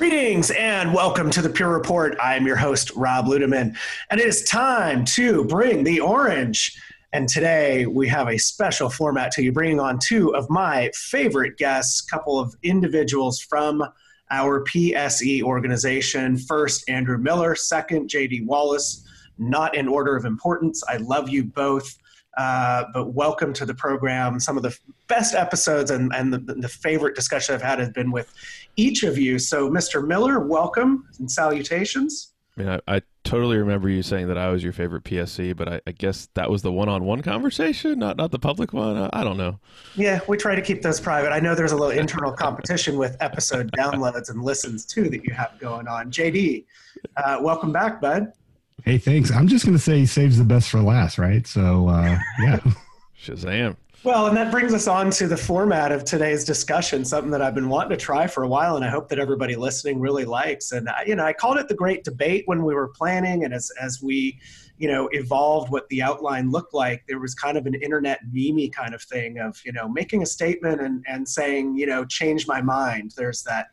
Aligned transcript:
Greetings 0.00 0.50
and 0.52 0.94
welcome 0.94 1.28
to 1.28 1.42
the 1.42 1.50
Pure 1.50 1.74
Report. 1.74 2.16
I'm 2.22 2.46
your 2.46 2.56
host, 2.56 2.90
Rob 2.96 3.26
Ludeman, 3.26 3.76
and 4.08 4.18
it 4.18 4.26
is 4.26 4.42
time 4.44 5.04
to 5.04 5.44
bring 5.44 5.84
the 5.84 6.00
orange. 6.00 6.74
And 7.12 7.28
today 7.28 7.84
we 7.84 8.08
have 8.08 8.26
a 8.26 8.38
special 8.38 8.88
format 8.88 9.30
to 9.32 9.42
you, 9.42 9.52
bringing 9.52 9.78
on 9.78 9.98
two 9.98 10.34
of 10.34 10.48
my 10.48 10.90
favorite 10.94 11.58
guests, 11.58 12.02
a 12.02 12.10
couple 12.10 12.38
of 12.38 12.56
individuals 12.62 13.40
from 13.40 13.84
our 14.30 14.64
PSE 14.64 15.42
organization. 15.42 16.38
First, 16.38 16.88
Andrew 16.88 17.18
Miller. 17.18 17.54
Second, 17.54 18.08
JD 18.08 18.46
Wallace. 18.46 19.04
Not 19.36 19.76
in 19.76 19.86
order 19.86 20.16
of 20.16 20.24
importance. 20.24 20.82
I 20.88 20.96
love 20.96 21.28
you 21.28 21.44
both. 21.44 21.98
Uh, 22.36 22.84
but 22.94 23.12
welcome 23.12 23.52
to 23.52 23.66
the 23.66 23.74
program. 23.74 24.38
Some 24.38 24.56
of 24.56 24.62
the 24.62 24.74
best 25.08 25.34
episodes 25.34 25.90
and, 25.90 26.10
and 26.14 26.32
the, 26.32 26.38
the, 26.38 26.68
favorite 26.68 27.16
discussion 27.16 27.54
I've 27.54 27.60
had 27.60 27.80
has 27.80 27.90
been 27.90 28.12
with 28.12 28.32
each 28.76 29.02
of 29.02 29.18
you. 29.18 29.38
So, 29.38 29.68
Mr. 29.68 30.06
Miller, 30.06 30.40
welcome 30.40 31.06
and 31.18 31.30
salutations. 31.30 32.32
I, 32.56 32.60
mean, 32.60 32.68
I, 32.70 32.96
I 32.96 33.02
totally 33.24 33.56
remember 33.58 33.88
you 33.88 34.02
saying 34.02 34.28
that 34.28 34.36
I 34.38 34.50
was 34.50 34.62
your 34.62 34.72
favorite 34.72 35.04
PSE, 35.04 35.56
but 35.56 35.68
I, 35.68 35.80
I 35.86 35.92
guess 35.92 36.28
that 36.34 36.50
was 36.50 36.62
the 36.62 36.72
one-on-one 36.72 37.22
conversation, 37.22 37.98
not 37.98 38.16
not 38.16 38.30
the 38.30 38.38
public 38.38 38.72
one. 38.72 38.96
I, 38.96 39.10
I, 39.12 39.24
don't 39.24 39.36
know. 39.36 39.58
Yeah, 39.94 40.20
we 40.28 40.36
try 40.36 40.54
to 40.54 40.62
keep 40.62 40.82
those 40.82 41.00
private. 41.00 41.32
I 41.32 41.40
know 41.40 41.54
there's 41.54 41.72
a 41.72 41.76
little 41.76 41.96
internal 41.96 42.32
competition 42.32 42.96
with 42.96 43.16
episode 43.20 43.70
downloads 43.76 44.30
and 44.30 44.42
listens 44.42 44.84
too 44.84 45.08
that 45.10 45.24
you 45.24 45.32
have 45.32 45.58
going 45.58 45.86
on. 45.86 46.10
JD, 46.10 46.64
uh, 47.16 47.38
welcome 47.40 47.72
back, 47.72 48.00
bud. 48.00 48.32
Hey, 48.84 48.98
thanks. 48.98 49.30
I'm 49.30 49.46
just 49.46 49.64
going 49.64 49.76
to 49.76 49.82
say 49.82 49.98
he 49.98 50.06
saves 50.06 50.38
the 50.38 50.44
best 50.44 50.70
for 50.70 50.80
last, 50.80 51.18
right? 51.18 51.46
So, 51.46 51.88
uh, 51.88 52.18
yeah. 52.40 52.60
Shazam. 53.22 53.76
Well, 54.02 54.28
and 54.28 54.36
that 54.38 54.50
brings 54.50 54.72
us 54.72 54.88
on 54.88 55.10
to 55.10 55.26
the 55.26 55.36
format 55.36 55.92
of 55.92 56.06
today's 56.06 56.42
discussion, 56.42 57.04
something 57.04 57.30
that 57.32 57.42
I've 57.42 57.54
been 57.54 57.68
wanting 57.68 57.90
to 57.90 58.02
try 58.02 58.26
for 58.26 58.44
a 58.44 58.48
while, 58.48 58.76
and 58.76 58.84
I 58.84 58.88
hope 58.88 59.10
that 59.10 59.18
everybody 59.18 59.56
listening 59.56 60.00
really 60.00 60.24
likes. 60.24 60.72
And 60.72 60.88
uh, 60.88 60.94
you 61.06 61.14
know, 61.14 61.26
I 61.26 61.34
called 61.34 61.58
it 61.58 61.68
the 61.68 61.74
Great 61.74 62.02
Debate 62.02 62.44
when 62.46 62.64
we 62.64 62.74
were 62.74 62.88
planning, 62.88 63.44
and 63.44 63.52
as 63.52 63.70
as 63.78 64.00
we, 64.02 64.40
you 64.78 64.88
know, 64.88 65.10
evolved 65.12 65.70
what 65.70 65.86
the 65.90 66.00
outline 66.00 66.50
looked 66.50 66.72
like, 66.72 67.04
there 67.08 67.18
was 67.18 67.34
kind 67.34 67.58
of 67.58 67.66
an 67.66 67.74
internet 67.74 68.20
meme 68.32 68.70
kind 68.70 68.94
of 68.94 69.02
thing 69.02 69.38
of 69.38 69.60
you 69.66 69.72
know 69.72 69.86
making 69.86 70.22
a 70.22 70.26
statement 70.26 70.80
and 70.80 71.04
and 71.06 71.28
saying 71.28 71.76
you 71.76 71.84
know 71.84 72.06
change 72.06 72.46
my 72.46 72.62
mind. 72.62 73.12
There's 73.18 73.42
that 73.42 73.66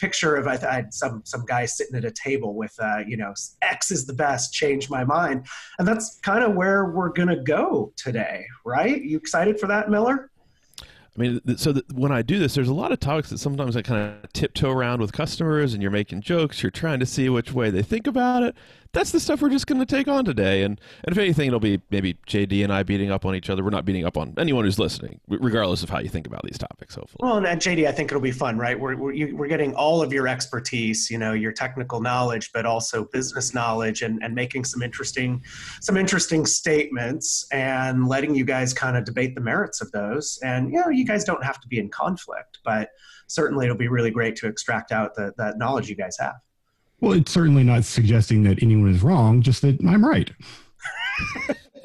picture 0.00 0.34
of 0.36 0.46
I, 0.46 0.54
I, 0.54 0.74
had 0.74 0.94
some 0.94 1.22
some 1.24 1.44
guy 1.46 1.66
sitting 1.66 1.96
at 1.96 2.04
a 2.04 2.10
table 2.10 2.54
with 2.54 2.74
uh, 2.80 2.98
you 3.06 3.16
know 3.16 3.34
X 3.62 3.90
is 3.90 4.06
the 4.06 4.12
best, 4.12 4.52
change 4.52 4.88
my 4.90 5.04
mind, 5.04 5.46
and 5.78 5.86
that's 5.86 6.18
kind 6.22 6.42
of 6.42 6.54
where 6.54 6.86
we're 6.86 7.10
gonna 7.10 7.42
go 7.42 7.92
today, 7.96 8.46
right? 8.64 9.00
You 9.02 9.18
excited 9.18 9.60
for 9.60 9.66
that, 9.66 9.90
Miller? 9.90 10.30
I 10.80 11.20
mean, 11.20 11.40
so 11.56 11.74
when 11.92 12.12
I 12.12 12.22
do 12.22 12.38
this, 12.38 12.54
there's 12.54 12.68
a 12.68 12.74
lot 12.74 12.92
of 12.92 13.00
topics 13.00 13.30
that 13.30 13.38
sometimes 13.38 13.76
I 13.76 13.82
kind 13.82 14.14
of 14.24 14.32
tiptoe 14.32 14.70
around 14.70 15.00
with 15.00 15.12
customers, 15.12 15.74
and 15.74 15.82
you're 15.82 15.90
making 15.90 16.22
jokes, 16.22 16.62
you're 16.62 16.70
trying 16.70 17.00
to 17.00 17.06
see 17.06 17.28
which 17.28 17.52
way 17.52 17.70
they 17.70 17.82
think 17.82 18.06
about 18.06 18.42
it 18.42 18.54
that's 18.92 19.12
the 19.12 19.20
stuff 19.20 19.40
we're 19.40 19.50
just 19.50 19.66
going 19.66 19.78
to 19.78 19.86
take 19.86 20.08
on 20.08 20.24
today. 20.24 20.62
And, 20.62 20.80
and 21.04 21.12
if 21.12 21.18
anything, 21.18 21.46
it'll 21.46 21.60
be 21.60 21.80
maybe 21.90 22.14
JD 22.26 22.64
and 22.64 22.72
I 22.72 22.82
beating 22.82 23.10
up 23.10 23.24
on 23.24 23.34
each 23.34 23.48
other. 23.48 23.62
We're 23.62 23.70
not 23.70 23.84
beating 23.84 24.04
up 24.04 24.16
on 24.16 24.34
anyone 24.36 24.64
who's 24.64 24.78
listening, 24.78 25.20
regardless 25.28 25.82
of 25.82 25.90
how 25.90 26.00
you 26.00 26.08
think 26.08 26.26
about 26.26 26.42
these 26.42 26.58
topics, 26.58 26.96
hopefully. 26.96 27.18
Well, 27.20 27.44
and 27.44 27.60
JD, 27.60 27.86
I 27.86 27.92
think 27.92 28.10
it'll 28.10 28.20
be 28.20 28.32
fun, 28.32 28.58
right? 28.58 28.78
We're, 28.78 28.96
we're, 28.96 29.34
we're 29.34 29.48
getting 29.48 29.74
all 29.74 30.02
of 30.02 30.12
your 30.12 30.26
expertise, 30.26 31.10
you 31.10 31.18
know, 31.18 31.32
your 31.32 31.52
technical 31.52 32.00
knowledge, 32.00 32.50
but 32.52 32.66
also 32.66 33.04
business 33.04 33.54
knowledge 33.54 34.02
and, 34.02 34.22
and 34.22 34.34
making 34.34 34.64
some 34.64 34.82
interesting, 34.82 35.42
some 35.80 35.96
interesting 35.96 36.44
statements 36.44 37.46
and 37.52 38.08
letting 38.08 38.34
you 38.34 38.44
guys 38.44 38.72
kind 38.72 38.96
of 38.96 39.04
debate 39.04 39.34
the 39.34 39.40
merits 39.40 39.80
of 39.80 39.90
those. 39.92 40.38
And, 40.42 40.72
you 40.72 40.80
know, 40.80 40.88
you 40.88 41.04
guys 41.04 41.24
don't 41.24 41.44
have 41.44 41.60
to 41.60 41.68
be 41.68 41.78
in 41.78 41.88
conflict, 41.90 42.58
but 42.64 42.90
certainly 43.28 43.66
it'll 43.66 43.76
be 43.76 43.88
really 43.88 44.10
great 44.10 44.34
to 44.36 44.48
extract 44.48 44.90
out 44.90 45.14
the, 45.14 45.32
that 45.38 45.58
knowledge 45.58 45.88
you 45.88 45.94
guys 45.94 46.16
have. 46.18 46.34
Well, 47.00 47.12
it's 47.12 47.32
certainly 47.32 47.64
not 47.64 47.84
suggesting 47.84 48.42
that 48.44 48.62
anyone 48.62 48.90
is 48.90 49.02
wrong, 49.02 49.42
just 49.42 49.62
that 49.62 49.78
I'm 49.86 50.04
right. 50.04 50.30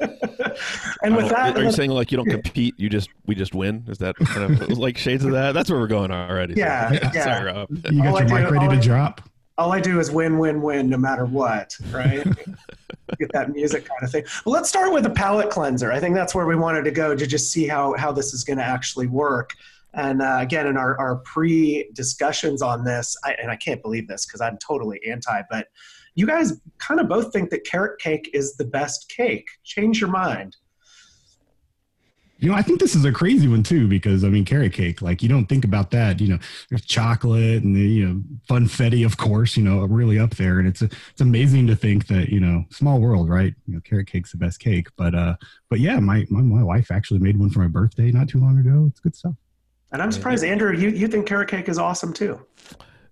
and 1.02 1.16
with 1.16 1.28
that, 1.30 1.56
are 1.56 1.62
you 1.62 1.72
saying 1.72 1.90
like 1.90 2.10
you 2.10 2.16
don't 2.16 2.28
compete? 2.28 2.74
You 2.78 2.88
just 2.88 3.08
we 3.26 3.34
just 3.34 3.54
win? 3.54 3.84
Is 3.88 3.98
that 3.98 4.16
kind 4.16 4.52
of 4.52 4.70
like 4.78 4.98
shades 4.98 5.24
of 5.24 5.32
that? 5.32 5.52
That's 5.52 5.70
where 5.70 5.80
we're 5.80 5.86
going 5.86 6.10
already. 6.10 6.54
Yeah, 6.54 6.90
so. 6.90 6.94
yeah. 6.94 7.10
Sorry, 7.24 7.52
Rob. 7.52 7.68
You 7.90 8.02
got 8.02 8.08
all 8.08 8.20
your 8.20 8.30
I 8.30 8.40
mic 8.40 8.48
do, 8.48 8.54
ready 8.54 8.68
to 8.68 8.74
I, 8.74 8.80
drop. 8.80 9.22
All 9.58 9.72
I 9.72 9.80
do 9.80 10.00
is 10.00 10.10
win, 10.10 10.38
win, 10.38 10.60
win, 10.60 10.90
no 10.90 10.98
matter 10.98 11.24
what. 11.24 11.74
Right? 11.90 12.22
Get 13.18 13.32
that 13.32 13.50
music 13.52 13.86
kind 13.88 14.02
of 14.02 14.10
thing. 14.10 14.24
Well, 14.44 14.52
let's 14.52 14.68
start 14.68 14.92
with 14.92 15.06
a 15.06 15.10
palate 15.10 15.48
cleanser. 15.48 15.92
I 15.92 15.98
think 15.98 16.14
that's 16.14 16.34
where 16.34 16.46
we 16.46 16.56
wanted 16.56 16.84
to 16.84 16.90
go 16.90 17.16
to 17.16 17.26
just 17.26 17.50
see 17.50 17.66
how 17.66 17.94
how 17.96 18.12
this 18.12 18.34
is 18.34 18.44
going 18.44 18.58
to 18.58 18.64
actually 18.64 19.06
work. 19.06 19.54
And 19.96 20.20
uh, 20.20 20.38
again, 20.40 20.66
in 20.66 20.76
our, 20.76 20.98
our 21.00 21.16
pre 21.16 21.90
discussions 21.94 22.60
on 22.62 22.84
this, 22.84 23.16
I, 23.24 23.34
and 23.40 23.50
I 23.50 23.56
can't 23.56 23.82
believe 23.82 24.06
this 24.06 24.26
because 24.26 24.42
I'm 24.42 24.58
totally 24.58 25.00
anti, 25.08 25.42
but 25.50 25.68
you 26.14 26.26
guys 26.26 26.60
kind 26.78 27.00
of 27.00 27.08
both 27.08 27.32
think 27.32 27.50
that 27.50 27.64
carrot 27.64 27.98
cake 27.98 28.30
is 28.32 28.56
the 28.56 28.64
best 28.64 29.08
cake. 29.08 29.48
Change 29.64 30.00
your 30.00 30.10
mind. 30.10 30.56
You 32.38 32.50
know, 32.50 32.54
I 32.54 32.60
think 32.60 32.80
this 32.80 32.94
is 32.94 33.06
a 33.06 33.12
crazy 33.12 33.48
one 33.48 33.62
too, 33.62 33.88
because 33.88 34.22
I 34.22 34.28
mean, 34.28 34.44
carrot 34.44 34.74
cake, 34.74 35.00
like 35.00 35.22
you 35.22 35.28
don't 35.30 35.46
think 35.46 35.64
about 35.64 35.90
that. 35.92 36.20
You 36.20 36.28
know, 36.28 36.38
there's 36.68 36.84
chocolate 36.84 37.62
and 37.62 37.74
the, 37.74 37.80
you 37.80 38.06
know, 38.06 38.22
funfetti, 38.46 39.06
of 39.06 39.16
course, 39.16 39.56
you 39.56 39.62
know, 39.62 39.80
really 39.86 40.18
up 40.18 40.36
there. 40.36 40.58
And 40.58 40.68
it's, 40.68 40.82
it's 40.82 41.20
amazing 41.22 41.66
to 41.68 41.76
think 41.76 42.08
that, 42.08 42.28
you 42.28 42.40
know, 42.40 42.64
small 42.70 43.00
world, 43.00 43.30
right? 43.30 43.54
You 43.66 43.74
know, 43.74 43.80
carrot 43.80 44.08
cake's 44.08 44.32
the 44.32 44.36
best 44.36 44.60
cake. 44.60 44.88
But, 44.98 45.14
uh, 45.14 45.36
but 45.70 45.80
yeah, 45.80 45.98
my, 45.98 46.26
my, 46.28 46.42
my 46.42 46.62
wife 46.62 46.90
actually 46.90 47.20
made 47.20 47.38
one 47.38 47.48
for 47.48 47.60
my 47.60 47.68
birthday 47.68 48.12
not 48.12 48.28
too 48.28 48.40
long 48.40 48.58
ago. 48.58 48.84
It's 48.90 49.00
good 49.00 49.16
stuff. 49.16 49.34
And 49.92 50.02
I'm 50.02 50.12
surprised, 50.12 50.44
Andrew, 50.44 50.76
you, 50.76 50.88
you 50.88 51.08
think 51.08 51.26
carrot 51.26 51.48
cake 51.48 51.68
is 51.68 51.78
awesome 51.78 52.12
too. 52.12 52.44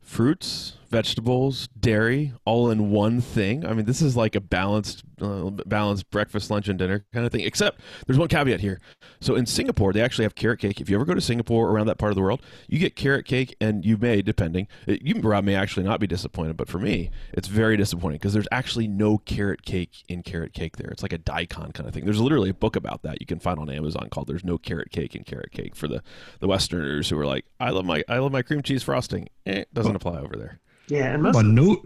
Fruits, 0.02 0.76
vegetables, 0.90 1.68
dairy, 1.78 2.32
all 2.44 2.70
in 2.70 2.90
one 2.90 3.20
thing. 3.20 3.64
I 3.64 3.72
mean, 3.72 3.84
this 3.84 4.02
is 4.02 4.16
like 4.16 4.34
a 4.34 4.40
balanced, 4.40 5.02
uh, 5.20 5.50
balanced 5.66 6.10
breakfast, 6.10 6.50
lunch, 6.50 6.68
and 6.68 6.78
dinner 6.78 7.04
kind 7.12 7.26
of 7.26 7.32
thing. 7.32 7.42
Except 7.42 7.80
there's 8.06 8.18
one 8.18 8.28
caveat 8.28 8.60
here. 8.60 8.80
So 9.20 9.34
in 9.34 9.46
Singapore, 9.46 9.92
they 9.92 10.00
actually 10.00 10.24
have 10.24 10.34
carrot 10.34 10.60
cake. 10.60 10.80
If 10.80 10.88
you 10.88 10.96
ever 10.96 11.04
go 11.04 11.14
to 11.14 11.20
Singapore 11.20 11.70
around 11.70 11.86
that 11.86 11.98
part 11.98 12.10
of 12.10 12.16
the 12.16 12.22
world, 12.22 12.42
you 12.68 12.78
get 12.78 12.96
carrot 12.96 13.26
cake, 13.26 13.56
and 13.60 13.84
you 13.84 13.96
may, 13.96 14.22
depending, 14.22 14.68
you 14.86 15.20
Rob 15.20 15.44
may 15.44 15.54
actually 15.54 15.84
not 15.84 16.00
be 16.00 16.06
disappointed, 16.06 16.56
but 16.56 16.68
for 16.68 16.78
me, 16.78 17.10
it's 17.32 17.48
very 17.48 17.76
disappointing 17.76 18.18
because 18.18 18.32
there's 18.32 18.48
actually 18.52 18.88
no 18.88 19.18
carrot 19.18 19.64
cake 19.64 20.04
in 20.08 20.22
carrot 20.22 20.52
cake 20.52 20.76
there. 20.76 20.90
It's 20.90 21.02
like 21.02 21.12
a 21.12 21.18
daikon 21.18 21.72
kind 21.72 21.88
of 21.88 21.94
thing. 21.94 22.04
There's 22.04 22.20
literally 22.20 22.50
a 22.50 22.54
book 22.54 22.76
about 22.76 23.02
that 23.02 23.20
you 23.20 23.26
can 23.26 23.38
find 23.38 23.58
on 23.58 23.70
Amazon 23.70 24.08
called 24.10 24.26
"There's 24.26 24.44
No 24.44 24.58
Carrot 24.58 24.90
Cake 24.90 25.14
in 25.14 25.24
Carrot 25.24 25.52
Cake" 25.52 25.74
for 25.76 25.88
the 25.88 26.02
the 26.40 26.48
Westerners 26.48 27.08
who 27.08 27.18
are 27.18 27.26
like, 27.26 27.44
I 27.60 27.70
love 27.70 27.84
my 27.84 28.04
I 28.08 28.18
love 28.18 28.32
my 28.32 28.42
cream 28.42 28.62
cheese 28.62 28.82
frosting. 28.82 29.28
Eh, 29.46 29.64
doesn't 29.72 29.96
apply 29.96 30.18
over 30.18 30.36
there. 30.36 30.60
Yeah, 30.88 31.14
and 31.14 31.22
most 31.22 31.34
but 31.34 31.46
no, 31.46 31.82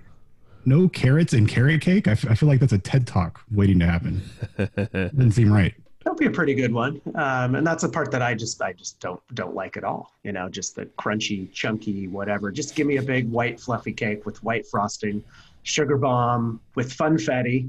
no 0.69 0.89
carrots 0.89 1.33
in 1.33 1.47
carrot 1.47 1.81
cake. 1.81 2.06
I, 2.06 2.12
f- 2.12 2.29
I 2.29 2.34
feel 2.34 2.49
like 2.49 2.61
that's 2.61 2.73
a 2.73 2.79
TED 2.79 3.06
talk 3.06 3.41
waiting 3.51 3.79
to 3.81 3.87
happen. 3.87 4.23
Doesn't 4.77 5.33
seem 5.33 5.53
right. 5.53 5.75
That'll 6.05 6.17
be 6.17 6.27
a 6.27 6.31
pretty 6.31 6.55
good 6.55 6.73
one, 6.73 7.03
um, 7.17 7.55
and 7.55 7.67
that's 7.67 7.83
the 7.83 7.89
part 7.89 8.11
that 8.12 8.23
I 8.23 8.34
just 8.34 8.62
I 8.62 8.73
just 8.73 8.99
don't 9.01 9.21
don't 9.34 9.55
like 9.55 9.77
at 9.77 9.84
all. 9.84 10.15
You 10.23 10.33
know, 10.33 10.49
just 10.49 10.75
the 10.77 10.87
crunchy, 10.87 11.53
chunky, 11.53 12.09
whatever. 12.09 12.51
Just 12.51 12.75
give 12.75 12.87
me 12.87 12.97
a 12.97 13.03
big 13.03 13.29
white 13.31 13.61
fluffy 13.61 13.93
cake 13.93 14.25
with 14.25 14.43
white 14.43 14.67
frosting, 14.67 15.23
sugar 15.65 15.99
bomb 15.99 16.61
with 16.77 16.97
funfetti, 16.97 17.69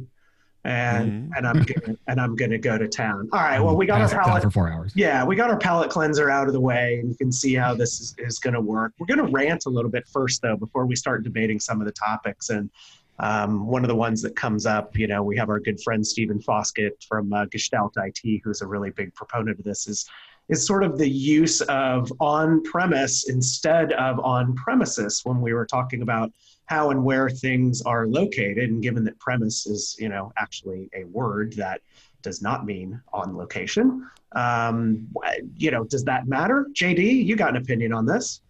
and 0.69 1.12
mm-hmm. 1.12 1.34
and 1.35 1.47
I'm 1.47 1.63
gonna 1.63 1.97
and 2.07 2.22
I'm 2.22 2.35
gonna 2.35 2.59
go 2.59 2.78
to 2.78 2.88
town. 2.88 3.28
All 3.34 3.40
right. 3.40 3.59
Well, 3.59 3.75
we 3.75 3.88
got 3.88 4.02
our 4.02 4.24
palate 4.24 4.44
for 4.44 4.52
four 4.52 4.72
hours. 4.72 4.91
Yeah, 4.96 5.24
we 5.24 5.35
got 5.35 5.50
our 5.50 5.57
palate 5.57 5.90
cleanser 5.90 6.30
out 6.30 6.47
of 6.47 6.53
the 6.53 6.59
way, 6.59 7.00
and 7.00 7.09
you 7.09 7.16
can 7.16 7.31
see 7.31 7.56
how 7.56 7.74
this 7.74 8.00
is, 8.00 8.16
is 8.19 8.38
going 8.38 8.53
to 8.53 8.62
work. 8.62 8.94
We're 9.00 9.07
going 9.07 9.25
to 9.25 9.31
rant 9.31 9.66
a 9.66 9.69
little 9.69 9.90
bit 9.90 10.07
first, 10.07 10.41
though, 10.44 10.56
before 10.56 10.85
we 10.85 10.96
start 10.96 11.24
debating 11.24 11.59
some 11.59 11.81
of 11.81 11.85
the 11.85 11.91
topics. 11.91 12.50
And 12.50 12.69
um, 13.18 13.66
one 13.66 13.84
of 13.84 13.88
the 13.88 13.96
ones 13.96 14.22
that 14.22 14.35
comes 14.35 14.66
up, 14.66 14.96
you 14.96 15.07
know, 15.07 15.24
we 15.24 15.35
have 15.38 15.50
our 15.50 15.59
good 15.59 15.81
friend 15.81 16.06
Stephen 16.06 16.40
Foskett 16.40 17.04
from 17.07 17.33
uh, 17.33 17.45
Gestalt 17.45 17.95
IT, 17.98 18.42
who's 18.44 18.62
a 18.62 18.68
really 18.68 18.92
big 18.92 19.13
proponent 19.15 19.57
of 19.57 19.65
this. 19.65 19.88
Is 19.88 20.07
is 20.50 20.66
sort 20.66 20.84
of 20.84 20.98
the 20.98 21.07
use 21.07 21.62
of 21.62 22.12
on 22.19 22.62
premise 22.63 23.30
instead 23.30 23.94
of 23.94 24.19
on 24.19 24.56
premises 24.56 25.22
when 25.24 25.42
we 25.42 25.54
were 25.54 25.66
talking 25.66 26.01
about 26.01 26.31
how 26.66 26.92
and 26.92 27.04
where 27.04 27.30
things 27.30 27.81
are 27.84 28.07
located. 28.07 28.69
And 28.69 28.81
given 28.81 29.04
that 29.06 29.18
premise 29.19 29.66
is, 29.66 29.96
you 30.00 30.10
know, 30.10 30.31
actually 30.38 30.90
a 30.96 31.06
word 31.06 31.54
that 31.54 31.81
does 32.22 32.42
not 32.42 32.66
mean 32.66 33.01
on 33.13 33.38
location, 33.38 34.07
um, 34.34 35.07
you 35.56 35.72
know, 35.72 35.84
does 35.84 36.04
that 36.04 36.28
matter? 36.28 36.68
JD, 36.74 37.25
you 37.25 37.36
got 37.36 37.51
an 37.51 37.57
opinion 37.57 37.94
on 37.94 38.06
this? 38.06 38.42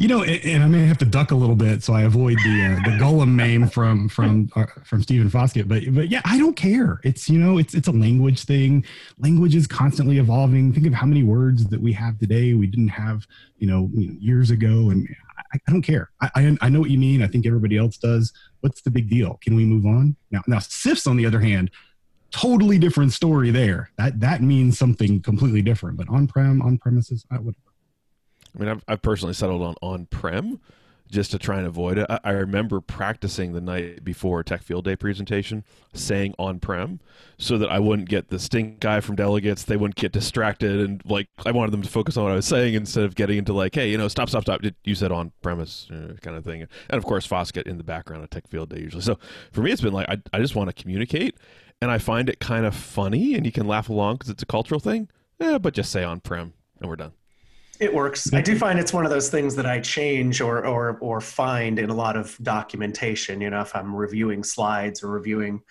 You 0.00 0.06
know, 0.06 0.22
and 0.22 0.62
I 0.62 0.68
may 0.68 0.86
have 0.86 0.98
to 0.98 1.04
duck 1.04 1.32
a 1.32 1.34
little 1.34 1.56
bit 1.56 1.82
so 1.82 1.92
I 1.92 2.02
avoid 2.02 2.38
the 2.44 2.64
uh, 2.64 2.88
the 2.88 2.96
Gollum 3.02 3.30
meme 3.30 3.68
from 3.68 4.08
from 4.08 4.48
uh, 4.54 4.66
from 4.84 5.02
Stephen 5.02 5.28
Foskett. 5.28 5.66
But 5.66 5.92
but 5.92 6.08
yeah, 6.08 6.22
I 6.24 6.38
don't 6.38 6.54
care. 6.54 7.00
It's 7.02 7.28
you 7.28 7.36
know, 7.36 7.58
it's 7.58 7.74
it's 7.74 7.88
a 7.88 7.92
language 7.92 8.44
thing. 8.44 8.84
Language 9.18 9.56
is 9.56 9.66
constantly 9.66 10.18
evolving. 10.18 10.72
Think 10.72 10.86
of 10.86 10.94
how 10.94 11.06
many 11.06 11.24
words 11.24 11.66
that 11.66 11.80
we 11.80 11.92
have 11.94 12.16
today 12.20 12.54
we 12.54 12.68
didn't 12.68 12.88
have 12.88 13.26
you 13.58 13.66
know, 13.66 13.90
years 13.92 14.50
ago, 14.50 14.90
and 14.90 15.08
I, 15.52 15.58
I 15.66 15.72
don't 15.72 15.82
care. 15.82 16.10
I, 16.20 16.30
I, 16.34 16.58
I 16.60 16.68
know 16.68 16.80
what 16.80 16.90
you 16.90 16.98
mean. 16.98 17.22
I 17.22 17.26
think 17.26 17.46
everybody 17.46 17.76
else 17.76 17.96
does. 17.96 18.32
What's 18.60 18.80
the 18.82 18.90
big 18.90 19.10
deal? 19.10 19.38
Can 19.42 19.56
we 19.56 19.64
move 19.64 19.84
on 19.84 20.16
now? 20.30 20.42
Now 20.46 20.58
CIFS 20.58 21.06
on 21.06 21.16
the 21.16 21.26
other 21.26 21.40
hand, 21.40 21.70
totally 22.30 22.78
different 22.78 23.12
story 23.12 23.50
there. 23.50 23.90
That 23.98 24.20
that 24.20 24.42
means 24.42 24.78
something 24.78 25.20
completely 25.22 25.62
different. 25.62 25.96
But 25.96 26.08
on 26.08 26.26
prem, 26.26 26.62
on 26.62 26.78
premises, 26.78 27.24
whatever. 27.28 27.54
I 28.54 28.58
mean, 28.58 28.68
I've, 28.68 28.84
I've 28.88 29.02
personally 29.02 29.34
settled 29.34 29.62
on 29.62 29.74
on 29.82 30.06
prem 30.06 30.60
just 31.10 31.30
to 31.30 31.38
try 31.38 31.56
and 31.56 31.66
avoid 31.66 31.98
it. 31.98 32.06
I, 32.10 32.20
I 32.24 32.30
remember 32.32 32.80
practicing 32.80 33.52
the 33.52 33.60
night 33.60 34.04
before 34.04 34.42
Tech 34.42 34.62
Field 34.62 34.84
Day 34.84 34.96
presentation, 34.96 35.64
saying 35.94 36.34
on 36.38 36.60
prem, 36.60 37.00
so 37.38 37.56
that 37.58 37.70
I 37.70 37.78
wouldn't 37.78 38.08
get 38.08 38.28
the 38.28 38.38
stink 38.38 38.84
eye 38.84 39.00
from 39.00 39.16
delegates. 39.16 39.64
They 39.64 39.76
wouldn't 39.76 39.96
get 39.96 40.12
distracted, 40.12 40.80
and 40.80 41.02
like 41.04 41.28
I 41.46 41.52
wanted 41.52 41.72
them 41.72 41.82
to 41.82 41.88
focus 41.88 42.16
on 42.16 42.24
what 42.24 42.32
I 42.32 42.36
was 42.36 42.46
saying 42.46 42.74
instead 42.74 43.04
of 43.04 43.14
getting 43.14 43.38
into 43.38 43.52
like, 43.52 43.74
hey, 43.74 43.90
you 43.90 43.98
know, 43.98 44.08
stop, 44.08 44.28
stop, 44.28 44.42
stop. 44.42 44.60
You 44.84 44.94
said 44.94 45.12
on 45.12 45.32
premise 45.42 45.88
uh, 45.90 46.14
kind 46.20 46.36
of 46.36 46.44
thing, 46.44 46.62
and 46.62 46.98
of 46.98 47.04
course 47.04 47.26
Foskett 47.26 47.66
in 47.66 47.78
the 47.78 47.84
background 47.84 48.22
of 48.22 48.30
Tech 48.30 48.46
Field 48.46 48.68
Day 48.70 48.80
usually. 48.80 49.02
So 49.02 49.18
for 49.52 49.62
me, 49.62 49.72
it's 49.72 49.82
been 49.82 49.94
like 49.94 50.08
I, 50.08 50.18
I 50.32 50.40
just 50.40 50.54
want 50.54 50.68
to 50.68 50.74
communicate, 50.74 51.36
and 51.80 51.90
I 51.90 51.98
find 51.98 52.28
it 52.28 52.38
kind 52.40 52.66
of 52.66 52.74
funny, 52.74 53.34
and 53.34 53.46
you 53.46 53.52
can 53.52 53.66
laugh 53.66 53.88
along 53.88 54.16
because 54.16 54.30
it's 54.30 54.42
a 54.42 54.46
cultural 54.46 54.80
thing. 54.80 55.08
Yeah, 55.40 55.58
but 55.58 55.72
just 55.72 55.90
say 55.90 56.04
on 56.04 56.20
prem, 56.20 56.52
and 56.80 56.88
we're 56.88 56.96
done. 56.96 57.12
It 57.80 57.94
works. 57.94 58.32
I 58.34 58.40
do 58.40 58.58
find 58.58 58.78
it's 58.78 58.92
one 58.92 59.04
of 59.04 59.10
those 59.10 59.30
things 59.30 59.54
that 59.54 59.66
I 59.66 59.78
change 59.80 60.40
or 60.40 60.66
or 60.66 60.98
or 60.98 61.20
find 61.20 61.78
in 61.78 61.90
a 61.90 61.94
lot 61.94 62.16
of 62.16 62.36
documentation. 62.42 63.40
You 63.40 63.50
know, 63.50 63.60
if 63.60 63.74
I'm 63.74 63.94
reviewing 63.94 64.42
slides 64.42 65.02
or 65.02 65.10
reviewing, 65.10 65.62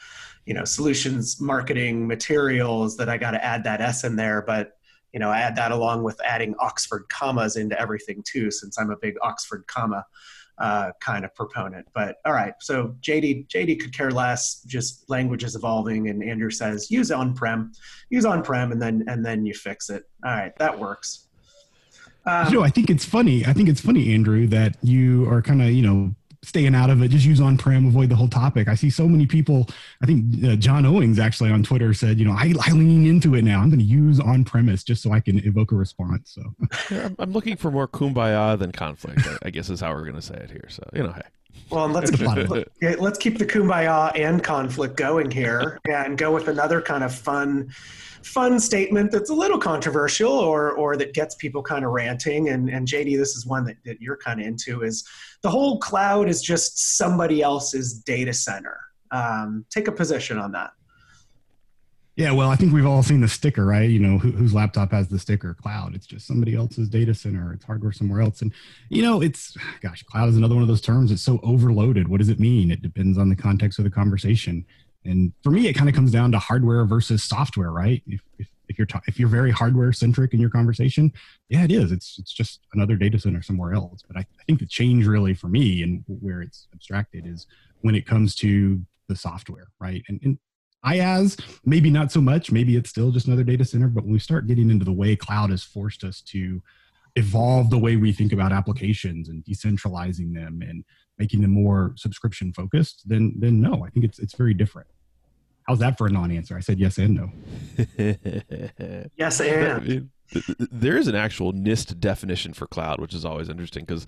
you 0.46 0.54
know, 0.54 0.64
solutions 0.64 1.42
marketing 1.42 2.08
materials, 2.08 2.96
that 2.98 3.10
I 3.10 3.18
got 3.18 3.32
to 3.32 3.44
add 3.44 3.66
that 3.66 3.82
S 3.82 4.06
in 4.06 4.16
there. 4.16 4.42
But 4.42 4.78
you 5.12 5.20
know, 5.20 5.30
I 5.30 5.40
add 5.40 5.56
that 5.58 5.72
along 5.72 6.04
with 6.04 6.20
adding 6.24 6.56
Oxford 6.60 7.06
commas 7.10 7.58
into 7.58 7.80
everything 7.80 8.24
too, 8.26 8.52
since 8.52 8.80
I'm 8.80 8.92
a 8.92 8.98
big 8.98 9.16
Oxford 9.22 9.66
comma 9.68 10.06
uh, 10.58 10.92
kind 11.02 11.26
of 11.26 11.34
proponent. 11.36 11.88
But 11.94 12.18
all 12.26 12.34
right, 12.34 12.54
so 12.62 12.96
JD 13.02 13.48
JD 13.48 13.80
could 13.80 13.96
care 13.96 14.12
less. 14.12 14.62
Just 14.64 15.10
language 15.10 15.44
is 15.44 15.56
evolving, 15.56 16.10
and 16.10 16.24
Andrew 16.24 16.52
says 16.52 16.90
use 16.90 17.12
on 17.12 17.34
prem, 17.34 17.74
use 18.10 18.26
on 18.26 18.44
prem, 18.44 18.72
and 18.72 18.82
then 18.82 19.04
and 19.08 19.26
then 19.26 19.46
you 19.46 19.54
fix 19.54 19.90
it. 19.90 20.04
All 20.26 20.32
right, 20.32 20.56
that 20.58 20.78
works. 20.78 21.27
Um, 22.28 22.48
you 22.52 22.60
know, 22.60 22.64
I 22.64 22.70
think 22.70 22.90
it's 22.90 23.06
funny. 23.06 23.46
I 23.46 23.54
think 23.54 23.70
it's 23.70 23.82
funny, 23.82 24.14
Andrew, 24.14 24.48
that 24.48 24.76
you 24.84 25.30
are 25.30 25.42
kind 25.42 25.62
of, 25.62 25.70
you 25.72 25.82
know, 25.82 26.14
staying 26.44 26.76
out 26.76 26.90
of 26.90 27.02
it. 27.02 27.08
Just 27.10 27.26
use 27.26 27.40
on 27.40 27.58
prem, 27.58 27.88
avoid 27.88 28.10
the 28.10 28.16
whole 28.16 28.28
topic. 28.28 28.68
I 28.68 28.76
see 28.76 28.90
so 28.90 29.08
many 29.08 29.26
people. 29.26 29.68
I 30.02 30.06
think 30.06 30.44
uh, 30.44 30.56
John 30.56 30.86
Owings 30.86 31.20
actually 31.20 31.52
on 31.52 31.64
Twitter 31.64 31.94
said, 31.94 32.20
you 32.20 32.26
know, 32.26 32.32
I, 32.32 32.54
I 32.66 32.72
lean 32.72 33.06
into 33.06 33.36
it 33.36 33.44
now. 33.44 33.62
I'm 33.62 33.70
going 33.70 33.80
to 33.80 33.86
use 33.86 34.20
on 34.20 34.44
premise 34.44 34.84
just 34.84 35.02
so 35.02 35.12
I 35.12 35.20
can 35.20 35.40
evoke 35.46 35.72
a 35.72 35.76
response. 35.76 36.36
So 36.36 36.54
yeah, 36.92 37.10
I'm 37.18 37.32
looking 37.32 37.56
for 37.56 37.72
more 37.72 37.88
kumbaya 37.88 38.60
than 38.60 38.72
conflict. 38.72 39.22
I 39.44 39.50
guess 39.50 39.70
is 39.70 39.80
how 39.80 39.94
we're 39.94 40.04
going 40.04 40.16
to 40.16 40.22
say 40.22 40.36
it 40.36 40.52
here. 40.52 40.68
So 40.70 40.84
you 40.94 41.04
know, 41.04 41.14
hey. 41.14 41.22
Well, 41.70 41.88
let's 41.88 42.12
keep, 42.12 42.28
let's 43.00 43.18
keep 43.18 43.38
the 43.38 43.46
kumbaya 43.46 44.12
and 44.16 44.44
conflict 44.44 44.96
going 44.96 45.32
here, 45.32 45.80
and 45.90 46.18
go 46.18 46.34
with 46.34 46.48
another 46.48 46.82
kind 46.82 47.04
of 47.04 47.14
fun 47.14 47.72
fun 48.24 48.60
statement 48.60 49.10
that's 49.10 49.30
a 49.30 49.34
little 49.34 49.58
controversial 49.58 50.32
or 50.32 50.72
or 50.72 50.98
that 50.98 51.14
gets 51.14 51.36
people 51.36 51.64
kind 51.64 51.86
of 51.86 51.92
ranting. 51.92 52.50
And 52.50 52.70
and 52.70 52.88
jd 52.88 53.18
this 53.18 53.36
is 53.36 53.46
one 53.46 53.64
that, 53.66 53.78
that 53.86 54.02
you're 54.02 54.18
kind 54.18 54.40
of 54.42 54.48
into 54.48 54.84
is 54.84 55.08
the 55.44 55.50
whole 55.50 55.80
cloud 55.80 56.28
is 56.30 56.42
just 56.42 56.98
somebody 56.98 57.42
else's 57.42 57.94
data 57.94 58.34
center. 58.34 58.80
Um, 59.12 59.66
take 59.70 59.88
a 59.88 59.92
position 59.94 60.38
on 60.38 60.52
that 60.52 60.72
yeah 62.18 62.32
well 62.32 62.50
i 62.50 62.56
think 62.56 62.74
we've 62.74 62.86
all 62.86 63.02
seen 63.02 63.22
the 63.22 63.28
sticker 63.28 63.68
right? 63.68 63.90
You 63.90 64.00
know 64.00 64.18
who, 64.18 64.32
whose 64.32 64.54
laptop 64.54 64.92
has 64.92 65.08
the 65.08 65.20
sticker? 65.20 65.54
Cloud. 65.54 65.94
It's 65.94 66.08
just 66.08 66.26
somebody 66.26 66.56
else's 66.56 66.90
data 66.90 67.14
center. 67.14 67.54
It's 67.54 67.66
hardware 67.66 67.92
somewhere 67.92 68.22
else. 68.22 68.42
And 68.42 68.54
you 68.90 69.04
know 69.04 69.22
it's 69.22 69.56
gosh 69.82 70.04
cloud 70.04 70.30
is 70.30 70.38
another 70.38 70.56
one 70.56 70.62
of 70.62 70.68
those 70.68 70.82
terms. 70.82 71.12
It's 71.12 71.22
so 71.22 71.40
overloaded. 71.44 72.08
What 72.08 72.20
does 72.20 72.30
it 72.30 72.40
mean? 72.40 72.72
It 72.72 72.82
depends 72.82 73.18
on 73.18 73.30
the 73.30 73.36
context 73.36 73.78
of 73.78 73.86
the 73.86 73.92
conversation. 73.92 74.66
And 75.06 75.32
for 75.44 75.52
me, 75.52 75.68
it 75.68 75.74
kind 75.74 75.88
of 75.88 75.96
comes 75.96 76.12
down 76.12 76.32
to 76.34 76.40
hardware 76.40 76.84
versus 76.86 77.24
software, 77.24 77.72
right? 77.72 78.04
If, 78.08 78.22
if, 78.40 78.48
if 78.68 78.78
you're 78.78 78.88
ta- 78.88 79.02
if 79.08 79.20
you're 79.20 79.30
very 79.30 79.52
hardware 79.52 79.94
centric 79.94 80.34
in 80.34 80.40
your 80.40 80.50
conversation, 80.50 81.14
yeah, 81.50 81.64
it 81.64 81.72
is. 81.72 81.92
It's 81.92 82.18
it's 82.20 82.34
just 82.34 82.62
another 82.74 82.96
data 82.96 83.20
center 83.20 83.42
somewhere 83.42 83.74
else. 83.74 84.04
But 84.08 84.18
I, 84.18 84.22
I 84.22 84.44
think 84.46 84.60
the 84.60 84.66
change 84.66 85.06
really 85.06 85.34
for 85.34 85.48
me 85.48 85.84
and 85.84 86.04
where 86.08 86.42
it's 86.42 86.68
abstracted 86.74 87.26
is 87.26 87.48
when 87.82 87.96
it 87.96 88.06
comes 88.06 88.36
to 88.36 88.82
the 89.08 89.16
software, 89.16 89.68
right? 89.80 90.04
And, 90.10 90.20
and 90.24 90.38
IaaS, 90.86 91.40
maybe 91.66 91.90
not 91.90 92.12
so 92.12 92.22
much. 92.22 92.52
Maybe 92.52 92.76
it's 92.76 92.90
still 92.90 93.12
just 93.12 93.28
another 93.28 93.44
data 93.44 93.66
center. 93.66 93.88
But 93.88 94.04
when 94.04 94.14
we 94.14 94.20
start 94.20 94.48
getting 94.48 94.70
into 94.70 94.86
the 94.86 94.94
way 94.94 95.16
cloud 95.16 95.50
has 95.50 95.64
forced 95.64 96.04
us 96.04 96.22
to 96.22 96.62
evolve 97.16 97.70
the 97.70 97.78
way 97.78 97.96
we 97.96 98.14
think 98.14 98.32
about 98.32 98.52
applications 98.52 99.28
and 99.28 99.44
decentralizing 99.44 100.34
them 100.34 100.62
and 100.62 100.84
making 101.18 101.42
them 101.42 101.52
more 101.52 101.94
subscription 101.96 102.54
focused, 102.54 103.04
then 103.08 103.34
then 103.38 103.60
no, 103.60 103.84
I 103.86 103.90
think 103.90 104.06
it's 104.06 104.20
it's 104.20 104.36
very 104.36 104.54
different. 104.54 104.88
How's 105.68 105.80
that 105.80 105.98
for 105.98 106.08
a 106.08 106.10
non-answer? 106.10 106.56
I 106.56 106.62
said 106.62 106.80
yes 106.80 106.98
and 106.98 107.16
no. 107.16 107.32
yes 109.18 109.42
and. 109.42 110.10
There 110.58 110.98
is 110.98 111.08
an 111.08 111.16
actual 111.16 111.54
NIST 111.54 112.00
definition 112.00 112.54
for 112.54 112.68
cloud, 112.68 113.00
which 113.00 113.14
is 113.14 113.26
always 113.26 113.50
interesting 113.50 113.86
because 113.86 114.06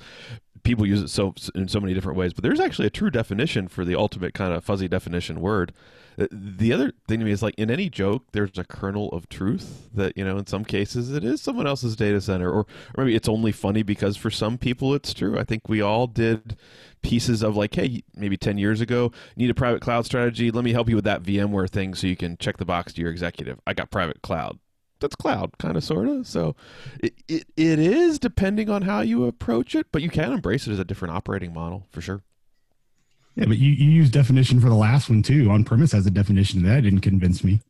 people 0.63 0.85
use 0.85 1.01
it 1.01 1.09
so 1.09 1.33
in 1.55 1.67
so 1.67 1.79
many 1.79 1.93
different 1.93 2.17
ways. 2.17 2.33
But 2.33 2.43
there's 2.43 2.59
actually 2.59 2.87
a 2.87 2.91
true 2.91 3.09
definition 3.09 3.67
for 3.67 3.85
the 3.85 3.95
ultimate 3.95 4.33
kind 4.33 4.53
of 4.53 4.63
fuzzy 4.63 4.87
definition 4.87 5.41
word. 5.41 5.73
Uh, 6.19 6.27
the 6.31 6.73
other 6.73 6.91
thing 7.07 7.19
to 7.19 7.25
me 7.25 7.31
is 7.31 7.41
like 7.41 7.55
in 7.55 7.71
any 7.71 7.89
joke, 7.89 8.25
there's 8.33 8.57
a 8.57 8.63
kernel 8.63 9.09
of 9.09 9.29
truth 9.29 9.89
that 9.93 10.17
you 10.17 10.25
know 10.25 10.37
in 10.37 10.47
some 10.47 10.65
cases 10.65 11.11
it 11.13 11.23
is 11.23 11.41
someone 11.41 11.67
else's 11.67 11.95
data 11.95 12.19
center, 12.19 12.51
or, 12.51 12.65
or 12.95 13.05
maybe 13.05 13.15
it's 13.15 13.29
only 13.29 13.51
funny 13.51 13.83
because 13.83 14.17
for 14.17 14.29
some 14.29 14.57
people 14.57 14.93
it's 14.93 15.13
true. 15.13 15.37
I 15.39 15.43
think 15.43 15.69
we 15.69 15.81
all 15.81 16.07
did 16.07 16.57
pieces 17.01 17.41
of 17.41 17.55
like, 17.55 17.73
hey, 17.75 18.03
maybe 18.15 18.35
10 18.35 18.57
years 18.57 18.81
ago, 18.81 19.11
need 19.37 19.49
a 19.49 19.53
private 19.53 19.81
cloud 19.81 20.05
strategy. 20.05 20.51
Let 20.51 20.65
me 20.65 20.73
help 20.73 20.89
you 20.89 20.95
with 20.95 21.05
that 21.05 21.23
VMware 21.23 21.69
thing 21.69 21.93
so 21.93 22.07
you 22.07 22.17
can 22.17 22.37
check 22.37 22.57
the 22.57 22.65
box 22.65 22.93
to 22.93 23.01
your 23.01 23.09
executive. 23.09 23.59
I 23.65 23.73
got 23.73 23.89
private 23.89 24.21
cloud. 24.21 24.59
That's 24.99 25.15
cloud, 25.15 25.57
kind 25.57 25.77
of, 25.77 25.83
sort 25.83 26.07
of. 26.07 26.27
So 26.27 26.55
it, 27.01 27.13
it, 27.27 27.45
it 27.55 27.79
is 27.79 28.19
depending 28.19 28.69
on 28.69 28.83
how 28.83 29.01
you 29.01 29.25
approach 29.25 29.75
it, 29.75 29.87
but 29.91 30.01
you 30.01 30.09
can 30.09 30.31
embrace 30.33 30.67
it 30.67 30.71
as 30.73 30.79
a 30.79 30.85
different 30.85 31.13
operating 31.13 31.53
model 31.53 31.87
for 31.91 32.01
sure. 32.01 32.21
Yeah, 33.35 33.45
but 33.45 33.57
you, 33.57 33.71
you 33.71 33.89
use 33.89 34.09
definition 34.09 34.59
for 34.59 34.67
the 34.67 34.75
last 34.75 35.09
one 35.09 35.23
too. 35.23 35.49
On 35.49 35.63
premise 35.63 35.93
has 35.93 36.05
a 36.05 36.11
definition 36.11 36.63
that 36.63 36.81
didn't 36.81 37.01
convince 37.01 37.43
me. 37.43 37.61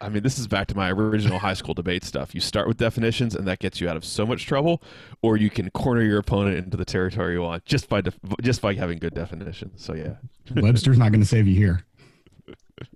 I 0.00 0.08
mean, 0.08 0.22
this 0.22 0.38
is 0.38 0.46
back 0.46 0.66
to 0.68 0.76
my 0.76 0.90
original 0.90 1.38
high 1.38 1.54
school 1.54 1.72
debate 1.72 2.04
stuff. 2.04 2.34
You 2.34 2.40
start 2.40 2.68
with 2.68 2.76
definitions, 2.76 3.34
and 3.34 3.46
that 3.48 3.58
gets 3.58 3.80
you 3.80 3.88
out 3.88 3.96
of 3.96 4.04
so 4.04 4.26
much 4.26 4.44
trouble, 4.44 4.82
or 5.22 5.36
you 5.36 5.48
can 5.48 5.70
corner 5.70 6.02
your 6.02 6.18
opponent 6.18 6.58
into 6.58 6.76
the 6.76 6.84
territory 6.84 7.34
you 7.34 7.40
want 7.40 7.64
just 7.64 7.88
by 7.88 8.02
def- 8.02 8.18
just 8.42 8.60
by 8.60 8.74
having 8.74 8.98
good 8.98 9.14
definitions. 9.14 9.82
So 9.82 9.94
yeah, 9.94 10.16
Webster's 10.56 10.98
not 10.98 11.10
going 11.10 11.22
to 11.22 11.26
save 11.26 11.48
you 11.48 11.54
here. 11.54 11.84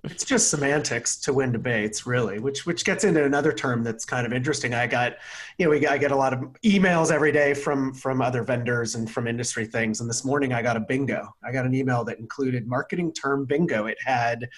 It's 0.03 0.25
just 0.25 0.49
semantics 0.49 1.17
to 1.21 1.33
win 1.33 1.51
debates, 1.51 2.05
really, 2.05 2.39
which 2.39 2.65
which 2.65 2.83
gets 2.83 3.03
into 3.03 3.23
another 3.23 3.53
term 3.53 3.83
that's 3.83 4.03
kind 4.03 4.25
of 4.25 4.33
interesting. 4.33 4.73
I 4.73 4.87
got, 4.87 5.17
you 5.57 5.65
know, 5.65 5.71
we 5.71 5.87
I 5.87 5.97
get 5.97 6.11
a 6.11 6.15
lot 6.15 6.33
of 6.33 6.39
emails 6.65 7.11
every 7.11 7.31
day 7.31 7.53
from 7.53 7.93
from 7.93 8.21
other 8.21 8.43
vendors 8.43 8.95
and 8.95 9.09
from 9.09 9.27
industry 9.27 9.65
things. 9.65 10.01
And 10.01 10.09
this 10.09 10.25
morning 10.25 10.51
I 10.53 10.61
got 10.61 10.75
a 10.75 10.81
bingo. 10.81 11.33
I 11.43 11.51
got 11.51 11.65
an 11.65 11.73
email 11.73 12.03
that 12.05 12.19
included 12.19 12.67
marketing 12.67 13.13
term 13.13 13.45
bingo. 13.45 13.85
It 13.85 13.97
had 14.03 14.49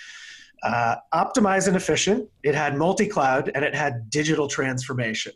uh, 0.64 0.96
optimized 1.14 1.68
and 1.68 1.76
efficient. 1.76 2.28
It 2.44 2.56
had 2.56 2.76
multi-cloud 2.76 3.52
and 3.54 3.64
it 3.64 3.76
had 3.76 4.10
digital 4.10 4.48
transformation. 4.48 5.34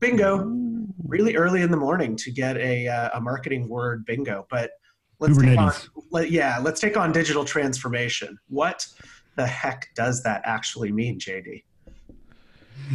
Bingo! 0.00 0.52
Really 1.06 1.36
early 1.36 1.62
in 1.62 1.70
the 1.70 1.76
morning 1.76 2.16
to 2.16 2.30
get 2.30 2.56
a, 2.56 2.86
uh, 2.86 3.10
a 3.14 3.20
marketing 3.20 3.68
word 3.68 4.04
bingo. 4.04 4.46
But 4.50 4.70
let's 5.18 5.38
take 5.38 5.58
on, 5.58 5.72
let, 6.10 6.30
yeah, 6.30 6.58
let's 6.62 6.80
take 6.80 6.96
on 6.96 7.12
digital 7.12 7.44
transformation. 7.44 8.38
What 8.48 8.86
the 9.38 9.46
heck 9.46 9.88
does 9.94 10.22
that 10.24 10.42
actually 10.44 10.92
mean, 10.92 11.18
JD? 11.18 11.62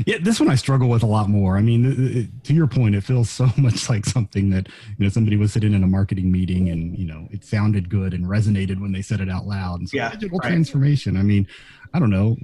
Yeah, 0.05 0.17
this 0.21 0.39
one 0.39 0.49
I 0.49 0.55
struggle 0.55 0.89
with 0.89 1.03
a 1.03 1.07
lot 1.07 1.29
more. 1.29 1.57
I 1.57 1.61
mean, 1.61 1.85
it, 2.15 2.43
to 2.45 2.53
your 2.53 2.67
point, 2.67 2.95
it 2.95 3.01
feels 3.01 3.29
so 3.39 3.49
much 3.57 3.89
like 3.89 4.05
something 4.05 4.49
that 4.51 4.67
you 4.67 5.05
know 5.05 5.09
somebody 5.09 5.37
was 5.37 5.53
sitting 5.53 5.73
in 5.73 5.83
a 5.83 5.87
marketing 5.87 6.31
meeting 6.31 6.69
and 6.69 6.97
you 6.97 7.05
know 7.05 7.27
it 7.31 7.43
sounded 7.43 7.89
good 7.89 8.13
and 8.13 8.25
resonated 8.25 8.79
when 8.79 8.91
they 8.91 9.01
said 9.01 9.21
it 9.21 9.29
out 9.29 9.45
loud. 9.45 9.79
And 9.79 9.89
so 9.89 9.97
yeah, 9.97 10.11
digital 10.11 10.37
right. 10.39 10.49
transformation. 10.49 11.17
I 11.17 11.23
mean, 11.23 11.47
I 11.93 11.99
don't 11.99 12.09
know. 12.09 12.37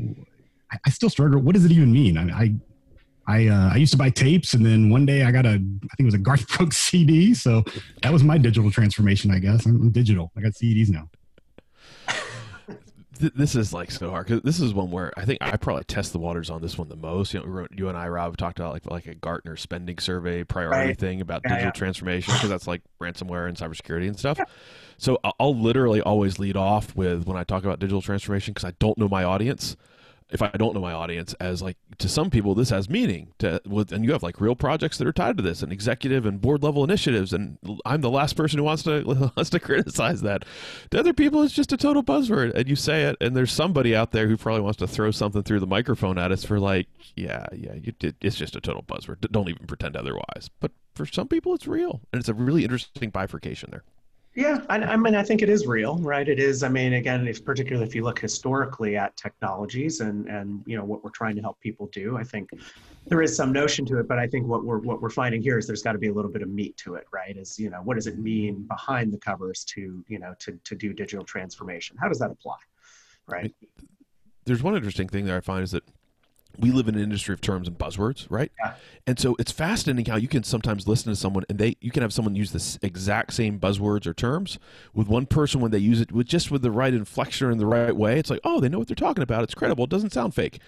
I, 0.71 0.77
I, 0.85 0.89
still 0.91 1.09
struggle. 1.09 1.41
What 1.41 1.55
does 1.55 1.65
it 1.65 1.71
even 1.71 1.91
mean? 1.91 2.17
I 2.17 2.23
mean, 2.23 2.35
I 2.35 2.55
I, 3.27 3.47
uh, 3.47 3.73
I 3.73 3.77
used 3.77 3.91
to 3.91 3.97
buy 3.97 4.09
tapes, 4.09 4.53
and 4.55 4.65
then 4.65 4.89
one 4.89 5.05
day 5.05 5.23
I 5.23 5.31
got 5.31 5.45
a, 5.45 5.49
I 5.49 5.53
think 5.53 5.99
it 5.99 6.05
was 6.05 6.15
a 6.15 6.19
Garth 6.19 6.47
Brooks 6.47 6.77
CD. 6.89 7.33
So 7.33 7.63
that 8.01 8.11
was 8.11 8.23
my 8.23 8.37
digital 8.37 8.71
transformation, 8.71 9.29
I 9.29 9.39
guess. 9.39 9.65
I'm, 9.65 9.75
I'm 9.75 9.91
digital. 9.91 10.31
I 10.35 10.41
got 10.41 10.53
CDs 10.53 10.89
now 10.89 11.09
this 13.19 13.55
is 13.55 13.73
like 13.73 13.91
so 13.91 14.09
hard 14.09 14.27
because 14.27 14.41
this 14.43 14.59
is 14.59 14.73
one 14.73 14.91
where 14.91 15.11
I 15.17 15.25
think 15.25 15.39
I 15.41 15.57
probably 15.57 15.83
test 15.83 16.13
the 16.13 16.19
waters 16.19 16.49
on 16.49 16.61
this 16.61 16.77
one 16.77 16.87
the 16.87 16.95
most. 16.95 17.33
You 17.33 17.41
know, 17.41 17.67
you 17.71 17.89
and 17.89 17.97
I, 17.97 18.07
Rob, 18.07 18.37
talked 18.37 18.59
about 18.59 18.73
like 18.73 18.85
like 18.89 19.07
a 19.07 19.15
Gartner 19.15 19.57
spending 19.57 19.97
survey 19.97 20.43
priority 20.43 20.89
right. 20.89 20.97
thing 20.97 21.21
about 21.21 21.41
yeah, 21.43 21.49
digital 21.49 21.67
yeah. 21.67 21.71
transformation 21.71 22.33
because 22.33 22.49
that's 22.49 22.67
like 22.67 22.81
ransomware 23.01 23.47
and 23.47 23.57
cybersecurity 23.57 24.07
and 24.07 24.17
stuff. 24.17 24.37
Yeah. 24.39 24.45
So 24.97 25.19
I'll 25.39 25.57
literally 25.57 26.01
always 26.01 26.39
lead 26.39 26.57
off 26.57 26.95
with 26.95 27.25
when 27.25 27.37
I 27.37 27.43
talk 27.43 27.63
about 27.63 27.79
digital 27.79 28.01
transformation 28.01 28.53
because 28.53 28.67
I 28.67 28.73
don't 28.79 28.97
know 28.97 29.07
my 29.07 29.23
audience 29.23 29.75
if 30.31 30.41
I 30.41 30.49
don't 30.49 30.73
know 30.73 30.81
my 30.81 30.93
audience, 30.93 31.33
as 31.39 31.61
like 31.61 31.77
to 31.97 32.07
some 32.07 32.29
people 32.29 32.53
this 32.53 32.69
has 32.69 32.89
meaning. 32.89 33.33
To 33.39 33.61
with 33.65 33.91
and 33.91 34.05
you 34.05 34.11
have 34.11 34.23
like 34.23 34.39
real 34.39 34.55
projects 34.55 34.97
that 34.97 35.07
are 35.07 35.13
tied 35.13 35.37
to 35.37 35.43
this, 35.43 35.63
and 35.63 35.71
executive 35.71 36.25
and 36.25 36.39
board 36.39 36.63
level 36.63 36.83
initiatives, 36.83 37.33
and 37.33 37.57
I'm 37.85 38.01
the 38.01 38.09
last 38.09 38.35
person 38.35 38.59
who 38.59 38.63
wants 38.63 38.83
to 38.83 39.03
wants 39.35 39.49
to 39.49 39.59
criticize 39.59 40.21
that. 40.21 40.45
To 40.91 40.99
other 40.99 41.13
people, 41.13 41.41
it's 41.43 41.53
just 41.53 41.73
a 41.73 41.77
total 41.77 42.03
buzzword, 42.03 42.53
and 42.53 42.67
you 42.67 42.75
say 42.75 43.03
it, 43.03 43.17
and 43.21 43.35
there's 43.35 43.51
somebody 43.51 43.95
out 43.95 44.11
there 44.11 44.27
who 44.27 44.37
probably 44.37 44.61
wants 44.61 44.77
to 44.77 44.87
throw 44.87 45.11
something 45.11 45.43
through 45.43 45.59
the 45.59 45.67
microphone 45.67 46.17
at 46.17 46.31
us 46.31 46.43
for 46.43 46.59
like, 46.59 46.87
yeah, 47.15 47.45
yeah, 47.51 47.73
you. 47.73 47.93
It's 48.21 48.35
just 48.35 48.55
a 48.55 48.61
total 48.61 48.83
buzzword. 48.83 49.21
Don't 49.31 49.49
even 49.49 49.65
pretend 49.65 49.95
otherwise. 49.95 50.49
But 50.59 50.71
for 50.93 51.05
some 51.05 51.27
people, 51.27 51.55
it's 51.55 51.67
real, 51.67 52.01
and 52.11 52.19
it's 52.19 52.29
a 52.29 52.33
really 52.33 52.63
interesting 52.63 53.09
bifurcation 53.09 53.69
there. 53.71 53.83
Yeah, 54.39 54.59
I, 54.69 54.77
I, 54.77 54.95
mean, 54.95 55.15
I 55.15 55.23
think 55.23 55.41
it 55.41 55.49
is 55.49 55.67
real, 55.67 55.97
right? 55.97 56.25
It 56.25 56.39
is. 56.39 56.63
I 56.63 56.69
mean, 56.69 56.93
again, 56.93 57.27
if 57.27 57.43
particularly 57.43 57.85
if 57.85 57.93
you 57.93 58.05
look 58.05 58.19
historically 58.19 58.95
at 58.95 59.17
technologies 59.17 59.99
and 59.99 60.29
and 60.29 60.63
you 60.65 60.77
know 60.77 60.85
what 60.85 61.03
we're 61.03 61.09
trying 61.09 61.35
to 61.35 61.41
help 61.41 61.59
people 61.59 61.87
do, 61.87 62.15
I 62.15 62.23
think 62.23 62.49
there 63.07 63.21
is 63.21 63.35
some 63.35 63.51
notion 63.51 63.85
to 63.87 63.99
it. 63.99 64.07
But 64.07 64.17
I 64.17 64.27
think 64.27 64.47
what 64.47 64.63
we're 64.63 64.79
what 64.79 65.01
we're 65.01 65.09
finding 65.09 65.41
here 65.41 65.57
is 65.57 65.67
there's 65.67 65.83
got 65.83 65.91
to 65.91 65.97
be 65.97 66.07
a 66.07 66.13
little 66.13 66.31
bit 66.31 66.41
of 66.41 66.47
meat 66.47 66.77
to 66.77 66.95
it, 66.95 67.03
right? 67.11 67.35
Is 67.35 67.59
you 67.59 67.69
know 67.69 67.81
what 67.83 67.95
does 67.95 68.07
it 68.07 68.17
mean 68.17 68.65
behind 68.69 69.11
the 69.11 69.17
covers 69.17 69.65
to 69.75 70.05
you 70.07 70.19
know 70.19 70.33
to 70.39 70.57
to 70.63 70.73
do 70.73 70.93
digital 70.93 71.25
transformation? 71.25 71.97
How 71.99 72.07
does 72.07 72.19
that 72.19 72.31
apply, 72.31 72.59
right? 73.27 73.53
There's 74.45 74.63
one 74.63 74.73
interesting 74.73 75.09
thing 75.09 75.25
that 75.25 75.35
I 75.35 75.41
find 75.41 75.65
is 75.65 75.71
that 75.71 75.83
we 76.59 76.71
live 76.71 76.87
in 76.87 76.95
an 76.95 77.01
industry 77.01 77.33
of 77.33 77.41
terms 77.41 77.67
and 77.67 77.77
buzzwords, 77.77 78.27
right? 78.29 78.51
Yeah. 78.63 78.73
And 79.07 79.19
so 79.19 79.35
it's 79.39 79.51
fascinating 79.51 80.05
how 80.05 80.17
you 80.17 80.27
can 80.27 80.43
sometimes 80.43 80.87
listen 80.87 81.11
to 81.11 81.15
someone 81.15 81.43
and 81.49 81.57
they 81.57 81.77
you 81.81 81.91
can 81.91 82.01
have 82.01 82.13
someone 82.13 82.35
use 82.35 82.51
the 82.51 82.85
exact 82.85 83.33
same 83.33 83.59
buzzwords 83.59 84.05
or 84.05 84.13
terms 84.13 84.59
with 84.93 85.07
one 85.07 85.25
person 85.25 85.61
when 85.61 85.71
they 85.71 85.77
use 85.77 86.01
it 86.01 86.11
with 86.11 86.27
just 86.27 86.51
with 86.51 86.61
the 86.61 86.71
right 86.71 86.93
inflection 86.93 87.51
in 87.51 87.57
the 87.57 87.65
right 87.65 87.95
way. 87.95 88.19
It's 88.19 88.29
like, 88.29 88.41
oh, 88.43 88.59
they 88.59 88.69
know 88.69 88.79
what 88.79 88.87
they're 88.87 88.95
talking 88.95 89.23
about. 89.23 89.43
It's 89.43 89.55
credible. 89.55 89.85
It 89.85 89.89
doesn't 89.89 90.13
sound 90.13 90.35
fake. 90.35 90.59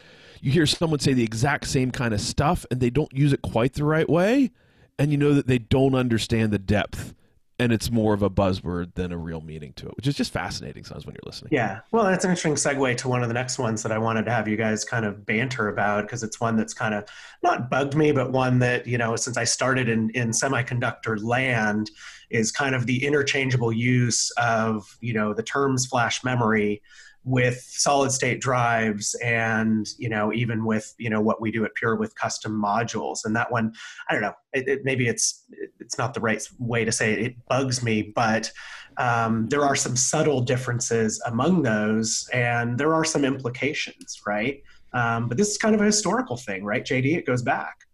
You 0.41 0.51
hear 0.51 0.65
someone 0.65 0.99
say 0.99 1.13
the 1.13 1.23
exact 1.23 1.67
same 1.67 1.91
kind 1.91 2.13
of 2.13 2.21
stuff 2.21 2.65
and 2.71 2.79
they 2.79 2.89
don't 2.89 3.13
use 3.13 3.33
it 3.33 3.41
quite 3.41 3.73
the 3.73 3.83
right 3.83 4.09
way, 4.09 4.51
and 4.97 5.11
you 5.11 5.17
know 5.17 5.33
that 5.33 5.47
they 5.47 5.59
don't 5.59 5.95
understand 5.95 6.51
the 6.51 6.59
depth 6.59 7.13
and 7.61 7.71
it's 7.71 7.91
more 7.91 8.15
of 8.15 8.23
a 8.23 8.29
buzzword 8.29 8.91
than 8.95 9.11
a 9.11 9.17
real 9.17 9.39
meaning 9.39 9.71
to 9.73 9.85
it, 9.85 9.95
which 9.95 10.07
is 10.07 10.15
just 10.15 10.33
fascinating 10.33 10.83
sometimes 10.83 11.05
when 11.05 11.13
you're 11.13 11.21
listening. 11.27 11.49
Yeah, 11.51 11.81
well, 11.91 12.05
that's 12.05 12.25
an 12.25 12.31
interesting 12.31 12.55
segue 12.55 12.97
to 12.97 13.07
one 13.07 13.21
of 13.21 13.27
the 13.27 13.35
next 13.35 13.59
ones 13.59 13.83
that 13.83 13.91
I 13.91 13.99
wanted 13.99 14.25
to 14.25 14.31
have 14.31 14.47
you 14.47 14.57
guys 14.57 14.83
kind 14.83 15.05
of 15.05 15.27
banter 15.27 15.67
about 15.67 16.01
because 16.01 16.23
it's 16.23 16.41
one 16.41 16.57
that's 16.57 16.73
kind 16.73 16.95
of 16.95 17.05
not 17.43 17.69
bugged 17.69 17.93
me, 17.95 18.11
but 18.13 18.31
one 18.31 18.57
that 18.59 18.87
you 18.87 18.97
know 18.97 19.15
since 19.15 19.37
I 19.37 19.43
started 19.43 19.89
in 19.89 20.09
in 20.15 20.31
semiconductor 20.31 21.21
land 21.21 21.91
is 22.31 22.51
kind 22.51 22.73
of 22.73 22.87
the 22.87 23.05
interchangeable 23.05 23.71
use 23.71 24.31
of 24.37 24.97
you 24.99 25.13
know 25.13 25.31
the 25.31 25.43
terms 25.43 25.85
flash 25.85 26.23
memory 26.23 26.81
with 27.23 27.61
solid 27.61 28.11
state 28.11 28.41
drives 28.41 29.13
and 29.23 29.89
you 29.99 30.09
know 30.09 30.33
even 30.33 30.65
with 30.65 30.93
you 30.97 31.09
know 31.09 31.21
what 31.21 31.39
we 31.39 31.51
do 31.51 31.63
at 31.65 31.73
pure 31.75 31.95
with 31.95 32.15
custom 32.15 32.51
modules. 32.51 33.25
And 33.25 33.35
that 33.35 33.51
one 33.51 33.73
i 34.09 34.13
don't 34.13 34.21
know 34.21 34.33
it, 34.53 34.67
it, 34.67 34.79
maybe 34.83 35.07
it's 35.07 35.45
it's 35.79 35.97
not 35.97 36.13
the 36.13 36.19
right 36.19 36.41
way 36.59 36.83
to 36.83 36.91
say 36.91 37.13
it. 37.13 37.19
It 37.19 37.35
bugs 37.47 37.83
me 37.83 38.01
but 38.15 38.51
um, 38.97 39.47
there 39.47 39.63
are 39.63 39.75
some 39.75 39.95
subtle 39.95 40.41
differences 40.41 41.21
among 41.25 41.61
those 41.61 42.29
and 42.33 42.77
there 42.77 42.93
are 42.93 43.05
some 43.05 43.23
implications 43.23 44.21
right? 44.25 44.61
Um, 44.93 45.29
but 45.29 45.37
this 45.37 45.49
is 45.49 45.57
kind 45.57 45.73
of 45.75 45.81
a 45.81 45.85
historical 45.85 46.37
thing 46.37 46.63
right? 46.63 46.83
Jd 46.83 47.17
it 47.17 47.25
goes 47.25 47.41
back 47.41 47.85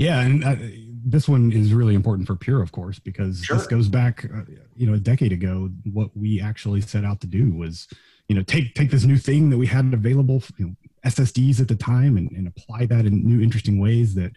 yeah, 0.00 0.20
and 0.20 0.44
uh, 0.44 0.56
this 1.04 1.28
one 1.28 1.52
is 1.52 1.74
really 1.74 1.94
important 1.94 2.26
for 2.26 2.36
Pure, 2.36 2.62
of 2.62 2.72
course, 2.72 2.98
because 2.98 3.42
sure. 3.42 3.56
this 3.56 3.66
goes 3.66 3.88
back, 3.88 4.24
uh, 4.24 4.42
you 4.76 4.86
know, 4.86 4.94
a 4.94 4.98
decade 4.98 5.32
ago. 5.32 5.70
What 5.92 6.16
we 6.16 6.40
actually 6.40 6.80
set 6.80 7.04
out 7.04 7.20
to 7.20 7.26
do 7.26 7.52
was, 7.52 7.86
you 8.28 8.34
know, 8.34 8.42
take 8.42 8.74
take 8.74 8.90
this 8.90 9.04
new 9.04 9.18
thing 9.18 9.50
that 9.50 9.58
we 9.58 9.66
had 9.66 9.92
available, 9.92 10.42
you 10.56 10.66
know, 10.66 10.76
SSDs 11.04 11.60
at 11.60 11.68
the 11.68 11.74
time, 11.74 12.16
and, 12.16 12.30
and 12.32 12.46
apply 12.46 12.86
that 12.86 13.06
in 13.06 13.24
new, 13.24 13.42
interesting 13.42 13.78
ways 13.78 14.14
that 14.14 14.32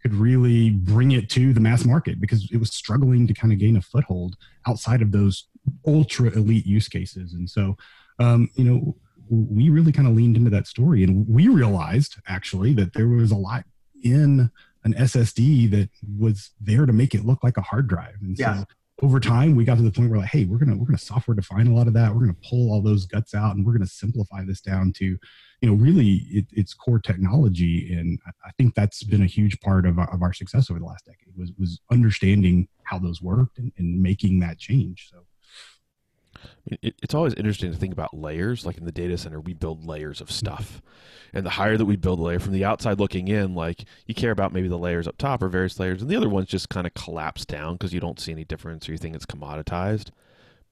could 0.00 0.14
really 0.14 0.70
bring 0.70 1.12
it 1.12 1.30
to 1.30 1.52
the 1.52 1.60
mass 1.60 1.84
market 1.84 2.20
because 2.20 2.50
it 2.50 2.56
was 2.56 2.72
struggling 2.72 3.26
to 3.26 3.34
kind 3.34 3.52
of 3.52 3.58
gain 3.58 3.76
a 3.76 3.80
foothold 3.80 4.36
outside 4.66 5.00
of 5.00 5.12
those 5.12 5.46
ultra 5.86 6.30
elite 6.30 6.66
use 6.66 6.88
cases. 6.88 7.34
And 7.34 7.48
so, 7.48 7.76
um, 8.18 8.50
you 8.54 8.64
know, 8.64 8.96
we 9.30 9.68
really 9.68 9.92
kind 9.92 10.08
of 10.08 10.14
leaned 10.14 10.36
into 10.36 10.50
that 10.50 10.66
story, 10.66 11.04
and 11.04 11.26
we 11.28 11.48
realized 11.48 12.16
actually 12.28 12.72
that 12.74 12.94
there 12.94 13.08
was 13.08 13.30
a 13.30 13.36
lot 13.36 13.64
in 14.02 14.50
an 14.84 14.94
SSD 14.94 15.70
that 15.70 15.88
was 16.18 16.50
there 16.60 16.86
to 16.86 16.92
make 16.92 17.14
it 17.14 17.24
look 17.24 17.42
like 17.42 17.56
a 17.56 17.62
hard 17.62 17.88
drive. 17.88 18.16
And 18.20 18.36
yeah. 18.38 18.60
so 18.60 18.64
over 19.02 19.18
time 19.18 19.56
we 19.56 19.64
got 19.64 19.76
to 19.76 19.82
the 19.82 19.90
point 19.90 20.10
where 20.10 20.20
like, 20.20 20.28
hey, 20.28 20.44
we're 20.44 20.58
gonna 20.58 20.76
we're 20.76 20.86
gonna 20.86 20.98
software 20.98 21.34
define 21.34 21.66
a 21.66 21.74
lot 21.74 21.86
of 21.86 21.94
that. 21.94 22.12
We're 22.14 22.20
gonna 22.20 22.36
pull 22.48 22.72
all 22.72 22.82
those 22.82 23.06
guts 23.06 23.34
out 23.34 23.56
and 23.56 23.66
we're 23.66 23.72
gonna 23.72 23.86
simplify 23.86 24.44
this 24.44 24.60
down 24.60 24.92
to, 24.94 25.04
you 25.04 25.18
know, 25.62 25.74
really 25.74 26.26
it, 26.30 26.46
it's 26.52 26.74
core 26.74 27.00
technology. 27.00 27.92
And 27.94 28.18
I 28.44 28.50
think 28.58 28.74
that's 28.74 29.02
been 29.02 29.22
a 29.22 29.26
huge 29.26 29.60
part 29.60 29.86
of 29.86 29.98
our, 29.98 30.12
of 30.12 30.22
our 30.22 30.32
success 30.32 30.70
over 30.70 30.78
the 30.78 30.86
last 30.86 31.06
decade 31.06 31.36
was 31.36 31.52
was 31.58 31.80
understanding 31.90 32.68
how 32.84 32.98
those 32.98 33.22
worked 33.22 33.58
and, 33.58 33.72
and 33.78 34.00
making 34.00 34.40
that 34.40 34.58
change. 34.58 35.08
So 35.10 35.24
it, 36.66 36.94
it's 37.02 37.14
always 37.14 37.34
interesting 37.34 37.72
to 37.72 37.78
think 37.78 37.92
about 37.92 38.16
layers. 38.16 38.64
Like 38.64 38.78
in 38.78 38.84
the 38.84 38.92
data 38.92 39.16
center, 39.18 39.40
we 39.40 39.54
build 39.54 39.84
layers 39.84 40.20
of 40.20 40.30
stuff, 40.30 40.82
and 41.32 41.44
the 41.44 41.50
higher 41.50 41.76
that 41.76 41.84
we 41.84 41.96
build 41.96 42.18
a 42.18 42.22
layer 42.22 42.38
from 42.38 42.52
the 42.52 42.64
outside 42.64 42.98
looking 42.98 43.28
in, 43.28 43.54
like 43.54 43.84
you 44.06 44.14
care 44.14 44.30
about 44.30 44.52
maybe 44.52 44.68
the 44.68 44.78
layers 44.78 45.08
up 45.08 45.18
top 45.18 45.42
or 45.42 45.48
various 45.48 45.78
layers, 45.78 46.02
and 46.02 46.10
the 46.10 46.16
other 46.16 46.28
ones 46.28 46.48
just 46.48 46.68
kind 46.68 46.86
of 46.86 46.94
collapse 46.94 47.44
down 47.44 47.74
because 47.74 47.92
you 47.92 48.00
don't 48.00 48.20
see 48.20 48.32
any 48.32 48.44
difference 48.44 48.88
or 48.88 48.92
you 48.92 48.98
think 48.98 49.14
it's 49.14 49.26
commoditized. 49.26 50.10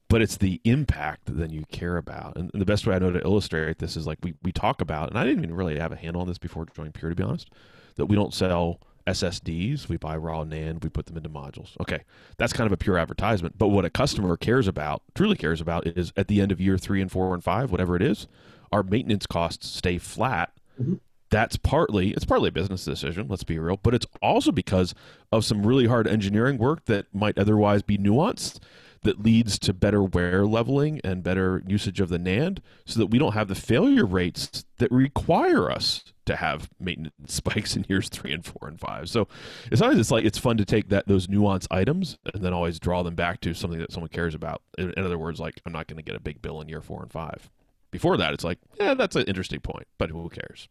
But 0.08 0.22
it's 0.22 0.36
the 0.36 0.60
impact 0.64 1.26
that 1.26 1.36
then 1.36 1.50
you 1.50 1.64
care 1.70 1.96
about, 1.96 2.36
and 2.36 2.50
the 2.52 2.64
best 2.64 2.86
way 2.86 2.96
I 2.96 2.98
know 2.98 3.12
to 3.12 3.22
illustrate 3.22 3.78
this 3.78 3.96
is 3.96 4.06
like 4.06 4.18
we 4.22 4.34
we 4.42 4.50
talk 4.50 4.80
about, 4.80 5.08
and 5.10 5.18
I 5.18 5.24
didn't 5.24 5.44
even 5.44 5.54
really 5.54 5.78
have 5.78 5.92
a 5.92 5.96
handle 5.96 6.20
on 6.20 6.28
this 6.28 6.38
before 6.38 6.66
joining 6.74 6.92
Pure, 6.92 7.10
to 7.10 7.14
be 7.14 7.22
honest, 7.22 7.48
that 7.94 8.06
we 8.06 8.16
don't 8.16 8.34
sell 8.34 8.80
SSDs, 9.10 9.88
we 9.88 9.96
buy 9.96 10.16
raw 10.16 10.44
NAND, 10.44 10.82
we 10.82 10.90
put 10.90 11.06
them 11.06 11.16
into 11.16 11.28
modules. 11.28 11.78
Okay, 11.80 12.02
that's 12.36 12.52
kind 12.52 12.66
of 12.66 12.72
a 12.72 12.76
pure 12.76 12.98
advertisement. 12.98 13.58
But 13.58 13.68
what 13.68 13.84
a 13.84 13.90
customer 13.90 14.36
cares 14.36 14.66
about, 14.66 15.02
truly 15.14 15.36
cares 15.36 15.60
about, 15.60 15.86
is 15.86 16.12
at 16.16 16.28
the 16.28 16.40
end 16.40 16.52
of 16.52 16.60
year 16.60 16.78
three 16.78 17.00
and 17.00 17.10
four 17.10 17.34
and 17.34 17.42
five, 17.42 17.70
whatever 17.70 17.96
it 17.96 18.02
is, 18.02 18.26
our 18.72 18.82
maintenance 18.82 19.26
costs 19.26 19.68
stay 19.68 19.98
flat. 19.98 20.52
Mm-hmm. 20.80 20.94
That's 21.30 21.56
partly 21.56 22.10
it's 22.10 22.24
partly 22.24 22.48
a 22.48 22.52
business 22.52 22.84
decision. 22.84 23.28
Let's 23.28 23.44
be 23.44 23.58
real, 23.58 23.76
but 23.76 23.94
it's 23.94 24.06
also 24.20 24.50
because 24.50 24.94
of 25.30 25.44
some 25.44 25.64
really 25.64 25.86
hard 25.86 26.08
engineering 26.08 26.58
work 26.58 26.86
that 26.86 27.06
might 27.14 27.38
otherwise 27.38 27.82
be 27.82 27.96
nuanced 27.96 28.58
that 29.02 29.22
leads 29.22 29.58
to 29.58 29.72
better 29.72 30.02
wear 30.02 30.46
leveling 30.46 31.00
and 31.02 31.22
better 31.22 31.62
usage 31.66 32.00
of 32.00 32.10
the 32.10 32.18
NAND 32.18 32.58
so 32.84 32.98
that 33.00 33.06
we 33.06 33.18
don't 33.18 33.32
have 33.32 33.48
the 33.48 33.54
failure 33.54 34.04
rates 34.04 34.64
that 34.78 34.90
require 34.92 35.70
us 35.70 36.04
to 36.26 36.36
have 36.36 36.68
maintenance 36.78 37.14
spikes 37.26 37.76
in 37.76 37.86
years 37.88 38.08
three 38.08 38.32
and 38.32 38.44
four 38.44 38.68
and 38.68 38.78
five. 38.78 39.08
So 39.08 39.26
it's 39.72 39.80
always 39.80 39.98
it's 39.98 40.10
like 40.10 40.24
it's 40.24 40.38
fun 40.38 40.56
to 40.58 40.64
take 40.64 40.88
that 40.90 41.08
those 41.08 41.28
nuance 41.28 41.66
items 41.70 42.18
and 42.32 42.42
then 42.42 42.52
always 42.52 42.78
draw 42.78 43.02
them 43.02 43.14
back 43.14 43.40
to 43.42 43.54
something 43.54 43.80
that 43.80 43.92
someone 43.92 44.10
cares 44.10 44.34
about. 44.34 44.62
In, 44.76 44.92
in 44.96 45.04
other 45.04 45.18
words, 45.18 45.40
like 45.40 45.60
I'm 45.64 45.72
not 45.72 45.86
going 45.86 45.96
to 45.96 46.02
get 46.02 46.16
a 46.16 46.20
big 46.20 46.42
bill 46.42 46.60
in 46.60 46.68
year 46.68 46.82
four 46.82 47.02
and 47.02 47.10
five. 47.10 47.50
Before 47.90 48.16
that, 48.18 48.32
it's 48.32 48.44
like, 48.44 48.58
yeah, 48.78 48.94
that's 48.94 49.16
an 49.16 49.24
interesting 49.24 49.60
point, 49.60 49.88
but 49.98 50.10
who 50.10 50.28
cares? 50.28 50.68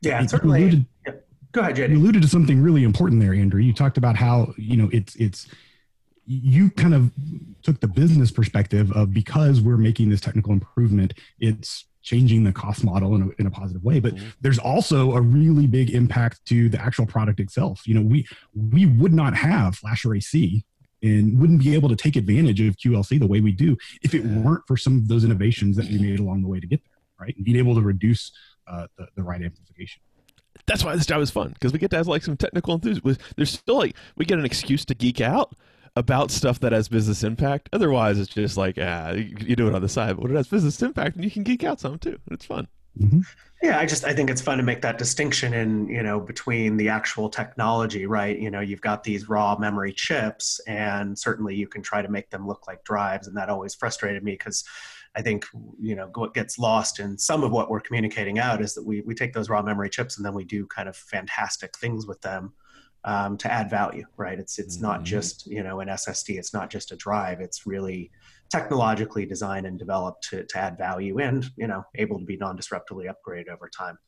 Yeah, 0.00 0.24
certainly. 0.26 0.62
Alluded, 0.62 0.86
yeah. 1.06 1.12
Go 1.52 1.60
ahead, 1.60 1.76
JD. 1.76 1.90
You 1.90 1.98
alluded 1.98 2.22
to 2.22 2.28
something 2.28 2.62
really 2.62 2.82
important 2.82 3.20
there, 3.20 3.34
Andrew. 3.34 3.60
You 3.60 3.74
talked 3.74 3.98
about 3.98 4.16
how 4.16 4.54
you 4.56 4.76
know 4.76 4.88
it's 4.92 5.14
it's 5.16 5.48
you 6.26 6.70
kind 6.70 6.94
of 6.94 7.10
took 7.62 7.80
the 7.80 7.88
business 7.88 8.30
perspective 8.30 8.92
of 8.92 9.12
because 9.12 9.60
we're 9.60 9.76
making 9.76 10.10
this 10.10 10.20
technical 10.20 10.52
improvement, 10.52 11.14
it's 11.40 11.86
changing 12.02 12.44
the 12.44 12.52
cost 12.52 12.84
model 12.84 13.14
in 13.14 13.22
a, 13.22 13.28
in 13.38 13.46
a 13.46 13.50
positive 13.50 13.82
way 13.84 14.00
but 14.00 14.14
mm-hmm. 14.14 14.28
there's 14.40 14.58
also 14.58 15.12
a 15.12 15.20
really 15.20 15.68
big 15.68 15.90
impact 15.90 16.44
to 16.44 16.68
the 16.68 16.80
actual 16.80 17.06
product 17.06 17.38
itself 17.38 17.86
you 17.86 17.94
know 17.94 18.00
we 18.00 18.26
we 18.54 18.86
would 18.86 19.12
not 19.12 19.36
have 19.36 19.78
FlashArray//C 19.78 20.64
and 21.04 21.38
wouldn't 21.38 21.62
be 21.62 21.74
able 21.74 21.88
to 21.88 21.94
take 21.94 22.16
advantage 22.16 22.60
of 22.60 22.76
qlc 22.76 23.18
the 23.20 23.26
way 23.26 23.40
we 23.40 23.52
do 23.52 23.76
if 24.02 24.14
it 24.14 24.24
weren't 24.24 24.66
for 24.66 24.76
some 24.76 24.98
of 24.98 25.06
those 25.06 25.24
innovations 25.24 25.76
that 25.76 25.86
we 25.86 25.96
made 25.98 26.18
along 26.18 26.42
the 26.42 26.48
way 26.48 26.58
to 26.58 26.66
get 26.66 26.82
there 26.84 27.26
right 27.26 27.36
and 27.36 27.44
being 27.44 27.56
able 27.56 27.76
to 27.76 27.82
reduce 27.82 28.32
uh, 28.66 28.88
the, 28.98 29.06
the 29.14 29.22
write 29.22 29.42
amplification 29.42 30.02
that's 30.66 30.84
why 30.84 30.94
this 30.94 31.06
job 31.06 31.20
is 31.20 31.30
fun 31.30 31.50
because 31.50 31.72
we 31.72 31.78
get 31.78 31.90
to 31.90 31.96
have 31.96 32.06
like 32.06 32.22
some 32.22 32.36
technical 32.36 32.74
enthusiasm. 32.74 33.16
There's 33.36 33.50
still 33.50 33.78
like 33.78 33.96
we 34.16 34.24
get 34.24 34.38
an 34.38 34.44
excuse 34.44 34.84
to 34.86 34.94
geek 34.94 35.20
out, 35.20 35.54
about 35.96 36.30
stuff 36.30 36.60
that 36.60 36.72
has 36.72 36.88
business 36.88 37.22
impact. 37.22 37.68
Otherwise, 37.72 38.18
it's 38.18 38.32
just 38.32 38.56
like 38.56 38.78
ah, 38.80 39.10
you, 39.10 39.34
you 39.40 39.56
do 39.56 39.68
it 39.68 39.74
on 39.74 39.82
the 39.82 39.88
side. 39.88 40.16
But 40.16 40.24
when 40.24 40.32
it 40.32 40.36
has 40.36 40.48
business 40.48 40.80
impact, 40.82 41.16
and 41.16 41.24
you 41.24 41.30
can 41.30 41.42
geek 41.42 41.64
out 41.64 41.80
some 41.80 41.98
too. 41.98 42.18
It's 42.30 42.44
fun. 42.46 42.68
Mm-hmm. 42.98 43.20
Yeah, 43.62 43.78
I 43.78 43.86
just 43.86 44.04
I 44.04 44.12
think 44.12 44.28
it's 44.28 44.42
fun 44.42 44.58
to 44.58 44.64
make 44.64 44.82
that 44.82 44.98
distinction 44.98 45.54
in 45.54 45.88
you 45.88 46.02
know 46.02 46.20
between 46.20 46.76
the 46.76 46.88
actual 46.88 47.28
technology, 47.28 48.06
right? 48.06 48.38
You 48.38 48.50
know, 48.50 48.60
you've 48.60 48.80
got 48.80 49.04
these 49.04 49.28
raw 49.28 49.56
memory 49.56 49.92
chips, 49.92 50.60
and 50.66 51.18
certainly 51.18 51.54
you 51.54 51.68
can 51.68 51.82
try 51.82 52.02
to 52.02 52.08
make 52.08 52.30
them 52.30 52.46
look 52.46 52.66
like 52.66 52.84
drives, 52.84 53.28
and 53.28 53.36
that 53.36 53.48
always 53.48 53.74
frustrated 53.74 54.22
me 54.22 54.32
because 54.32 54.64
I 55.14 55.22
think 55.22 55.46
you 55.80 55.94
know 55.94 56.10
what 56.14 56.34
gets 56.34 56.58
lost 56.58 56.98
in 56.98 57.18
some 57.18 57.44
of 57.44 57.52
what 57.52 57.70
we're 57.70 57.80
communicating 57.80 58.38
out 58.38 58.60
is 58.60 58.74
that 58.74 58.84
we 58.84 59.02
we 59.02 59.14
take 59.14 59.32
those 59.32 59.48
raw 59.48 59.62
memory 59.62 59.90
chips 59.90 60.16
and 60.16 60.26
then 60.26 60.34
we 60.34 60.44
do 60.44 60.66
kind 60.66 60.88
of 60.88 60.96
fantastic 60.96 61.76
things 61.78 62.06
with 62.06 62.20
them 62.22 62.52
um, 63.04 63.36
to 63.38 63.50
add 63.50 63.68
value, 63.68 64.04
right? 64.16 64.38
It's 64.38 64.58
it's 64.58 64.76
mm-hmm. 64.76 64.86
not 64.86 65.02
just 65.04 65.46
you 65.46 65.62
know 65.62 65.80
an 65.80 65.88
SSD. 65.88 66.38
It's 66.38 66.54
not 66.54 66.70
just 66.70 66.92
a 66.92 66.96
drive. 66.96 67.40
It's 67.40 67.66
really 67.66 68.10
technologically 68.50 69.24
designed 69.24 69.66
and 69.66 69.78
developed 69.78 70.28
to, 70.28 70.44
to 70.44 70.58
add 70.58 70.76
value 70.76 71.18
and 71.18 71.50
you 71.56 71.66
know 71.66 71.82
able 71.94 72.18
to 72.18 72.24
be 72.24 72.36
non-disruptively 72.36 73.10
upgraded 73.10 73.48
over 73.48 73.68
time. 73.68 73.98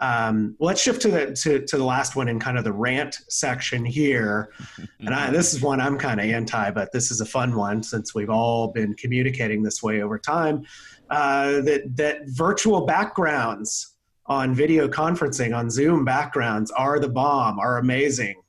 Um, 0.00 0.56
let's 0.58 0.80
shift 0.80 1.02
to 1.02 1.10
the 1.10 1.32
to, 1.42 1.64
to 1.66 1.76
the 1.76 1.84
last 1.84 2.16
one 2.16 2.28
in 2.28 2.40
kind 2.40 2.56
of 2.56 2.64
the 2.64 2.72
rant 2.72 3.18
section 3.28 3.84
here. 3.84 4.52
And 5.00 5.14
I, 5.14 5.30
this 5.30 5.54
is 5.54 5.62
one 5.62 5.80
I'm 5.80 5.96
kind 5.96 6.20
of 6.20 6.26
anti, 6.26 6.70
but 6.72 6.92
this 6.92 7.10
is 7.10 7.22
a 7.22 7.24
fun 7.24 7.56
one 7.56 7.82
since 7.82 8.14
we've 8.14 8.28
all 8.28 8.68
been 8.68 8.92
communicating 8.94 9.62
this 9.62 9.82
way 9.82 10.02
over 10.02 10.18
time. 10.18 10.62
Uh, 11.08 11.62
that 11.62 11.96
that 11.96 12.18
virtual 12.26 12.84
backgrounds 12.84 13.89
on 14.30 14.54
video 14.54 14.86
conferencing 14.86 15.54
on 15.54 15.68
Zoom 15.68 16.04
backgrounds 16.04 16.70
are 16.70 17.00
the 17.00 17.08
bomb, 17.08 17.58
are 17.58 17.78
amazing. 17.78 18.40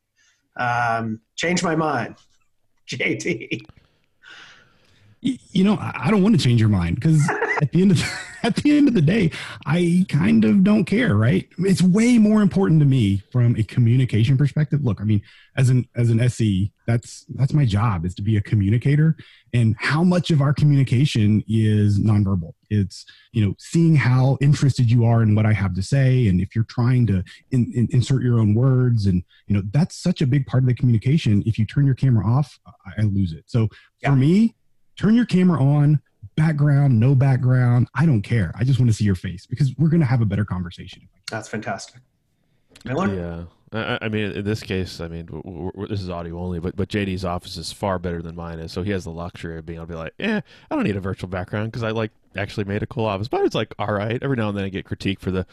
Um, 0.56 1.20
change 1.36 1.64
my 1.64 1.76
mind, 1.76 2.16
JD. 2.88 3.62
You 5.22 5.64
know, 5.64 5.78
I 5.80 6.10
don't 6.10 6.24
want 6.24 6.36
to 6.36 6.44
change 6.44 6.60
your 6.60 6.70
mind 6.70 6.96
because 6.96 7.22
at 7.62 7.72
the 7.72 7.82
end 7.82 7.92
of 7.92 7.98
the, 7.98 8.20
at 8.44 8.56
the 8.56 8.76
end 8.76 8.88
of 8.88 8.96
the 8.96 9.02
day, 9.02 9.30
I 9.68 10.06
kind 10.10 10.44
of 10.46 10.64
don't 10.64 10.86
care, 10.86 11.16
right? 11.16 11.48
It's 11.60 11.82
way 11.82 12.18
more 12.18 12.42
important 12.42 12.80
to 12.80 12.88
me 12.88 13.22
from 13.32 13.56
a 13.56 13.64
communication 13.64 14.36
perspective. 14.36 14.84
Look, 14.84 15.00
I 15.00 15.04
mean, 15.04 15.22
as 15.56 15.70
an 15.70 15.88
as 15.96 16.10
an 16.10 16.20
SE, 16.22 16.72
that's 16.88 17.26
that's 17.36 17.54
my 17.54 17.66
job 17.66 18.04
is 18.04 18.16
to 18.16 18.24
be 18.24 18.38
a 18.38 18.42
communicator. 18.42 19.16
And 19.54 19.76
how 19.78 20.04
much 20.04 20.32
of 20.32 20.42
our 20.42 20.56
communication 20.56 21.44
is 21.48 22.00
nonverbal? 22.00 22.54
It's 22.72 23.06
you 23.32 23.46
know 23.46 23.54
seeing 23.60 23.96
how 23.96 24.40
interested 24.42 24.90
you 24.90 25.06
are 25.06 25.22
in 25.22 25.36
what 25.36 25.46
I 25.46 25.54
have 25.54 25.76
to 25.76 25.84
say, 25.84 26.28
and 26.28 26.42
if 26.42 26.56
you're 26.56 26.64
trying 26.64 27.06
to 27.08 27.24
in, 27.52 27.72
in, 27.76 27.88
insert 27.92 28.24
your 28.24 28.40
own 28.40 28.56
words, 28.56 29.06
and 29.06 29.24
you 29.46 29.56
know 29.56 29.62
that's 29.72 29.96
such 29.96 30.22
a 30.24 30.28
big 30.28 30.48
part 30.48 30.64
of 30.64 30.68
the 30.68 30.74
communication. 30.74 31.44
If 31.46 31.60
you 31.60 31.66
turn 31.68 31.86
your 31.86 31.96
camera 31.96 32.26
off, 32.26 32.60
I, 32.66 33.02
I 33.02 33.04
lose 33.04 33.34
it. 33.34 33.44
So 33.46 33.68
yeah. 34.02 34.10
for 34.10 34.16
me, 34.16 34.56
turn 35.02 35.16
your 35.16 35.26
camera 35.26 35.62
on 35.62 36.00
background 36.36 37.00
no 37.00 37.16
background. 37.16 37.88
I 37.96 38.06
don't 38.06 38.22
care. 38.22 38.54
I 38.56 38.64
just 38.64 38.80
want 38.80 38.90
to 38.90 38.96
see 38.96 39.04
your 39.04 39.16
face 39.16 39.48
because 39.48 39.76
we're 39.78 39.90
going 39.90 40.00
to 40.00 40.06
have 40.06 40.22
a 40.22 40.26
better 40.26 40.46
conversation. 40.46 41.10
That's 41.30 41.48
fantastic. 41.48 42.02
Miller? 42.86 43.14
yeah 43.14 43.44
I, 43.74 44.00
I 44.02 44.10
mean, 44.10 44.32
in 44.32 44.44
this 44.44 44.62
case, 44.62 45.00
I 45.00 45.08
mean, 45.08 45.28
we're, 45.32 45.72
we're, 45.74 45.88
this 45.88 46.02
is 46.02 46.10
audio 46.10 46.38
only, 46.40 46.60
but 46.60 46.76
but 46.76 46.90
JD's 46.90 47.24
office 47.24 47.56
is 47.56 47.72
far 47.72 48.00
better 48.00 48.22
than 48.22 48.36
mine 48.36 48.60
is, 48.60 48.72
so 48.72 48.84
he 48.84 48.92
has 48.92 49.06
the 49.06 49.12
luxury 49.12 49.58
of 49.58 49.66
being 49.66 49.78
able 49.78 49.88
to 49.88 49.94
be 49.94 49.98
like, 49.98 50.14
"Yeah, 50.18 50.42
I 50.70 50.76
don't 50.76 50.84
need 50.84 50.98
a 50.98 51.02
virtual 51.02 51.30
background 51.30 51.72
because 51.72 51.84
I 51.84 51.92
like 51.92 52.12
actually 52.36 52.66
made 52.66 52.84
a 52.84 52.88
cool 52.88 53.06
office." 53.06 53.30
But 53.30 53.46
it's 53.46 53.56
like, 53.56 53.74
all 53.80 53.94
right, 53.94 54.22
every 54.22 54.36
now 54.36 54.50
and 54.50 54.58
then 54.58 54.66
I 54.66 54.70
get 54.70 54.86
critique 54.86 55.22
for 55.22 55.32
the 55.32 55.46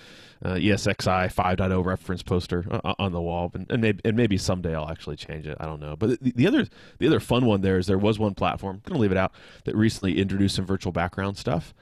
uh, 0.45 0.55
ESXi 0.55 1.33
5.0 1.33 1.85
reference 1.85 2.23
poster 2.25 2.65
uh, 2.71 2.95
on 2.99 3.13
the 3.13 3.21
wall, 3.21 3.53
and, 3.55 3.71
and 3.71 3.81
maybe 3.81 4.01
and 4.05 4.17
maybe 4.17 4.37
someday 4.37 4.75
I'll 4.75 4.91
actually 4.91 5.17
change 5.17 5.47
it. 5.47 5.57
I 5.61 5.67
don't 5.67 5.81
know. 5.81 5.95
But 5.95 6.21
the, 6.21 6.33
the 6.33 6.47
other 6.49 6.67
the 6.99 7.07
other 7.07 7.21
fun 7.21 7.47
one 7.47 7.61
there 7.61 7.79
is 7.79 7.87
there 7.87 7.99
was 7.99 8.19
one 8.19 8.35
platform, 8.35 8.77
I'm 8.77 8.83
gonna 8.85 9.01
leave 9.01 9.13
it 9.13 9.19
out, 9.19 9.33
that 9.65 9.77
recently 9.77 10.19
introduced 10.19 10.57
some 10.57 10.67
virtual 10.67 10.91
background 10.91 11.37
stuff 11.37 11.73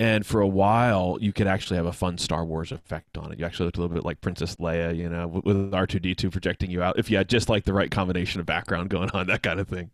and 0.00 0.26
for 0.26 0.40
a 0.40 0.48
while 0.48 1.18
you 1.20 1.32
could 1.32 1.46
actually 1.46 1.76
have 1.76 1.86
a 1.86 1.92
fun 1.92 2.18
Star 2.18 2.44
Wars 2.44 2.72
effect 2.72 3.16
on 3.16 3.32
it. 3.32 3.38
You 3.38 3.44
actually 3.44 3.66
looked 3.66 3.78
a 3.78 3.80
little 3.80 3.94
bit 3.94 4.04
like 4.04 4.20
Princess 4.20 4.56
Leia, 4.56 4.96
you 4.96 5.08
know, 5.08 5.28
with 5.28 5.72
R 5.72 5.86
two 5.86 6.00
D 6.00 6.14
two 6.14 6.30
projecting 6.30 6.70
you 6.70 6.82
out. 6.82 6.98
If 6.98 7.10
you 7.10 7.16
had 7.16 7.28
just 7.28 7.48
like 7.48 7.64
the 7.64 7.72
right 7.72 7.90
combination 7.90 8.40
of 8.40 8.46
background 8.46 8.90
going 8.90 9.10
on, 9.10 9.26
that 9.28 9.42
kind 9.42 9.60
of 9.60 9.68
thing. 9.68 9.90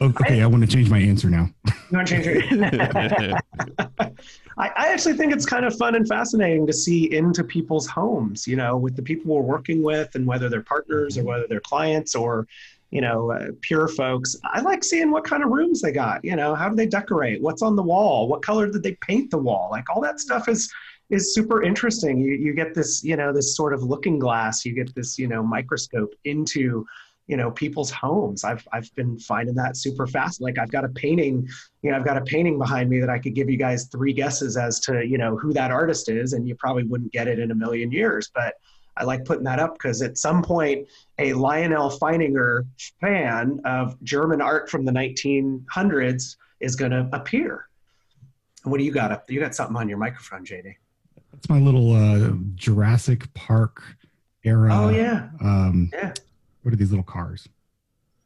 Oh, 0.00 0.06
okay, 0.06 0.40
I, 0.40 0.44
I 0.44 0.46
want 0.46 0.62
to 0.62 0.68
change 0.68 0.90
my 0.90 0.98
answer 0.98 1.28
now. 1.28 1.50
You 1.66 1.72
want 1.96 2.08
to 2.08 2.14
change 2.14 2.26
your? 2.26 3.38
I, 4.58 4.68
I 4.76 4.92
actually 4.92 5.14
think 5.14 5.32
it's 5.32 5.46
kind 5.46 5.64
of 5.64 5.76
fun 5.76 5.94
and 5.94 6.06
fascinating 6.06 6.66
to 6.66 6.72
see 6.72 7.12
into 7.12 7.42
people's 7.42 7.86
homes. 7.86 8.46
You 8.46 8.56
know, 8.56 8.76
with 8.76 8.94
the 8.94 9.02
people 9.02 9.34
we're 9.34 9.42
working 9.42 9.82
with, 9.82 10.14
and 10.14 10.26
whether 10.26 10.48
they're 10.48 10.62
partners 10.62 11.16
or 11.16 11.20
mm-hmm. 11.20 11.28
whether 11.30 11.46
they're 11.48 11.60
clients 11.60 12.14
or 12.14 12.46
you 12.90 13.00
know, 13.00 13.30
uh, 13.30 13.48
pure 13.60 13.88
folks. 13.88 14.36
I 14.44 14.60
like 14.60 14.82
seeing 14.82 15.10
what 15.10 15.24
kind 15.24 15.42
of 15.42 15.50
rooms 15.50 15.82
they 15.82 15.92
got. 15.92 16.24
You 16.24 16.36
know, 16.36 16.54
how 16.54 16.68
do 16.68 16.76
they 16.76 16.86
decorate? 16.86 17.42
What's 17.42 17.62
on 17.62 17.76
the 17.76 17.82
wall? 17.82 18.28
What 18.28 18.42
color 18.42 18.70
did 18.70 18.82
they 18.82 18.96
paint 19.02 19.30
the 19.30 19.38
wall? 19.38 19.68
Like 19.70 19.84
all 19.90 20.00
that 20.02 20.20
stuff 20.20 20.48
is 20.48 20.72
is 21.10 21.34
super 21.34 21.62
interesting. 21.62 22.18
You 22.18 22.32
you 22.32 22.54
get 22.54 22.74
this, 22.74 23.04
you 23.04 23.16
know, 23.16 23.32
this 23.32 23.56
sort 23.56 23.74
of 23.74 23.82
looking 23.82 24.18
glass. 24.18 24.64
You 24.64 24.74
get 24.74 24.94
this, 24.94 25.18
you 25.18 25.28
know, 25.28 25.42
microscope 25.42 26.14
into 26.24 26.86
you 27.28 27.36
know 27.36 27.50
people's 27.50 27.90
homes 27.90 28.42
i've 28.42 28.66
i've 28.72 28.92
been 28.94 29.18
finding 29.18 29.54
that 29.54 29.76
super 29.76 30.06
fast 30.06 30.40
like 30.40 30.58
i've 30.58 30.70
got 30.70 30.84
a 30.84 30.88
painting 30.88 31.46
you 31.82 31.90
know 31.90 31.96
i've 31.96 32.04
got 32.04 32.16
a 32.16 32.22
painting 32.22 32.58
behind 32.58 32.88
me 32.88 32.98
that 32.98 33.10
i 33.10 33.18
could 33.18 33.34
give 33.34 33.48
you 33.50 33.58
guys 33.58 33.84
three 33.92 34.14
guesses 34.14 34.56
as 34.56 34.80
to 34.80 35.06
you 35.06 35.18
know 35.18 35.36
who 35.36 35.52
that 35.52 35.70
artist 35.70 36.08
is 36.08 36.32
and 36.32 36.48
you 36.48 36.54
probably 36.56 36.84
wouldn't 36.84 37.12
get 37.12 37.28
it 37.28 37.38
in 37.38 37.50
a 37.50 37.54
million 37.54 37.92
years 37.92 38.30
but 38.34 38.54
I 38.98 39.04
like 39.04 39.24
putting 39.24 39.44
that 39.44 39.58
up 39.60 39.74
because 39.74 40.02
at 40.02 40.18
some 40.18 40.42
point, 40.42 40.88
a 41.18 41.32
Lyonel 41.32 41.96
Feininger 41.98 42.66
fan 43.00 43.60
of 43.64 44.02
German 44.02 44.40
art 44.40 44.68
from 44.68 44.84
the 44.84 44.92
1900s 44.92 46.36
is 46.60 46.76
going 46.76 46.90
to 46.90 47.08
appear. 47.12 47.68
What 48.64 48.78
do 48.78 48.84
you 48.84 48.92
got 48.92 49.12
up? 49.12 49.30
You 49.30 49.40
got 49.40 49.54
something 49.54 49.76
on 49.76 49.88
your 49.88 49.98
microphone, 49.98 50.44
JD. 50.44 50.74
That's 51.32 51.48
my 51.48 51.60
little 51.60 51.94
uh, 51.94 52.32
Jurassic 52.56 53.32
Park 53.34 53.82
era. 54.44 54.70
Oh 54.72 54.88
yeah. 54.88 55.28
Um, 55.40 55.90
yeah. 55.92 56.12
What 56.62 56.74
are 56.74 56.76
these 56.76 56.90
little 56.90 57.04
cars? 57.04 57.48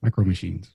Micro 0.01 0.25
machines. 0.25 0.71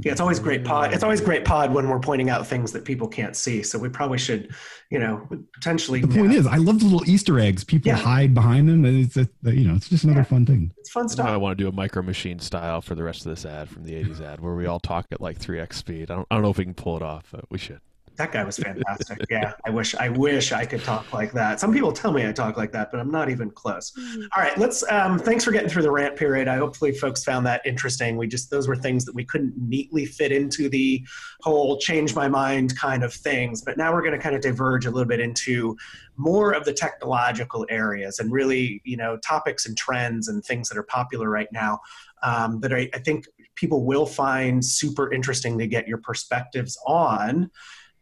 Yeah, 0.00 0.12
it's 0.12 0.20
always 0.20 0.38
great 0.38 0.64
pod. 0.64 0.92
It's 0.92 1.02
always 1.02 1.20
great 1.20 1.44
pod 1.44 1.72
when 1.72 1.88
we're 1.88 2.00
pointing 2.00 2.28
out 2.28 2.46
things 2.46 2.72
that 2.72 2.84
people 2.84 3.08
can't 3.08 3.34
see. 3.34 3.62
So 3.62 3.78
we 3.78 3.88
probably 3.88 4.18
should, 4.18 4.54
you 4.90 4.98
know, 4.98 5.26
potentially. 5.54 6.00
The 6.00 6.08
point 6.08 6.34
is, 6.34 6.46
I 6.46 6.56
love 6.56 6.80
the 6.80 6.84
little 6.84 7.08
Easter 7.08 7.40
eggs. 7.40 7.64
People 7.64 7.88
yeah. 7.88 7.96
hide 7.96 8.34
behind 8.34 8.68
them, 8.68 8.84
it's 8.84 9.16
a, 9.16 9.28
you 9.44 9.66
know, 9.66 9.74
it's 9.74 9.88
just 9.88 10.04
another 10.04 10.20
yeah. 10.20 10.24
fun 10.24 10.44
thing. 10.44 10.70
It's 10.76 10.90
fun 10.90 11.08
stuff. 11.08 11.26
I 11.26 11.36
want 11.38 11.56
to 11.56 11.64
do 11.64 11.68
a 11.68 11.72
micro 11.72 12.02
machine 12.02 12.38
style 12.40 12.82
for 12.82 12.94
the 12.94 13.02
rest 13.02 13.24
of 13.24 13.30
this 13.30 13.46
ad 13.46 13.70
from 13.70 13.84
the 13.84 13.92
'80s 13.92 14.20
ad, 14.20 14.40
where 14.40 14.54
we 14.54 14.66
all 14.66 14.80
talk 14.80 15.06
at 15.12 15.20
like 15.20 15.38
3x 15.38 15.74
speed. 15.74 16.10
I 16.10 16.16
don't, 16.16 16.26
I 16.30 16.34
don't 16.34 16.42
know 16.42 16.50
if 16.50 16.58
we 16.58 16.64
can 16.64 16.74
pull 16.74 16.96
it 16.96 17.02
off, 17.02 17.28
but 17.32 17.50
we 17.50 17.58
should 17.58 17.80
that 18.16 18.32
guy 18.32 18.44
was 18.44 18.56
fantastic. 18.58 19.18
yeah, 19.30 19.52
I 19.64 19.70
wish 19.70 19.94
I 19.94 20.08
wish 20.08 20.52
I 20.52 20.64
could 20.64 20.82
talk 20.82 21.12
like 21.12 21.32
that. 21.32 21.60
Some 21.60 21.72
people 21.72 21.92
tell 21.92 22.12
me 22.12 22.26
I 22.26 22.32
talk 22.32 22.56
like 22.56 22.72
that, 22.72 22.90
but 22.90 23.00
I'm 23.00 23.10
not 23.10 23.28
even 23.28 23.50
close. 23.50 23.92
Mm-hmm. 23.92 24.22
All 24.36 24.42
right, 24.42 24.56
let's. 24.58 24.84
Um, 24.90 25.18
thanks 25.18 25.44
for 25.44 25.52
getting 25.52 25.68
through 25.68 25.82
the 25.82 25.90
rant 25.90 26.16
period. 26.16 26.48
I 26.48 26.56
hopefully 26.56 26.92
folks 26.92 27.24
found 27.24 27.46
that 27.46 27.62
interesting. 27.64 28.16
We 28.16 28.26
just 28.26 28.50
those 28.50 28.68
were 28.68 28.76
things 28.76 29.04
that 29.04 29.14
we 29.14 29.24
couldn't 29.24 29.54
neatly 29.56 30.06
fit 30.06 30.32
into 30.32 30.68
the 30.68 31.04
whole 31.42 31.78
change 31.78 32.14
my 32.14 32.28
mind 32.28 32.76
kind 32.76 33.04
of 33.04 33.12
things. 33.12 33.62
But 33.62 33.76
now 33.76 33.92
we're 33.92 34.02
going 34.02 34.14
to 34.14 34.18
kind 34.18 34.34
of 34.34 34.40
diverge 34.40 34.86
a 34.86 34.90
little 34.90 35.08
bit 35.08 35.20
into 35.20 35.76
more 36.16 36.52
of 36.52 36.64
the 36.64 36.72
technological 36.72 37.66
areas 37.68 38.18
and 38.18 38.32
really, 38.32 38.80
you 38.84 38.96
know, 38.96 39.18
topics 39.18 39.66
and 39.66 39.76
trends 39.76 40.28
and 40.28 40.44
things 40.44 40.68
that 40.68 40.78
are 40.78 40.82
popular 40.82 41.28
right 41.28 41.48
now 41.52 41.80
um, 42.22 42.60
that 42.60 42.72
I, 42.72 42.88
I 42.94 42.98
think 42.98 43.26
people 43.54 43.84
will 43.84 44.06
find 44.06 44.64
super 44.64 45.12
interesting 45.12 45.58
to 45.58 45.66
get 45.66 45.88
your 45.88 45.98
perspectives 45.98 46.78
on. 46.86 47.50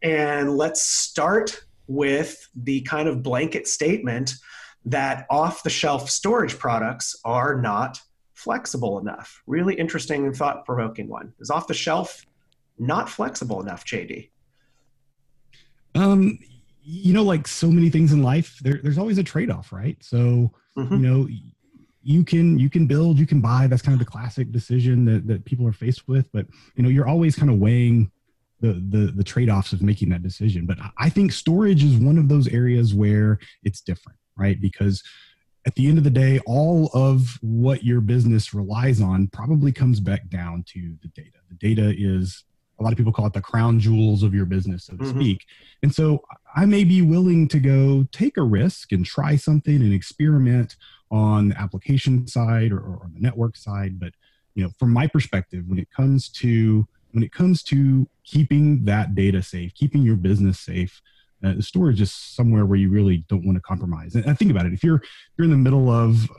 And 0.01 0.57
let's 0.57 0.83
start 0.83 1.63
with 1.87 2.49
the 2.55 2.81
kind 2.81 3.07
of 3.07 3.23
blanket 3.23 3.67
statement 3.67 4.33
that 4.85 5.25
off 5.29 5.63
the 5.63 5.69
shelf 5.69 6.09
storage 6.09 6.57
products 6.57 7.15
are 7.25 7.59
not 7.59 7.99
flexible 8.33 8.99
enough. 8.99 9.41
Really 9.47 9.73
interesting 9.75 10.25
and 10.25 10.35
thought 10.35 10.65
provoking 10.65 11.07
one. 11.07 11.33
Is 11.39 11.49
off 11.49 11.67
the 11.67 11.73
shelf 11.73 12.25
not 12.77 13.09
flexible 13.09 13.61
enough, 13.61 13.85
JD? 13.85 14.29
Um, 15.95 16.37
you 16.83 17.13
know, 17.13 17.23
like 17.23 17.47
so 17.47 17.67
many 17.71 17.89
things 17.89 18.11
in 18.11 18.21
life, 18.21 18.59
there, 18.61 18.79
there's 18.83 18.97
always 18.97 19.17
a 19.17 19.23
trade 19.23 19.49
off, 19.49 19.71
right? 19.71 19.97
So, 20.01 20.51
mm-hmm. 20.77 20.93
you 20.93 20.99
know, 20.99 21.27
you 22.03 22.23
can 22.23 22.59
you 22.59 22.69
can 22.69 22.85
build, 22.85 23.17
you 23.17 23.25
can 23.25 23.41
buy. 23.41 23.65
That's 23.65 23.81
kind 23.81 23.93
of 23.93 23.99
the 23.99 24.09
classic 24.09 24.51
decision 24.51 25.05
that, 25.05 25.25
that 25.27 25.43
people 25.45 25.67
are 25.67 25.73
faced 25.73 26.07
with. 26.07 26.31
But 26.31 26.45
you 26.75 26.83
know, 26.83 26.89
you're 26.89 27.07
always 27.07 27.35
kind 27.35 27.49
of 27.49 27.57
weighing 27.57 28.11
the 28.65 28.73
the, 28.97 29.11
the 29.11 29.23
trade-offs 29.23 29.73
of 29.73 29.81
making 29.81 30.09
that 30.09 30.23
decision. 30.23 30.65
But 30.65 30.77
i 30.97 31.09
think 31.09 31.31
storage 31.31 31.83
is 31.83 31.95
one 31.95 32.17
of 32.17 32.29
those 32.29 32.47
areas 32.47 32.93
where 32.93 33.39
it's 33.63 33.81
different 33.81 34.19
right? 34.37 34.59
Because 34.59 35.03
at 35.65 35.75
the 35.75 35.87
end 35.87 35.97
of 35.97 36.03
the 36.03 36.09
day 36.09 36.39
all 36.45 36.89
of 36.93 37.37
what 37.41 37.83
your 37.83 38.01
business 38.01 38.53
relies 38.53 39.01
on 39.01 39.27
probably 39.27 39.71
comes 39.71 39.99
back 39.99 40.29
down 40.29 40.63
to 40.67 40.95
the 41.01 41.07
data. 41.09 41.39
The 41.49 41.55
data 41.55 41.93
is 41.97 42.43
a 42.79 42.83
lot 42.83 42.91
of 42.91 42.97
people 42.97 43.13
call 43.13 43.27
it 43.27 43.33
the 43.33 43.41
crown 43.41 43.79
jewels 43.79 44.21
of 44.21 44.33
your 44.33 44.45
business 44.45 44.85
so 44.85 44.97
to 44.97 45.03
mm-hmm. 45.03 45.19
speak. 45.19 45.45
And 45.83 45.93
so 45.93 46.23
i 46.55 46.65
may 46.65 46.83
be 46.83 47.01
willing 47.01 47.47
to 47.49 47.59
go 47.59 48.05
take 48.11 48.37
a 48.37 48.43
risk 48.43 48.91
and 48.91 49.05
try 49.05 49.35
something 49.35 49.75
and 49.75 49.93
experiment 49.93 50.75
on 51.11 51.49
the 51.49 51.59
application 51.59 52.27
side 52.27 52.71
or, 52.71 52.79
or 52.79 53.09
the 53.13 53.21
network 53.21 53.55
side. 53.55 53.99
But 53.99 54.13
you 54.53 54.63
know 54.63 54.71
from 54.77 54.91
my 54.91 55.07
perspective 55.07 55.63
when 55.67 55.79
it 55.79 55.89
comes 55.91 56.29
to 56.29 56.87
when 57.15 57.23
it 57.23 57.31
comes 57.31 57.63
to 57.63 58.07
keeping 58.25 58.83
that 58.83 59.15
data 59.15 59.41
safe, 59.41 59.73
keeping 59.73 60.03
your 60.03 60.17
business 60.17 60.59
safe, 60.59 61.01
uh, 61.45 61.53
storage 61.61 62.01
is 62.01 62.11
somewhere 62.11 62.65
where 62.65 62.77
you 62.77 62.89
really 62.89 63.23
don't 63.29 63.45
want 63.45 63.55
to 63.55 63.61
compromise. 63.61 64.15
And, 64.15 64.25
and 64.25 64.37
think 64.37 64.51
about 64.51 64.65
it: 64.65 64.73
if 64.73 64.83
you're 64.83 65.01
you're 65.37 65.45
in 65.45 65.51
the 65.51 65.57
middle 65.57 65.89
of 65.89 66.29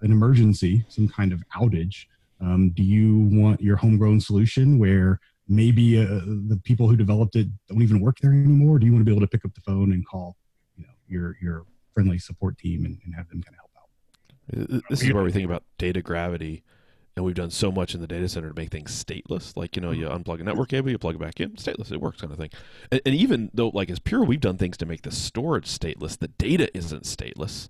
an 0.00 0.10
emergency, 0.10 0.86
some 0.88 1.06
kind 1.06 1.34
of 1.34 1.42
outage, 1.54 2.06
um, 2.40 2.70
do 2.70 2.82
you 2.82 3.28
want 3.30 3.60
your 3.60 3.76
homegrown 3.76 4.20
solution 4.20 4.78
where 4.78 5.20
maybe 5.48 5.98
uh, 5.98 6.06
the 6.48 6.58
people 6.64 6.88
who 6.88 6.96
developed 6.96 7.36
it 7.36 7.48
don't 7.68 7.82
even 7.82 8.00
work 8.00 8.18
there 8.20 8.32
anymore? 8.32 8.78
Do 8.78 8.86
you 8.86 8.92
want 8.92 9.02
to 9.02 9.04
be 9.04 9.12
able 9.12 9.20
to 9.20 9.28
pick 9.28 9.44
up 9.44 9.54
the 9.54 9.60
phone 9.60 9.92
and 9.92 10.06
call, 10.06 10.36
you 10.78 10.84
know, 10.84 10.92
your 11.08 11.36
your 11.42 11.66
friendly 11.92 12.18
support 12.18 12.56
team 12.56 12.86
and, 12.86 12.98
and 13.04 13.14
have 13.14 13.28
them 13.28 13.42
kind 13.42 13.54
of 13.54 13.60
help 13.60 14.80
out? 14.80 14.82
This 14.88 15.02
is 15.02 15.12
where 15.12 15.24
we 15.24 15.30
think 15.30 15.44
about 15.44 15.62
data 15.76 16.00
gravity 16.00 16.64
and 17.16 17.24
we've 17.24 17.34
done 17.34 17.50
so 17.50 17.70
much 17.70 17.94
in 17.94 18.00
the 18.00 18.06
data 18.06 18.28
center 18.28 18.48
to 18.48 18.54
make 18.54 18.70
things 18.70 18.92
stateless. 18.92 19.56
Like 19.56 19.76
you 19.76 19.82
know, 19.82 19.90
you 19.90 20.06
mm-hmm. 20.06 20.22
unplug 20.22 20.40
a 20.40 20.44
network 20.44 20.70
cable, 20.70 20.90
you 20.90 20.98
plug 20.98 21.16
it 21.16 21.20
back 21.20 21.40
in, 21.40 21.52
stateless, 21.52 21.92
it 21.92 22.00
works, 22.00 22.20
kind 22.20 22.32
of 22.32 22.38
thing. 22.38 22.50
And, 22.90 23.00
and, 23.04 23.14
even 23.14 23.50
though, 23.52 23.68
like 23.68 23.90
as 23.90 23.98
Pure, 23.98 24.24
we've 24.24 24.40
done 24.40 24.56
things 24.56 24.76
to 24.78 24.86
make 24.86 25.02
the 25.02 25.10
storage 25.10 25.66
stateless. 25.66 26.18
The 26.18 26.28
data 26.28 26.74
isn't 26.76 27.04
stateless. 27.04 27.68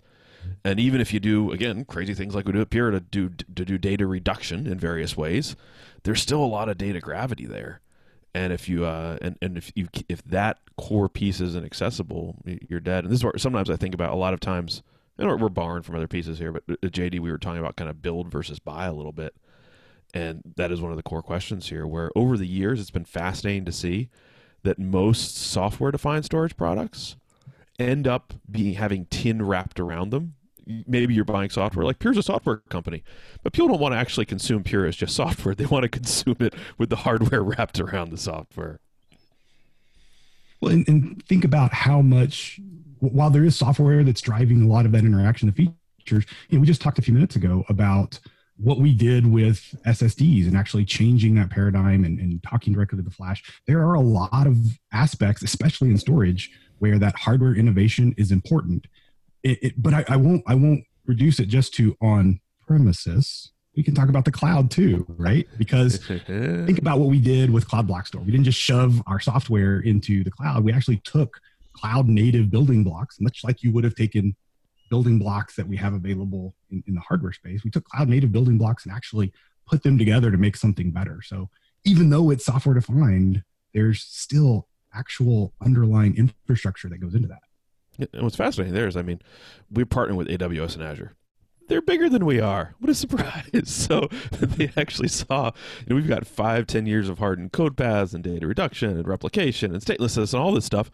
And 0.63 0.79
even 0.79 1.01
if 1.01 1.13
you 1.13 1.19
do 1.19 1.51
again 1.51 1.85
crazy 1.85 2.13
things 2.13 2.35
like 2.35 2.45
we 2.45 2.53
do 2.53 2.61
at 2.61 2.69
Pure 2.69 2.91
to 2.91 2.99
do 2.99 3.29
to 3.29 3.65
do 3.65 3.77
data 3.77 4.07
reduction 4.07 4.67
in 4.67 4.79
various 4.79 5.17
ways, 5.17 5.55
there's 6.03 6.21
still 6.21 6.43
a 6.43 6.45
lot 6.45 6.69
of 6.69 6.77
data 6.77 6.99
gravity 6.99 7.45
there. 7.45 7.81
And 8.35 8.51
if 8.51 8.67
you 8.67 8.85
uh, 8.85 9.17
and, 9.21 9.37
and 9.41 9.57
if 9.57 9.71
you 9.75 9.87
if 10.09 10.23
that 10.25 10.59
core 10.77 11.09
piece 11.09 11.39
isn't 11.39 11.65
accessible, 11.65 12.35
you're 12.45 12.79
dead. 12.79 13.03
And 13.03 13.11
this 13.11 13.19
is 13.19 13.23
where 13.23 13.37
sometimes 13.37 13.69
I 13.69 13.75
think 13.75 13.93
about 13.93 14.11
a 14.11 14.17
lot 14.17 14.33
of 14.33 14.39
times 14.39 14.83
and 15.17 15.41
we're 15.41 15.49
borrowing 15.49 15.83
from 15.83 15.95
other 15.95 16.07
pieces 16.07 16.39
here, 16.39 16.51
but 16.51 16.63
uh, 16.69 16.75
JD, 16.87 17.19
we 17.19 17.31
were 17.31 17.37
talking 17.37 17.59
about 17.59 17.75
kind 17.75 17.89
of 17.89 18.01
build 18.01 18.29
versus 18.29 18.59
buy 18.59 18.85
a 18.85 18.93
little 18.93 19.11
bit. 19.11 19.35
And 20.13 20.41
that 20.57 20.71
is 20.71 20.79
one 20.79 20.91
of 20.91 20.97
the 20.97 21.03
core 21.03 21.23
questions 21.23 21.69
here, 21.69 21.87
where 21.87 22.11
over 22.15 22.37
the 22.37 22.47
years, 22.47 22.79
it's 22.79 22.91
been 22.91 23.05
fascinating 23.05 23.65
to 23.65 23.71
see 23.71 24.09
that 24.63 24.79
most 24.79 25.35
software 25.37 25.91
defined 25.91 26.25
storage 26.25 26.55
products 26.55 27.15
end 27.79 28.07
up 28.07 28.33
being 28.49 28.75
having 28.75 29.05
tin 29.05 29.41
wrapped 29.41 29.79
around 29.79 30.11
them. 30.11 30.35
Maybe 30.65 31.13
you're 31.13 31.25
buying 31.25 31.49
software 31.49 31.85
like 31.85 31.99
Pure's 31.99 32.17
a 32.17 32.23
software 32.23 32.57
company, 32.69 33.03
but 33.43 33.51
people 33.51 33.67
don't 33.67 33.81
want 33.81 33.93
to 33.93 33.97
actually 33.97 34.25
consume 34.25 34.63
Pure 34.63 34.85
as 34.85 34.95
just 34.95 35.15
software. 35.15 35.55
They 35.55 35.65
want 35.65 35.83
to 35.83 35.89
consume 35.89 36.37
it 36.39 36.53
with 36.77 36.89
the 36.89 36.97
hardware 36.97 37.43
wrapped 37.43 37.79
around 37.79 38.11
the 38.11 38.17
software. 38.17 38.79
Well, 40.61 40.71
and, 40.71 40.87
and 40.87 41.25
think 41.25 41.43
about 41.43 41.73
how 41.73 42.01
much, 42.01 42.61
while 43.09 43.29
there 43.29 43.43
is 43.43 43.55
software 43.55 44.03
that's 44.03 44.21
driving 44.21 44.63
a 44.63 44.67
lot 44.67 44.85
of 44.85 44.91
that 44.93 45.03
interaction, 45.03 45.47
the 45.47 45.71
features, 45.99 46.25
you 46.49 46.57
know, 46.57 46.61
we 46.61 46.67
just 46.67 46.81
talked 46.81 46.99
a 46.99 47.01
few 47.01 47.13
minutes 47.13 47.35
ago 47.35 47.63
about 47.69 48.19
what 48.57 48.79
we 48.79 48.93
did 48.93 49.25
with 49.25 49.75
SSDs 49.85 50.47
and 50.47 50.55
actually 50.55 50.85
changing 50.85 51.35
that 51.35 51.49
paradigm 51.49 52.05
and, 52.05 52.19
and, 52.19 52.41
talking 52.43 52.71
directly 52.71 52.97
to 52.97 53.03
the 53.03 53.09
flash. 53.09 53.43
There 53.65 53.79
are 53.79 53.95
a 53.95 53.99
lot 53.99 54.45
of 54.45 54.57
aspects, 54.91 55.41
especially 55.41 55.89
in 55.89 55.97
storage, 55.97 56.51
where 56.79 56.99
that 56.99 57.15
hardware 57.15 57.55
innovation 57.55 58.13
is 58.17 58.31
important. 58.31 58.85
It, 59.41 59.63
it, 59.63 59.73
but 59.81 59.93
I, 59.93 60.05
I, 60.07 60.17
won't 60.17 60.43
I 60.45 60.55
won't 60.55 60.83
reduce 61.05 61.39
it 61.39 61.47
just 61.47 61.73
to 61.75 61.97
on 62.01 62.39
premises. 62.65 63.51
We 63.75 63.81
can 63.81 63.95
talk 63.95 64.07
about 64.07 64.25
the 64.25 64.31
cloud 64.31 64.69
too, 64.69 65.05
right? 65.09 65.47
Because 65.57 65.97
think 66.07 66.77
about 66.77 66.99
what 66.99 67.09
we 67.09 67.19
did 67.19 67.49
with 67.49 67.67
Cloud 67.67 67.87
Block 67.87 68.05
Store. 68.05 68.21
We 68.21 68.31
didn't 68.31 68.45
just 68.45 68.59
shove 68.59 69.01
our 69.07 69.19
software 69.19 69.79
into 69.79 70.23
the 70.23 70.31
cloud. 70.31 70.63
We 70.63 70.71
actually 70.71 70.97
took 70.97 71.39
cloud 71.73 72.07
native 72.07 72.49
building 72.49 72.83
blocks, 72.83 73.19
much 73.19 73.43
like 73.43 73.63
you 73.63 73.71
would 73.71 73.83
have 73.83 73.95
taken 73.95 74.35
building 74.89 75.19
blocks 75.19 75.55
that 75.55 75.67
we 75.67 75.77
have 75.77 75.93
available 75.93 76.55
in, 76.69 76.83
in 76.87 76.93
the 76.93 77.01
hardware 77.01 77.33
space. 77.33 77.63
We 77.63 77.71
took 77.71 77.85
cloud 77.85 78.09
native 78.09 78.31
building 78.31 78.57
blocks 78.57 78.85
and 78.85 78.93
actually 78.93 79.33
put 79.65 79.83
them 79.83 79.97
together 79.97 80.29
to 80.31 80.37
make 80.37 80.55
something 80.55 80.91
better. 80.91 81.21
So 81.23 81.49
even 81.85 82.09
though 82.09 82.29
it's 82.29 82.45
software 82.45 82.75
defined, 82.75 83.43
there's 83.73 84.01
still 84.01 84.67
actual 84.93 85.53
underlying 85.61 86.15
infrastructure 86.15 86.89
that 86.89 86.99
goes 86.99 87.15
into 87.15 87.27
that. 87.27 88.09
And 88.13 88.23
what's 88.23 88.35
fascinating 88.35 88.73
there 88.73 88.87
is, 88.87 88.97
I 88.97 89.01
mean, 89.01 89.21
we 89.71 89.85
partner 89.85 90.15
with 90.15 90.27
AWS 90.27 90.75
and 90.75 90.83
Azure 90.83 91.15
they're 91.67 91.81
bigger 91.81 92.09
than 92.09 92.25
we 92.25 92.39
are. 92.39 92.75
What 92.79 92.89
a 92.89 92.95
surprise! 92.95 93.49
So 93.65 94.07
they 94.31 94.71
actually 94.77 95.07
saw, 95.07 95.51
you 95.79 95.87
know, 95.89 95.95
we've 95.95 96.07
got 96.07 96.25
five, 96.25 96.67
ten 96.67 96.85
years 96.85 97.09
of 97.09 97.19
hardened 97.19 97.51
code 97.51 97.75
paths 97.75 98.13
and 98.13 98.23
data 98.23 98.47
reduction 98.47 98.97
and 98.97 99.07
replication 99.07 99.73
and 99.73 99.81
statelessness 99.81 100.33
and 100.33 100.41
all 100.41 100.53
this 100.53 100.65
stuff, 100.65 100.89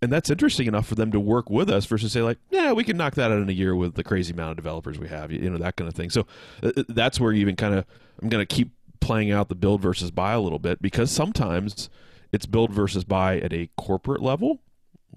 and 0.00 0.12
that's 0.12 0.30
interesting 0.30 0.66
enough 0.66 0.86
for 0.86 0.94
them 0.94 1.10
to 1.12 1.20
work 1.20 1.50
with 1.50 1.68
us 1.70 1.84
versus 1.86 2.12
say 2.12 2.22
like, 2.22 2.38
yeah, 2.50 2.72
we 2.72 2.84
can 2.84 2.96
knock 2.96 3.14
that 3.14 3.30
out 3.30 3.38
in 3.38 3.48
a 3.48 3.52
year 3.52 3.74
with 3.74 3.94
the 3.94 4.04
crazy 4.04 4.32
amount 4.32 4.50
of 4.50 4.56
developers 4.56 4.98
we 4.98 5.08
have, 5.08 5.30
you 5.32 5.50
know, 5.50 5.58
that 5.58 5.76
kind 5.76 5.88
of 5.88 5.94
thing. 5.94 6.10
So 6.10 6.26
uh, 6.62 6.72
uh 6.76 6.82
that's 6.88 7.20
where 7.20 7.32
you 7.32 7.40
even 7.40 7.56
kind 7.56 7.74
of, 7.74 7.84
I'm 8.20 8.28
going 8.28 8.44
to 8.44 8.54
keep 8.54 8.70
playing 9.00 9.30
out 9.30 9.48
the 9.48 9.54
build 9.54 9.82
versus 9.82 10.10
buy 10.10 10.32
a 10.32 10.40
little 10.40 10.58
bit 10.58 10.80
because 10.80 11.10
sometimes 11.10 11.90
it's 12.32 12.46
build 12.46 12.72
versus 12.72 13.04
buy 13.04 13.38
at 13.40 13.52
a 13.52 13.68
corporate 13.76 14.22
level 14.22 14.60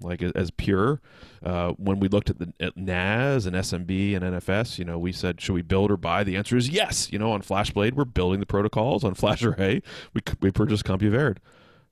like 0.00 0.22
as 0.22 0.50
pure. 0.50 1.00
Uh, 1.42 1.70
when 1.72 2.00
we 2.00 2.08
looked 2.08 2.30
at 2.30 2.38
the 2.38 2.52
at 2.60 2.76
NAS 2.76 3.46
and 3.46 3.56
SMB 3.56 4.16
and 4.16 4.24
NFS, 4.24 4.78
you 4.78 4.84
know, 4.84 4.98
we 4.98 5.12
said, 5.12 5.40
should 5.40 5.54
we 5.54 5.62
build 5.62 5.90
or 5.90 5.96
buy? 5.96 6.24
The 6.24 6.36
answer 6.36 6.56
is 6.56 6.68
yes. 6.68 7.12
You 7.12 7.18
know, 7.18 7.32
on 7.32 7.42
FlashBlade, 7.42 7.94
we're 7.94 8.04
building 8.04 8.40
the 8.40 8.46
protocols. 8.46 9.04
On 9.04 9.14
FlashArray, 9.14 9.82
we 10.14 10.20
we 10.40 10.50
purchased 10.50 10.84
Compuverde. 10.84 11.38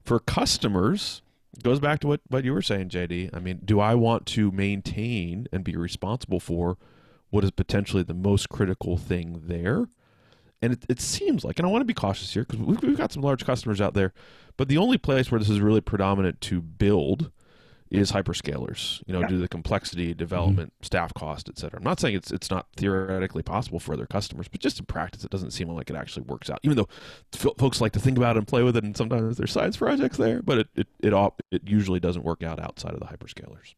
For 0.04 0.18
customers, 0.18 1.22
goes 1.62 1.80
back 1.80 2.00
to 2.00 2.06
what 2.06 2.20
what 2.28 2.44
you 2.44 2.52
were 2.52 2.62
saying, 2.62 2.88
JD. 2.90 3.30
I 3.32 3.38
mean, 3.38 3.60
do 3.64 3.80
I 3.80 3.94
want 3.94 4.26
to 4.26 4.50
maintain 4.50 5.46
and 5.52 5.64
be 5.64 5.76
responsible 5.76 6.40
for 6.40 6.76
what 7.30 7.44
is 7.44 7.50
potentially 7.50 8.02
the 8.02 8.14
most 8.14 8.48
critical 8.48 8.96
thing 8.96 9.42
there? 9.46 9.88
And 10.62 10.72
it, 10.72 10.86
it 10.88 11.00
seems 11.00 11.44
like, 11.44 11.58
and 11.58 11.66
I 11.66 11.70
want 11.70 11.82
to 11.82 11.86
be 11.86 11.92
cautious 11.92 12.32
here 12.32 12.44
because 12.44 12.58
we've, 12.58 12.82
we've 12.82 12.96
got 12.96 13.12
some 13.12 13.22
large 13.22 13.44
customers 13.44 13.80
out 13.80 13.92
there, 13.92 14.14
but 14.56 14.68
the 14.68 14.78
only 14.78 14.96
place 14.96 15.30
where 15.30 15.38
this 15.38 15.50
is 15.50 15.60
really 15.60 15.82
predominant 15.82 16.40
to 16.42 16.62
build 16.62 17.30
is 17.94 18.12
hyperscalers, 18.12 19.02
you 19.06 19.12
know, 19.12 19.20
yeah. 19.20 19.28
due 19.28 19.36
to 19.36 19.40
the 19.40 19.48
complexity, 19.48 20.12
development, 20.14 20.72
mm-hmm. 20.74 20.84
staff 20.84 21.14
cost, 21.14 21.48
et 21.48 21.58
cetera. 21.58 21.78
I'm 21.78 21.84
not 21.84 22.00
saying 22.00 22.16
it's 22.16 22.30
it's 22.30 22.50
not 22.50 22.66
theoretically 22.76 23.42
possible 23.42 23.78
for 23.78 23.92
other 23.92 24.06
customers, 24.06 24.48
but 24.48 24.60
just 24.60 24.78
in 24.78 24.86
practice, 24.86 25.24
it 25.24 25.30
doesn't 25.30 25.52
seem 25.52 25.68
like 25.68 25.90
it 25.90 25.96
actually 25.96 26.22
works 26.22 26.50
out. 26.50 26.58
Even 26.62 26.76
though 26.76 26.88
f- 27.32 27.56
folks 27.58 27.80
like 27.80 27.92
to 27.92 28.00
think 28.00 28.16
about 28.18 28.36
it 28.36 28.38
and 28.38 28.48
play 28.48 28.62
with 28.62 28.76
it, 28.76 28.84
and 28.84 28.96
sometimes 28.96 29.36
there's 29.36 29.52
science 29.52 29.76
projects 29.76 30.16
there, 30.16 30.42
but 30.42 30.58
it 30.58 30.68
it 30.74 30.88
it, 31.00 31.12
all, 31.12 31.36
it 31.50 31.62
usually 31.66 32.00
doesn't 32.00 32.24
work 32.24 32.42
out 32.42 32.60
outside 32.60 32.92
of 32.92 33.00
the 33.00 33.06
hyperscalers. 33.06 33.74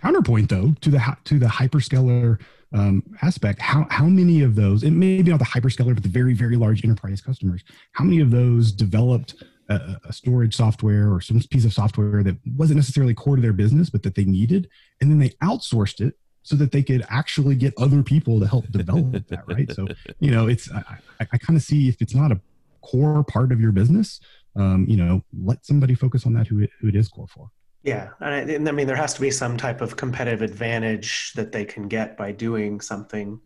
Counterpoint 0.00 0.48
though 0.48 0.74
to 0.80 0.90
the 0.90 1.16
to 1.24 1.38
the 1.38 1.46
hyperscaler 1.46 2.40
um, 2.72 3.02
aspect, 3.20 3.60
how 3.60 3.86
how 3.90 4.06
many 4.06 4.42
of 4.42 4.54
those, 4.54 4.82
and 4.82 4.98
maybe 4.98 5.30
not 5.30 5.40
the 5.40 5.44
hyperscaler, 5.44 5.94
but 5.94 6.02
the 6.02 6.08
very 6.08 6.32
very 6.32 6.56
large 6.56 6.84
enterprise 6.84 7.20
customers, 7.20 7.62
how 7.92 8.04
many 8.04 8.20
of 8.20 8.30
those 8.30 8.72
developed 8.72 9.34
a, 9.70 10.00
a, 10.04 10.12
storage 10.12 10.54
software 10.54 11.12
or 11.12 11.20
some 11.20 11.40
piece 11.50 11.64
of 11.64 11.72
software 11.72 12.22
that 12.22 12.36
wasn't 12.56 12.76
necessarily 12.76 13.14
core 13.14 13.36
to 13.36 13.42
their 13.42 13.52
business, 13.52 13.88
but 13.88 14.02
that 14.02 14.14
they 14.14 14.24
needed, 14.24 14.68
and 15.00 15.10
then 15.10 15.18
they 15.18 15.30
outsourced 15.42 16.00
it 16.00 16.14
so 16.42 16.56
that 16.56 16.72
they 16.72 16.82
could 16.82 17.04
actually 17.08 17.54
get 17.54 17.72
other 17.78 18.02
people 18.02 18.40
to 18.40 18.46
help 18.46 18.70
develop 18.70 19.12
that. 19.28 19.44
Right. 19.46 19.70
So 19.72 19.86
you 20.18 20.30
know, 20.30 20.48
it's 20.48 20.70
I, 20.70 20.98
I, 21.20 21.26
I 21.32 21.38
kind 21.38 21.56
of 21.56 21.62
see 21.62 21.88
if 21.88 22.02
it's 22.02 22.14
not 22.14 22.32
a 22.32 22.40
core 22.82 23.22
part 23.24 23.52
of 23.52 23.60
your 23.60 23.72
business, 23.72 24.20
um, 24.56 24.86
you 24.88 24.96
know, 24.96 25.22
let 25.42 25.64
somebody 25.64 25.94
focus 25.94 26.26
on 26.26 26.34
that 26.34 26.46
who 26.46 26.60
it, 26.60 26.70
who 26.80 26.88
it 26.88 26.96
is 26.96 27.08
core 27.08 27.28
for. 27.28 27.50
Yeah, 27.82 28.10
and 28.20 28.68
I 28.68 28.72
mean 28.72 28.86
there 28.86 28.96
has 28.96 29.14
to 29.14 29.20
be 29.20 29.30
some 29.30 29.56
type 29.56 29.80
of 29.80 29.96
competitive 29.96 30.42
advantage 30.42 31.32
that 31.34 31.52
they 31.52 31.64
can 31.64 31.88
get 31.88 32.16
by 32.16 32.32
doing 32.32 32.80
something 32.80 33.40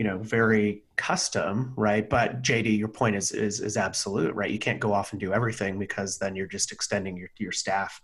you 0.00 0.04
know 0.04 0.16
very 0.16 0.82
custom 0.96 1.74
right? 1.76 2.08
But 2.08 2.40
jd 2.40 2.78
your 2.78 2.88
point 2.88 3.16
is 3.16 3.32
is 3.32 3.60
is 3.60 3.76
absolute 3.76 4.34
right? 4.34 4.50
You 4.50 4.58
can't 4.58 4.80
go 4.80 4.94
off 4.94 5.12
and 5.12 5.20
do 5.20 5.34
everything 5.34 5.78
because 5.78 6.16
then 6.16 6.34
you're 6.34 6.46
just 6.46 6.72
extending 6.72 7.18
your 7.18 7.28
your 7.36 7.52
staff 7.52 8.00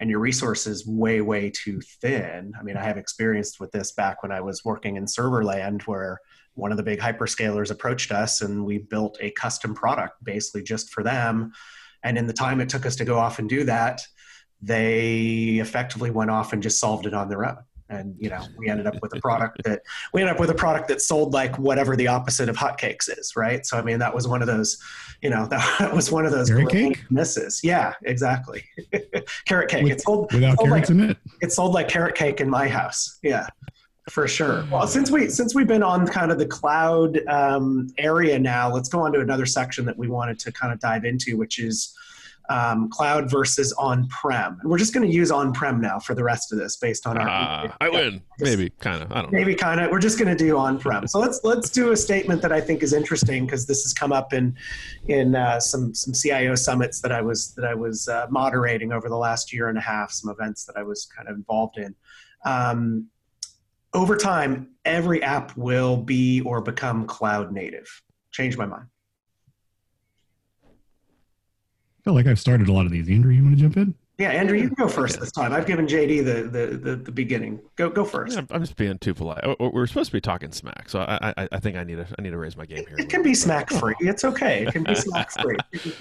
and 0.00 0.10
your 0.10 0.18
resources 0.18 0.86
way 0.86 1.22
way 1.22 1.48
too 1.48 1.80
thin. 2.02 2.52
I 2.60 2.62
mean 2.62 2.76
i 2.76 2.84
have 2.84 2.98
experienced 2.98 3.58
with 3.58 3.72
this 3.72 3.92
back 3.92 4.22
when 4.22 4.32
i 4.32 4.42
was 4.42 4.66
working 4.66 4.96
in 4.96 5.06
server 5.06 5.42
land 5.42 5.80
where 5.84 6.20
one 6.56 6.72
of 6.72 6.76
the 6.76 6.82
big 6.82 7.00
hyperscalers 7.00 7.70
approached 7.70 8.12
us 8.12 8.42
and 8.42 8.66
we 8.66 8.76
built 8.76 9.16
a 9.22 9.30
custom 9.30 9.74
product 9.74 10.22
basically 10.22 10.62
just 10.62 10.92
for 10.92 11.02
them. 11.02 11.52
And 12.02 12.18
in 12.18 12.26
the 12.26 12.34
time 12.34 12.60
it 12.60 12.68
took 12.68 12.84
us 12.84 12.96
to 12.96 13.06
go 13.06 13.18
off 13.18 13.38
and 13.38 13.48
do 13.48 13.64
that 13.64 14.02
they 14.62 15.58
effectively 15.58 16.10
went 16.10 16.30
off 16.30 16.52
and 16.52 16.62
just 16.62 16.78
solved 16.78 17.06
it 17.06 17.14
on 17.14 17.30
their 17.30 17.46
own 17.46 17.56
and 17.90 18.14
you 18.18 18.30
know 18.30 18.40
we 18.56 18.68
ended 18.68 18.86
up 18.86 18.94
with 19.02 19.14
a 19.14 19.20
product 19.20 19.62
that 19.64 19.82
we 20.14 20.22
ended 20.22 20.34
up 20.34 20.40
with 20.40 20.50
a 20.50 20.54
product 20.54 20.88
that 20.88 21.02
sold 21.02 21.34
like 21.34 21.58
whatever 21.58 21.96
the 21.96 22.06
opposite 22.06 22.48
of 22.48 22.56
hotcakes 22.56 23.10
is 23.18 23.34
right? 23.36 23.66
So 23.66 23.76
i 23.76 23.82
mean 23.82 23.98
that 23.98 24.14
was 24.14 24.26
one 24.26 24.40
of 24.40 24.46
those 24.46 24.78
you 25.20 25.30
know 25.30 25.46
that 25.50 25.92
was 25.92 26.10
one 26.10 26.24
of 26.24 26.32
those 26.32 26.48
carrot 26.48 26.70
cake? 26.70 27.04
misses. 27.10 27.60
Yeah 27.62 27.94
exactly. 28.04 28.64
Carrot 29.46 29.68
cake. 29.68 29.84
With, 29.84 29.92
it 29.92 30.00
sold 30.00 30.32
without 30.32 30.56
sold 30.56 30.68
carrots 30.68 30.90
like, 30.90 30.98
in 30.98 31.10
it? 31.10 31.16
it 31.42 31.52
sold 31.52 31.74
like 31.74 31.88
carrot 31.88 32.14
cake 32.14 32.40
in 32.40 32.48
my 32.48 32.68
house. 32.68 33.18
Yeah 33.22 33.46
for 34.08 34.26
sure. 34.26 34.66
Well 34.70 34.86
since 34.86 35.10
we 35.10 35.28
since 35.28 35.54
we've 35.54 35.66
been 35.66 35.82
on 35.82 36.06
kind 36.06 36.32
of 36.32 36.38
the 36.38 36.46
cloud 36.46 37.26
um, 37.28 37.88
area 37.98 38.38
now 38.38 38.72
let's 38.72 38.88
go 38.88 39.00
on 39.00 39.12
to 39.12 39.20
another 39.20 39.46
section 39.46 39.84
that 39.86 39.98
we 39.98 40.08
wanted 40.08 40.38
to 40.40 40.52
kind 40.52 40.72
of 40.72 40.80
dive 40.80 41.04
into 41.04 41.36
which 41.36 41.58
is 41.58 41.94
um, 42.50 42.90
cloud 42.90 43.30
versus 43.30 43.72
on-prem. 43.74 44.58
And 44.60 44.70
we're 44.70 44.78
just 44.78 44.92
going 44.92 45.08
to 45.08 45.14
use 45.14 45.30
on-prem 45.30 45.80
now 45.80 46.00
for 46.00 46.14
the 46.14 46.24
rest 46.24 46.52
of 46.52 46.58
this, 46.58 46.76
based 46.76 47.06
on 47.06 47.16
our. 47.16 47.28
Uh, 47.28 47.72
I 47.80 47.88
win, 47.88 48.20
maybe, 48.40 48.70
kind 48.80 49.02
of. 49.02 49.12
I 49.12 49.22
don't. 49.22 49.32
Maybe 49.32 49.54
kind 49.54 49.80
of. 49.80 49.90
We're 49.90 50.00
just 50.00 50.18
going 50.18 50.36
to 50.36 50.44
do 50.44 50.58
on-prem. 50.58 51.06
so 51.06 51.20
let's 51.20 51.40
let's 51.44 51.70
do 51.70 51.92
a 51.92 51.96
statement 51.96 52.42
that 52.42 52.52
I 52.52 52.60
think 52.60 52.82
is 52.82 52.92
interesting 52.92 53.46
because 53.46 53.66
this 53.66 53.84
has 53.84 53.94
come 53.94 54.12
up 54.12 54.32
in 54.32 54.56
in 55.06 55.36
uh, 55.36 55.60
some 55.60 55.94
some 55.94 56.12
CIO 56.12 56.56
summits 56.56 57.00
that 57.00 57.12
I 57.12 57.22
was 57.22 57.54
that 57.54 57.64
I 57.64 57.74
was 57.74 58.08
uh, 58.08 58.26
moderating 58.30 58.92
over 58.92 59.08
the 59.08 59.16
last 59.16 59.52
year 59.52 59.68
and 59.68 59.78
a 59.78 59.82
half. 59.82 60.10
Some 60.10 60.30
events 60.30 60.64
that 60.64 60.76
I 60.76 60.82
was 60.82 61.06
kind 61.06 61.28
of 61.28 61.36
involved 61.36 61.78
in. 61.78 61.94
Um, 62.44 63.06
over 63.94 64.16
time, 64.16 64.70
every 64.84 65.22
app 65.22 65.56
will 65.56 65.96
be 65.96 66.40
or 66.42 66.60
become 66.60 67.06
cloud 67.06 67.52
native. 67.52 68.02
Change 68.32 68.56
my 68.56 68.66
mind. 68.66 68.86
I 71.99 71.99
feel 72.10 72.16
like 72.16 72.26
I've 72.26 72.40
started 72.40 72.68
a 72.68 72.72
lot 72.72 72.86
of 72.86 72.92
these. 72.92 73.08
Andrew, 73.08 73.32
you 73.32 73.42
want 73.42 73.56
to 73.56 73.62
jump 73.62 73.76
in? 73.76 73.94
Yeah, 74.18 74.30
Andrew, 74.30 74.58
you 74.58 74.66
can 74.66 74.74
go 74.74 74.88
first 74.88 75.20
this 75.20 75.30
time. 75.30 75.52
I've 75.52 75.64
given 75.64 75.86
JD 75.86 76.24
the 76.24 76.42
the 76.42 76.76
the, 76.76 76.96
the 76.96 77.12
beginning. 77.12 77.60
Go 77.76 77.88
go 77.88 78.04
first. 78.04 78.36
Yeah, 78.36 78.42
I'm 78.50 78.60
just 78.60 78.76
being 78.76 78.98
too 78.98 79.14
polite. 79.14 79.40
Oh, 79.44 79.56
oh, 79.60 79.70
we're 79.72 79.86
supposed 79.86 80.10
to 80.10 80.12
be 80.12 80.20
talking 80.20 80.50
smack, 80.50 80.88
so 80.88 81.00
I 81.00 81.32
I, 81.38 81.48
I 81.52 81.60
think 81.60 81.76
I 81.76 81.84
need 81.84 81.96
to 81.96 82.06
I 82.18 82.22
need 82.22 82.30
to 82.30 82.36
raise 82.36 82.56
my 82.56 82.66
game 82.66 82.84
here. 82.86 82.96
It, 82.98 83.08
can 83.08 83.22
be 83.22 83.32
smack 83.32 83.70
free. 83.70 83.94
It's 84.00 84.24
okay. 84.24 84.66
It 84.66 84.72
can 84.72 84.82
be 84.82 84.94
smack 85.06 85.30
free. 85.40 85.56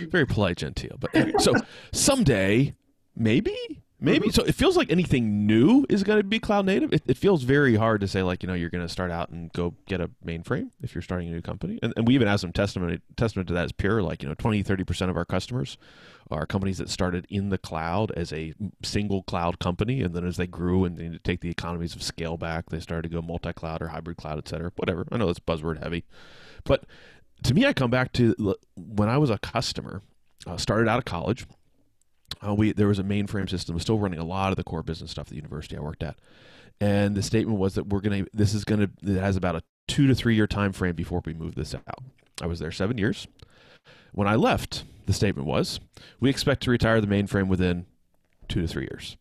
Very 0.08 0.26
polite, 0.26 0.58
genteel. 0.58 0.98
But 1.00 1.16
anyway, 1.16 1.38
so 1.40 1.54
someday, 1.94 2.74
maybe 3.16 3.56
Maybe 4.02 4.28
mm-hmm. 4.28 4.42
so. 4.42 4.44
It 4.44 4.56
feels 4.56 4.78
like 4.78 4.92
anything 4.92 5.46
new 5.46 5.86
is 5.90 6.04
going 6.04 6.20
to 6.20 6.24
be 6.24 6.40
cloud 6.40 6.66
native. 6.66 6.94
It, 6.94 7.04
it, 7.06 7.18
feels 7.18 7.44
very 7.44 7.76
hard 7.76 8.00
to 8.02 8.08
say 8.08 8.24
like 8.24 8.42
you 8.42 8.48
know 8.48 8.54
you're 8.54 8.70
going 8.70 8.86
to 8.86 8.92
start 8.92 9.12
out 9.12 9.30
and 9.30 9.52
go 9.52 9.76
get 9.88 10.00
a 10.00 10.10
mainframe 10.26 10.70
if 10.82 10.96
you're 10.96 11.02
starting 11.02 11.28
a 11.28 11.32
new 11.32 11.42
company. 11.42 11.80
And, 11.84 11.94
and 11.98 12.08
we 12.08 12.16
even 12.16 12.28
have 12.28 12.40
some 12.40 12.54
testimony 12.54 13.02
testament 13.18 13.48
to 13.50 13.54
that 13.56 13.66
as 13.66 13.72
pure. 13.74 14.02
Like 14.02 14.24
you 14.24 14.30
know 14.30 14.36
20 14.36 14.64
30 14.64 14.84
percent 14.86 15.12
of 15.12 15.18
our 15.18 15.26
customers 15.26 15.78
are 16.32 16.46
companies 16.46 16.78
that 16.78 16.90
started 16.90 17.26
in 17.30 17.50
the 17.50 17.58
cloud 17.58 18.12
as 18.12 18.32
a 18.32 18.54
single 18.84 19.24
cloud 19.24 19.60
company, 19.60 20.02
and 20.02 20.14
then 20.14 20.26
as 20.26 20.38
they 20.38 20.48
grew 20.48 20.86
and 20.86 20.98
they 20.98 21.04
need 21.04 21.14
to 21.14 21.20
take 21.20 21.42
the 21.42 21.50
economies 21.50 21.96
of 21.96 22.04
scale 22.04 22.38
back, 22.38 22.70
they 22.70 22.80
started 22.80 23.10
to 23.10 23.16
go 23.16 23.22
multi 23.22 23.52
cloud 23.52 23.82
or 23.82 23.90
hybrid 23.90 24.18
cloud, 24.18 24.38
et 24.38 24.48
cetera. 24.48 24.72
Whatever. 24.78 25.06
I 25.12 25.18
know 25.18 25.30
it's 25.30 25.40
buzzword 25.40 25.82
heavy, 25.84 26.06
but 26.64 26.86
to 27.44 27.54
me, 27.54 27.66
I 27.66 27.74
come 27.74 27.90
back 27.92 28.14
to 28.14 28.56
when 28.76 29.10
I 29.10 29.18
was 29.18 29.30
a 29.30 29.40
customer, 29.40 30.02
uh, 30.46 30.58
started 30.58 30.88
out 30.88 31.00
of 31.00 31.06
college. 31.06 31.46
Uh, 32.46 32.54
we 32.54 32.72
there 32.72 32.88
was 32.88 33.00
a 33.00 33.04
mainframe 33.04 33.50
system, 33.50 33.78
still 33.80 34.00
running 34.00 34.20
a 34.20 34.24
lot 34.24 34.52
of 34.52 34.56
the 34.56 34.64
core 34.64 34.84
business 34.84 35.12
stuff 35.12 35.28
at 35.28 35.30
the 35.30 35.36
university 35.36 35.76
I 35.76 35.82
worked 35.82 36.04
at, 36.04 36.18
and 36.80 37.16
the 37.16 37.24
statement 37.24 37.60
was 37.60 37.76
that 37.76 37.88
we're 37.88 38.02
gonna 38.02 38.26
this 38.34 38.54
is 38.54 38.64
gonna 38.64 38.90
it 39.04 39.20
has 39.20 39.36
about 39.36 39.56
a 39.56 39.64
two 39.88 40.08
to 40.08 40.16
three 40.16 40.36
year 40.36 40.48
time 40.48 40.72
frame 40.72 40.96
before 40.96 41.22
we 41.26 41.34
move 41.34 41.56
this 41.56 41.76
out. 41.76 42.04
I 42.42 42.48
was 42.48 42.60
there 42.60 42.72
seven 42.72 42.98
years. 42.98 43.28
When 44.12 44.28
I 44.28 44.36
left, 44.36 44.86
the 45.06 45.14
statement 45.14 45.48
was, 45.48 45.80
we 46.20 46.30
expect 46.30 46.64
to 46.64 46.72
retire 46.72 47.02
the 47.02 47.08
mainframe 47.08 47.48
within 47.48 47.86
two 48.48 48.62
to 48.62 48.68
three 48.68 48.84
years. 48.84 49.18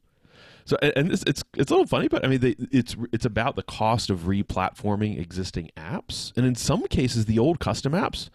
So, 0.65 0.77
and 0.83 1.11
it's 1.11 1.25
it's, 1.27 1.43
it's 1.57 1.71
a 1.71 1.75
little 1.75 1.87
funny, 1.87 2.09
but 2.09 2.25
I 2.25 2.29
mean, 2.29 2.41
they, 2.41 2.55
it's 2.71 2.95
it's 3.11 3.25
about 3.25 3.57
the 3.57 3.63
cost 3.63 4.11
of 4.11 4.21
replatforming 4.21 5.19
existing 5.19 5.71
apps, 5.79 6.37
and 6.37 6.45
in 6.45 6.55
some 6.55 6.87
cases, 6.89 7.25
the 7.25 7.39
old 7.39 7.59
custom 7.59 7.93
apps 7.93 8.29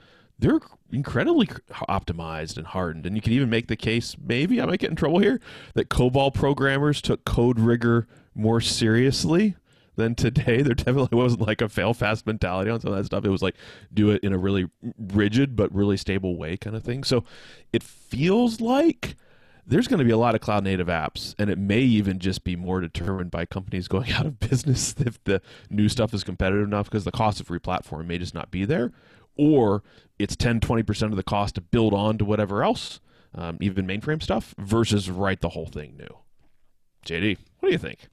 they're 0.43 0.59
incredibly 0.91 1.47
optimized 1.89 2.57
and 2.57 2.67
hardened. 2.67 3.05
And 3.05 3.15
you 3.15 3.21
can 3.21 3.31
even 3.31 3.49
make 3.49 3.67
the 3.67 3.77
case, 3.77 4.17
maybe 4.21 4.61
I 4.61 4.65
might 4.65 4.79
get 4.79 4.89
in 4.89 4.95
trouble 4.97 5.19
here, 5.19 5.39
that 5.73 5.89
COBOL 5.89 6.33
programmers 6.33 7.01
took 7.01 7.23
code 7.23 7.59
rigor 7.59 8.07
more 8.35 8.59
seriously 8.59 9.55
than 9.95 10.15
today. 10.15 10.61
There 10.63 10.75
definitely 10.75 11.17
wasn't 11.17 11.47
like 11.47 11.61
a 11.61 11.69
fail 11.69 11.93
fast 11.93 12.27
mentality 12.27 12.69
on 12.69 12.81
some 12.81 12.91
of 12.91 12.97
that 12.97 13.05
stuff. 13.05 13.23
It 13.23 13.29
was 13.29 13.41
like 13.41 13.55
do 13.93 14.09
it 14.09 14.21
in 14.21 14.33
a 14.33 14.37
really 14.37 14.69
rigid 14.97 15.55
but 15.55 15.73
really 15.73 15.95
stable 15.95 16.35
way 16.35 16.57
kind 16.57 16.75
of 16.75 16.83
thing. 16.83 17.05
So 17.05 17.23
it 17.71 17.81
feels 17.81 18.59
like 18.59 19.15
there's 19.65 19.87
going 19.87 19.99
to 19.99 20.05
be 20.05 20.11
a 20.11 20.17
lot 20.17 20.35
of 20.35 20.41
cloud 20.41 20.65
native 20.65 20.87
apps, 20.87 21.35
and 21.39 21.49
it 21.49 21.57
may 21.57 21.79
even 21.79 22.19
just 22.19 22.43
be 22.43 22.57
more 22.57 22.81
determined 22.81 23.31
by 23.31 23.45
companies 23.45 23.87
going 23.87 24.11
out 24.13 24.25
of 24.25 24.41
business 24.41 24.93
if 24.99 25.23
the 25.23 25.41
new 25.69 25.87
stuff 25.87 26.13
is 26.13 26.25
competitive 26.25 26.67
enough 26.67 26.89
because 26.89 27.05
the 27.05 27.11
cost 27.11 27.39
of 27.39 27.47
replatform 27.47 28.07
may 28.07 28.17
just 28.17 28.33
not 28.33 28.51
be 28.51 28.65
there, 28.65 28.91
or 29.37 29.83
it's 30.19 30.35
10, 30.35 30.59
20% 30.59 31.03
of 31.03 31.15
the 31.15 31.23
cost 31.23 31.55
to 31.55 31.61
build 31.61 31.93
on 31.93 32.17
to 32.17 32.25
whatever 32.25 32.63
else, 32.63 32.99
um, 33.35 33.57
even 33.59 33.87
mainframe 33.87 34.21
stuff, 34.21 34.53
versus 34.57 35.09
write 35.09 35.41
the 35.41 35.49
whole 35.49 35.65
thing 35.65 35.97
new. 35.97 36.17
JD, 37.05 37.37
what 37.59 37.69
do 37.69 37.73
you 37.73 37.79
think? 37.79 38.07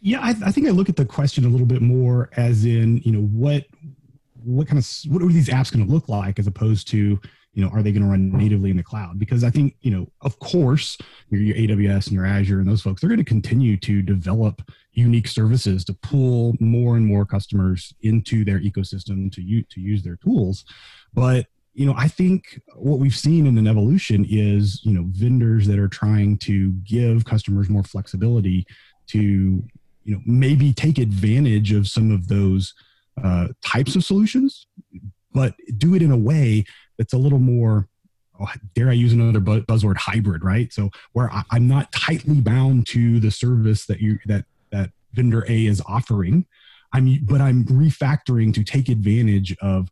Yeah, 0.00 0.20
I, 0.20 0.30
I 0.46 0.52
think 0.52 0.66
I 0.66 0.70
look 0.70 0.88
at 0.88 0.96
the 0.96 1.04
question 1.04 1.44
a 1.44 1.48
little 1.48 1.66
bit 1.66 1.82
more 1.82 2.30
as 2.36 2.64
in, 2.64 2.98
you 2.98 3.12
know, 3.12 3.22
what 3.22 3.64
what 4.44 4.66
kind 4.66 4.78
of 4.78 4.88
what 5.12 5.22
are 5.22 5.28
these 5.28 5.48
apps 5.48 5.72
going 5.72 5.86
to 5.86 5.92
look 5.92 6.08
like 6.08 6.38
as 6.38 6.46
opposed 6.46 6.88
to 6.88 7.20
you 7.52 7.64
know 7.64 7.68
are 7.70 7.82
they 7.82 7.92
going 7.92 8.02
to 8.02 8.08
run 8.08 8.30
natively 8.30 8.70
in 8.70 8.76
the 8.76 8.82
cloud 8.82 9.18
because 9.18 9.44
i 9.44 9.50
think 9.50 9.76
you 9.80 9.90
know 9.90 10.06
of 10.22 10.38
course 10.38 10.96
your, 11.30 11.40
your 11.40 11.56
aws 11.56 12.06
and 12.06 12.14
your 12.14 12.26
azure 12.26 12.60
and 12.60 12.68
those 12.68 12.82
folks 12.82 13.00
they're 13.00 13.08
going 13.10 13.18
to 13.18 13.24
continue 13.24 13.76
to 13.76 14.02
develop 14.02 14.62
unique 14.92 15.28
services 15.28 15.84
to 15.84 15.94
pull 15.94 16.54
more 16.60 16.96
and 16.96 17.06
more 17.06 17.24
customers 17.24 17.94
into 18.02 18.44
their 18.44 18.60
ecosystem 18.60 19.32
to 19.32 19.42
use 19.42 19.64
to 19.70 19.80
use 19.80 20.02
their 20.02 20.16
tools. 20.16 20.64
But 21.14 21.46
you 21.72 21.86
know 21.86 21.94
i 21.96 22.08
think 22.08 22.60
what 22.74 22.98
we've 22.98 23.14
seen 23.14 23.46
in 23.46 23.56
an 23.56 23.66
evolution 23.66 24.26
is 24.28 24.84
you 24.84 24.92
know 24.92 25.06
vendors 25.10 25.66
that 25.66 25.78
are 25.78 25.88
trying 25.88 26.36
to 26.36 26.72
give 26.84 27.24
customers 27.24 27.68
more 27.68 27.84
flexibility 27.84 28.66
to 29.06 29.62
you 30.04 30.14
know 30.14 30.20
maybe 30.26 30.72
take 30.72 30.98
advantage 30.98 31.72
of 31.72 31.88
some 31.88 32.10
of 32.10 32.28
those 32.28 32.74
uh, 33.22 33.48
types 33.64 33.96
of 33.96 34.04
solutions 34.04 34.66
but 35.32 35.54
do 35.76 35.94
it 35.94 36.02
in 36.02 36.10
a 36.10 36.16
way 36.16 36.64
that's 36.98 37.12
a 37.12 37.18
little 37.18 37.38
more 37.38 37.88
oh, 38.40 38.48
dare 38.74 38.88
i 38.88 38.92
use 38.92 39.12
another 39.12 39.40
buzzword 39.40 39.96
hybrid 39.96 40.44
right? 40.44 40.72
So 40.72 40.90
where 41.12 41.30
I, 41.30 41.42
i'm 41.50 41.68
not 41.68 41.92
tightly 41.92 42.40
bound 42.40 42.86
to 42.88 43.20
the 43.20 43.30
service 43.30 43.86
that 43.86 44.00
you 44.00 44.18
that 44.26 44.44
that 44.70 44.90
vendor 45.12 45.44
a 45.48 45.66
is 45.66 45.82
offering 45.86 46.46
i'm 46.92 47.18
but 47.24 47.40
i'm 47.40 47.64
refactoring 47.66 48.52
to 48.54 48.62
take 48.64 48.88
advantage 48.88 49.56
of 49.60 49.90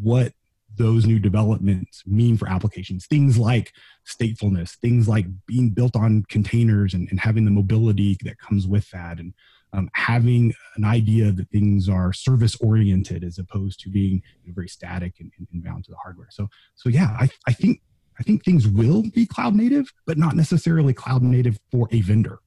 what 0.00 0.32
those 0.78 1.04
new 1.04 1.18
developments 1.18 2.02
mean 2.06 2.36
for 2.36 2.48
applications. 2.48 3.06
Things 3.06 3.36
like 3.36 3.72
statefulness 4.06 4.76
things 4.76 5.06
like 5.06 5.26
being 5.46 5.70
built 5.70 5.94
on 5.94 6.24
containers 6.30 6.94
and, 6.94 7.08
and 7.10 7.20
having 7.20 7.44
the 7.44 7.50
mobility 7.50 8.16
that 8.24 8.38
comes 8.38 8.66
with 8.66 8.88
that 8.90 9.18
and 9.18 9.34
um, 9.74 9.90
having 9.92 10.54
an 10.76 10.84
idea 10.84 11.30
that 11.30 11.50
things 11.50 11.90
are 11.90 12.10
service 12.10 12.56
oriented 12.56 13.22
as 13.22 13.38
opposed 13.38 13.80
to 13.80 13.90
being 13.90 14.22
you 14.42 14.48
know, 14.48 14.54
very 14.54 14.68
static 14.68 15.16
and, 15.20 15.30
and, 15.52 15.62
bound 15.62 15.84
to 15.84 15.90
the 15.90 15.96
hardware. 16.02 16.28
So 16.30 16.48
so 16.74 16.88
yeah 16.88 17.16
I, 17.20 17.28
I 17.46 17.52
think 17.52 17.82
i 18.18 18.22
think 18.22 18.44
things 18.44 18.66
will 18.66 19.02
be 19.14 19.26
cloud 19.26 19.54
native 19.54 19.92
but 20.06 20.16
not 20.16 20.34
necessarily 20.34 20.94
cloud 20.94 21.22
native 21.22 21.58
for 21.70 21.88
a 21.92 22.00
vendor 22.00 22.38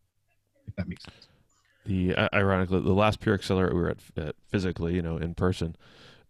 if 0.67 0.75
that 0.75 0.87
makes 0.87 1.03
sense 1.03 1.27
the 1.85 2.15
ironically 2.33 2.79
the 2.81 2.93
last 2.93 3.19
pure 3.19 3.35
accelerator 3.35 3.75
we 3.75 3.81
were 3.81 3.89
at, 3.89 3.99
at 4.17 4.35
physically 4.49 4.93
you 4.93 5.01
know 5.01 5.17
in 5.17 5.33
person 5.33 5.75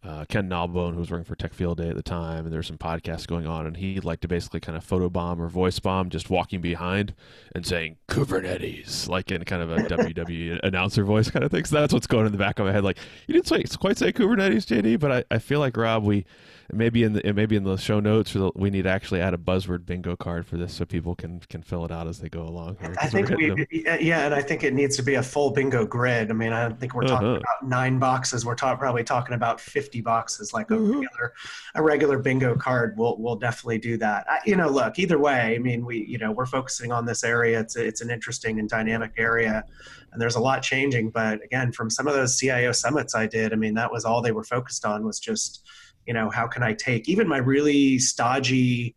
uh, 0.03 0.25
Ken 0.25 0.49
Nalbone, 0.49 0.93
who 0.93 0.99
was 0.99 1.11
working 1.11 1.25
for 1.25 1.35
Tech 1.35 1.53
Field 1.53 1.77
Day 1.77 1.89
at 1.89 1.95
the 1.95 2.01
time, 2.01 2.45
and 2.45 2.53
there's 2.53 2.65
some 2.65 2.77
podcasts 2.77 3.27
going 3.27 3.45
on, 3.45 3.67
and 3.67 3.77
he 3.77 3.99
liked 3.99 4.23
to 4.23 4.27
basically 4.27 4.59
kind 4.59 4.75
of 4.75 4.83
photo 4.83 5.09
bomb 5.09 5.39
or 5.39 5.47
voice 5.47 5.77
bomb, 5.77 6.09
just 6.09 6.29
walking 6.29 6.59
behind 6.59 7.13
and 7.53 7.65
saying 7.67 7.97
Kubernetes, 8.07 9.07
like 9.07 9.31
in 9.31 9.43
kind 9.45 9.61
of 9.61 9.71
a 9.71 9.77
WWE 9.77 10.59
announcer 10.63 11.03
voice 11.03 11.29
kind 11.29 11.45
of 11.45 11.51
thing. 11.51 11.65
So 11.65 11.79
that's 11.79 11.93
what's 11.93 12.07
going 12.07 12.25
in 12.25 12.31
the 12.31 12.37
back 12.39 12.57
of 12.57 12.65
my 12.65 12.71
head. 12.71 12.83
Like 12.83 12.97
you 13.27 13.35
didn't 13.35 13.47
say, 13.47 13.63
quite 13.77 13.97
say 13.97 14.11
Kubernetes, 14.11 14.65
JD, 14.65 14.99
but 14.99 15.11
I, 15.11 15.35
I 15.35 15.37
feel 15.37 15.59
like 15.59 15.77
Rob, 15.77 16.03
we 16.03 16.25
maybe 16.73 17.03
in 17.03 17.13
the 17.13 17.33
maybe 17.33 17.55
in 17.55 17.63
the 17.63 17.77
show 17.77 17.99
notes 17.99 18.35
we 18.55 18.69
need 18.69 18.83
to 18.83 18.89
actually 18.89 19.21
add 19.21 19.33
a 19.33 19.37
buzzword 19.37 19.85
bingo 19.85 20.15
card 20.15 20.45
for 20.45 20.57
this 20.57 20.73
so 20.73 20.85
people 20.85 21.15
can 21.15 21.39
can 21.49 21.61
fill 21.61 21.85
it 21.85 21.91
out 21.91 22.07
as 22.07 22.19
they 22.19 22.29
go 22.29 22.43
along. 22.43 22.77
Here, 22.79 22.95
I 22.99 23.07
think 23.07 23.29
we 23.29 23.67
yeah, 23.99 24.25
and 24.25 24.33
I 24.33 24.41
think 24.41 24.63
it 24.63 24.73
needs 24.73 24.95
to 24.97 25.03
be 25.03 25.15
a 25.15 25.23
full 25.23 25.51
bingo 25.51 25.85
grid. 25.85 26.29
I 26.29 26.33
mean, 26.33 26.53
I 26.53 26.67
don't 26.67 26.79
think 26.79 26.93
we're 26.93 27.07
talking 27.07 27.27
uh-huh. 27.27 27.37
about 27.37 27.69
nine 27.69 27.99
boxes. 27.99 28.45
We're 28.45 28.55
talk, 28.55 28.79
probably 28.79 29.03
talking 29.03 29.35
about 29.35 29.59
fifty 29.59 30.01
boxes, 30.01 30.53
like 30.53 30.71
a 30.71 30.75
uh-huh. 30.75 30.83
regular 30.83 31.33
a 31.75 31.83
regular 31.83 32.19
bingo 32.19 32.55
card. 32.55 32.97
We'll 32.97 33.17
we'll 33.17 33.35
definitely 33.37 33.79
do 33.79 33.97
that. 33.97 34.25
I, 34.29 34.39
you 34.45 34.55
know, 34.55 34.69
look, 34.69 34.99
either 34.99 35.19
way, 35.19 35.55
I 35.55 35.57
mean, 35.57 35.85
we 35.85 36.05
you 36.05 36.17
know 36.17 36.31
we're 36.31 36.45
focusing 36.45 36.91
on 36.91 37.05
this 37.05 37.23
area. 37.23 37.59
It's 37.59 37.75
a, 37.75 37.85
it's 37.85 38.01
an 38.01 38.09
interesting 38.09 38.59
and 38.59 38.69
dynamic 38.69 39.13
area 39.17 39.63
and 40.11 40.21
there's 40.21 40.35
a 40.35 40.39
lot 40.39 40.61
changing 40.61 41.09
but 41.09 41.43
again 41.43 41.71
from 41.71 41.89
some 41.89 42.07
of 42.07 42.13
those 42.13 42.37
cio 42.37 42.71
summits 42.71 43.15
i 43.15 43.25
did 43.25 43.53
i 43.53 43.55
mean 43.55 43.73
that 43.73 43.91
was 43.91 44.05
all 44.05 44.21
they 44.21 44.31
were 44.31 44.43
focused 44.43 44.85
on 44.85 45.05
was 45.05 45.19
just 45.19 45.65
you 46.05 46.13
know 46.13 46.29
how 46.29 46.47
can 46.47 46.63
i 46.63 46.73
take 46.73 47.07
even 47.09 47.27
my 47.27 47.37
really 47.37 47.99
stodgy 47.99 48.95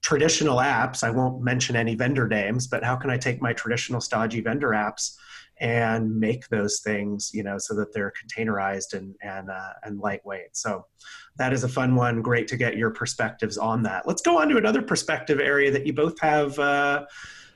traditional 0.00 0.56
apps 0.56 1.04
i 1.04 1.10
won't 1.10 1.42
mention 1.42 1.76
any 1.76 1.94
vendor 1.94 2.26
names 2.26 2.66
but 2.66 2.82
how 2.82 2.96
can 2.96 3.10
i 3.10 3.16
take 3.16 3.40
my 3.40 3.52
traditional 3.52 4.00
stodgy 4.00 4.40
vendor 4.40 4.70
apps 4.70 5.16
and 5.62 6.18
make 6.18 6.48
those 6.48 6.80
things 6.80 7.30
you 7.32 7.42
know 7.42 7.56
so 7.56 7.74
that 7.74 7.92
they're 7.92 8.12
containerized 8.12 8.94
and 8.94 9.14
and 9.22 9.48
uh, 9.48 9.72
and 9.84 10.00
lightweight. 10.00 10.56
So 10.56 10.86
that 11.36 11.52
is 11.52 11.62
a 11.64 11.68
fun 11.68 11.94
one. 11.94 12.20
Great 12.20 12.48
to 12.48 12.56
get 12.56 12.76
your 12.76 12.90
perspectives 12.90 13.56
on 13.56 13.84
that. 13.84 14.06
Let's 14.06 14.22
go 14.22 14.38
on 14.38 14.48
to 14.48 14.56
another 14.56 14.82
perspective 14.82 15.40
area 15.40 15.70
that 15.70 15.86
you 15.86 15.92
both 15.92 16.18
have 16.20 16.58
uh, 16.58 17.04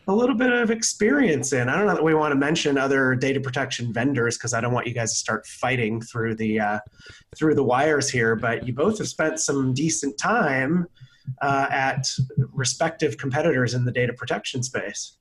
a 0.09 0.14
little 0.14 0.37
bit 0.37 0.53
of 0.53 0.71
experience 0.71 1.53
in. 1.53 1.69
I 1.69 1.77
don't 1.77 1.87
know 1.87 1.95
that 1.95 2.05
we 2.05 2.14
want 2.14 2.33
to 2.33 2.37
mention 2.37 2.79
other 2.79 3.14
data 3.14 3.40
protection 3.40 3.92
vendors 3.92 4.38
because 4.38 4.55
I 4.55 4.61
don't 4.61 4.73
want 4.73 4.87
you 4.87 4.95
guys 4.95 5.11
to 5.12 5.16
start 5.16 5.47
fighting 5.47 6.01
through 6.01 6.37
the 6.37 6.61
uh, 6.61 6.79
through 7.37 7.55
the 7.55 7.64
wires 7.64 8.09
here. 8.09 8.37
But 8.37 8.66
you 8.66 8.73
both 8.73 8.99
have 8.99 9.09
spent 9.09 9.40
some 9.40 9.75
decent 9.75 10.16
time 10.19 10.87
uh, 11.42 11.66
at 11.71 12.07
respective 12.53 13.19
competitors 13.19 13.75
in 13.75 13.85
the 13.85 13.92
data 13.92 14.12
protection 14.12 14.62
space. 14.62 15.19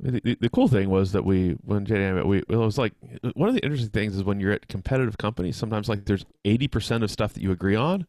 The, 0.00 0.36
the, 0.40 0.48
cool 0.48 0.66
thing 0.66 0.90
was 0.90 1.12
that 1.12 1.24
we, 1.24 1.52
when 1.64 1.86
JD, 1.86 2.26
we, 2.26 2.38
it 2.38 2.48
was 2.48 2.76
like 2.76 2.92
one 3.34 3.48
of 3.48 3.54
the 3.54 3.64
interesting 3.64 3.90
things 3.90 4.16
is 4.16 4.24
when 4.24 4.40
you're 4.40 4.52
at 4.52 4.66
competitive 4.66 5.16
companies, 5.18 5.56
sometimes 5.56 5.88
like 5.88 6.04
there's 6.04 6.26
80% 6.44 7.04
of 7.04 7.10
stuff 7.10 7.32
that 7.34 7.42
you 7.42 7.52
agree 7.52 7.76
on, 7.76 8.06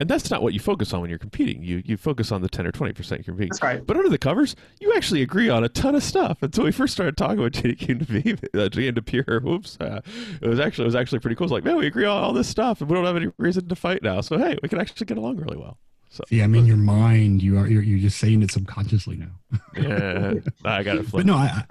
and 0.00 0.08
that's 0.08 0.30
not 0.30 0.42
what 0.42 0.54
you 0.54 0.60
focus 0.60 0.92
on 0.94 1.02
when 1.02 1.10
you're 1.10 1.18
competing. 1.18 1.62
You 1.62 1.82
you 1.84 1.96
focus 1.96 2.32
on 2.32 2.40
the 2.40 2.48
10 2.48 2.66
or 2.66 2.72
20% 2.72 3.10
you're 3.10 3.18
competing. 3.24 3.48
That's 3.50 3.62
right. 3.62 3.86
But 3.86 3.96
under 3.96 4.08
the 4.08 4.18
covers, 4.18 4.56
you 4.80 4.94
actually 4.94 5.20
agree 5.22 5.50
on 5.50 5.62
a 5.62 5.68
ton 5.68 5.94
of 5.94 6.02
stuff. 6.02 6.42
And 6.42 6.54
so 6.54 6.64
we 6.64 6.72
first 6.72 6.94
started 6.94 7.16
talking 7.16 7.38
about 7.38 7.52
JD 7.52 7.98
to 7.98 8.04
be 8.04 8.32
uh, 8.32 8.68
JD 8.68 8.94
to 8.94 9.02
Pure. 9.02 9.40
Whoops. 9.40 9.76
Uh, 9.78 10.00
it 10.40 10.48
was 10.48 10.58
actually 10.58 10.84
it 10.84 10.86
was 10.86 10.94
actually 10.94 11.18
pretty 11.18 11.36
cool. 11.36 11.44
It's 11.44 11.52
like, 11.52 11.64
man, 11.64 11.76
we 11.76 11.86
agree 11.86 12.06
on 12.06 12.22
all 12.22 12.32
this 12.32 12.48
stuff 12.48 12.80
and 12.80 12.88
we 12.88 12.96
don't 12.96 13.04
have 13.04 13.16
any 13.16 13.28
reason 13.36 13.68
to 13.68 13.76
fight 13.76 14.02
now. 14.02 14.22
So 14.22 14.38
hey, 14.38 14.56
we 14.62 14.68
can 14.68 14.80
actually 14.80 15.04
get 15.06 15.18
along 15.18 15.36
really 15.36 15.58
well. 15.58 15.78
So 16.08 16.24
yeah, 16.30 16.44
I 16.44 16.46
mean, 16.48 16.66
your 16.66 16.76
mind, 16.76 17.42
you 17.42 17.58
are 17.58 17.68
you're, 17.68 17.82
you're 17.82 18.00
just 18.00 18.18
saying 18.18 18.42
it 18.42 18.50
subconsciously 18.50 19.16
now. 19.16 19.60
yeah, 19.76 20.34
I 20.64 20.82
got 20.82 20.96
it. 20.96 21.06
But 21.12 21.26
no, 21.26 21.34
I 21.34 21.64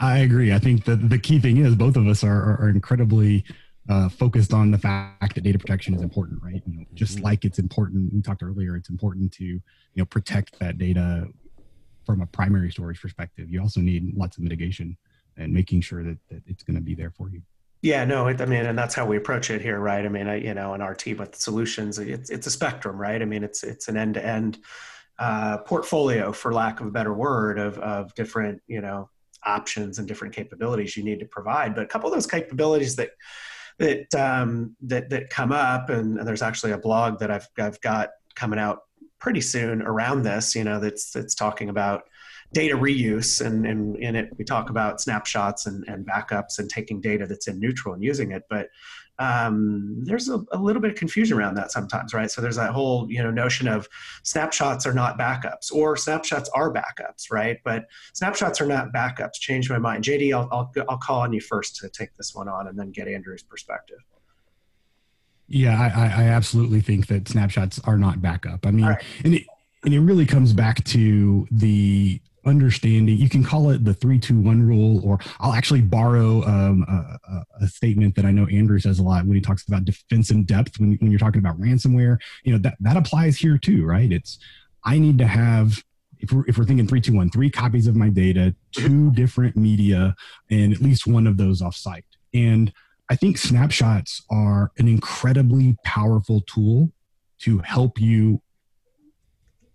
I 0.00 0.18
agree. 0.18 0.52
I 0.52 0.58
think 0.58 0.84
that 0.84 1.08
the 1.08 1.18
key 1.18 1.40
thing 1.40 1.56
is 1.56 1.74
both 1.74 1.96
of 1.96 2.06
us 2.06 2.22
are 2.22 2.30
are, 2.30 2.58
are 2.62 2.68
incredibly 2.68 3.44
uh, 3.90 4.08
focused 4.08 4.54
on 4.54 4.70
the 4.70 4.78
fact 4.78 5.34
that 5.34 5.42
data 5.42 5.58
protection 5.58 5.94
is 5.94 6.00
important, 6.00 6.40
right? 6.42 6.62
You 6.64 6.78
know, 6.78 6.84
just 6.94 7.16
mm-hmm. 7.16 7.24
like 7.24 7.44
it's 7.44 7.58
important, 7.58 8.14
we 8.14 8.22
talked 8.22 8.42
earlier, 8.42 8.76
it's 8.76 8.88
important 8.88 9.32
to 9.32 9.44
you 9.44 9.62
know 9.96 10.04
protect 10.04 10.58
that 10.60 10.78
data 10.78 11.26
from 12.06 12.20
a 12.22 12.26
primary 12.26 12.70
storage 12.70 13.00
perspective. 13.00 13.50
You 13.50 13.60
also 13.60 13.80
need 13.80 14.14
lots 14.16 14.36
of 14.36 14.44
mitigation 14.44 14.96
and 15.36 15.52
making 15.52 15.80
sure 15.80 16.04
that, 16.04 16.18
that 16.28 16.42
it's 16.46 16.62
going 16.62 16.76
to 16.76 16.80
be 16.80 16.94
there 16.94 17.10
for 17.10 17.30
you. 17.30 17.42
Yeah, 17.82 18.04
no, 18.04 18.28
I 18.28 18.44
mean, 18.44 18.66
and 18.66 18.78
that's 18.78 18.94
how 18.94 19.06
we 19.06 19.16
approach 19.16 19.50
it 19.50 19.60
here, 19.60 19.80
right? 19.80 20.04
I 20.04 20.08
mean, 20.08 20.28
I, 20.28 20.36
you 20.36 20.54
know, 20.54 20.74
in 20.74 20.82
our 20.82 20.94
team 20.94 21.16
with 21.16 21.34
solutions, 21.34 21.98
it's 21.98 22.30
it's 22.30 22.46
a 22.46 22.50
spectrum, 22.50 22.96
right? 22.96 23.20
I 23.20 23.24
mean, 23.24 23.42
it's 23.42 23.64
it's 23.64 23.88
an 23.88 23.96
end 23.96 24.14
to 24.14 24.24
end 24.24 24.58
portfolio, 25.66 26.30
for 26.32 26.52
lack 26.52 26.80
of 26.80 26.86
a 26.86 26.90
better 26.90 27.12
word, 27.12 27.58
of 27.58 27.76
of 27.78 28.14
different, 28.14 28.62
you 28.68 28.82
know, 28.82 29.10
options 29.44 29.98
and 29.98 30.06
different 30.06 30.32
capabilities 30.34 30.96
you 30.96 31.02
need 31.02 31.18
to 31.20 31.26
provide. 31.26 31.74
But 31.74 31.84
a 31.84 31.88
couple 31.88 32.08
of 32.08 32.14
those 32.14 32.26
capabilities 32.26 32.94
that 32.96 33.10
that 33.80 34.14
um, 34.14 34.76
that 34.82 35.10
that 35.10 35.30
come 35.30 35.50
up, 35.50 35.90
and, 35.90 36.18
and 36.18 36.28
there's 36.28 36.42
actually 36.42 36.72
a 36.72 36.78
blog 36.78 37.18
that 37.18 37.30
I've 37.30 37.48
I've 37.58 37.80
got 37.80 38.10
coming 38.36 38.60
out 38.60 38.82
pretty 39.18 39.40
soon 39.40 39.82
around 39.82 40.22
this. 40.22 40.54
You 40.54 40.64
know, 40.64 40.78
that's 40.78 41.10
that's 41.10 41.34
talking 41.34 41.70
about 41.70 42.04
data 42.52 42.76
reuse 42.76 43.44
and, 43.44 43.64
and 43.64 43.96
in 43.98 44.16
it 44.16 44.28
we 44.36 44.44
talk 44.44 44.70
about 44.70 45.00
snapshots 45.00 45.66
and, 45.66 45.84
and 45.86 46.04
backups 46.04 46.58
and 46.58 46.68
taking 46.68 47.00
data 47.00 47.24
that's 47.24 47.46
in 47.46 47.60
neutral 47.60 47.94
and 47.94 48.02
using 48.02 48.32
it 48.32 48.42
but 48.50 48.68
um, 49.20 49.98
there's 50.02 50.30
a, 50.30 50.42
a, 50.50 50.56
little 50.56 50.80
bit 50.80 50.92
of 50.92 50.96
confusion 50.96 51.36
around 51.36 51.54
that 51.54 51.70
sometimes 51.70 52.14
right? 52.14 52.30
So 52.30 52.40
there's 52.40 52.56
that 52.56 52.70
whole 52.70 53.06
you 53.10 53.22
know 53.22 53.30
notion 53.30 53.68
of 53.68 53.86
snapshots 54.22 54.86
are 54.86 54.94
not 54.94 55.18
backups 55.18 55.70
or 55.70 55.94
snapshots 55.96 56.48
are 56.54 56.72
backups 56.72 57.30
right? 57.30 57.58
But 57.62 57.84
snapshots 58.14 58.62
are 58.62 58.66
not 58.66 58.92
backups. 58.94 59.34
Change 59.34 59.68
my 59.68 59.78
mind. 59.78 60.04
Jd 60.04 60.32
I'll, 60.34 60.48
I'll, 60.50 60.72
I'll 60.88 60.98
call 60.98 61.20
on 61.20 61.34
you 61.34 61.40
first 61.42 61.76
to 61.76 61.90
take 61.90 62.16
this 62.16 62.34
one 62.34 62.48
on 62.48 62.66
and 62.66 62.78
then 62.78 62.92
get 62.92 63.08
andrew's 63.08 63.42
perspective. 63.42 63.98
Yeah 65.48 65.78
i, 65.78 66.22
I 66.22 66.26
absolutely 66.28 66.80
think 66.80 67.08
that 67.08 67.28
snapshots 67.28 67.78
are 67.84 67.98
not 67.98 68.22
backup. 68.22 68.66
I 68.66 68.70
mean 68.70 68.86
right. 68.86 69.02
and 69.22 69.34
it, 69.34 69.46
and 69.84 69.92
it 69.92 70.00
really 70.00 70.26
comes 70.26 70.54
back 70.54 70.82
to 70.84 71.46
the 71.50 72.22
understanding 72.46 73.16
you 73.16 73.28
can 73.28 73.44
call 73.44 73.70
it 73.70 73.84
the 73.84 73.92
321 73.92 74.62
rule 74.62 75.00
or 75.04 75.18
i'll 75.40 75.52
actually 75.52 75.82
borrow 75.82 76.42
um, 76.44 76.84
a, 76.88 77.44
a, 77.62 77.68
statement 77.68 78.14
that 78.14 78.24
i 78.24 78.30
know 78.30 78.46
andrew 78.46 78.78
says 78.78 78.98
a 78.98 79.02
lot 79.02 79.26
when 79.26 79.34
he 79.34 79.40
talks 79.40 79.66
about 79.68 79.84
defense 79.84 80.30
in 80.30 80.44
depth 80.44 80.80
when, 80.80 80.96
when 81.00 81.10
you're 81.10 81.18
talking 81.18 81.38
about 81.38 81.60
ransomware. 81.60 82.18
You 82.44 82.52
know 82.52 82.58
that, 82.60 82.76
that 82.80 82.96
applies 82.96 83.36
here 83.36 83.58
too 83.58 83.84
right? 83.84 84.10
It's 84.10 84.38
i 84.84 84.98
need 84.98 85.18
to 85.18 85.26
have 85.26 85.82
if 86.18 86.32
we're, 86.32 86.46
if 86.46 86.58
we're 86.58 86.64
thinking 86.64 86.86
321 86.86 87.30
three 87.30 87.50
copies 87.50 87.86
of 87.86 87.96
my 87.96 88.08
data 88.08 88.54
two 88.72 89.10
different 89.12 89.56
media 89.56 90.14
and 90.50 90.72
at 90.72 90.80
least 90.80 91.06
one 91.06 91.26
of 91.26 91.36
those 91.36 91.62
off 91.62 91.74
site 91.74 92.04
and 92.34 92.72
i 93.10 93.16
think 93.16 93.36
snapshots 93.38 94.22
are 94.30 94.70
an 94.78 94.88
incredibly 94.88 95.76
powerful 95.84 96.40
tool 96.42 96.90
to 97.38 97.58
help 97.58 98.00
you 98.00 98.40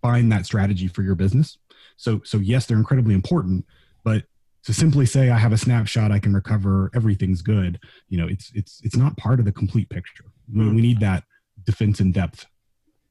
find 0.02 0.30
that 0.30 0.46
strategy 0.46 0.88
for 0.88 1.02
your 1.02 1.14
business 1.14 1.58
so, 1.96 2.20
so 2.24 2.38
yes, 2.38 2.66
they're 2.66 2.76
incredibly 2.76 3.14
important, 3.14 3.64
but 4.04 4.24
to 4.64 4.74
simply 4.74 5.06
say 5.06 5.30
I 5.30 5.38
have 5.38 5.52
a 5.52 5.58
snapshot, 5.58 6.10
I 6.10 6.18
can 6.18 6.34
recover, 6.34 6.90
everything's 6.94 7.40
good. 7.40 7.78
You 8.08 8.18
know, 8.18 8.26
it's 8.26 8.50
it's 8.52 8.80
it's 8.82 8.96
not 8.96 9.16
part 9.16 9.38
of 9.38 9.46
the 9.46 9.52
complete 9.52 9.88
picture. 9.88 10.24
We, 10.52 10.64
we 10.64 10.70
hmm. 10.70 10.76
need 10.76 11.00
that 11.00 11.24
defense 11.64 12.00
in 12.00 12.12
depth 12.12 12.46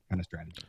kind 0.09 0.19
of 0.19 0.25
strategy. 0.25 0.63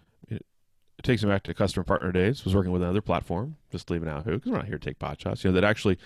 Takes 1.07 1.23
me 1.23 1.29
back 1.29 1.45
to 1.45 1.55
customer 1.55 1.85
partner 1.85 2.11
days. 2.11 2.45
Was 2.45 2.57
working 2.57 2.73
with 2.73 2.83
another 2.83 3.01
platform, 3.01 3.55
just 3.71 3.91
leaving 3.91 4.09
out 4.09 4.25
who 4.25 4.33
because 4.33 4.51
we're 4.51 4.57
not 4.57 4.67
here 4.67 4.77
to 4.77 4.85
take 4.85 4.99
pot 4.99 5.21
shots. 5.21 5.45
You 5.45 5.51
know, 5.51 5.55
that 5.55 5.63
actually 5.63 5.99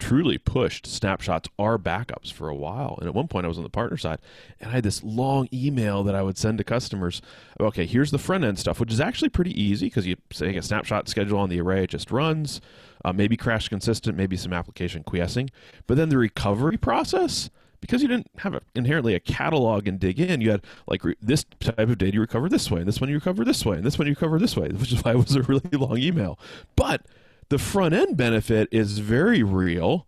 truly 0.00 0.38
pushed 0.38 0.88
snapshots 0.88 1.48
are 1.56 1.78
backups 1.78 2.32
for 2.32 2.48
a 2.48 2.54
while. 2.56 2.96
And 2.98 3.06
at 3.06 3.14
one 3.14 3.28
point, 3.28 3.44
I 3.44 3.48
was 3.48 3.58
on 3.58 3.62
the 3.62 3.70
partner 3.70 3.96
side, 3.96 4.18
and 4.58 4.70
I 4.70 4.72
had 4.72 4.82
this 4.82 5.04
long 5.04 5.48
email 5.52 6.02
that 6.02 6.16
I 6.16 6.22
would 6.22 6.36
send 6.36 6.58
to 6.58 6.64
customers. 6.64 7.22
Okay, 7.60 7.86
here's 7.86 8.10
the 8.10 8.18
front 8.18 8.42
end 8.42 8.58
stuff, 8.58 8.80
which 8.80 8.92
is 8.92 9.00
actually 9.00 9.28
pretty 9.28 9.52
easy 9.52 9.86
because 9.86 10.04
you 10.04 10.16
say 10.32 10.56
a 10.56 10.62
snapshot 10.62 11.08
schedule 11.08 11.38
on 11.38 11.48
the 11.48 11.60
array, 11.60 11.84
it 11.84 11.90
just 11.90 12.10
runs. 12.10 12.60
Uh, 13.04 13.12
maybe 13.12 13.36
crash 13.36 13.68
consistent, 13.68 14.16
maybe 14.16 14.36
some 14.36 14.52
application 14.52 15.04
quiescing. 15.04 15.48
But 15.86 15.96
then 15.96 16.08
the 16.08 16.18
recovery 16.18 16.76
process, 16.76 17.50
because 17.80 18.02
you 18.02 18.08
didn't 18.08 18.30
have 18.38 18.54
a, 18.54 18.60
inherently 18.74 19.14
a 19.14 19.20
catalog 19.20 19.88
and 19.88 19.98
dig 19.98 20.20
in, 20.20 20.40
you 20.40 20.50
had 20.50 20.64
like 20.86 21.04
re- 21.04 21.16
this 21.20 21.44
type 21.60 21.78
of 21.78 21.98
data 21.98 22.14
you 22.14 22.20
recover 22.20 22.48
this 22.48 22.70
way, 22.70 22.80
and 22.80 22.88
this 22.88 23.00
one 23.00 23.08
you 23.08 23.16
recover 23.16 23.44
this 23.44 23.64
way, 23.64 23.76
and 23.76 23.84
this 23.84 23.98
one 23.98 24.06
you 24.06 24.12
recover 24.12 24.38
this 24.38 24.56
way, 24.56 24.68
which 24.72 24.92
is 24.92 25.02
why 25.02 25.12
it 25.12 25.16
was 25.16 25.34
a 25.34 25.42
really 25.42 25.70
long 25.72 25.98
email. 25.98 26.38
But 26.76 27.06
the 27.48 27.58
front 27.58 27.94
end 27.94 28.16
benefit 28.16 28.68
is 28.70 28.98
very 28.98 29.42
real. 29.42 30.06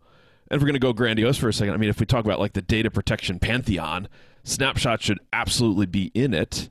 And 0.49 0.57
if 0.57 0.63
we're 0.63 0.67
going 0.67 0.75
to 0.75 0.81
go 0.81 0.93
grandiose 0.93 1.39
for 1.39 1.49
a 1.49 1.53
second, 1.53 1.75
I 1.75 1.77
mean, 1.79 1.91
if 1.91 1.99
we 1.99 2.07
talk 2.07 2.25
about 2.25 2.39
like 2.39 2.53
the 2.53 2.63
data 2.63 2.91
protection 2.91 3.39
pantheon, 3.39 4.09
snapshot 4.45 5.03
should 5.03 5.19
absolutely 5.33 5.87
be 5.87 6.11
in 6.15 6.35
it. 6.35 6.69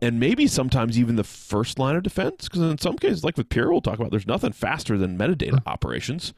And 0.00 0.20
maybe 0.20 0.46
sometimes 0.46 0.98
even 0.98 1.16
the 1.16 1.24
first 1.24 1.78
line 1.78 1.96
of 1.96 2.04
defense, 2.04 2.48
because 2.48 2.62
in 2.62 2.78
some 2.78 2.96
cases, 2.96 3.24
like 3.24 3.36
with 3.36 3.48
Pure, 3.48 3.72
we'll 3.72 3.80
talk 3.80 3.98
about, 3.98 4.10
there's 4.10 4.26
nothing 4.26 4.52
faster 4.52 4.96
than 4.96 5.18
metadata 5.18 5.60
operations. 5.66 6.32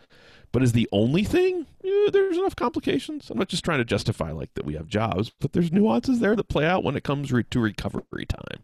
But 0.53 0.63
is 0.63 0.73
the 0.73 0.89
only 0.93 1.25
thing? 1.25 1.67
Yeah, 1.83 2.11
there's 2.13 2.37
enough 2.37 2.55
complications. 2.55 3.31
I'm 3.31 3.39
not 3.39 3.49
just 3.49 3.65
trying 3.65 3.79
to 3.79 3.85
justify 3.85 4.31
like 4.31 4.53
that 4.55 4.67
we 4.67 4.75
have 4.75 4.87
jobs, 4.87 5.33
but 5.41 5.53
there's 5.53 5.73
nuances 5.73 6.21
there 6.21 6.37
that 6.37 6.49
play 6.49 6.67
out 6.67 6.85
when 6.85 6.95
it 6.95 7.05
comes 7.05 7.33
re- 7.33 7.45
to 7.51 7.59
recovery 7.61 8.27
time. 8.27 8.63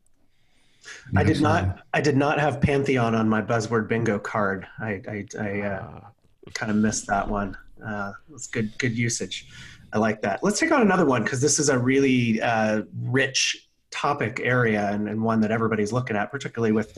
I 1.17 1.25
did 1.25 1.41
not. 1.41 1.81
I 1.93 2.01
did 2.01 2.17
not 2.17 2.39
have 2.39 2.61
Pantheon 2.61 3.15
on 3.15 3.29
my 3.29 3.43
buzzword 3.43 3.89
bingo 3.89 4.19
card. 4.19 4.67
I 4.79 5.03
I, 5.09 5.27
I 5.39 5.61
uh, 5.61 6.01
kind 6.55 6.71
of 6.71 6.77
missed 6.77 7.07
that 7.09 7.29
one. 7.29 7.57
Uh, 7.85 8.13
it's 8.33 8.47
good 8.47 8.77
good 8.79 8.97
usage. 8.97 9.49
I 9.93 9.99
like 9.99 10.21
that. 10.23 10.43
Let's 10.43 10.61
take 10.61 10.73
on 10.73 10.83
another 10.83 11.07
one 11.07 11.25
because 11.25 11.41
this 11.41 11.59
is 11.59 11.71
a 11.71 11.79
really 11.79 12.41
uh, 12.43 12.83
rich 13.03 13.69
topic 13.91 14.41
area 14.43 14.91
and, 14.91 15.09
and 15.09 15.23
one 15.23 15.41
that 15.41 15.51
everybody's 15.51 15.93
looking 15.93 16.17
at, 16.17 16.31
particularly 16.31 16.73
with 16.73 16.97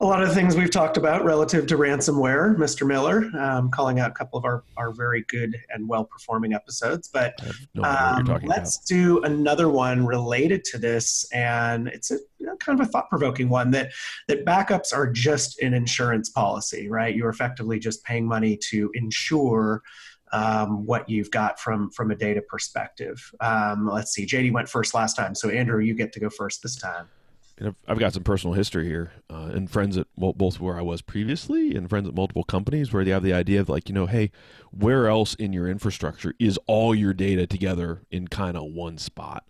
a 0.00 0.04
lot 0.04 0.22
of 0.22 0.32
things 0.34 0.56
we've 0.56 0.70
talked 0.70 0.96
about 0.96 1.24
relative 1.24 1.66
to 1.66 1.76
ransomware, 1.76 2.56
Mr. 2.56 2.86
Miller, 2.86 3.30
um, 3.38 3.70
calling 3.70 3.98
out 3.98 4.10
a 4.10 4.14
couple 4.14 4.38
of 4.38 4.44
our, 4.44 4.62
our 4.76 4.92
very 4.92 5.24
good 5.28 5.56
and 5.70 5.88
well 5.88 6.04
performing 6.04 6.52
episodes. 6.52 7.08
But 7.08 7.34
um, 7.82 8.24
let's 8.44 8.76
about. 8.76 8.86
do 8.86 9.22
another 9.22 9.68
one 9.68 10.04
related 10.04 10.64
to 10.64 10.78
this. 10.78 11.26
And 11.32 11.88
it's 11.88 12.10
a 12.10 12.18
you 12.38 12.46
know, 12.46 12.56
kind 12.56 12.78
of 12.78 12.86
a 12.86 12.90
thought 12.90 13.08
provoking 13.08 13.48
one 13.48 13.70
that, 13.70 13.92
that 14.28 14.44
backups 14.44 14.92
are 14.92 15.10
just 15.10 15.60
an 15.60 15.72
insurance 15.72 16.28
policy, 16.30 16.88
right? 16.88 17.14
You're 17.14 17.30
effectively 17.30 17.78
just 17.78 18.04
paying 18.04 18.26
money 18.26 18.58
to 18.70 18.90
insure 18.94 19.82
um, 20.32 20.84
what 20.84 21.08
you've 21.08 21.30
got 21.30 21.60
from 21.60 21.88
from 21.92 22.10
a 22.10 22.16
data 22.16 22.42
perspective. 22.42 23.32
Um, 23.40 23.88
let's 23.88 24.12
see, 24.12 24.26
JD 24.26 24.52
went 24.52 24.68
first 24.68 24.92
last 24.92 25.14
time, 25.14 25.36
so 25.36 25.48
Andrew, 25.48 25.80
you 25.80 25.94
get 25.94 26.12
to 26.14 26.20
go 26.20 26.28
first 26.28 26.64
this 26.64 26.74
time 26.74 27.06
and 27.58 27.68
I've, 27.68 27.76
I've 27.88 27.98
got 27.98 28.12
some 28.12 28.22
personal 28.22 28.54
history 28.54 28.86
here, 28.86 29.12
uh, 29.30 29.50
and 29.54 29.70
friends 29.70 29.96
at 29.96 30.06
both 30.16 30.60
where 30.60 30.78
I 30.78 30.82
was 30.82 31.00
previously, 31.00 31.74
and 31.74 31.88
friends 31.88 32.08
at 32.08 32.14
multiple 32.14 32.44
companies 32.44 32.92
where 32.92 33.04
they 33.04 33.10
have 33.12 33.22
the 33.22 33.32
idea 33.32 33.60
of 33.60 33.68
like, 33.68 33.88
you 33.88 33.94
know, 33.94 34.06
hey, 34.06 34.30
where 34.70 35.08
else 35.08 35.34
in 35.34 35.52
your 35.52 35.68
infrastructure 35.68 36.34
is 36.38 36.58
all 36.66 36.94
your 36.94 37.14
data 37.14 37.46
together 37.46 38.02
in 38.10 38.28
kind 38.28 38.56
of 38.56 38.64
one 38.64 38.98
spot? 38.98 39.44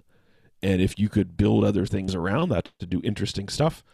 And 0.62 0.80
if 0.80 0.98
you 0.98 1.08
could 1.08 1.36
build 1.36 1.64
other 1.64 1.84
things 1.86 2.14
around 2.14 2.48
that 2.50 2.70
to 2.78 2.86
do 2.86 3.00
interesting 3.02 3.48
stuff, 3.48 3.84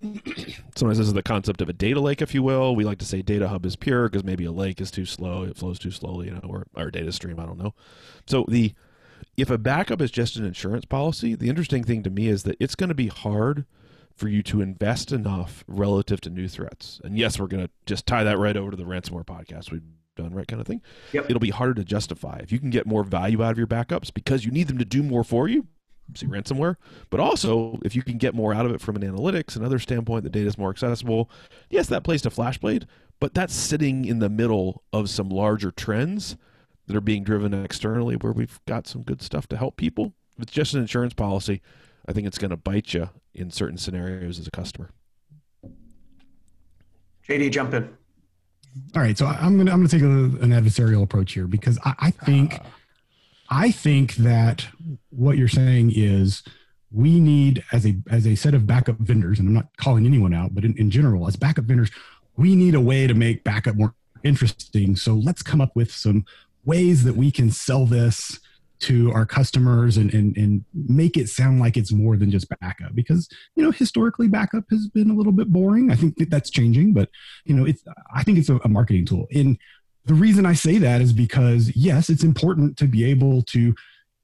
sometimes 0.02 0.98
this 0.98 1.06
is 1.06 1.12
the 1.12 1.22
concept 1.22 1.60
of 1.60 1.68
a 1.68 1.72
data 1.72 2.00
lake, 2.00 2.22
if 2.22 2.34
you 2.34 2.42
will. 2.42 2.74
We 2.74 2.84
like 2.84 2.98
to 2.98 3.04
say 3.04 3.20
data 3.20 3.48
hub 3.48 3.66
is 3.66 3.76
pure 3.76 4.08
because 4.08 4.24
maybe 4.24 4.44
a 4.44 4.52
lake 4.52 4.80
is 4.80 4.90
too 4.90 5.04
slow, 5.04 5.42
it 5.42 5.56
flows 5.56 5.78
too 5.78 5.90
slowly, 5.90 6.26
you 6.26 6.34
know, 6.34 6.40
or 6.44 6.66
our 6.74 6.90
data 6.90 7.12
stream, 7.12 7.38
I 7.38 7.46
don't 7.46 7.58
know. 7.58 7.74
So 8.26 8.44
the 8.48 8.74
if 9.38 9.50
a 9.50 9.56
backup 9.56 10.02
is 10.02 10.10
just 10.10 10.36
an 10.36 10.44
insurance 10.44 10.84
policy, 10.84 11.34
the 11.34 11.48
interesting 11.48 11.84
thing 11.84 12.02
to 12.02 12.10
me 12.10 12.26
is 12.26 12.42
that 12.42 12.56
it's 12.58 12.74
going 12.74 12.88
to 12.88 12.94
be 12.94 13.06
hard 13.06 13.64
for 14.14 14.28
you 14.28 14.42
to 14.42 14.60
invest 14.60 15.12
enough 15.12 15.62
relative 15.68 16.20
to 16.22 16.28
new 16.28 16.48
threats. 16.48 17.00
And 17.04 17.16
yes, 17.16 17.38
we're 17.38 17.46
going 17.46 17.64
to 17.64 17.70
just 17.86 18.04
tie 18.04 18.24
that 18.24 18.36
right 18.36 18.56
over 18.56 18.72
to 18.72 18.76
the 18.76 18.82
ransomware 18.82 19.24
podcast 19.24 19.70
we've 19.70 19.84
done, 20.16 20.34
right 20.34 20.48
kind 20.48 20.60
of 20.60 20.66
thing. 20.66 20.82
Yep. 21.12 21.26
It'll 21.26 21.38
be 21.38 21.50
harder 21.50 21.74
to 21.74 21.84
justify. 21.84 22.40
If 22.42 22.50
you 22.50 22.58
can 22.58 22.70
get 22.70 22.84
more 22.84 23.04
value 23.04 23.40
out 23.44 23.52
of 23.52 23.58
your 23.58 23.68
backups 23.68 24.12
because 24.12 24.44
you 24.44 24.50
need 24.50 24.66
them 24.66 24.78
to 24.78 24.84
do 24.84 25.04
more 25.04 25.22
for 25.22 25.46
you, 25.46 25.68
see 26.16 26.26
ransomware, 26.26 26.74
but 27.08 27.20
also 27.20 27.78
if 27.84 27.94
you 27.94 28.02
can 28.02 28.18
get 28.18 28.34
more 28.34 28.52
out 28.52 28.66
of 28.66 28.72
it 28.72 28.80
from 28.80 28.96
an 28.96 29.02
analytics 29.02 29.54
and 29.54 29.64
other 29.64 29.78
standpoint, 29.78 30.24
the 30.24 30.30
data 30.30 30.48
is 30.48 30.58
more 30.58 30.70
accessible. 30.70 31.30
Yes, 31.70 31.86
that 31.86 32.02
plays 32.02 32.22
to 32.22 32.30
Flashblade, 32.30 32.86
but 33.20 33.34
that's 33.34 33.54
sitting 33.54 34.04
in 34.04 34.18
the 34.18 34.28
middle 34.28 34.82
of 34.92 35.08
some 35.08 35.28
larger 35.28 35.70
trends 35.70 36.36
that 36.88 36.96
are 36.96 37.02
being 37.02 37.22
driven 37.22 37.54
externally 37.54 38.16
where 38.16 38.32
we've 38.32 38.58
got 38.66 38.86
some 38.86 39.02
good 39.02 39.22
stuff 39.22 39.46
to 39.48 39.56
help 39.56 39.76
people. 39.76 40.14
If 40.36 40.44
it's 40.44 40.52
just 40.52 40.74
an 40.74 40.80
insurance 40.80 41.14
policy, 41.14 41.62
I 42.08 42.12
think 42.12 42.26
it's 42.26 42.38
going 42.38 42.50
to 42.50 42.56
bite 42.56 42.94
you 42.94 43.10
in 43.34 43.50
certain 43.50 43.78
scenarios 43.78 44.38
as 44.38 44.46
a 44.46 44.50
customer. 44.50 44.90
JD, 47.28 47.52
jump 47.52 47.74
in. 47.74 47.88
All 48.94 49.02
right, 49.02 49.16
so 49.16 49.26
I'm 49.26 49.56
gonna 49.58 49.72
I'm 49.72 49.78
gonna 49.78 49.88
take 49.88 50.02
a, 50.02 50.06
an 50.06 50.50
adversarial 50.50 51.02
approach 51.02 51.32
here 51.32 51.46
because 51.46 51.78
I, 51.84 51.94
I 51.98 52.10
think 52.10 52.54
uh, 52.54 52.58
I 53.50 53.70
think 53.70 54.14
that 54.16 54.66
what 55.10 55.36
you're 55.36 55.48
saying 55.48 55.92
is 55.94 56.42
we 56.92 57.18
need 57.18 57.64
as 57.72 57.86
a 57.86 57.96
as 58.10 58.26
a 58.26 58.34
set 58.34 58.54
of 58.54 58.66
backup 58.66 58.98
vendors, 58.98 59.40
and 59.40 59.48
I'm 59.48 59.54
not 59.54 59.68
calling 59.78 60.06
anyone 60.06 60.32
out, 60.32 60.54
but 60.54 60.64
in, 60.64 60.76
in 60.76 60.90
general, 60.90 61.26
as 61.26 61.36
backup 61.36 61.64
vendors, 61.64 61.90
we 62.36 62.54
need 62.54 62.74
a 62.74 62.80
way 62.80 63.06
to 63.06 63.14
make 63.14 63.42
backup 63.42 63.74
more 63.74 63.94
interesting. 64.22 64.96
So 64.96 65.14
let's 65.14 65.42
come 65.42 65.60
up 65.60 65.74
with 65.74 65.92
some 65.92 66.24
ways 66.68 67.02
that 67.04 67.16
we 67.16 67.30
can 67.30 67.50
sell 67.50 67.86
this 67.86 68.38
to 68.80 69.10
our 69.12 69.26
customers 69.26 69.96
and, 69.96 70.12
and, 70.14 70.36
and 70.36 70.64
make 70.72 71.16
it 71.16 71.28
sound 71.28 71.58
like 71.58 71.76
it's 71.76 71.92
more 71.92 72.16
than 72.16 72.30
just 72.30 72.48
backup 72.60 72.94
because 72.94 73.28
you 73.56 73.62
know 73.62 73.72
historically 73.72 74.28
backup 74.28 74.64
has 74.70 74.86
been 74.88 75.10
a 75.10 75.14
little 75.14 75.32
bit 75.32 75.52
boring. 75.52 75.90
I 75.90 75.96
think 75.96 76.16
that 76.18 76.30
that's 76.30 76.50
changing 76.50 76.92
but 76.92 77.08
you 77.44 77.54
know 77.54 77.64
it's 77.64 77.82
i 78.14 78.22
think 78.22 78.38
it's 78.38 78.48
a, 78.48 78.56
a 78.58 78.68
marketing 78.68 79.06
tool. 79.06 79.26
And 79.34 79.58
the 80.04 80.14
reason 80.14 80.46
i 80.46 80.52
say 80.52 80.78
that 80.78 81.00
is 81.00 81.12
because 81.12 81.74
yes 81.74 82.08
it's 82.08 82.22
important 82.22 82.76
to 82.78 82.86
be 82.86 83.04
able 83.04 83.42
to 83.54 83.74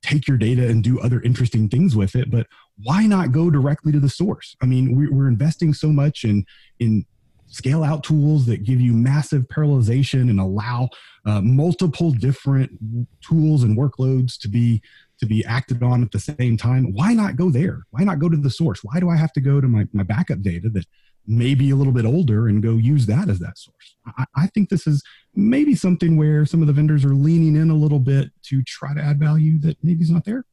take 0.02 0.28
your 0.28 0.36
data 0.36 0.68
and 0.68 0.84
do 0.84 1.00
other 1.00 1.20
interesting 1.22 1.68
things 1.68 1.96
with 1.96 2.14
it 2.14 2.30
but 2.30 2.46
why 2.82 3.06
not 3.06 3.32
go 3.32 3.50
directly 3.50 3.92
to 3.92 4.00
the 4.00 4.08
source? 4.08 4.56
I 4.62 4.66
mean 4.66 4.94
we're, 4.96 5.28
investing 5.28 5.74
so 5.74 5.88
much 5.88 6.24
in 6.24 6.44
in 6.78 7.06
scale 7.54 7.84
out 7.84 8.02
tools 8.02 8.46
that 8.46 8.64
give 8.64 8.80
you 8.80 8.92
massive 8.92 9.44
parallelization 9.44 10.28
and 10.28 10.40
allow 10.40 10.88
uh, 11.24 11.40
multiple 11.40 12.10
different 12.10 12.70
tools 13.20 13.62
and 13.62 13.78
workloads 13.78 14.38
to 14.40 14.48
be 14.48 14.82
to 15.20 15.26
be 15.26 15.44
acted 15.44 15.80
on 15.82 16.02
at 16.02 16.10
the 16.10 16.18
same 16.18 16.56
time, 16.56 16.92
why 16.92 17.14
not 17.14 17.36
go 17.36 17.48
there? 17.48 17.86
Why 17.90 18.02
not 18.02 18.18
go 18.18 18.28
to 18.28 18.36
the 18.36 18.50
source? 18.50 18.82
Why 18.82 18.98
do 18.98 19.08
I 19.08 19.16
have 19.16 19.32
to 19.34 19.40
go 19.40 19.60
to 19.60 19.68
my, 19.68 19.86
my 19.92 20.02
backup 20.02 20.42
data 20.42 20.68
that 20.70 20.84
may 21.26 21.54
be 21.54 21.70
a 21.70 21.76
little 21.76 21.92
bit 21.92 22.04
older 22.04 22.48
and 22.48 22.60
go 22.60 22.72
use 22.72 23.06
that 23.06 23.28
as 23.28 23.38
that 23.38 23.56
source? 23.56 23.96
I, 24.18 24.24
I 24.34 24.46
think 24.48 24.70
this 24.70 24.88
is 24.88 25.04
maybe 25.34 25.76
something 25.76 26.16
where 26.16 26.44
some 26.44 26.62
of 26.62 26.66
the 26.66 26.72
vendors 26.72 27.04
are 27.04 27.14
leaning 27.14 27.54
in 27.54 27.70
a 27.70 27.76
little 27.76 28.00
bit 28.00 28.30
to 28.46 28.62
try 28.64 28.92
to 28.92 29.00
add 29.00 29.20
value 29.20 29.60
that 29.60 29.76
maybe 29.84 30.02
is 30.02 30.10
not 30.10 30.24
there. 30.24 30.44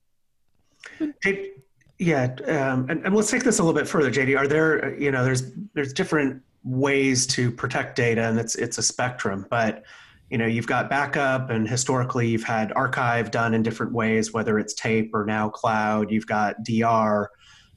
Hey, 1.23 1.53
yeah, 1.97 2.35
um, 2.47 2.87
and, 2.89 3.03
and 3.03 3.15
let's 3.15 3.31
take 3.31 3.43
this 3.43 3.57
a 3.57 3.63
little 3.63 3.79
bit 3.79 3.87
further, 3.87 4.11
JD. 4.11 4.37
Are 4.37 4.47
there, 4.47 4.95
you 4.99 5.11
know, 5.11 5.23
there's 5.23 5.51
there's 5.73 5.93
different 5.93 6.41
ways 6.63 7.25
to 7.27 7.51
protect 7.51 7.95
data, 7.95 8.23
and 8.23 8.39
it's 8.39 8.55
it's 8.55 8.77
a 8.77 8.83
spectrum. 8.83 9.45
But 9.49 9.83
you 10.29 10.37
know, 10.37 10.45
you've 10.45 10.67
got 10.67 10.89
backup, 10.89 11.49
and 11.49 11.67
historically, 11.67 12.27
you've 12.27 12.43
had 12.43 12.71
archive 12.73 13.31
done 13.31 13.53
in 13.53 13.63
different 13.63 13.93
ways, 13.93 14.31
whether 14.31 14.59
it's 14.59 14.73
tape 14.73 15.11
or 15.13 15.25
now 15.25 15.49
cloud. 15.49 16.11
You've 16.11 16.27
got 16.27 16.63
DR, 16.63 17.29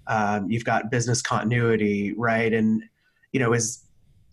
um, 0.07 0.51
you've 0.51 0.65
got 0.65 0.91
business 0.91 1.21
continuity, 1.21 2.15
right? 2.17 2.53
And 2.53 2.83
you 3.33 3.41
know, 3.41 3.53
is 3.53 3.85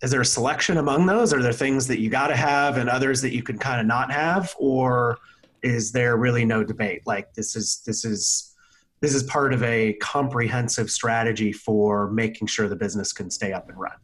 is 0.02 0.10
there 0.10 0.20
a 0.20 0.26
selection 0.26 0.78
among 0.78 1.06
those? 1.06 1.32
Are 1.32 1.42
there 1.42 1.52
things 1.52 1.86
that 1.88 2.00
you 2.00 2.10
got 2.10 2.28
to 2.28 2.36
have, 2.36 2.76
and 2.76 2.88
others 2.88 3.20
that 3.22 3.34
you 3.34 3.42
can 3.42 3.58
kind 3.58 3.80
of 3.80 3.86
not 3.86 4.12
have, 4.12 4.54
or 4.58 5.18
is 5.62 5.92
there 5.92 6.16
really 6.16 6.44
no 6.44 6.62
debate? 6.62 7.02
Like 7.06 7.34
this 7.34 7.56
is 7.56 7.82
this 7.86 8.04
is 8.04 8.54
this 9.00 9.14
is 9.14 9.24
part 9.24 9.52
of 9.52 9.62
a 9.64 9.94
comprehensive 9.94 10.88
strategy 10.90 11.52
for 11.52 12.08
making 12.12 12.46
sure 12.46 12.68
the 12.68 12.76
business 12.76 13.12
can 13.12 13.30
stay 13.30 13.52
up 13.52 13.68
and 13.68 13.78
run 13.78 13.96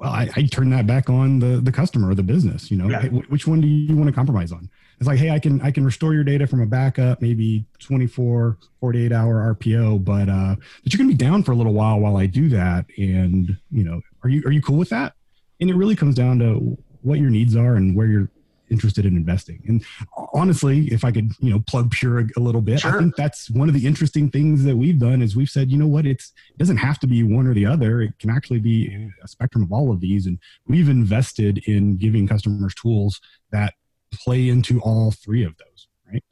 well 0.00 0.10
i, 0.10 0.28
I 0.34 0.42
turn 0.46 0.70
that 0.70 0.86
back 0.86 1.08
on 1.08 1.38
the 1.38 1.60
the 1.60 1.70
customer 1.70 2.10
or 2.10 2.14
the 2.14 2.22
business 2.22 2.70
you 2.70 2.76
know 2.76 2.88
yeah. 2.88 3.02
hey, 3.02 3.08
which 3.08 3.46
one 3.46 3.60
do 3.60 3.68
you 3.68 3.96
want 3.96 4.08
to 4.08 4.14
compromise 4.14 4.50
on? 4.50 4.68
It's 4.98 5.06
like 5.06 5.18
hey 5.18 5.30
i 5.30 5.38
can 5.38 5.60
i 5.62 5.70
can 5.70 5.84
restore 5.84 6.12
your 6.12 6.24
data 6.24 6.46
from 6.46 6.60
a 6.60 6.66
backup 6.66 7.22
maybe 7.22 7.64
24 7.78 8.58
48 8.80 9.12
hour 9.12 9.54
rpo 9.54 10.02
but 10.02 10.28
uh 10.28 10.56
but 10.82 10.92
you're 10.92 10.98
gonna 10.98 11.08
be 11.08 11.14
down 11.14 11.42
for 11.42 11.52
a 11.52 11.56
little 11.56 11.72
while 11.72 12.00
while 12.00 12.16
i 12.16 12.26
do 12.26 12.48
that. 12.50 12.86
And 12.96 13.56
you 13.70 13.84
know 13.84 14.00
are 14.22 14.30
you 14.30 14.42
are 14.46 14.52
you 14.52 14.62
cool 14.62 14.76
with 14.76 14.90
that? 14.90 15.14
And 15.60 15.70
it 15.70 15.74
really 15.74 15.96
comes 15.96 16.14
down 16.14 16.38
to 16.38 16.78
what 17.02 17.18
your 17.18 17.30
needs 17.30 17.56
are 17.56 17.76
and 17.76 17.96
where 17.96 18.06
you're 18.06 18.30
interested 18.70 19.04
in 19.04 19.16
investing. 19.16 19.62
And 19.66 19.84
honestly, 20.32 20.88
if 20.92 21.04
I 21.04 21.10
could, 21.10 21.32
you 21.40 21.50
know, 21.50 21.60
plug 21.66 21.90
Pure 21.90 22.20
a, 22.20 22.24
a 22.36 22.40
little 22.40 22.60
bit, 22.60 22.80
sure. 22.80 22.96
I 22.96 22.98
think 22.98 23.16
that's 23.16 23.50
one 23.50 23.68
of 23.68 23.74
the 23.74 23.86
interesting 23.86 24.30
things 24.30 24.64
that 24.64 24.76
we've 24.76 24.98
done 24.98 25.22
is 25.22 25.36
we've 25.36 25.50
said, 25.50 25.70
you 25.70 25.78
know 25.78 25.86
what, 25.86 26.06
it's 26.06 26.32
it 26.50 26.58
doesn't 26.58 26.78
have 26.78 26.98
to 27.00 27.06
be 27.06 27.22
one 27.22 27.46
or 27.46 27.54
the 27.54 27.66
other. 27.66 28.00
It 28.02 28.18
can 28.18 28.30
actually 28.30 28.60
be 28.60 29.10
a 29.22 29.28
spectrum 29.28 29.64
of 29.64 29.72
all 29.72 29.92
of 29.92 30.00
these. 30.00 30.26
And 30.26 30.38
we've 30.66 30.88
invested 30.88 31.58
in 31.66 31.96
giving 31.96 32.28
customers 32.28 32.74
tools 32.74 33.20
that 33.50 33.74
play 34.12 34.48
into 34.48 34.80
all 34.80 35.10
three 35.10 35.44
of 35.44 35.56
those. 35.56 35.88
Right. 36.10 36.24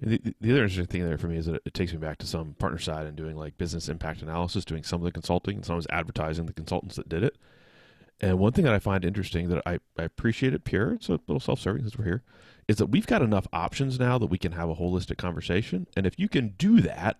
The, 0.00 0.34
the 0.40 0.52
other 0.52 0.62
interesting 0.62 0.86
thing 0.86 1.04
there 1.04 1.18
for 1.18 1.28
me 1.28 1.36
is 1.38 1.46
that 1.46 1.62
it 1.64 1.74
takes 1.74 1.92
me 1.92 1.98
back 1.98 2.18
to 2.18 2.26
some 2.26 2.54
partner 2.58 2.78
side 2.78 3.06
and 3.06 3.16
doing 3.16 3.36
like 3.36 3.58
business 3.58 3.88
impact 3.88 4.22
analysis, 4.22 4.64
doing 4.64 4.82
some 4.82 5.00
of 5.00 5.04
the 5.04 5.12
consulting, 5.12 5.56
and 5.56 5.64
sometimes 5.64 5.86
advertising 5.90 6.46
the 6.46 6.52
consultants 6.52 6.96
that 6.96 7.08
did 7.08 7.22
it. 7.22 7.36
And 8.20 8.38
one 8.38 8.52
thing 8.52 8.64
that 8.64 8.74
I 8.74 8.78
find 8.78 9.04
interesting 9.04 9.48
that 9.48 9.62
I, 9.64 9.78
I 9.96 10.02
appreciate 10.02 10.52
at 10.52 10.64
Pure, 10.64 10.94
it's 10.94 11.08
a 11.08 11.12
little 11.12 11.40
self 11.40 11.60
serving 11.60 11.82
since 11.82 11.96
we're 11.96 12.04
here, 12.04 12.22
is 12.66 12.76
that 12.76 12.86
we've 12.86 13.06
got 13.06 13.22
enough 13.22 13.46
options 13.52 13.98
now 13.98 14.18
that 14.18 14.26
we 14.26 14.38
can 14.38 14.52
have 14.52 14.68
a 14.68 14.74
holistic 14.74 15.18
conversation. 15.18 15.86
And 15.96 16.06
if 16.06 16.18
you 16.18 16.28
can 16.28 16.54
do 16.58 16.80
that, 16.80 17.18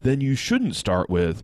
then 0.00 0.20
you 0.20 0.34
shouldn't 0.34 0.76
start 0.76 1.10
with 1.10 1.42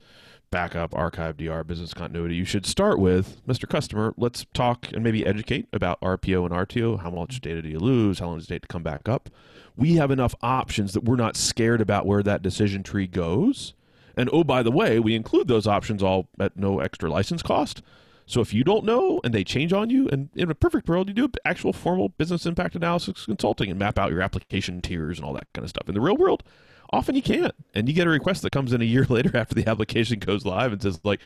backup, 0.51 0.95
archive, 0.95 1.37
DR, 1.37 1.65
business 1.65 1.93
continuity. 1.93 2.37
You 2.37 2.45
should 2.45 2.65
start 2.65 2.99
with, 2.99 3.45
Mr. 3.47 3.69
Customer, 3.69 4.15
let's 4.17 4.47
talk 4.55 4.87
and 4.93 5.03
maybe 5.03 5.27
educate 5.27 5.67
about 5.73 6.01
RPO 6.01 6.45
and 6.45 6.55
RTO. 6.55 7.01
How 7.01 7.11
much 7.11 7.41
data 7.41 7.61
do 7.61 7.69
you 7.69 7.81
lose? 7.81 8.21
How 8.21 8.27
long 8.27 8.39
does 8.39 8.47
it 8.47 8.55
take 8.55 8.63
to 8.63 8.69
come 8.69 8.85
back 8.85 9.09
up? 9.09 9.31
We 9.77 9.97
have 9.97 10.13
enough 10.13 10.35
options 10.43 10.93
that 10.93 11.05
we're 11.05 11.17
not 11.17 11.37
scared 11.37 11.81
about 11.81 12.07
where 12.07 12.23
that 12.23 12.41
decision 12.41 12.85
tree 12.85 13.09
goes. 13.09 13.75
And 14.17 14.31
oh, 14.33 14.45
by 14.45 14.63
the 14.63 14.71
way, 14.71 15.01
we 15.01 15.17
include 15.17 15.49
those 15.49 15.67
options 15.67 16.03
all 16.03 16.29
at 16.39 16.57
no 16.57 16.79
extra 16.79 17.11
license 17.11 17.43
cost. 17.43 17.83
So 18.27 18.41
if 18.41 18.55
you 18.55 18.65
don't 18.65 18.85
know 18.85 19.21
and 19.23 19.35
they 19.35 19.45
change 19.45 19.73
on 19.73 19.91
you, 19.91 20.09
and 20.09 20.31
in 20.35 20.51
a 20.51 20.55
perfect 20.55 20.89
world, 20.89 21.09
you 21.09 21.15
do 21.15 21.31
actual 21.45 21.73
formal 21.73 22.09
business 22.11 22.47
impact 22.47 22.75
analysis 22.75 23.27
consulting 23.27 23.71
and 23.71 23.79
map 23.79 23.99
out 23.99 24.11
your 24.11 24.23
application 24.23 24.81
tiers 24.81 25.19
and 25.19 25.27
all 25.27 25.35
that 25.35 25.49
kind 25.53 25.65
of 25.65 25.71
stuff. 25.71 25.89
In 25.89 25.95
the 25.95 26.01
real 26.01 26.17
world, 26.17 26.43
often 26.91 27.15
you 27.15 27.23
can't, 27.23 27.55
and 27.75 27.89
you 27.89 27.95
get 27.95 28.07
a 28.07 28.11
request 28.11 28.43
that 28.43 28.53
comes 28.53 28.73
in 28.73 28.81
a 28.81 28.85
year 28.95 29.05
later 29.09 29.37
after 29.37 29.55
the 29.55 29.69
application 29.69 30.19
goes 30.19 30.47
live 30.47 30.73
and 30.73 30.81
says 30.81 31.01
like, 31.05 31.21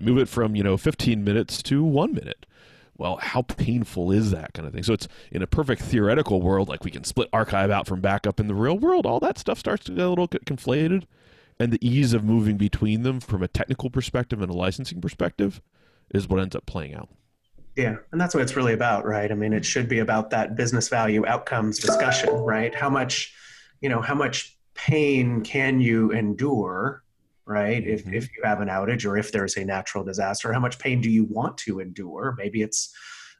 move 0.00 0.18
it 0.18 0.28
from 0.28 0.54
you 0.54 0.62
know 0.62 0.76
15 0.76 1.24
minutes 1.24 1.62
to 1.64 1.82
one 1.82 2.12
minute. 2.14 2.46
Well, 2.98 3.18
how 3.20 3.42
painful 3.42 4.10
is 4.10 4.30
that 4.30 4.54
kind 4.54 4.66
of 4.66 4.72
thing? 4.72 4.82
So 4.82 4.94
it's 4.94 5.08
in 5.30 5.42
a 5.42 5.46
perfect 5.46 5.82
theoretical 5.82 6.40
world, 6.40 6.68
like 6.68 6.82
we 6.82 6.90
can 6.90 7.04
split 7.04 7.28
archive 7.30 7.70
out 7.70 7.86
from 7.86 8.00
backup 8.00 8.40
in 8.40 8.46
the 8.46 8.54
real 8.54 8.78
world. 8.78 9.04
All 9.04 9.20
that 9.20 9.36
stuff 9.36 9.58
starts 9.58 9.84
to 9.84 9.92
get 9.92 10.06
a 10.06 10.08
little 10.08 10.28
conflated, 10.28 11.04
and 11.58 11.72
the 11.72 11.86
ease 11.86 12.14
of 12.14 12.24
moving 12.24 12.56
between 12.56 13.02
them 13.02 13.20
from 13.20 13.42
a 13.42 13.48
technical 13.48 13.90
perspective 13.90 14.40
and 14.40 14.50
a 14.50 14.56
licensing 14.56 15.02
perspective 15.02 15.60
is 16.14 16.28
what 16.28 16.40
ends 16.40 16.56
up 16.56 16.66
playing 16.66 16.94
out. 16.94 17.08
Yeah, 17.76 17.96
and 18.10 18.20
that's 18.20 18.34
what 18.34 18.42
it's 18.42 18.56
really 18.56 18.72
about, 18.72 19.04
right? 19.04 19.30
I 19.30 19.34
mean, 19.34 19.52
it 19.52 19.64
should 19.64 19.86
be 19.86 19.98
about 19.98 20.30
that 20.30 20.56
business 20.56 20.88
value 20.88 21.26
outcomes 21.26 21.78
discussion, 21.78 22.30
right? 22.30 22.74
How 22.74 22.88
much, 22.88 23.34
you 23.82 23.90
know, 23.90 24.00
how 24.00 24.14
much 24.14 24.56
pain 24.74 25.42
can 25.42 25.78
you 25.78 26.10
endure, 26.12 27.02
right? 27.44 27.86
If 27.86 28.04
mm-hmm. 28.04 28.14
if 28.14 28.34
you 28.34 28.42
have 28.44 28.62
an 28.62 28.68
outage 28.68 29.04
or 29.04 29.18
if 29.18 29.30
there's 29.30 29.58
a 29.58 29.64
natural 29.64 30.04
disaster, 30.04 30.54
how 30.54 30.60
much 30.60 30.78
pain 30.78 31.02
do 31.02 31.10
you 31.10 31.24
want 31.24 31.58
to 31.58 31.80
endure? 31.80 32.34
Maybe 32.38 32.62
it's 32.62 32.94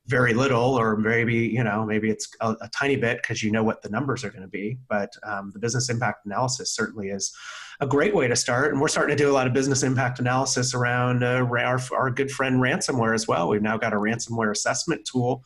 very 0.06 0.34
little, 0.34 0.78
or 0.78 0.98
maybe 0.98 1.34
you 1.34 1.64
know, 1.64 1.86
maybe 1.86 2.10
it's 2.10 2.28
a, 2.42 2.50
a 2.60 2.68
tiny 2.78 2.96
bit 2.96 3.22
because 3.22 3.42
you 3.42 3.50
know 3.50 3.64
what 3.64 3.80
the 3.80 3.88
numbers 3.88 4.22
are 4.22 4.30
going 4.30 4.42
to 4.42 4.48
be. 4.48 4.78
But 4.88 5.14
um, 5.26 5.50
the 5.54 5.58
business 5.58 5.88
impact 5.88 6.26
analysis 6.26 6.74
certainly 6.74 7.08
is 7.08 7.34
a 7.80 7.86
great 7.86 8.14
way 8.14 8.28
to 8.28 8.36
start. 8.36 8.72
And 8.72 8.80
we're 8.80 8.88
starting 8.88 9.16
to 9.16 9.22
do 9.22 9.30
a 9.30 9.34
lot 9.34 9.46
of 9.46 9.52
business 9.52 9.82
impact 9.82 10.18
analysis 10.18 10.74
around 10.74 11.22
uh, 11.22 11.46
our, 11.50 11.80
our 11.92 12.10
good 12.10 12.30
friend 12.30 12.60
ransomware 12.60 13.14
as 13.14 13.28
well. 13.28 13.48
We've 13.48 13.62
now 13.62 13.76
got 13.76 13.92
a 13.92 13.96
ransomware 13.96 14.50
assessment 14.50 15.04
tool 15.04 15.44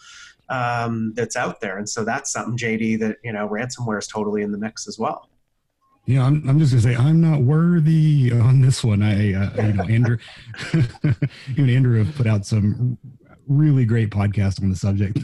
um, 0.49 1.13
that's 1.15 1.37
out 1.37 1.61
there. 1.61 1.79
And 1.79 1.89
so 1.89 2.05
that's 2.05 2.33
something, 2.33 2.57
JD, 2.57 3.01
that, 3.01 3.17
you 3.25 3.33
know, 3.33 3.49
ransomware 3.49 3.99
is 3.99 4.07
totally 4.07 4.43
in 4.43 4.53
the 4.53 4.59
mix 4.59 4.87
as 4.89 4.99
well. 4.99 5.29
Yeah, 6.07 6.25
I'm, 6.25 6.49
I'm 6.49 6.59
just 6.59 6.73
gonna 6.73 6.83
say 6.83 6.97
I'm 6.97 7.21
not 7.21 7.43
worthy 7.43 8.33
on 8.33 8.61
this 8.61 8.83
one. 8.83 9.03
I, 9.03 9.35
uh, 9.35 9.67
you 9.67 9.73
know, 9.75 9.85
Andrew, 9.85 10.19
even 11.51 11.71
Andrew 11.71 12.03
have 12.03 12.15
put 12.17 12.27
out 12.27 12.45
some 12.47 12.99
really 13.47 13.85
great 13.85 14.11
podcast 14.11 14.63
on 14.63 14.71
the 14.71 14.77
subject. 14.77 15.19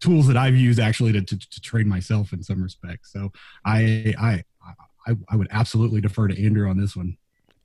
Tools 0.00 0.26
that 0.26 0.36
I've 0.36 0.56
used 0.56 0.78
actually 0.78 1.12
to, 1.12 1.22
to, 1.22 1.38
to 1.38 1.60
train 1.60 1.88
myself 1.88 2.32
in 2.32 2.42
some 2.42 2.62
respects. 2.62 3.12
So 3.12 3.32
I, 3.64 4.14
I, 4.18 4.44
I, 5.08 5.16
I 5.28 5.36
would 5.36 5.48
absolutely 5.50 6.00
defer 6.00 6.28
to 6.28 6.44
Andrew 6.44 6.68
on 6.68 6.78
this 6.78 6.96
one. 6.96 7.16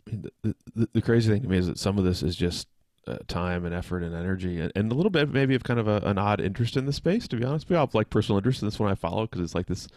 The, 0.06 0.56
the, 0.76 0.90
the, 0.94 1.02
crazy 1.02 1.32
thing 1.32 1.42
to 1.44 1.48
me 1.48 1.58
is 1.58 1.68
that 1.68 1.80
some 1.80 1.98
of 1.98 2.04
this 2.04 2.24
is 2.24 2.36
just 2.36 2.68
uh, 3.08 3.18
time 3.28 3.66
and 3.66 3.74
effort 3.74 4.04
and 4.04 4.14
energy 4.14 4.60
and, 4.60 4.72
and 4.76 4.92
a 4.92 4.96
little 4.96 5.10
bit 5.10 5.30
maybe 5.30 5.56
of 5.56 5.64
kind 5.64 5.80
of 5.80 5.88
a, 5.88 5.98
an 6.04 6.18
odd 6.18 6.40
interest 6.42 6.78
in 6.78 6.86
the 6.86 6.94
space 6.94 7.28
to 7.28 7.38
be 7.38 7.44
honest 7.44 7.66
with 7.66 7.72
you. 7.72 7.78
I 7.78 7.82
have 7.82 7.96
like 7.96 8.10
personal 8.10 8.38
interest 8.38 8.62
in 8.62 8.68
this 8.68 8.80
one 8.80 8.92
I 8.92 8.96
follow 8.96 9.26
because 9.26 9.42
it's 9.42 9.56
like 9.56 9.68
this 9.68 9.88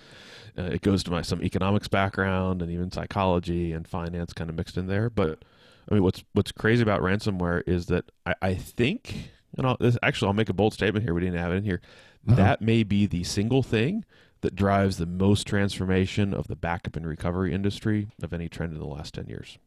uh, 0.57 0.63
it 0.63 0.83
goes 0.83 1.03
to 1.05 1.11
my 1.11 1.23
some 1.23 1.43
economics 1.43 1.89
background 1.89 2.63
and 2.63 2.71
even 2.71 2.91
psychology 2.91 3.73
and 3.73 3.87
finance 3.87 4.33
kind 4.33 4.49
of 4.49 4.57
mixed 4.57 4.77
in 4.77 4.87
there 4.87 5.11
but 5.11 5.45
I 5.91 5.95
mean 5.95 6.03
what's 6.03 6.25
what's 6.33 6.53
crazy 6.53 6.83
about 6.83 7.01
ransomware 7.01 7.63
is 7.67 7.87
that 7.87 8.11
I, 8.25 8.35
I 8.43 8.55
think 8.55 9.31
and 9.57 9.67
I'll, 9.67 9.77
this, 9.79 9.99
actually 10.03 10.29
I'll 10.29 10.35
make 10.35 10.49
a 10.49 10.55
bold 10.55 10.73
statement 10.73 11.05
here 11.05 11.15
we 11.15 11.21
didn't 11.21 11.39
have 11.39 11.53
it 11.53 11.57
in 11.57 11.65
here 11.65 11.81
uh-huh. 12.27 12.37
that 12.37 12.63
may 12.63 12.85
be 12.85 13.07
the 13.07 13.25
single 13.25 13.63
thing 13.63 14.05
that 14.41 14.55
drives 14.55 14.99
the 14.99 15.07
most 15.07 15.47
transformation 15.47 16.35
of 16.35 16.49
the 16.49 16.57
backup 16.57 16.97
and 16.97 17.07
recovery 17.07 17.53
industry 17.53 18.09
of 18.23 18.33
any 18.33 18.49
trend 18.49 18.73
in 18.73 18.79
the 18.79 18.87
last 18.87 19.15
10 19.15 19.27
years. 19.27 19.59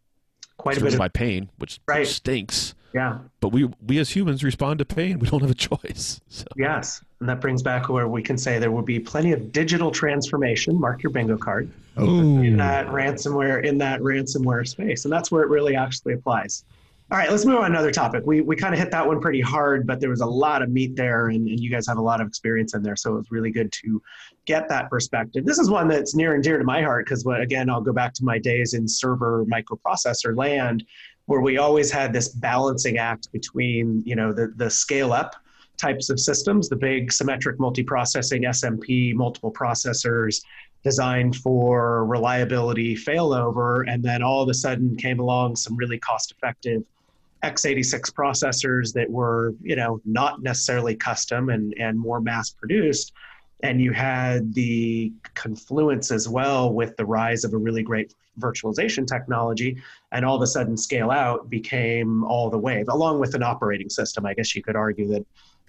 Quite 0.58 0.78
it's 0.78 0.82
a 0.82 0.86
bit 0.86 0.98
by 0.98 1.08
pain, 1.08 1.50
which, 1.58 1.80
right. 1.88 2.06
stinks. 2.06 2.76
Yeah. 2.94 3.20
But 3.40 3.50
we 3.50 3.70
we 3.86 4.00
as 4.00 4.10
humans 4.10 4.44
respond 4.44 4.80
to 4.80 4.86
pain. 4.86 5.20
We 5.20 5.30
don't 5.30 5.42
have 5.42 5.52
a 5.52 5.54
choice. 5.54 6.20
So. 6.30 6.46
Yes. 6.56 7.04
And 7.20 7.28
that 7.28 7.42
brings 7.42 7.62
back 7.62 7.90
where 7.90 8.08
we 8.08 8.22
can 8.22 8.38
say 8.38 8.60
there 8.60 8.72
will 8.72 8.82
be 8.82 9.00
plenty 9.00 9.34
of 9.34 9.52
digital 9.52 9.92
transformation, 9.92 10.80
mark 10.80 11.04
your 11.04 11.12
bingo 11.12 11.38
card, 11.38 11.70
Ooh. 12.00 12.42
in 12.42 12.58
that 12.58 12.88
ransomware 12.88 13.64
in 13.64 13.78
that 13.80 14.00
ransomware 14.00 14.68
space. 14.68 15.06
And 15.06 15.12
that's 15.12 15.32
where 15.32 15.44
it 15.44 15.50
really 15.50 15.76
actually 15.76 16.14
applies. 16.14 16.64
All 17.12 17.18
right, 17.18 17.32
let's 17.32 17.44
move 17.44 17.56
on 17.56 17.62
to 17.62 17.68
another 17.68 17.90
topic. 17.90 18.24
We, 18.28 18.42
we 18.42 18.56
kind 18.56 18.72
of 18.72 18.80
hit 18.80 18.92
that 18.92 19.06
one 19.06 19.20
pretty 19.20 19.42
hard, 19.42 19.88
but 19.88 20.00
there 20.00 20.12
was 20.12 20.22
a 20.22 20.28
lot 20.28 20.62
of 20.62 20.70
meat 20.70 20.96
there, 20.96 21.30
and, 21.30 21.48
and 21.48 21.60
you 21.60 21.68
guys 21.72 21.88
have 21.88 21.98
a 21.98 22.02
lot 22.02 22.22
of 22.22 22.28
experience 22.28 22.76
in 22.76 22.84
there. 22.84 22.96
So 22.96 23.14
it 23.14 23.18
was 23.18 23.32
really 23.32 23.50
good 23.50 23.72
to 23.84 24.00
get 24.46 24.70
that 24.70 24.92
perspective. 24.92 25.44
This 25.44 25.58
is 25.58 25.72
one 25.72 25.88
that's 25.88 26.14
near 26.14 26.36
and 26.36 26.44
dear 26.44 26.60
to 26.60 26.64
my 26.64 26.84
heart 26.84 27.08
because, 27.08 27.26
again, 27.26 27.68
I'll 27.68 27.82
go 27.82 27.94
back 27.94 28.14
to 28.14 28.24
my 28.24 28.38
days 28.38 28.76
in 28.76 28.88
server 28.88 29.44
microprocessor 29.46 30.38
land 30.38 30.86
where 31.26 31.42
we 31.42 31.58
always 31.58 31.90
had 31.90 32.14
this 32.14 32.30
balancing 32.30 33.00
act 33.00 33.32
between, 33.32 34.04
you 34.06 34.16
know, 34.16 34.32
the, 34.32 34.54
the 34.58 34.70
scale 34.70 35.12
up 35.12 35.36
types 35.78 36.12
of 36.12 36.20
systems, 36.20 36.70
the 36.70 36.76
big 36.76 37.12
symmetric 37.12 37.58
multiprocessing 37.58 38.44
SMP, 38.44 39.16
multiple 39.16 39.52
processors, 39.52 40.44
designed 40.84 41.36
for 41.38 42.06
reliability 42.06 42.96
failover, 42.96 43.84
and 43.92 44.04
then 44.04 44.22
all 44.22 44.44
of 44.44 44.50
a 44.50 44.54
sudden 44.54 44.96
came 44.96 45.20
along 45.20 45.56
some 45.56 45.76
really 45.76 45.98
cost 45.98 46.32
effective 46.32 46.84
x86 47.44 48.12
processors 48.12 48.94
that 48.94 49.10
were, 49.10 49.54
you 49.62 49.76
know, 49.76 50.02
not 50.06 50.42
necessarily 50.42 50.96
custom 50.96 51.50
and, 51.50 51.74
and 51.80 51.98
more 51.98 52.20
mass 52.20 52.52
produced. 52.52 53.14
and 53.62 53.82
you 53.82 53.92
had 53.92 54.54
the 54.54 55.12
confluence 55.34 56.12
as 56.12 56.30
well 56.30 56.72
with 56.74 56.96
the 56.98 57.06
rise 57.06 57.44
of 57.44 57.54
a 57.54 57.58
really 57.58 57.84
great 57.84 58.14
virtualization 58.40 59.06
technology 59.06 59.78
and 60.12 60.26
all 60.26 60.36
of 60.36 60.42
a 60.42 60.48
sudden 60.48 60.78
scale 60.78 61.12
out 61.12 61.50
became 61.50 62.24
all 62.24 62.50
the 62.50 62.58
wave 62.58 62.88
along 62.90 63.20
with 63.20 63.36
an 63.36 63.44
operating 63.44 63.90
system 63.90 64.26
i 64.26 64.34
guess 64.34 64.56
you 64.56 64.64
could 64.64 64.76
argue 64.76 65.08
that 65.08 65.26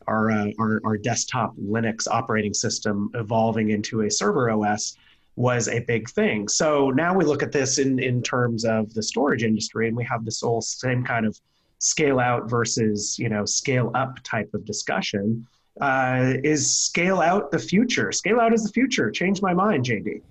our, 0.07 0.31
uh, 0.31 0.51
our, 0.59 0.81
our 0.85 0.97
desktop 0.97 1.55
linux 1.57 2.07
operating 2.09 2.55
system 2.55 3.11
evolving 3.15 3.71
into 3.71 4.03
a 4.03 4.11
server 4.11 4.51
os 4.51 4.97
was 5.37 5.69
a 5.69 5.81
big 5.81 6.09
thing 6.11 6.49
so 6.49 6.91
now 6.91 7.15
we 7.15 7.25
look 7.25 7.43
at 7.43 7.53
this 7.53 7.79
in, 7.79 7.99
in 7.99 8.23
terms 8.23 8.65
of 8.65 8.93
the 8.95 9.03
storage 9.03 9.43
industry 9.43 9.89
and 9.89 9.97
we 9.97 10.05
have 10.05 10.25
this 10.25 10.41
whole 10.41 10.61
same 10.61 11.05
kind 11.05 11.27
of 11.27 11.39
scale 11.81 12.21
out 12.21 12.49
versus 12.49 13.19
you 13.19 13.29
know 13.29 13.45
scale 13.45 13.91
up 13.95 14.19
type 14.23 14.51
of 14.55 14.65
discussion 14.65 15.47
uh, 15.81 16.35
is 16.45 16.77
scale 16.77 17.21
out 17.21 17.51
the 17.51 17.59
future. 17.59 18.13
Scale 18.13 18.39
out 18.39 18.53
is 18.53 18.65
the 18.65 18.73
future. 18.73 19.11
Change 19.11 19.43
my 19.43 19.55
mind 19.55 19.85
jd 19.85 20.23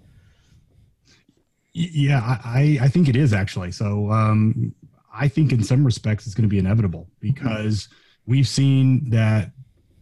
yeah 1.71 2.39
I, 2.43 2.79
I 2.81 2.87
think 2.87 3.07
it 3.07 3.15
is 3.15 3.33
actually. 3.33 3.71
So 3.71 4.11
um, 4.11 4.73
i 5.13 5.27
think 5.27 5.51
in 5.51 5.63
some 5.63 5.83
respects 5.83 6.25
it's 6.25 6.35
going 6.35 6.47
to 6.47 6.49
be 6.49 6.59
inevitable 6.59 7.07
because 7.19 7.89
we've 8.27 8.47
seen 8.47 9.09
that 9.09 9.51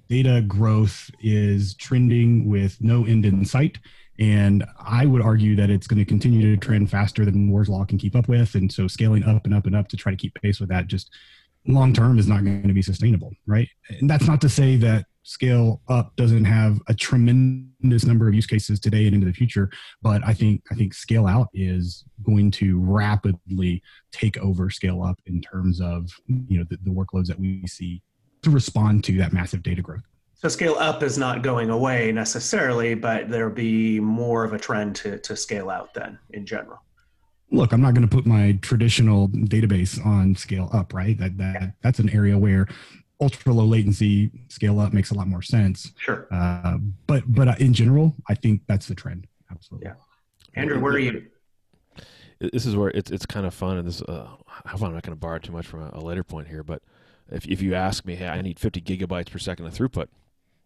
data 0.09 0.41
growth 0.41 1.09
is 1.21 1.73
trending 1.75 2.49
with 2.49 2.79
no 2.81 3.05
end 3.05 3.25
in 3.25 3.45
sight. 3.45 3.77
And 4.19 4.65
I 4.79 5.05
would 5.05 5.21
argue 5.21 5.55
that 5.57 5.69
it's 5.69 5.85
going 5.85 5.99
to 5.99 6.05
continue 6.05 6.55
to 6.55 6.57
trend 6.57 6.89
faster 6.89 7.23
than 7.23 7.45
Moore's 7.45 7.69
law 7.69 7.85
can 7.85 7.97
keep 7.97 8.15
up 8.15 8.27
with. 8.27 8.55
And 8.55 8.71
so 8.71 8.87
scaling 8.87 9.23
up 9.23 9.45
and 9.45 9.53
up 9.53 9.65
and 9.65 9.75
up 9.75 9.87
to 9.89 9.97
try 9.97 10.11
to 10.11 10.17
keep 10.17 10.33
pace 10.41 10.59
with 10.59 10.69
that 10.69 10.87
just 10.87 11.13
long 11.67 11.93
term 11.93 12.17
is 12.17 12.27
not 12.27 12.43
going 12.43 12.67
to 12.67 12.73
be 12.73 12.81
sustainable, 12.81 13.31
right? 13.45 13.67
And 13.99 14.09
that's 14.09 14.27
not 14.27 14.41
to 14.41 14.49
say 14.49 14.75
that 14.77 15.05
scale 15.23 15.81
up 15.89 16.15
doesn't 16.15 16.45
have 16.45 16.79
a 16.87 16.93
tremendous 16.93 18.05
number 18.05 18.27
of 18.27 18.33
use 18.33 18.45
cases 18.45 18.79
today 18.79 19.05
and 19.05 19.13
into 19.13 19.27
the 19.27 19.33
future, 19.33 19.69
but 20.01 20.25
I 20.25 20.33
think 20.33 20.61
I 20.71 20.75
think 20.75 20.93
scale 20.93 21.27
out 21.27 21.49
is 21.53 22.05
going 22.23 22.51
to 22.51 22.79
rapidly 22.79 23.81
take 24.11 24.37
over 24.37 24.69
scale 24.69 25.03
up 25.03 25.19
in 25.25 25.41
terms 25.41 25.81
of 25.81 26.09
you 26.27 26.59
know 26.59 26.65
the, 26.69 26.77
the 26.83 26.91
workloads 26.91 27.27
that 27.27 27.39
we 27.39 27.65
see 27.67 28.01
to 28.43 28.49
respond 28.49 29.03
to 29.05 29.17
that 29.17 29.33
massive 29.33 29.63
data 29.63 29.81
growth. 29.81 30.03
So 30.35 30.47
scale 30.49 30.75
up 30.75 31.01
is 31.01 31.17
not 31.17 31.41
going 31.41 31.71
away 31.71 32.11
necessarily, 32.11 32.93
but 32.93 33.27
there'll 33.29 33.51
be 33.51 33.99
more 33.99 34.43
of 34.43 34.53
a 34.53 34.59
trend 34.59 34.95
to, 34.97 35.17
to 35.17 35.35
scale 35.35 35.71
out 35.71 35.95
then 35.95 36.19
in 36.29 36.45
general 36.45 36.79
look, 37.51 37.71
I'm 37.71 37.81
not 37.81 37.93
going 37.93 38.07
to 38.07 38.15
put 38.15 38.25
my 38.25 38.57
traditional 38.61 39.29
database 39.29 40.03
on 40.05 40.35
scale 40.35 40.69
up, 40.73 40.93
right? 40.93 41.17
That 41.17 41.37
that 41.37 41.73
that's 41.81 41.99
an 41.99 42.09
area 42.09 42.37
where 42.37 42.67
ultra 43.19 43.53
low 43.53 43.65
latency 43.65 44.31
scale 44.47 44.79
up 44.79 44.93
makes 44.93 45.11
a 45.11 45.15
lot 45.15 45.27
more 45.27 45.41
sense. 45.41 45.91
Sure. 45.97 46.27
Uh, 46.31 46.77
but 47.07 47.23
but 47.27 47.59
in 47.59 47.73
general, 47.73 48.15
I 48.29 48.35
think 48.35 48.61
that's 48.67 48.87
the 48.87 48.95
trend. 48.95 49.27
Absolutely. 49.51 49.89
Yeah. 49.89 50.61
Andrew, 50.61 50.79
where 50.79 50.93
are 50.93 50.99
you? 50.99 51.27
This 52.39 52.65
is 52.65 52.75
where 52.75 52.89
it's 52.89 53.11
it's 53.11 53.25
kind 53.25 53.45
of 53.45 53.53
fun, 53.53 53.77
and 53.77 53.87
this 53.87 54.01
uh, 54.01 54.27
I'm 54.65 54.79
not 54.79 55.03
going 55.03 55.03
to 55.03 55.15
borrow 55.15 55.39
too 55.39 55.51
much 55.51 55.65
from 55.65 55.81
a, 55.83 55.91
a 55.93 56.01
later 56.01 56.23
point 56.23 56.47
here, 56.47 56.63
but 56.63 56.81
if 57.31 57.45
if 57.47 57.61
you 57.61 57.73
ask 57.73 58.05
me, 58.05 58.15
hey, 58.15 58.27
I 58.27 58.41
need 58.41 58.59
50 58.59 58.81
gigabytes 58.81 59.31
per 59.31 59.39
second 59.39 59.65
of 59.65 59.73
throughput, 59.73 60.07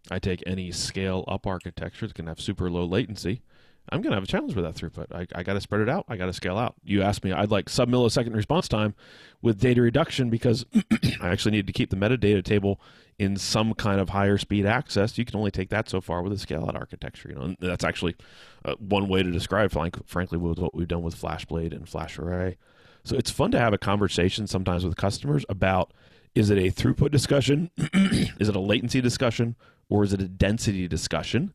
I 0.09 0.19
take 0.19 0.43
any 0.45 0.71
scale 0.71 1.23
up 1.27 1.47
architecture 1.47 2.07
that 2.07 2.15
can 2.15 2.27
have 2.27 2.41
super 2.41 2.69
low 2.69 2.85
latency 2.85 3.41
I'm 3.89 4.01
going 4.01 4.11
to 4.11 4.15
have 4.15 4.23
a 4.23 4.27
challenge 4.27 4.55
with 4.55 4.63
that 4.63 4.75
throughput. 4.75 5.13
I, 5.13 5.27
I 5.37 5.43
got 5.43 5.53
to 5.53 5.61
spread 5.61 5.81
it 5.81 5.89
out. 5.89 6.05
I 6.07 6.15
got 6.15 6.27
to 6.27 6.33
scale 6.33 6.57
out. 6.57 6.75
You 6.83 7.01
asked 7.01 7.23
me, 7.23 7.31
I'd 7.31 7.51
like 7.51 7.67
sub 7.67 7.89
millisecond 7.89 8.35
response 8.35 8.67
time 8.67 8.95
with 9.41 9.59
data 9.59 9.81
reduction 9.81 10.29
because 10.29 10.65
I 11.21 11.29
actually 11.29 11.51
need 11.51 11.67
to 11.67 11.73
keep 11.73 11.89
the 11.89 11.95
metadata 11.95 12.43
table 12.43 12.79
in 13.19 13.37
some 13.37 13.73
kind 13.73 13.99
of 13.99 14.09
higher 14.09 14.37
speed 14.37 14.65
access. 14.65 15.17
You 15.17 15.25
can 15.25 15.35
only 15.35 15.51
take 15.51 15.69
that 15.69 15.89
so 15.89 15.99
far 15.99 16.21
with 16.21 16.31
a 16.33 16.37
scale 16.37 16.65
out 16.65 16.75
architecture. 16.75 17.29
You 17.29 17.35
know, 17.35 17.41
and 17.41 17.57
that's 17.59 17.83
actually 17.83 18.15
uh, 18.63 18.75
one 18.79 19.07
way 19.07 19.23
to 19.23 19.31
describe, 19.31 19.71
frankly, 19.71 20.37
with 20.37 20.59
what 20.59 20.73
we've 20.73 20.87
done 20.87 21.03
with 21.03 21.19
FlashBlade 21.19 21.73
and 21.73 21.85
FlashArray. 21.85 22.57
So 23.03 23.17
it's 23.17 23.31
fun 23.31 23.51
to 23.51 23.59
have 23.59 23.73
a 23.73 23.77
conversation 23.77 24.47
sometimes 24.47 24.85
with 24.85 24.95
customers 24.95 25.43
about 25.49 25.91
is 26.33 26.49
it 26.49 26.57
a 26.57 26.71
throughput 26.71 27.11
discussion, 27.11 27.71
is 27.93 28.47
it 28.47 28.55
a 28.55 28.59
latency 28.59 29.01
discussion, 29.01 29.55
or 29.89 30.03
is 30.03 30.13
it 30.13 30.21
a 30.21 30.27
density 30.27 30.87
discussion? 30.87 31.53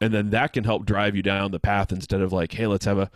And 0.00 0.12
then 0.12 0.30
that 0.30 0.52
can 0.52 0.64
help 0.64 0.84
drive 0.84 1.16
you 1.16 1.22
down 1.22 1.50
the 1.50 1.60
path 1.60 1.92
instead 1.92 2.20
of 2.20 2.32
like 2.32 2.52
hey 2.52 2.66
let's 2.66 2.84
have 2.84 2.98
a, 2.98 3.10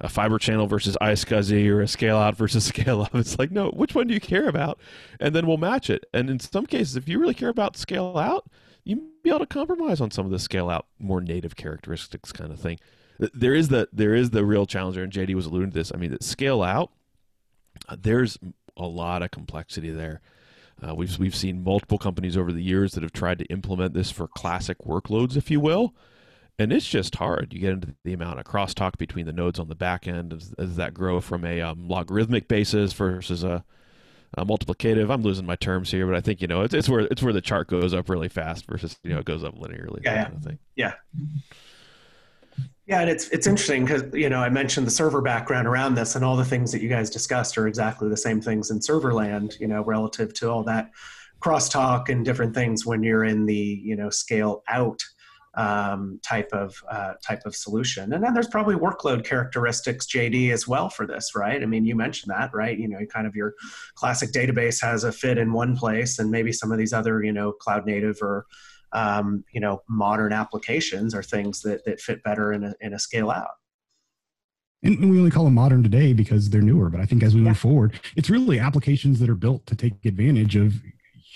a 0.00 0.08
fiber 0.08 0.38
channel 0.38 0.66
versus 0.66 0.96
iSCSI 1.00 1.68
or 1.68 1.80
a 1.80 1.88
scale 1.88 2.16
out 2.16 2.36
versus 2.36 2.64
scale 2.66 3.02
up. 3.02 3.14
It's 3.14 3.38
like 3.38 3.50
no 3.50 3.70
which 3.70 3.94
one 3.94 4.06
do 4.06 4.14
you 4.14 4.20
care 4.20 4.48
about? 4.48 4.78
And 5.20 5.34
then 5.34 5.46
we'll 5.46 5.56
match 5.56 5.90
it. 5.90 6.04
And 6.12 6.28
in 6.30 6.38
some 6.38 6.66
cases 6.66 6.96
if 6.96 7.08
you 7.08 7.18
really 7.18 7.34
care 7.34 7.48
about 7.48 7.76
scale 7.76 8.16
out 8.18 8.48
you 8.84 8.96
may 8.96 9.02
be 9.24 9.30
able 9.30 9.40
to 9.40 9.46
compromise 9.46 10.00
on 10.00 10.10
some 10.10 10.26
of 10.26 10.32
the 10.32 10.38
scale 10.38 10.70
out 10.70 10.86
more 10.98 11.20
native 11.20 11.56
characteristics 11.56 12.32
kind 12.32 12.52
of 12.52 12.60
thing. 12.60 12.78
There 13.18 13.54
is 13.54 13.68
the 13.68 13.88
there 13.92 14.14
is 14.14 14.30
the 14.30 14.44
real 14.44 14.66
challenge 14.66 14.96
and 14.96 15.12
jd 15.12 15.34
was 15.34 15.46
alluding 15.46 15.70
to 15.70 15.78
this. 15.78 15.92
I 15.94 15.96
mean 15.96 16.10
that 16.10 16.22
scale 16.22 16.62
out 16.62 16.90
uh, 17.88 17.96
there's 18.00 18.38
a 18.76 18.86
lot 18.86 19.22
of 19.22 19.30
complexity 19.30 19.90
there. 19.90 20.20
Uh, 20.86 20.94
we've 20.94 21.18
we've 21.18 21.34
seen 21.34 21.64
multiple 21.64 21.98
companies 21.98 22.36
over 22.36 22.52
the 22.52 22.62
years 22.62 22.92
that 22.92 23.02
have 23.02 23.12
tried 23.12 23.38
to 23.38 23.46
implement 23.46 23.94
this 23.94 24.10
for 24.10 24.28
classic 24.28 24.78
workloads, 24.80 25.36
if 25.36 25.50
you 25.50 25.58
will, 25.58 25.94
and 26.58 26.72
it's 26.72 26.88
just 26.88 27.16
hard. 27.16 27.52
You 27.52 27.60
get 27.60 27.72
into 27.72 27.94
the 28.04 28.12
amount 28.12 28.38
of 28.38 28.46
crosstalk 28.46 28.96
between 28.96 29.26
the 29.26 29.32
nodes 29.32 29.58
on 29.58 29.68
the 29.68 29.74
back 29.74 30.08
end 30.08 30.32
as, 30.32 30.54
as 30.58 30.76
that 30.76 30.94
grow 30.94 31.20
from 31.20 31.44
a 31.44 31.60
um, 31.60 31.88
logarithmic 31.88 32.48
basis 32.48 32.92
versus 32.92 33.44
a, 33.44 33.64
a, 34.34 34.46
multiplicative. 34.46 35.10
I'm 35.10 35.22
losing 35.22 35.46
my 35.46 35.56
terms 35.56 35.90
here, 35.90 36.06
but 36.06 36.16
I 36.16 36.20
think 36.20 36.40
you 36.40 36.48
know 36.48 36.62
it's, 36.62 36.74
it's 36.74 36.88
where 36.88 37.00
it's 37.00 37.22
where 37.22 37.32
the 37.32 37.42
chart 37.42 37.68
goes 37.68 37.92
up 37.92 38.08
really 38.08 38.28
fast 38.28 38.66
versus 38.66 38.98
you 39.02 39.10
know 39.10 39.18
it 39.18 39.26
goes 39.26 39.44
up 39.44 39.54
linearly. 39.56 40.02
Yeah, 40.02 40.14
yeah. 40.14 40.24
Kind 40.24 40.46
of 40.46 40.58
yeah. 40.76 40.92
Yeah, 42.86 43.00
and 43.00 43.10
it's 43.10 43.28
it's 43.30 43.46
interesting 43.46 43.84
because 43.84 44.04
you 44.14 44.30
know 44.30 44.38
I 44.38 44.48
mentioned 44.48 44.86
the 44.86 44.92
server 44.92 45.20
background 45.20 45.66
around 45.66 45.96
this, 45.96 46.14
and 46.14 46.24
all 46.24 46.36
the 46.36 46.44
things 46.44 46.72
that 46.72 46.80
you 46.80 46.88
guys 46.88 47.10
discussed 47.10 47.58
are 47.58 47.66
exactly 47.66 48.08
the 48.08 48.16
same 48.16 48.40
things 48.40 48.70
in 48.70 48.80
server 48.80 49.12
land. 49.12 49.56
You 49.58 49.66
know, 49.66 49.82
relative 49.82 50.32
to 50.34 50.50
all 50.50 50.62
that 50.64 50.90
crosstalk 51.40 52.08
and 52.08 52.24
different 52.24 52.54
things 52.54 52.86
when 52.86 53.02
you're 53.02 53.24
in 53.24 53.44
the 53.44 53.54
you 53.54 53.96
know 53.96 54.08
scale 54.08 54.62
out 54.68 55.02
um, 55.56 56.20
type 56.22 56.50
of 56.52 56.76
uh, 56.90 57.14
type 57.26 57.42
of 57.46 57.56
solution. 57.56 58.12
And 58.12 58.22
then 58.22 58.34
there's 58.34 58.48
probably 58.48 58.76
workload 58.76 59.24
characteristics, 59.24 60.06
JD, 60.06 60.52
as 60.52 60.68
well 60.68 60.90
for 60.90 61.06
this, 61.06 61.34
right? 61.34 61.62
I 61.62 61.66
mean, 61.66 61.84
you 61.84 61.96
mentioned 61.96 62.30
that, 62.30 62.54
right? 62.54 62.78
You 62.78 62.88
know, 62.88 62.98
kind 63.06 63.26
of 63.26 63.34
your 63.34 63.54
classic 63.94 64.32
database 64.32 64.80
has 64.82 65.04
a 65.04 65.12
fit 65.12 65.38
in 65.38 65.52
one 65.52 65.76
place, 65.76 66.18
and 66.18 66.30
maybe 66.30 66.52
some 66.52 66.72
of 66.72 66.78
these 66.78 66.92
other, 66.92 67.22
you 67.22 67.32
know, 67.32 67.52
cloud 67.52 67.86
native 67.86 68.18
or 68.20 68.46
um, 68.92 69.44
you 69.52 69.60
know 69.60 69.82
modern 69.88 70.32
applications 70.32 71.14
are 71.14 71.22
things 71.22 71.62
that 71.62 71.84
that 71.84 72.00
fit 72.00 72.22
better 72.22 72.52
in 72.52 72.64
a 72.64 72.74
in 72.80 72.92
a 72.92 72.98
scale 72.98 73.30
out. 73.30 73.54
And 74.82 75.10
we 75.10 75.18
only 75.18 75.30
call 75.30 75.44
them 75.44 75.54
modern 75.54 75.82
today 75.82 76.12
because 76.12 76.50
they're 76.50 76.60
newer. 76.60 76.90
But 76.90 77.00
I 77.00 77.06
think 77.06 77.22
as 77.22 77.34
we 77.34 77.40
yeah. 77.40 77.48
move 77.48 77.58
forward, 77.58 77.98
it's 78.14 78.30
really 78.30 78.60
applications 78.60 79.18
that 79.20 79.28
are 79.28 79.34
built 79.34 79.66
to 79.66 79.74
take 79.74 80.04
advantage 80.04 80.54
of 80.54 80.74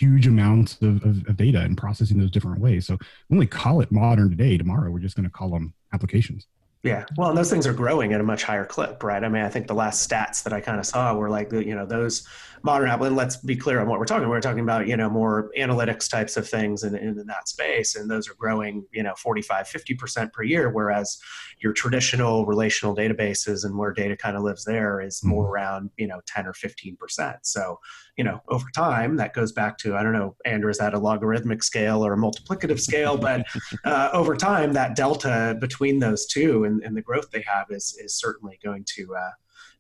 huge 0.00 0.26
amounts 0.26 0.80
of, 0.80 1.04
of, 1.04 1.28
of, 1.28 1.36
data 1.36 1.60
and 1.60 1.76
processing 1.76 2.18
those 2.18 2.30
different 2.30 2.58
ways. 2.58 2.86
So 2.86 2.96
when 3.28 3.38
we 3.38 3.46
call 3.46 3.80
it 3.82 3.92
modern 3.92 4.30
today. 4.30 4.56
Tomorrow, 4.56 4.90
we're 4.90 4.98
just 4.98 5.16
going 5.16 5.24
to 5.24 5.30
call 5.30 5.50
them 5.50 5.74
applications. 5.92 6.46
Yeah, 6.82 7.04
well, 7.18 7.28
and 7.28 7.36
those 7.36 7.50
things 7.50 7.66
are 7.66 7.74
growing 7.74 8.14
at 8.14 8.22
a 8.22 8.24
much 8.24 8.42
higher 8.42 8.64
clip, 8.64 9.02
right? 9.02 9.22
I 9.22 9.28
mean, 9.28 9.42
I 9.42 9.50
think 9.50 9.66
the 9.66 9.74
last 9.74 10.08
stats 10.08 10.42
that 10.44 10.54
I 10.54 10.62
kind 10.62 10.80
of 10.80 10.86
saw 10.86 11.14
were 11.14 11.28
like, 11.28 11.52
you 11.52 11.74
know, 11.74 11.84
those 11.84 12.26
modern 12.62 12.88
app. 12.88 13.02
And 13.02 13.16
let's 13.16 13.36
be 13.36 13.54
clear 13.54 13.80
on 13.80 13.88
what 13.88 13.98
we're 13.98 14.06
talking. 14.06 14.28
We're 14.28 14.40
talking 14.40 14.62
about, 14.62 14.86
you 14.86 14.96
know, 14.96 15.10
more 15.10 15.50
analytics 15.58 16.10
types 16.10 16.38
of 16.38 16.48
things 16.48 16.82
in, 16.82 16.94
in, 16.94 17.18
in 17.18 17.26
that 17.26 17.48
space, 17.48 17.96
and 17.96 18.10
those 18.10 18.28
are 18.30 18.34
growing, 18.34 18.86
you 18.92 19.02
know, 19.02 19.14
45, 19.16 19.68
50 19.68 19.94
percent 19.94 20.32
per 20.32 20.42
year. 20.42 20.70
Whereas 20.70 21.18
your 21.58 21.74
traditional 21.74 22.46
relational 22.46 22.96
databases 22.96 23.64
and 23.64 23.76
where 23.76 23.92
data 23.92 24.16
kind 24.16 24.36
of 24.36 24.42
lives 24.42 24.64
there 24.64 25.02
is 25.02 25.22
more 25.22 25.44
mm-hmm. 25.44 25.52
around, 25.52 25.90
you 25.98 26.06
know, 26.06 26.20
10 26.26 26.46
or 26.46 26.54
15 26.54 26.96
percent. 26.96 27.36
So 27.42 27.78
you 28.20 28.24
know, 28.24 28.42
over 28.48 28.66
time, 28.74 29.16
that 29.16 29.32
goes 29.32 29.50
back 29.50 29.78
to, 29.78 29.96
I 29.96 30.02
don't 30.02 30.12
know, 30.12 30.36
Andrew, 30.44 30.70
is 30.70 30.76
that 30.76 30.92
a 30.92 30.98
logarithmic 30.98 31.62
scale 31.62 32.04
or 32.04 32.12
a 32.12 32.18
multiplicative 32.18 32.78
scale? 32.78 33.16
But 33.16 33.46
uh, 33.86 34.10
over 34.12 34.36
time, 34.36 34.74
that 34.74 34.94
delta 34.94 35.56
between 35.58 36.00
those 36.00 36.26
two 36.26 36.64
and, 36.70 36.82
and, 36.82 36.96
the 36.96 37.02
growth 37.02 37.30
they 37.30 37.42
have 37.42 37.66
is, 37.70 37.96
is 38.02 38.14
certainly 38.14 38.58
going 38.62 38.84
to, 38.96 39.14
uh, 39.14 39.30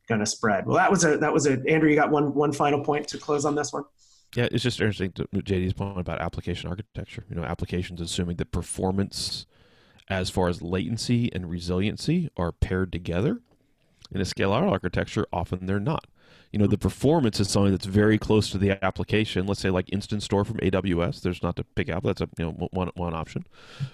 going 0.08 0.20
to 0.20 0.26
spread. 0.26 0.66
Well, 0.66 0.76
that 0.76 0.90
was 0.90 1.04
a, 1.04 1.16
that 1.18 1.32
was 1.32 1.46
a, 1.46 1.62
Andrew, 1.68 1.88
you 1.88 1.96
got 1.96 2.10
one, 2.10 2.34
one 2.34 2.52
final 2.52 2.84
point 2.84 3.08
to 3.08 3.18
close 3.18 3.44
on 3.44 3.54
this 3.54 3.72
one? 3.72 3.84
Yeah, 4.34 4.48
it's 4.52 4.62
just 4.62 4.80
interesting 4.80 5.12
to 5.12 5.24
JD's 5.34 5.72
point 5.72 5.98
about 5.98 6.20
application 6.20 6.68
architecture. 6.68 7.24
You 7.28 7.36
know, 7.36 7.42
applications 7.42 8.00
assuming 8.00 8.36
that 8.36 8.52
performance 8.52 9.46
as 10.08 10.30
far 10.30 10.48
as 10.48 10.62
latency 10.62 11.32
and 11.32 11.50
resiliency 11.50 12.30
are 12.36 12.52
paired 12.52 12.92
together. 12.92 13.40
In 14.12 14.20
a 14.20 14.24
scale 14.24 14.52
out 14.52 14.64
architecture, 14.64 15.26
often 15.32 15.66
they're 15.66 15.80
not 15.80 16.06
you 16.52 16.58
know 16.58 16.66
the 16.66 16.78
performance 16.78 17.38
is 17.40 17.48
something 17.48 17.70
that's 17.70 17.86
very 17.86 18.18
close 18.18 18.50
to 18.50 18.58
the 18.58 18.82
application 18.84 19.46
let's 19.46 19.60
say 19.60 19.70
like 19.70 19.88
instance 19.92 20.24
store 20.24 20.44
from 20.44 20.56
aws 20.58 21.22
there's 21.22 21.42
not 21.42 21.56
to 21.56 21.64
pick 21.64 21.88
out 21.88 22.02
that's 22.02 22.20
a 22.20 22.28
you 22.38 22.44
know 22.44 22.68
one, 22.72 22.90
one 22.94 23.14
option 23.14 23.46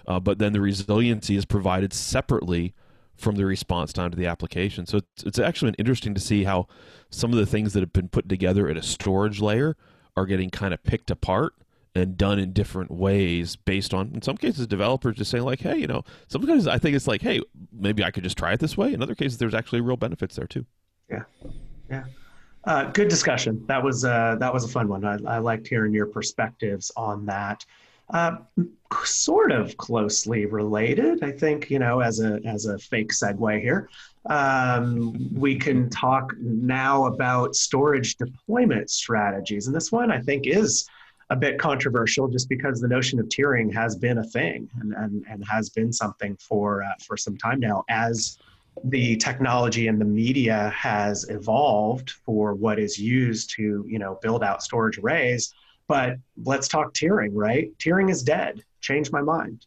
uh, 0.07 0.19
but 0.19 0.39
then 0.39 0.53
the 0.53 0.61
resiliency 0.61 1.37
is 1.37 1.45
provided 1.45 1.93
separately 1.93 2.75
from 3.17 3.37
the 3.37 3.45
response 3.45 3.93
time 3.93 4.11
to 4.11 4.17
the 4.17 4.27
application. 4.27 4.87
So 4.87 4.99
it's, 4.99 5.25
it's 5.25 5.39
actually 5.39 5.75
interesting 5.79 6.15
to 6.15 6.21
see 6.21 6.45
how 6.45 6.67
some 7.11 7.33
of 7.33 7.39
the 7.39 7.47
things 7.47 7.73
that 7.73 7.81
have 7.81 7.93
been 7.93 8.09
put 8.09 8.29
together 8.29 8.69
at 8.69 8.77
a 8.77 8.83
storage 8.83 9.41
layer 9.41 9.77
are 10.17 10.27
getting 10.27 10.51
kind 10.51 10.75
of 10.75 10.83
picked 10.83 11.11
apart 11.11 11.55
and 11.95 12.19
done 12.19 12.39
in 12.39 12.53
different 12.53 12.91
ways 12.91 13.57
based 13.57 13.95
on 13.95 14.11
in 14.15 14.21
some 14.21 14.37
cases 14.37 14.67
developers 14.67 15.17
just 15.17 15.31
saying 15.31 15.45
like 15.45 15.61
hey 15.61 15.79
you 15.79 15.87
know 15.87 16.03
sometimes 16.29 16.67
i 16.67 16.77
think 16.77 16.95
it's 16.95 17.07
like 17.07 17.23
hey 17.23 17.41
maybe 17.73 18.05
i 18.05 18.11
could 18.11 18.23
just 18.23 18.37
try 18.37 18.53
it 18.53 18.61
this 18.61 18.77
way. 18.77 18.93
In 18.93 19.03
other 19.03 19.15
cases 19.15 19.39
there's 19.39 19.55
actually 19.55 19.81
real 19.81 19.97
benefits 19.97 20.37
there 20.37 20.47
too. 20.47 20.67
Yeah. 21.11 21.23
Yeah. 21.89 22.05
Uh, 22.65 22.91
good 22.91 23.09
discussion. 23.09 23.65
That 23.69 23.83
was 23.83 24.05
uh, 24.05 24.37
that 24.41 24.53
was 24.53 24.65
a 24.65 24.69
fun 24.69 24.89
one. 24.89 25.05
I, 25.05 25.37
I 25.37 25.39
liked 25.39 25.69
hearing 25.69 25.95
your 25.95 26.07
perspectives 26.07 26.91
on 26.97 27.25
that 27.27 27.65
uh, 28.11 28.37
sort 29.03 29.51
of 29.51 29.77
closely 29.77 30.47
related 30.47 31.23
i 31.25 31.33
think 31.33 31.71
you 31.71 31.79
know 31.79 32.01
as 32.01 32.21
a 32.21 32.41
as 32.45 32.67
a 32.67 32.79
fake 32.79 33.13
segue 33.13 33.61
here. 33.61 33.89
Um, 34.29 35.33
we 35.33 35.55
can 35.55 35.89
talk 35.89 36.33
now 36.41 37.07
about 37.07 37.55
storage 37.55 38.17
deployment 38.17 38.91
strategies. 38.91 39.67
And 39.67 39.77
this 39.77 39.93
one 39.93 40.11
i 40.11 40.21
think 40.21 40.47
is 40.47 40.89
a 41.31 41.37
bit 41.37 41.59
controversial 41.59 42.29
just 42.29 42.49
because 42.49 42.81
the 42.81 42.89
notion 42.89 43.19
of 43.19 43.27
tiering 43.27 43.73
has 43.75 43.97
been 43.97 44.19
a 44.19 44.25
thing 44.25 44.69
and, 44.81 44.93
and, 44.95 45.25
and 45.29 45.45
has 45.49 45.71
been 45.71 45.93
something 45.93 46.37
for 46.37 46.85
uh, 46.85 46.89
for 47.05 47.17
some 47.17 47.37
time 47.37 47.59
now 47.59 47.85
as 47.89 48.39
the 48.85 49.17
technology 49.17 49.89
and 49.89 50.01
the 50.01 50.05
media 50.05 50.71
has 50.77 51.29
evolved 51.31 52.11
for 52.11 52.55
what 52.55 52.79
is 52.79 52.99
used 52.99 53.51
to 53.57 53.85
you 53.89 53.99
know 53.99 54.19
build 54.23 54.45
out 54.45 54.63
storage 54.63 54.99
arrays 54.99 55.53
but 55.89 56.17
let's 56.45 56.69
talk 56.69 56.93
tiering 56.95 57.31
right 57.33 57.71
tiering 57.79 58.11
is 58.11 58.23
dead 58.23 58.63
change 58.81 59.11
my 59.13 59.21
mind 59.21 59.67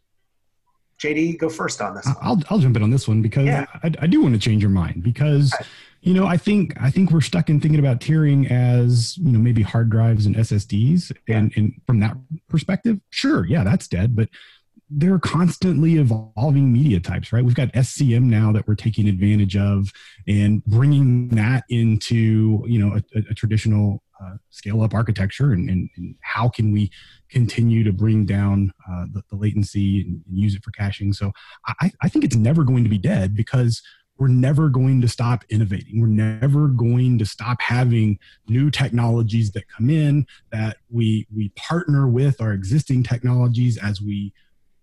jd 1.02 1.38
go 1.38 1.50
first 1.50 1.82
on 1.82 1.96
this 1.96 2.08
I'll, 2.22 2.42
I'll 2.50 2.60
jump 2.60 2.76
in 2.76 2.84
on 2.84 2.90
this 2.90 3.08
one 3.08 3.22
because 3.22 3.46
yeah. 3.46 3.66
I, 3.84 3.92
I 4.02 4.08
do 4.08 4.22
want 4.22 4.34
to 4.34 4.40
change 4.40 4.62
your 4.62 4.72
mind 4.72 5.04
because 5.04 5.54
you 6.02 6.14
know, 6.14 6.26
I 6.26 6.38
think 6.38 6.82
I 6.82 6.90
think 6.90 7.12
we're 7.12 7.22
stuck 7.22 7.50
in 7.50 7.60
thinking 7.60 7.80
about 7.80 8.00
tiering 8.00 8.50
as 8.50 9.18
you 9.18 9.32
know 9.32 9.40
maybe 9.40 9.62
hard 9.62 9.90
drives 9.90 10.26
and 10.26 10.36
SSDs, 10.36 11.12
and 11.28 11.52
and 11.58 11.74
from 11.86 12.00
that 12.00 12.16
perspective, 12.48 13.00
sure, 13.10 13.46
yeah, 13.46 13.64
that's 13.64 13.88
dead. 13.88 14.16
But 14.16 14.30
they're 14.90 15.20
constantly 15.20 15.98
evolving 15.98 16.72
media 16.72 17.00
types, 17.00 17.34
right? 17.34 17.44
We've 17.44 17.54
got 17.54 17.72
SCM 17.74 18.24
now 18.24 18.52
that 18.54 18.68
we're 18.68 18.76
taking 18.76 19.10
advantage 19.10 19.58
of, 19.58 19.92
and 20.26 20.64
bringing 20.64 21.30
that 21.30 21.66
into 21.68 22.64
you 22.66 22.80
know 22.80 22.98
a, 23.14 23.20
a 23.30 23.34
traditional 23.34 24.02
uh, 24.24 24.36
scale 24.50 24.82
up 24.82 24.94
architecture, 24.94 25.54
and, 25.54 25.70
and, 25.70 25.90
and, 25.98 26.16
how 26.22 26.50
can 26.50 26.72
we 26.72 26.92
continue 27.30 27.84
to 27.84 27.94
bring 27.94 28.26
down 28.26 28.72
uh, 28.90 29.06
the, 29.12 29.24
the, 29.30 29.36
latency 29.36 30.02
and, 30.02 30.22
and, 30.28 30.38
use 30.38 30.56
it 30.56 30.64
for 30.64 30.72
caching? 30.72 31.14
So 31.14 31.32
I, 31.82 31.92
I 32.02 32.10
think 32.10 32.26
it's 32.26 32.36
never 32.36 32.64
going 32.64 32.84
to 32.84 32.90
be 32.90 32.98
dead 32.98 33.36
because 33.36 33.82
we're 34.18 34.28
never 34.28 34.68
going 34.68 35.00
to 35.02 35.08
stop 35.08 35.46
innovating. 35.50 36.02
We're 36.02 36.08
never 36.08 36.68
going 36.68 37.18
to 37.20 37.26
stop 37.26 37.62
having 37.62 38.20
new 38.48 38.70
technologies 38.70 39.52
that 39.52 39.70
come 39.70 39.90
in 39.90 40.28
that 40.52 40.78
we 40.90 41.26
we 41.34 41.50
partner 41.56 42.08
with 42.08 42.42
our 42.42 42.52
existing 42.52 43.04
technologies 43.04 43.78
as 43.78 44.02
we 44.02 44.34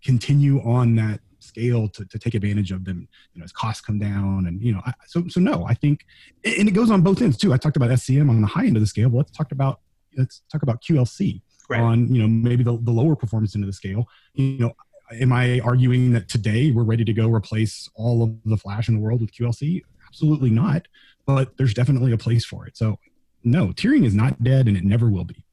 continue 0.02 0.60
on 0.62 0.96
that 0.96 1.20
scale 1.46 1.88
to, 1.88 2.04
to 2.06 2.18
take 2.18 2.34
advantage 2.34 2.72
of 2.72 2.84
them 2.84 3.08
you 3.32 3.40
know 3.40 3.44
as 3.44 3.52
costs 3.52 3.80
come 3.80 3.98
down 3.98 4.46
and 4.46 4.62
you 4.62 4.72
know 4.72 4.80
I, 4.84 4.92
so 5.06 5.26
so 5.28 5.40
no 5.40 5.64
i 5.66 5.74
think 5.74 6.04
and 6.44 6.68
it 6.68 6.72
goes 6.72 6.90
on 6.90 7.02
both 7.02 7.22
ends 7.22 7.36
too 7.36 7.52
i 7.52 7.56
talked 7.56 7.76
about 7.76 7.90
scm 7.90 8.28
on 8.28 8.40
the 8.40 8.46
high 8.46 8.66
end 8.66 8.76
of 8.76 8.82
the 8.82 8.86
scale 8.86 9.08
but 9.08 9.18
let's 9.18 9.32
talk 9.32 9.52
about 9.52 9.80
let's 10.16 10.42
talk 10.50 10.62
about 10.62 10.82
qlc 10.82 11.40
right. 11.68 11.80
on 11.80 12.12
you 12.12 12.20
know 12.20 12.28
maybe 12.28 12.62
the, 12.62 12.78
the 12.82 12.90
lower 12.90 13.16
performance 13.16 13.54
end 13.54 13.64
of 13.64 13.68
the 13.68 13.72
scale 13.72 14.06
you 14.34 14.58
know 14.58 14.72
am 15.12 15.32
I 15.32 15.60
arguing 15.60 16.12
that 16.12 16.28
today 16.28 16.70
we're 16.70 16.84
ready 16.84 17.04
to 17.04 17.12
go 17.12 17.28
replace 17.28 17.88
all 17.94 18.22
of 18.22 18.36
the 18.44 18.56
flash 18.56 18.88
in 18.88 18.94
the 18.94 19.00
world 19.00 19.20
with 19.20 19.32
QLC? 19.32 19.82
Absolutely 20.06 20.50
not. 20.50 20.88
But 21.26 21.56
there's 21.56 21.74
definitely 21.74 22.12
a 22.12 22.18
place 22.18 22.44
for 22.44 22.66
it. 22.66 22.76
So 22.76 22.98
no, 23.44 23.68
tiering 23.68 24.04
is 24.04 24.14
not 24.14 24.42
dead 24.42 24.68
and 24.68 24.76
it 24.76 24.84
never 24.84 25.08
will 25.08 25.24
be. 25.24 25.44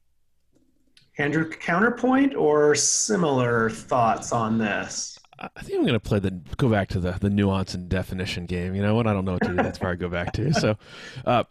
Andrew, 1.17 1.47
counterpoint 1.47 2.35
or 2.35 2.73
similar 2.73 3.69
thoughts 3.69 4.31
on 4.31 4.57
this? 4.57 5.12
I 5.39 5.61
think 5.61 5.77
I'm 5.77 5.83
going 5.83 5.93
to 5.93 5.99
play 5.99 6.19
the 6.19 6.31
go 6.57 6.69
back 6.69 6.89
to 6.89 6.99
the 6.99 7.11
the 7.11 7.29
nuance 7.29 7.73
and 7.73 7.89
definition 7.89 8.45
game. 8.45 8.75
You 8.75 8.81
know 8.81 8.95
what? 8.95 9.07
I 9.07 9.13
don't 9.13 9.25
know 9.25 9.33
what 9.33 9.43
to 9.43 9.49
do. 9.49 9.55
That's 9.55 9.79
where 9.79 9.91
I 9.91 9.95
go 9.95 10.09
back 10.09 10.33
to. 10.33 10.53
So, 10.63 10.77
uh, 11.25 11.43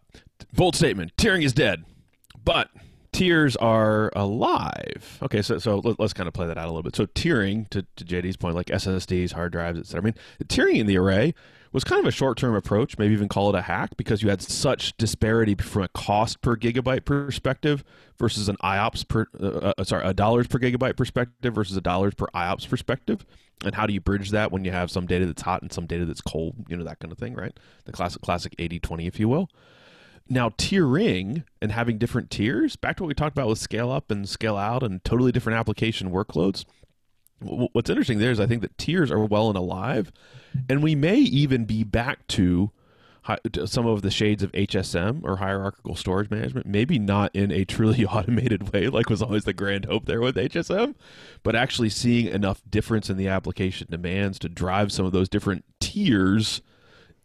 bold 0.55 0.77
statement: 0.77 1.17
tiering 1.17 1.45
is 1.45 1.53
dead, 1.53 1.85
but 2.45 2.71
tiers 3.13 3.57
are 3.57 4.11
alive. 4.15 5.19
Okay, 5.23 5.43
so 5.43 5.59
so 5.59 5.79
let, 5.79 6.01
us 6.01 6.13
kind 6.13 6.29
of 6.29 6.35
play 6.35 6.47
that 6.47 6.57
out 6.57 6.65
a 6.65 6.69
little 6.69 6.83
bit. 6.83 6.97
So 6.97 7.07
tiering, 7.07 7.69
to, 7.71 7.85
to 7.97 8.05
JD's 8.05 8.37
point, 8.37 8.55
like 8.55 8.67
SSDs, 8.67 9.33
hard 9.33 9.53
drives, 9.53 9.79
etc. 9.79 10.01
I 10.01 10.05
mean, 10.05 10.15
tiering 10.47 10.77
in 10.77 10.87
the 10.87 10.97
array 10.97 11.35
was 11.73 11.85
kind 11.85 12.01
of 12.01 12.07
a 12.07 12.11
short-term 12.11 12.55
approach, 12.55 12.99
maybe 12.99 13.15
even 13.15 13.29
call 13.29 13.49
it 13.49 13.57
a 13.57 13.63
hack, 13.63 13.97
because 13.97 14.23
you 14.23 14.29
had 14.29 14.43
such 14.43 14.97
disparity 14.99 15.55
from 15.55 15.83
a 15.83 15.89
cost 15.89 16.41
per 16.43 16.55
gigabyte 16.57 17.05
perspective 17.05 17.83
versus 18.19 18.49
an 18.49 18.57
IOPS 18.63 19.09
per, 19.09 19.27
uh, 19.41 19.73
uh, 19.79 19.85
sorry, 19.85 20.05
a 20.05 20.13
dollars 20.13 20.47
per 20.47 20.59
gigabyte 20.59 20.97
perspective 20.97 21.55
versus 21.55 21.77
a 21.77 21.81
dollars 21.81 22.15
per 22.15 22.27
IOPS 22.35 22.69
perspective. 22.69 23.25
And 23.65 23.75
how 23.75 23.87
do 23.87 23.93
you 23.93 24.01
bridge 24.01 24.31
that 24.31 24.51
when 24.51 24.65
you 24.65 24.73
have 24.73 24.91
some 24.91 25.07
data 25.07 25.27
that's 25.27 25.43
hot 25.43 25.63
and 25.63 25.73
some 25.73 25.87
data 25.87 26.05
that's 26.05 26.21
cold, 26.21 26.57
you 26.69 26.77
know, 26.77 26.85
that 26.85 26.99
kind 26.99 27.13
of 27.13 27.19
thing, 27.19 27.35
right? 27.35 27.59
The 27.85 27.93
classic, 27.93 28.23
classic 28.23 28.57
80-20, 28.57 29.07
if 29.07 29.21
you 29.21 29.29
will. 29.29 29.49
Now, 30.29 30.51
tiering 30.51 31.45
and 31.61 31.73
having 31.73 31.99
different 31.99 32.31
tiers, 32.31 32.77
back 32.77 32.97
to 32.97 33.03
what 33.03 33.09
we 33.09 33.15
talked 33.15 33.37
about 33.37 33.49
with 33.49 33.59
scale 33.59 33.91
up 33.91 34.11
and 34.11 34.29
scale 34.29 34.57
out 34.57 34.83
and 34.83 35.05
totally 35.05 35.33
different 35.33 35.59
application 35.59 36.11
workloads. 36.11 36.65
What's 37.41 37.91
interesting 37.91 38.19
there 38.19 38.31
is 38.31 38.41
I 38.41 38.47
think 38.47 38.63
that 38.63 38.79
tiers 38.79 39.11
are 39.11 39.25
well 39.25 39.49
and 39.49 39.59
alive, 39.59 40.13
and 40.69 40.83
we 40.83 40.95
may 40.95 41.19
even 41.19 41.65
be 41.65 41.83
back 41.83 42.27
to 42.29 42.71
some 43.65 43.87
of 43.87 44.03
the 44.03 44.11
shades 44.11 44.43
of 44.43 44.53
HSM 44.53 45.23
or 45.25 45.37
hierarchical 45.37 45.97
storage 45.97 46.31
management, 46.31 46.67
maybe 46.67 46.99
not 46.99 47.35
in 47.35 47.51
a 47.51 47.65
truly 47.65 48.05
automated 48.07 48.73
way, 48.73 48.89
like 48.89 49.09
was 49.09 49.23
always 49.23 49.45
the 49.45 49.53
grand 49.53 49.85
hope 49.85 50.07
there 50.07 50.21
with 50.21 50.37
HSM, 50.37 50.95
but 51.43 51.57
actually 51.57 51.89
seeing 51.89 52.27
enough 52.27 52.63
difference 52.69 53.09
in 53.11 53.17
the 53.17 53.29
application 53.29 53.87
demands 53.91 54.39
to 54.41 54.49
drive 54.49 54.93
some 54.93 55.07
of 55.07 55.13
those 55.13 55.29
different 55.29 55.65
tiers 55.81 56.63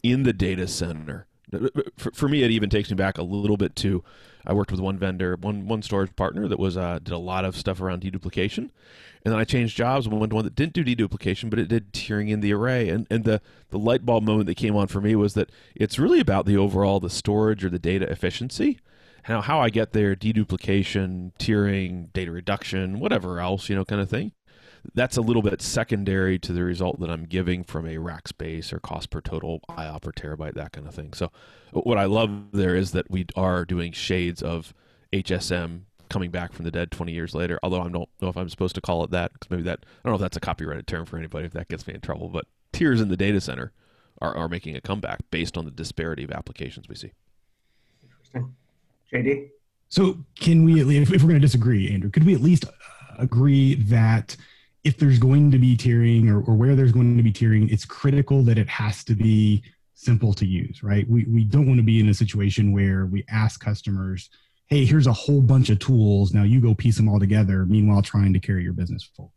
in 0.04 0.24
the 0.24 0.34
data 0.34 0.68
center 0.68 1.27
for, 1.98 2.12
for 2.12 2.30
me, 2.30 2.44
it 2.44 2.52
even 2.52 2.70
takes 2.70 2.90
me 2.90 2.96
back 2.96 3.18
a 3.18 3.24
little 3.24 3.58
bit 3.58 3.76
to 3.78 4.04
I 4.48 4.54
worked 4.54 4.72
with 4.72 4.80
one 4.80 4.98
vendor, 4.98 5.36
one 5.36 5.68
one 5.68 5.82
storage 5.82 6.16
partner 6.16 6.48
that 6.48 6.58
was 6.58 6.78
uh, 6.78 7.00
did 7.04 7.14
a 7.14 7.18
lot 7.18 7.44
of 7.44 7.58
stuff 7.58 7.82
around 7.82 8.02
deduplication, 8.02 8.70
and 9.26 9.34
then 9.34 9.36
I 9.36 9.44
changed 9.44 9.76
jobs 9.76 10.06
and 10.06 10.18
went 10.18 10.32
to 10.32 10.36
one 10.36 10.46
that 10.46 10.56
didn't 10.56 10.74
do 10.74 10.86
deduplication, 10.86 11.50
but 11.50 11.60
it 11.60 11.68
did 11.68 11.92
tiering 11.92 12.30
in 12.30 12.40
the 12.40 12.54
array. 12.54 12.88
And 12.88 13.06
and 13.10 13.26
the 13.26 13.42
the 13.70 13.78
light 13.78 14.06
bulb 14.06 14.24
moment 14.24 14.48
that 14.48 14.56
came 14.56 14.76
on 14.76 14.88
for 14.88 15.02
me 15.02 15.16
was 15.16 15.34
that 15.34 15.52
it's 15.76 16.00
really 16.00 16.22
about 16.22 16.46
the 16.46 16.56
overall 16.56 17.02
the 17.02 17.10
storage 17.10 17.66
or 17.66 17.70
the 17.70 17.78
data 17.78 18.10
efficiency. 18.10 18.80
How 19.24 19.42
how 19.42 19.60
I 19.60 19.70
get 19.70 19.92
there, 19.92 20.16
deduplication, 20.16 21.34
tiering, 21.38 22.14
data 22.14 22.32
reduction, 22.32 23.02
whatever 23.02 23.42
else, 23.42 23.68
you 23.68 23.76
know, 23.76 23.84
kind 23.84 24.02
of 24.02 24.10
thing 24.10 24.32
that's 24.94 25.18
a 25.18 25.22
little 25.22 25.42
bit 25.42 25.62
secondary 25.62 26.40
to 26.40 26.54
the 26.54 26.64
result 26.64 27.00
that 27.00 27.10
I'm 27.10 27.26
giving 27.26 27.64
from 27.64 27.88
a 27.88 27.98
rack 27.98 28.28
space 28.28 28.72
or 28.74 28.80
cost 28.80 29.10
per 29.10 29.22
total 29.22 29.62
IOP 29.70 30.08
or 30.08 30.12
terabyte, 30.12 30.56
that 30.56 30.72
kind 30.72 30.88
of 30.88 30.96
thing. 30.96 31.14
So, 31.14 31.32
uh, 31.76 31.82
what 31.82 31.98
I 31.98 32.06
love 32.06 32.52
there 32.52 32.76
is 32.76 32.92
that 32.92 33.10
we 33.10 33.26
are 33.36 33.66
doing 33.66 33.92
shades 33.92 34.42
of 34.42 34.74
HSM 35.14 35.82
coming 36.10 36.32
back 36.32 36.54
from 36.54 36.66
the 36.66 36.72
dead 36.72 36.92
20 36.92 37.12
years 37.12 37.36
later. 37.36 37.60
Although 37.64 37.82
I 37.82 37.90
don't 37.90 38.10
know 38.22 38.30
if 38.30 38.38
I'm 38.38 38.50
supposed 38.50 38.76
to 38.76 38.82
call 38.82 39.04
it 39.04 39.12
that 39.12 39.34
because 39.34 39.50
maybe 39.50 39.64
that 39.64 39.80
I 39.84 40.00
don't 40.04 40.12
know 40.12 40.16
if 40.16 40.22
that's 40.22 40.38
a 40.38 40.42
copyrighted 40.42 40.88
term 40.88 41.06
for 41.06 41.18
anybody 41.18 41.46
if 41.46 41.54
that 41.54 41.68
gets 41.68 41.86
me 41.88 41.94
in 41.94 42.02
trouble. 42.02 42.30
But 42.30 42.46
tiers 42.72 43.02
in 43.02 43.10
the 43.10 43.18
data 43.18 43.42
center 43.42 43.72
are, 44.22 44.36
are 44.36 44.50
making 44.50 44.76
a 44.76 44.82
comeback 44.82 45.20
based 45.32 45.58
on 45.58 45.66
the 45.66 45.72
disparity 45.72 46.24
of 46.24 46.32
applications 46.32 46.88
we 46.88 46.96
see. 46.96 47.12
Interesting, 48.04 48.56
JD. 49.12 49.50
So, 49.90 50.18
can 50.40 50.66
we, 50.66 50.82
if, 50.82 51.14
if 51.14 51.22
we're 51.22 51.30
going 51.30 51.40
to 51.40 51.48
disagree, 51.48 51.90
Andrew, 51.94 52.10
could 52.10 52.26
we 52.26 52.36
at 52.36 52.42
least 52.42 52.66
uh, 52.66 52.72
agree 53.18 53.76
that 53.76 54.36
if 54.88 54.98
there's 54.98 55.20
going 55.20 55.52
to 55.52 55.60
be 55.60 55.76
tiering 55.76 56.30
or, 56.30 56.40
or 56.50 56.56
where 56.56 56.74
there's 56.74 56.94
going 56.94 57.18
to 57.18 57.24
be 57.24 57.34
tiering, 57.34 57.70
it's 57.70 57.84
critical 57.84 58.42
that 58.42 58.58
it 58.58 58.70
has 58.70 59.04
to 59.04 59.16
be 59.16 59.62
simple 59.96 60.34
to 60.34 60.46
use, 60.46 60.82
right? 60.82 61.06
We, 61.10 61.26
we 61.26 61.44
don't 61.44 61.68
want 61.68 61.78
to 61.78 61.84
be 61.84 62.00
in 62.00 62.08
a 62.08 62.14
situation 62.14 62.72
where 62.72 63.06
we 63.06 63.26
ask 63.30 63.60
customers, 63.60 64.30
hey, 64.68 64.86
here's 64.86 65.06
a 65.06 65.12
whole 65.12 65.42
bunch 65.42 65.70
of 65.70 65.80
tools. 65.80 66.34
Now 66.34 66.44
you 66.44 66.62
go 66.62 66.74
piece 66.74 66.96
them 66.96 67.10
all 67.10 67.20
together, 67.20 67.66
meanwhile, 67.66 68.02
trying 68.02 68.32
to 68.32 68.40
carry 68.40 68.64
your 68.64 68.72
business 68.72 69.04
forward. 69.04 69.34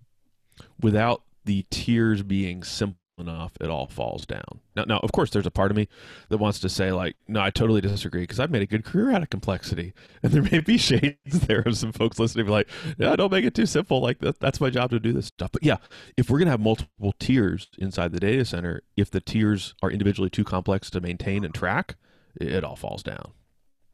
Without 0.82 1.22
the 1.46 1.66
tiers 1.68 2.22
being 2.22 2.62
simple 2.62 2.99
enough, 3.20 3.52
it 3.60 3.70
all 3.70 3.86
falls 3.86 4.26
down. 4.26 4.60
Now, 4.74 4.84
now, 4.84 4.98
of 4.98 5.12
course, 5.12 5.30
there's 5.30 5.46
a 5.46 5.50
part 5.50 5.70
of 5.70 5.76
me 5.76 5.88
that 6.28 6.38
wants 6.38 6.60
to 6.60 6.68
say, 6.68 6.92
like, 6.92 7.16
no, 7.28 7.40
I 7.40 7.50
totally 7.50 7.80
disagree 7.80 8.22
because 8.22 8.40
I've 8.40 8.50
made 8.50 8.62
a 8.62 8.66
good 8.66 8.84
career 8.84 9.12
out 9.12 9.22
of 9.22 9.30
complexity, 9.30 9.92
and 10.22 10.32
there 10.32 10.42
may 10.42 10.60
be 10.60 10.78
shades 10.78 11.40
there 11.46 11.60
of 11.60 11.76
some 11.76 11.92
folks 11.92 12.18
listening, 12.18 12.46
be 12.46 12.52
like, 12.52 12.68
yeah, 12.98 13.14
don't 13.16 13.32
make 13.32 13.44
it 13.44 13.54
too 13.54 13.66
simple. 13.66 14.00
Like 14.00 14.18
that, 14.20 14.40
that's 14.40 14.60
my 14.60 14.70
job 14.70 14.90
to 14.90 15.00
do 15.00 15.12
this 15.12 15.26
stuff. 15.26 15.52
But 15.52 15.62
yeah, 15.62 15.76
if 16.16 16.30
we're 16.30 16.38
gonna 16.38 16.50
have 16.50 16.60
multiple 16.60 17.14
tiers 17.18 17.68
inside 17.78 18.12
the 18.12 18.20
data 18.20 18.44
center, 18.44 18.82
if 18.96 19.10
the 19.10 19.20
tiers 19.20 19.74
are 19.82 19.90
individually 19.90 20.30
too 20.30 20.44
complex 20.44 20.90
to 20.90 21.00
maintain 21.00 21.44
and 21.44 21.54
track, 21.54 21.96
it 22.40 22.64
all 22.64 22.76
falls 22.76 23.02
down. 23.02 23.32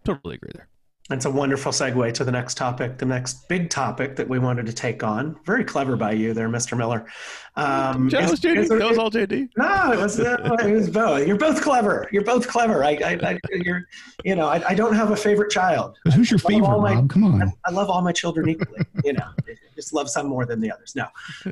Totally 0.05 0.37
agree 0.37 0.53
there. 0.55 0.68
That's 1.09 1.25
a 1.25 1.31
wonderful 1.31 1.71
segue 1.71 2.13
to 2.15 2.25
the 2.25 2.33
next 2.33 2.57
topic, 2.57 2.99
the 2.99 3.07
next 3.07 3.49
big 3.49 3.71
topic 3.71 4.17
that 4.17 4.29
we 4.29 4.41
wanted 4.41 4.67
to 4.67 4.73
take 4.73 5.05
on. 5.05 5.39
Very 5.45 5.63
clever 5.63 5.95
by 5.95 6.11
you 6.11 6.35
there, 6.35 6.49
Mr. 6.49 6.77
Miller. 6.77 7.07
Um, 7.55 8.09
that, 8.09 8.29
was 8.29 8.41
JD. 8.41 8.69
that 8.77 8.89
was 8.89 8.99
all 8.99 9.11
JD. 9.11 9.51
No, 9.57 9.93
it 9.93 9.99
was, 9.99 10.19
uh, 10.19 10.57
it 10.65 10.73
was 10.73 10.91
both. 10.91 11.25
You're 11.25 11.39
both 11.39 11.63
clever. 11.63 12.09
You're 12.11 12.25
both 12.25 12.49
clever. 12.49 12.83
I, 12.83 12.99
I, 13.05 13.19
I 13.23 13.39
you're, 13.53 13.85
you 14.25 14.35
know, 14.35 14.49
I, 14.49 14.71
I, 14.71 14.75
don't 14.75 14.95
have 14.95 15.13
a 15.13 15.17
favorite 15.17 15.51
child. 15.51 15.97
But 16.03 16.15
who's 16.15 16.29
your 16.29 16.39
favorite, 16.39 16.81
my? 16.81 17.07
Come 17.07 17.23
on. 17.23 17.41
I, 17.41 17.53
I, 17.67 17.71
love 17.71 17.89
all 17.89 18.03
my 18.03 18.13
children 18.13 18.49
equally. 18.49 18.85
you 19.05 19.13
know, 19.13 19.29
just 19.77 19.93
love 19.93 20.11
some 20.11 20.27
more 20.27 20.45
than 20.45 20.61
the 20.61 20.73
others. 20.73 20.97
No, 20.97 21.07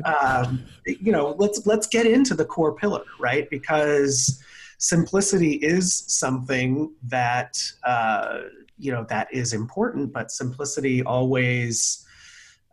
um, 0.04 0.64
you 0.84 1.12
know, 1.12 1.36
let's 1.38 1.64
let's 1.64 1.86
get 1.86 2.06
into 2.06 2.34
the 2.34 2.44
core 2.44 2.74
pillar, 2.74 3.04
right? 3.20 3.48
Because 3.50 4.42
simplicity 4.78 5.54
is 5.54 6.04
something 6.08 6.92
that 7.04 7.62
uh, 7.84 8.40
you 8.78 8.92
know 8.92 9.04
that 9.08 9.28
is 9.32 9.52
important, 9.52 10.12
but 10.12 10.30
simplicity 10.30 11.02
always 11.02 12.04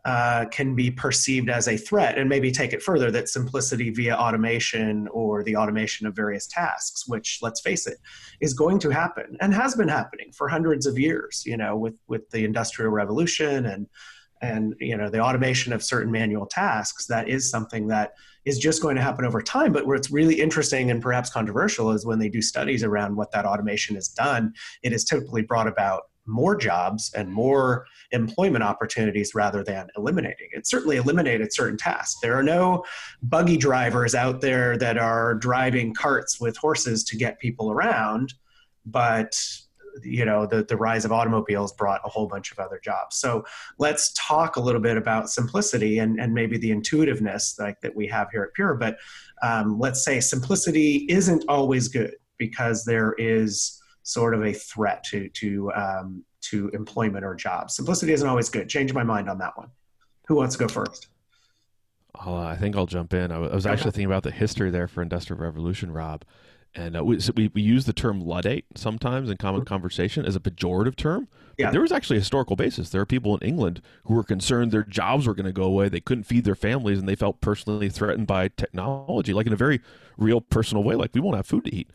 uh, 0.04 0.46
can 0.46 0.74
be 0.74 0.90
perceived 0.90 1.48
as 1.48 1.68
a 1.68 1.76
threat 1.76 2.18
and 2.18 2.28
maybe 2.28 2.50
take 2.50 2.72
it 2.72 2.82
further 2.82 3.10
that 3.12 3.28
simplicity 3.28 3.90
via 3.90 4.14
automation 4.14 5.06
or 5.08 5.44
the 5.44 5.54
automation 5.54 6.08
of 6.08 6.16
various 6.16 6.48
tasks 6.48 7.04
which 7.06 7.38
let's 7.40 7.60
face 7.60 7.86
it 7.86 7.98
is 8.40 8.52
going 8.52 8.80
to 8.80 8.90
happen 8.90 9.36
and 9.40 9.54
has 9.54 9.76
been 9.76 9.86
happening 9.86 10.32
for 10.32 10.48
hundreds 10.48 10.86
of 10.86 10.98
years 10.98 11.44
you 11.46 11.56
know 11.56 11.76
with 11.76 11.94
with 12.08 12.28
the 12.30 12.44
industrial 12.44 12.90
revolution 12.90 13.66
and 13.66 13.86
and 14.40 14.74
you 14.80 14.96
know 14.96 15.08
the 15.08 15.20
automation 15.20 15.72
of 15.72 15.84
certain 15.84 16.10
manual 16.10 16.46
tasks 16.46 17.06
that 17.06 17.28
is 17.28 17.48
something 17.48 17.86
that 17.86 18.14
is 18.44 18.58
just 18.58 18.82
going 18.82 18.96
to 18.96 19.02
happen 19.02 19.24
over 19.24 19.40
time 19.40 19.72
but 19.72 19.86
where 19.86 19.96
it's 19.96 20.10
really 20.10 20.40
interesting 20.40 20.90
and 20.90 21.02
perhaps 21.02 21.30
controversial 21.30 21.90
is 21.90 22.06
when 22.06 22.18
they 22.18 22.28
do 22.28 22.42
studies 22.42 22.82
around 22.82 23.16
what 23.16 23.30
that 23.32 23.44
automation 23.44 23.94
has 23.94 24.08
done 24.08 24.52
it 24.82 24.92
has 24.92 25.04
typically 25.04 25.42
brought 25.42 25.66
about 25.66 26.02
more 26.26 26.56
jobs 26.56 27.12
and 27.14 27.32
more 27.32 27.86
employment 28.12 28.62
opportunities 28.62 29.34
rather 29.34 29.64
than 29.64 29.88
eliminating. 29.96 30.48
It 30.52 30.66
certainly 30.66 30.96
eliminated 30.96 31.52
certain 31.52 31.76
tasks. 31.76 32.20
There 32.20 32.38
are 32.38 32.42
no 32.42 32.84
buggy 33.22 33.56
drivers 33.56 34.14
out 34.14 34.40
there 34.40 34.76
that 34.78 34.98
are 34.98 35.34
driving 35.34 35.94
carts 35.94 36.40
with 36.40 36.56
horses 36.56 37.04
to 37.04 37.16
get 37.16 37.40
people 37.40 37.70
around, 37.70 38.34
but 38.86 39.36
you 40.02 40.24
know 40.24 40.46
the, 40.46 40.64
the 40.64 40.76
rise 40.76 41.04
of 41.04 41.12
automobiles 41.12 41.72
brought 41.72 42.00
a 42.04 42.08
whole 42.08 42.26
bunch 42.26 42.50
of 42.52 42.58
other 42.58 42.80
jobs 42.82 43.16
so 43.16 43.44
let's 43.78 44.12
talk 44.14 44.56
a 44.56 44.60
little 44.60 44.80
bit 44.80 44.96
about 44.96 45.28
simplicity 45.28 45.98
and, 45.98 46.18
and 46.18 46.32
maybe 46.32 46.56
the 46.58 46.70
intuitiveness 46.70 47.58
like 47.58 47.80
that 47.80 47.94
we 47.94 48.06
have 48.06 48.28
here 48.30 48.42
at 48.42 48.54
pure 48.54 48.74
but 48.74 48.96
um, 49.42 49.78
let's 49.78 50.04
say 50.04 50.20
simplicity 50.20 51.06
isn't 51.08 51.44
always 51.48 51.88
good 51.88 52.14
because 52.38 52.84
there 52.84 53.14
is 53.18 53.80
sort 54.02 54.34
of 54.34 54.42
a 54.42 54.52
threat 54.52 55.04
to 55.04 55.28
to 55.30 55.72
um, 55.72 56.24
to 56.42 56.68
employment 56.70 57.24
or 57.24 57.34
jobs. 57.34 57.76
Simplicity 57.76 58.12
isn't 58.12 58.28
always 58.28 58.48
good. 58.48 58.68
Change 58.68 58.92
my 58.92 59.04
mind 59.04 59.30
on 59.30 59.38
that 59.38 59.56
one. 59.56 59.68
Who 60.26 60.36
wants 60.36 60.56
to 60.56 60.58
go 60.58 60.68
first? 60.68 61.08
Uh, 62.14 62.42
I 62.42 62.56
think 62.56 62.76
I'll 62.76 62.86
jump 62.86 63.14
in. 63.14 63.32
I 63.32 63.38
was 63.38 63.66
actually 63.66 63.92
thinking 63.92 64.06
about 64.06 64.22
the 64.22 64.30
history 64.30 64.70
there 64.70 64.86
for 64.86 65.02
Industrial 65.02 65.40
Revolution, 65.40 65.90
Rob. 65.90 66.24
And 66.74 66.96
uh, 66.96 67.04
we, 67.04 67.20
so 67.20 67.32
we, 67.36 67.50
we 67.52 67.60
use 67.60 67.84
the 67.84 67.92
term 67.92 68.20
Luddite 68.20 68.64
sometimes 68.74 69.28
in 69.28 69.36
common 69.36 69.60
mm-hmm. 69.60 69.68
conversation 69.68 70.24
as 70.24 70.36
a 70.36 70.40
pejorative 70.40 70.96
term. 70.96 71.28
Yeah. 71.58 71.70
there 71.70 71.82
was 71.82 71.92
actually 71.92 72.16
a 72.16 72.20
historical 72.20 72.56
basis. 72.56 72.88
There 72.88 73.00
are 73.02 73.06
people 73.06 73.36
in 73.36 73.46
England 73.46 73.82
who 74.04 74.14
were 74.14 74.24
concerned 74.24 74.72
their 74.72 74.82
jobs 74.82 75.26
were 75.26 75.34
going 75.34 75.46
to 75.46 75.52
go 75.52 75.64
away. 75.64 75.88
They 75.88 76.00
couldn't 76.00 76.24
feed 76.24 76.44
their 76.44 76.54
families 76.54 76.98
and 76.98 77.06
they 77.06 77.14
felt 77.14 77.40
personally 77.40 77.90
threatened 77.90 78.26
by 78.26 78.48
technology, 78.48 79.34
like 79.34 79.46
in 79.46 79.52
a 79.52 79.56
very 79.56 79.80
real 80.16 80.40
personal 80.40 80.82
way. 80.82 80.94
Like 80.94 81.10
we 81.14 81.20
won't 81.20 81.36
have 81.36 81.46
food 81.46 81.64
to 81.66 81.74
eat. 81.74 81.90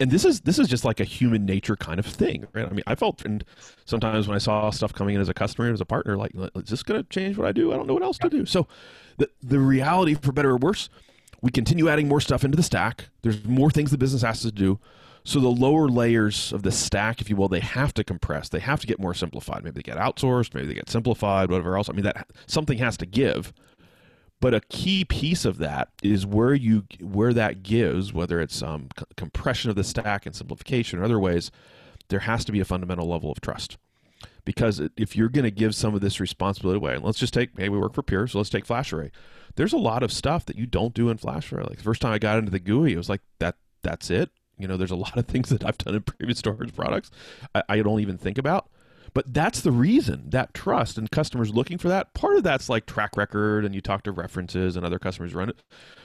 And 0.00 0.10
this 0.10 0.24
is 0.24 0.40
this 0.40 0.58
is 0.58 0.66
just 0.66 0.84
like 0.84 0.98
a 0.98 1.04
human 1.04 1.44
nature 1.44 1.76
kind 1.76 1.98
of 2.00 2.06
thing, 2.06 2.46
right? 2.54 2.66
I 2.66 2.70
mean, 2.70 2.84
I 2.86 2.94
felt 2.94 3.24
and 3.24 3.44
sometimes 3.84 4.28
when 4.28 4.34
I 4.34 4.38
saw 4.38 4.70
stuff 4.70 4.94
coming 4.94 5.14
in 5.14 5.20
as 5.20 5.28
a 5.28 5.34
customer 5.34 5.68
and 5.68 5.74
as 5.74 5.80
a 5.80 5.86
partner, 5.86 6.16
like, 6.16 6.32
is 6.34 6.70
this 6.70 6.82
going 6.82 7.02
to 7.02 7.08
change 7.08 7.36
what 7.36 7.46
I 7.46 7.52
do? 7.52 7.72
I 7.72 7.76
don't 7.76 7.86
know 7.86 7.94
what 7.94 8.02
else 8.02 8.18
to 8.18 8.30
do. 8.30 8.46
So 8.46 8.66
the 9.18 9.28
the 9.42 9.58
reality, 9.58 10.14
for 10.14 10.32
better 10.32 10.50
or 10.50 10.56
worse, 10.56 10.88
we 11.42 11.50
continue 11.50 11.88
adding 11.88 12.08
more 12.08 12.20
stuff 12.20 12.44
into 12.44 12.56
the 12.56 12.62
stack. 12.62 13.08
There's 13.22 13.44
more 13.44 13.70
things 13.70 13.90
the 13.90 13.98
business 13.98 14.22
has 14.22 14.40
to 14.42 14.52
do. 14.52 14.78
So 15.24 15.38
the 15.38 15.48
lower 15.48 15.88
layers 15.88 16.52
of 16.52 16.62
the 16.62 16.72
stack, 16.72 17.20
if 17.20 17.28
you 17.28 17.36
will, 17.36 17.48
they 17.48 17.60
have 17.60 17.92
to 17.94 18.04
compress. 18.04 18.48
They 18.48 18.60
have 18.60 18.80
to 18.80 18.86
get 18.86 18.98
more 18.98 19.14
simplified. 19.14 19.62
Maybe 19.62 19.74
they 19.74 19.82
get 19.82 19.98
outsourced. 19.98 20.54
Maybe 20.54 20.68
they 20.68 20.74
get 20.74 20.88
simplified. 20.88 21.50
Whatever 21.50 21.76
else. 21.76 21.88
I 21.88 21.92
mean, 21.92 22.04
that 22.04 22.30
something 22.46 22.78
has 22.78 22.96
to 22.96 23.06
give. 23.06 23.52
But 24.40 24.54
a 24.54 24.60
key 24.60 25.04
piece 25.04 25.44
of 25.44 25.58
that 25.58 25.90
is 26.02 26.26
where 26.26 26.54
you 26.54 26.84
where 27.00 27.32
that 27.32 27.62
gives, 27.62 28.12
whether 28.12 28.40
it's 28.40 28.60
um, 28.60 28.88
c- 28.98 29.04
compression 29.16 29.70
of 29.70 29.76
the 29.76 29.84
stack 29.84 30.26
and 30.26 30.34
simplification 30.34 30.98
or 30.98 31.04
other 31.04 31.20
ways, 31.20 31.52
there 32.08 32.20
has 32.20 32.44
to 32.46 32.52
be 32.52 32.58
a 32.58 32.64
fundamental 32.64 33.08
level 33.08 33.30
of 33.30 33.40
trust. 33.40 33.78
Because 34.44 34.80
if 34.96 35.14
you're 35.14 35.28
going 35.28 35.44
to 35.44 35.52
give 35.52 35.74
some 35.74 35.94
of 35.94 36.00
this 36.00 36.18
responsibility 36.18 36.78
away, 36.78 36.98
let's 36.98 37.18
just 37.18 37.32
take, 37.32 37.50
hey, 37.56 37.68
we 37.68 37.78
work 37.78 37.94
for 37.94 38.02
Pure, 38.02 38.26
so 38.28 38.38
let's 38.38 38.50
take 38.50 38.66
FlashArray 38.66 39.10
there's 39.56 39.72
a 39.72 39.78
lot 39.78 40.02
of 40.02 40.12
stuff 40.12 40.46
that 40.46 40.56
you 40.56 40.66
don't 40.66 40.94
do 40.94 41.10
in 41.10 41.18
FlashArray. 41.18 41.68
Like 41.68 41.78
the 41.78 41.84
first 41.84 42.00
time 42.00 42.12
I 42.12 42.18
got 42.18 42.38
into 42.38 42.50
the 42.50 42.58
GUI, 42.58 42.92
it 42.92 42.96
was 42.96 43.08
like 43.08 43.22
that. 43.38 43.56
That's 43.82 44.10
it. 44.10 44.30
You 44.58 44.68
know, 44.68 44.76
there's 44.76 44.92
a 44.92 44.96
lot 44.96 45.16
of 45.16 45.26
things 45.26 45.48
that 45.48 45.64
I've 45.64 45.78
done 45.78 45.96
in 45.96 46.02
previous 46.02 46.38
storage 46.38 46.74
products 46.74 47.10
I, 47.54 47.62
I 47.68 47.82
don't 47.82 48.00
even 48.00 48.16
think 48.16 48.38
about. 48.38 48.68
But 49.14 49.34
that's 49.34 49.60
the 49.60 49.72
reason 49.72 50.30
that 50.30 50.54
trust 50.54 50.96
and 50.96 51.10
customers 51.10 51.52
looking 51.52 51.76
for 51.76 51.88
that. 51.88 52.14
Part 52.14 52.36
of 52.36 52.44
that's 52.44 52.70
like 52.70 52.86
track 52.86 53.16
record, 53.16 53.64
and 53.64 53.74
you 53.74 53.82
talk 53.82 54.04
to 54.04 54.12
references 54.12 54.74
and 54.74 54.86
other 54.86 54.98
customers 54.98 55.34
run 55.34 55.50
it. 55.50 55.56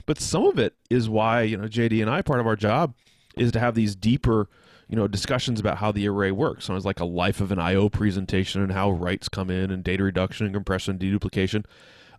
But 0.06 0.20
some 0.20 0.46
of 0.46 0.60
it 0.60 0.76
is 0.90 1.08
why 1.08 1.44
you 1.44 1.56
know 1.56 1.68
JD 1.68 2.02
and 2.02 2.10
I 2.10 2.22
part 2.22 2.42
of 2.42 2.48
our 2.48 2.58
job 2.58 2.96
is 3.38 3.52
to 3.54 3.60
have 3.60 3.76
these 3.76 3.96
deeper 3.96 4.50
you 4.90 4.96
know 4.96 5.08
discussions 5.08 5.60
about 5.60 5.78
how 5.78 5.92
the 5.92 6.08
array 6.08 6.32
works. 6.32 6.66
So 6.66 6.76
it's 6.76 6.86
like 6.86 7.00
a 7.00 7.06
life 7.06 7.42
of 7.42 7.52
an 7.52 7.60
I/O 7.60 7.90
presentation 7.90 8.62
and 8.62 8.72
how 8.72 8.92
writes 8.92 9.30
come 9.30 9.50
in 9.50 9.72
and 9.72 9.84
data 9.84 10.04
reduction 10.04 10.46
and 10.46 10.56
compression, 10.56 10.92
and 10.92 11.02
deduplication. 11.02 11.66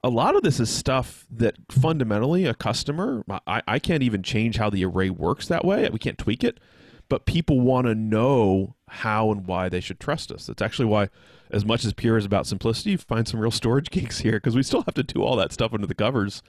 A 0.04 0.08
lot 0.08 0.36
of 0.36 0.42
this 0.42 0.60
is 0.60 0.70
stuff 0.70 1.26
that 1.30 1.56
fundamentally 1.70 2.44
a 2.44 2.54
customer 2.54 3.24
I, 3.46 3.62
I 3.66 3.78
can't 3.78 4.02
even 4.02 4.22
change 4.22 4.56
how 4.56 4.70
the 4.70 4.84
array 4.84 5.10
works 5.10 5.48
that 5.48 5.64
way. 5.64 5.88
We 5.90 5.98
can't 5.98 6.18
tweak 6.18 6.44
it. 6.44 6.60
But 7.08 7.24
people 7.24 7.60
want 7.60 7.86
to 7.86 7.94
know 7.94 8.74
how 8.86 9.30
and 9.30 9.46
why 9.46 9.70
they 9.70 9.80
should 9.80 9.98
trust 9.98 10.30
us. 10.30 10.46
That's 10.46 10.60
actually 10.60 10.86
why 10.86 11.08
as 11.50 11.64
much 11.64 11.84
as 11.86 11.94
pure 11.94 12.18
is 12.18 12.26
about 12.26 12.46
simplicity 12.46 12.90
you 12.90 12.98
find 12.98 13.26
some 13.26 13.40
real 13.40 13.50
storage 13.50 13.90
geeks 13.90 14.18
here 14.18 14.32
because 14.32 14.54
we 14.54 14.62
still 14.62 14.82
have 14.82 14.94
to 14.94 15.02
do 15.02 15.22
all 15.22 15.36
that 15.36 15.52
stuff 15.52 15.72
under 15.72 15.86
the 15.86 15.94
covers 15.94 16.42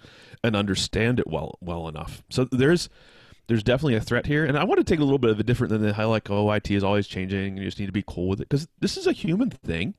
and 0.43 0.57
understand 0.57 1.19
it 1.19 1.27
well 1.27 1.57
well 1.61 1.87
enough. 1.87 2.23
So 2.29 2.43
there's 2.43 2.89
there's 3.49 3.63
definitely 3.63 3.95
a 3.95 4.01
threat 4.01 4.25
here 4.25 4.45
and 4.45 4.57
i 4.57 4.63
want 4.63 4.77
to 4.77 4.83
take 4.83 4.99
a 4.99 5.03
little 5.03 5.19
bit 5.19 5.31
of 5.31 5.39
a 5.39 5.43
different 5.43 5.69
than 5.69 5.81
the 5.81 5.93
highlight 5.93 6.29
oh 6.29 6.49
it 6.51 6.71
is 6.71 6.83
always 6.83 7.07
changing 7.07 7.49
and 7.49 7.57
you 7.57 7.65
just 7.65 7.79
need 7.79 7.87
to 7.87 7.91
be 7.91 8.03
cool 8.07 8.29
with 8.29 8.39
it 8.39 8.47
because 8.47 8.67
this 8.79 8.95
is 8.95 9.05
a 9.05 9.11
human 9.11 9.49
thing 9.49 9.93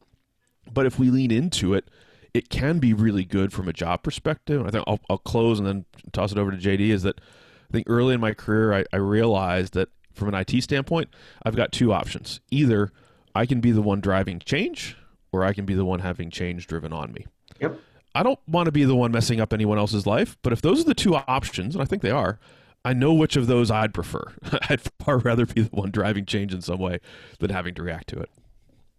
but 0.72 0.86
if 0.86 0.98
we 0.98 1.11
lean 1.11 1.30
into 1.30 1.74
it 1.74 1.90
it 2.34 2.48
can 2.48 2.78
be 2.78 2.92
really 2.92 3.24
good 3.24 3.53
from 3.53 3.68
a 3.68 3.72
job 3.72 4.03
perspective. 4.03 4.61
And 4.61 4.68
I 4.68 4.70
think 4.70 4.84
I'll, 4.86 5.01
I'll, 5.09 5.18
close 5.18 5.59
and 5.59 5.66
then 5.66 5.84
toss 6.12 6.32
it 6.32 6.38
over 6.38 6.51
to 6.51 6.57
JD. 6.57 6.90
Is 6.90 7.03
that 7.03 7.20
I 7.20 7.72
think 7.72 7.86
early 7.88 8.14
in 8.14 8.20
my 8.20 8.32
career, 8.32 8.72
I, 8.72 8.84
I 8.92 8.96
realized 8.96 9.74
that 9.74 9.88
from 10.12 10.28
an 10.28 10.34
IT 10.34 10.62
standpoint, 10.62 11.09
I've 11.42 11.57
got 11.57 11.72
two 11.72 11.92
options. 11.92 12.40
Either 12.51 12.92
I 13.34 13.46
can 13.46 13.61
be 13.61 13.72
the 13.72 13.82
one 13.82 14.01
driving 14.01 14.40
change, 14.40 14.96
or 15.32 15.44
I 15.44 15.53
can 15.53 15.64
be 15.64 15.74
the 15.74 15.84
one 15.84 16.01
having 16.01 16.30
change 16.30 16.66
driven 16.66 16.92
on 16.92 17.12
me. 17.12 17.26
Yep. 17.61 17.78
I 18.14 18.22
don't 18.24 18.40
want 18.48 18.66
to 18.66 18.72
be 18.72 18.84
the 18.84 18.96
one 18.96 19.12
messing 19.12 19.40
up 19.40 19.53
anyone 19.53 19.78
else's 19.78 20.07
life, 20.07 20.36
but 20.42 20.53
if 20.53 20.61
those 20.61 20.80
are 20.80 20.84
the 20.84 20.94
two 20.94 21.14
options, 21.14 21.76
and 21.76 21.82
I 21.82 21.84
think 21.84 22.03
they 22.03 22.11
are, 22.11 22.40
I 22.85 22.93
know 22.95 23.12
which 23.12 23.37
of 23.37 23.47
those 23.47 23.70
I'd 23.70 23.93
prefer. 23.93 24.33
I'd 24.68 24.81
far 25.01 25.18
rather 25.18 25.47
be 25.47 25.62
the 25.62 25.70
one 25.70 25.91
driving 25.91 26.24
change 26.24 26.55
in 26.55 26.62
some 26.62 26.78
way 26.78 27.01
than 27.39 27.51
having 27.51 27.74
to 27.74 27.83
react 27.83 28.09
to 28.09 28.20
it. 28.20 28.31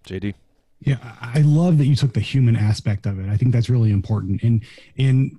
JD. 0.06 0.34
Yeah, 0.80 0.98
I 1.22 1.42
love 1.42 1.78
that 1.78 1.86
you 1.86 1.96
took 1.96 2.14
the 2.14 2.20
human 2.20 2.56
aspect 2.56 3.06
of 3.06 3.20
it. 3.20 3.30
I 3.30 3.38
think 3.38 3.52
that's 3.52 3.70
really 3.70 3.92
important. 3.92 4.42
And 4.42 4.64
and 4.98 5.38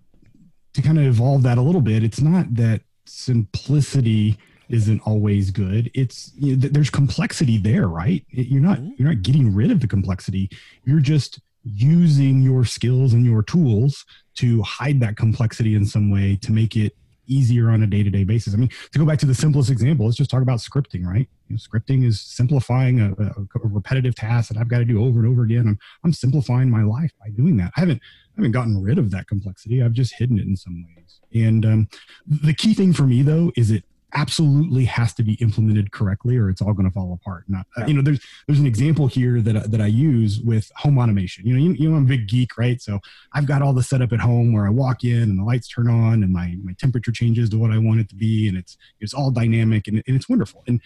to 0.74 0.82
kind 0.82 0.98
of 0.98 1.04
evolve 1.04 1.42
that 1.42 1.58
a 1.58 1.62
little 1.62 1.80
bit, 1.80 2.04
it's 2.04 2.20
not 2.20 2.54
that 2.54 2.82
simplicity 3.06 4.38
isn't 4.68 5.00
always 5.00 5.50
good. 5.50 5.90
It's 5.94 6.32
you 6.36 6.56
know, 6.56 6.68
there's 6.68 6.90
complexity 6.90 7.58
there, 7.58 7.88
right? 7.88 8.24
You're 8.30 8.62
not 8.62 8.78
mm-hmm. 8.78 8.92
you're 8.96 9.08
not 9.08 9.22
getting 9.22 9.52
rid 9.52 9.70
of 9.70 9.80
the 9.80 9.88
complexity. 9.88 10.48
You're 10.84 11.00
just 11.00 11.40
using 11.64 12.42
your 12.42 12.64
skills 12.64 13.12
and 13.12 13.24
your 13.24 13.42
tools 13.42 14.04
to 14.34 14.62
hide 14.62 15.00
that 15.00 15.16
complexity 15.16 15.74
in 15.74 15.84
some 15.84 16.10
way 16.10 16.36
to 16.42 16.52
make 16.52 16.76
it 16.76 16.96
easier 17.32 17.70
on 17.70 17.82
a 17.82 17.86
day-to-day 17.86 18.24
basis. 18.24 18.54
I 18.54 18.56
mean, 18.56 18.70
to 18.92 18.98
go 18.98 19.04
back 19.04 19.18
to 19.20 19.26
the 19.26 19.34
simplest 19.34 19.70
example, 19.70 20.06
let's 20.06 20.16
just 20.16 20.30
talk 20.30 20.42
about 20.42 20.58
scripting, 20.58 21.04
right? 21.04 21.28
You 21.48 21.56
know, 21.56 21.58
scripting 21.58 22.04
is 22.04 22.20
simplifying 22.20 23.00
a, 23.00 23.12
a, 23.12 23.42
a, 23.64 23.68
repetitive 23.68 24.14
task 24.14 24.48
that 24.48 24.58
I've 24.58 24.68
got 24.68 24.78
to 24.78 24.84
do 24.84 25.04
over 25.04 25.18
and 25.20 25.28
over 25.28 25.42
again. 25.42 25.66
I'm, 25.66 25.78
I'm 26.04 26.12
simplifying 26.12 26.70
my 26.70 26.82
life 26.82 27.10
by 27.20 27.30
doing 27.30 27.56
that. 27.58 27.72
I 27.76 27.80
haven't, 27.80 27.98
I 27.98 28.40
haven't 28.40 28.52
gotten 28.52 28.82
rid 28.82 28.98
of 28.98 29.10
that 29.10 29.26
complexity. 29.26 29.82
I've 29.82 29.92
just 29.92 30.14
hidden 30.16 30.38
it 30.38 30.46
in 30.46 30.56
some 30.56 30.86
ways. 30.96 31.20
And 31.34 31.64
um, 31.64 31.88
the 32.26 32.54
key 32.54 32.74
thing 32.74 32.92
for 32.92 33.04
me 33.04 33.22
though 33.22 33.52
is 33.56 33.70
it 33.70 33.84
absolutely 34.14 34.84
has 34.84 35.14
to 35.14 35.22
be 35.22 35.34
implemented 35.34 35.92
correctly 35.92 36.36
or 36.36 36.50
it's 36.50 36.60
all 36.60 36.72
going 36.74 36.86
to 36.88 36.92
fall 36.92 37.12
apart. 37.12 37.44
Not, 37.48 37.66
uh, 37.76 37.86
you 37.86 37.94
know, 37.94 38.02
there's, 38.02 38.20
there's 38.46 38.58
an 38.58 38.66
example 38.66 39.06
here 39.06 39.40
that, 39.40 39.70
that 39.70 39.80
I 39.80 39.86
use 39.86 40.40
with 40.40 40.70
home 40.76 40.98
automation. 40.98 41.46
You 41.46 41.54
know, 41.54 41.60
you, 41.60 41.72
you 41.72 41.90
know, 41.90 41.96
I'm 41.96 42.04
a 42.04 42.08
big 42.08 42.28
geek, 42.28 42.58
right? 42.58 42.80
So 42.80 43.00
I've 43.32 43.46
got 43.46 43.62
all 43.62 43.72
the 43.72 43.82
setup 43.82 44.12
at 44.12 44.20
home 44.20 44.52
where 44.52 44.66
I 44.66 44.70
walk 44.70 45.04
in 45.04 45.22
and 45.22 45.38
the 45.38 45.44
lights 45.44 45.68
turn 45.68 45.88
on 45.88 46.22
and 46.22 46.32
my, 46.32 46.56
my 46.62 46.74
temperature 46.78 47.12
changes 47.12 47.48
to 47.50 47.58
what 47.58 47.70
I 47.70 47.78
want 47.78 48.00
it 48.00 48.08
to 48.10 48.14
be. 48.14 48.48
And 48.48 48.58
it's, 48.58 48.76
it's 49.00 49.14
all 49.14 49.30
dynamic 49.30 49.88
and, 49.88 50.02
and 50.06 50.16
it's 50.16 50.28
wonderful. 50.28 50.62
And 50.66 50.80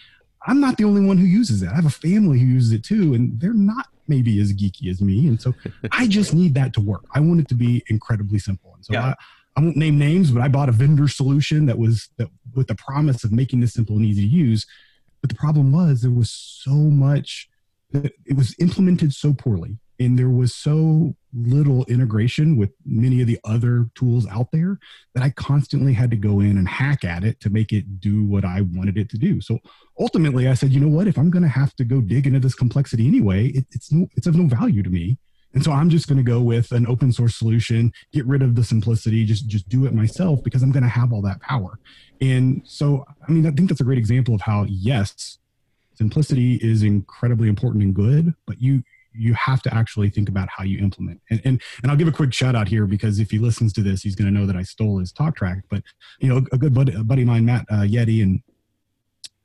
I'm 0.45 0.61
not 0.61 0.77
the 0.77 0.85
only 0.85 1.05
one 1.05 1.17
who 1.17 1.25
uses 1.25 1.61
it. 1.61 1.69
I 1.69 1.75
have 1.75 1.85
a 1.85 1.89
family 1.89 2.39
who 2.39 2.45
uses 2.45 2.71
it 2.71 2.83
too, 2.83 3.13
and 3.13 3.39
they're 3.39 3.53
not 3.53 3.87
maybe 4.07 4.39
as 4.39 4.53
geeky 4.53 4.89
as 4.89 5.01
me. 5.01 5.27
And 5.27 5.41
so 5.41 5.53
I 5.91 6.07
just 6.07 6.33
need 6.33 6.53
that 6.53 6.73
to 6.73 6.81
work. 6.81 7.03
I 7.13 7.19
want 7.19 7.41
it 7.41 7.49
to 7.49 7.55
be 7.55 7.83
incredibly 7.87 8.39
simple. 8.39 8.73
And 8.75 8.85
so 8.85 8.93
yeah. 8.93 9.13
I, 9.57 9.61
won't 9.61 9.75
name 9.75 9.97
names, 9.97 10.31
but 10.31 10.41
I 10.41 10.47
bought 10.47 10.69
a 10.69 10.73
vendor 10.73 11.07
solution 11.07 11.65
that 11.65 11.77
was 11.77 12.09
that 12.17 12.29
with 12.55 12.67
the 12.67 12.75
promise 12.75 13.23
of 13.23 13.31
making 13.31 13.59
this 13.59 13.73
simple 13.73 13.97
and 13.97 14.05
easy 14.05 14.21
to 14.21 14.27
use. 14.27 14.65
But 15.21 15.29
the 15.29 15.35
problem 15.35 15.71
was 15.71 16.01
there 16.01 16.11
was 16.11 16.29
so 16.29 16.71
much 16.71 17.49
it 17.93 18.35
was 18.35 18.55
implemented 18.59 19.13
so 19.13 19.33
poorly 19.33 19.77
and 19.99 20.17
there 20.17 20.29
was 20.29 20.53
so 20.53 21.15
little 21.33 21.85
integration 21.85 22.55
with 22.55 22.71
many 22.85 23.21
of 23.21 23.27
the 23.27 23.39
other 23.43 23.89
tools 23.95 24.27
out 24.27 24.51
there 24.51 24.79
that 25.13 25.23
I 25.23 25.31
constantly 25.31 25.93
had 25.93 26.11
to 26.11 26.17
go 26.17 26.39
in 26.39 26.57
and 26.57 26.67
hack 26.67 27.03
at 27.03 27.23
it 27.23 27.39
to 27.41 27.49
make 27.49 27.71
it 27.71 27.99
do 27.99 28.23
what 28.23 28.45
I 28.45 28.61
wanted 28.61 28.97
it 28.97 29.09
to 29.11 29.17
do. 29.17 29.41
So 29.41 29.59
ultimately, 29.99 30.47
I 30.47 30.53
said, 30.53 30.71
you 30.71 30.79
know 30.79 30.87
what? 30.87 31.07
If 31.07 31.17
I'm 31.17 31.31
going 31.31 31.43
to 31.43 31.49
have 31.49 31.75
to 31.77 31.83
go 31.83 32.01
dig 32.01 32.27
into 32.27 32.39
this 32.39 32.55
complexity 32.55 33.07
anyway, 33.07 33.47
it, 33.47 33.65
it's 33.71 33.91
no, 33.91 34.07
it's 34.15 34.27
of 34.27 34.35
no 34.35 34.45
value 34.45 34.83
to 34.83 34.89
me. 34.89 35.17
And 35.53 35.63
so 35.63 35.71
I'm 35.71 35.89
just 35.89 36.07
going 36.07 36.17
to 36.17 36.23
go 36.23 36.41
with 36.41 36.71
an 36.71 36.85
open 36.87 37.11
source 37.11 37.35
solution, 37.35 37.91
get 38.11 38.25
rid 38.25 38.41
of 38.41 38.55
the 38.55 38.63
simplicity, 38.63 39.25
just 39.25 39.47
just 39.47 39.67
do 39.69 39.85
it 39.85 39.93
myself 39.93 40.43
because 40.43 40.61
I'm 40.61 40.71
going 40.71 40.83
to 40.83 40.89
have 40.89 41.13
all 41.13 41.21
that 41.23 41.41
power. 41.41 41.79
And 42.21 42.61
so, 42.65 43.05
I 43.27 43.31
mean, 43.31 43.45
I 43.45 43.51
think 43.51 43.69
that's 43.69 43.81
a 43.81 43.85
great 43.85 43.97
example 43.97 44.35
of 44.35 44.41
how 44.41 44.65
yes, 44.67 45.39
simplicity 45.95 46.55
is 46.55 46.83
incredibly 46.83 47.49
important 47.49 47.83
and 47.83 47.93
good, 47.93 48.33
but 48.45 48.61
you 48.61 48.83
you 49.13 49.33
have 49.33 49.63
to 49.63 49.73
actually 49.73 50.11
think 50.11 50.29
about 50.29 50.47
how 50.49 50.63
you 50.63 50.79
implement. 50.79 51.21
And 51.29 51.41
and, 51.43 51.61
and 51.81 51.91
I'll 51.91 51.97
give 51.97 52.07
a 52.07 52.11
quick 52.11 52.33
shout 52.33 52.55
out 52.55 52.67
here 52.67 52.85
because 52.85 53.19
if 53.19 53.31
he 53.31 53.39
listens 53.39 53.73
to 53.73 53.81
this, 53.81 54.03
he's 54.03 54.15
going 54.15 54.31
to 54.31 54.37
know 54.37 54.45
that 54.45 54.55
I 54.55 54.63
stole 54.63 54.99
his 54.99 55.11
talk 55.11 55.35
track. 55.35 55.63
But 55.69 55.83
you 56.19 56.29
know, 56.29 56.45
a 56.51 56.57
good 56.57 56.73
buddy, 56.73 56.93
a 56.93 57.03
buddy 57.03 57.23
of 57.23 57.27
mine, 57.27 57.45
Matt 57.45 57.65
uh, 57.71 57.83
Yette, 57.83 58.21
and 58.21 58.41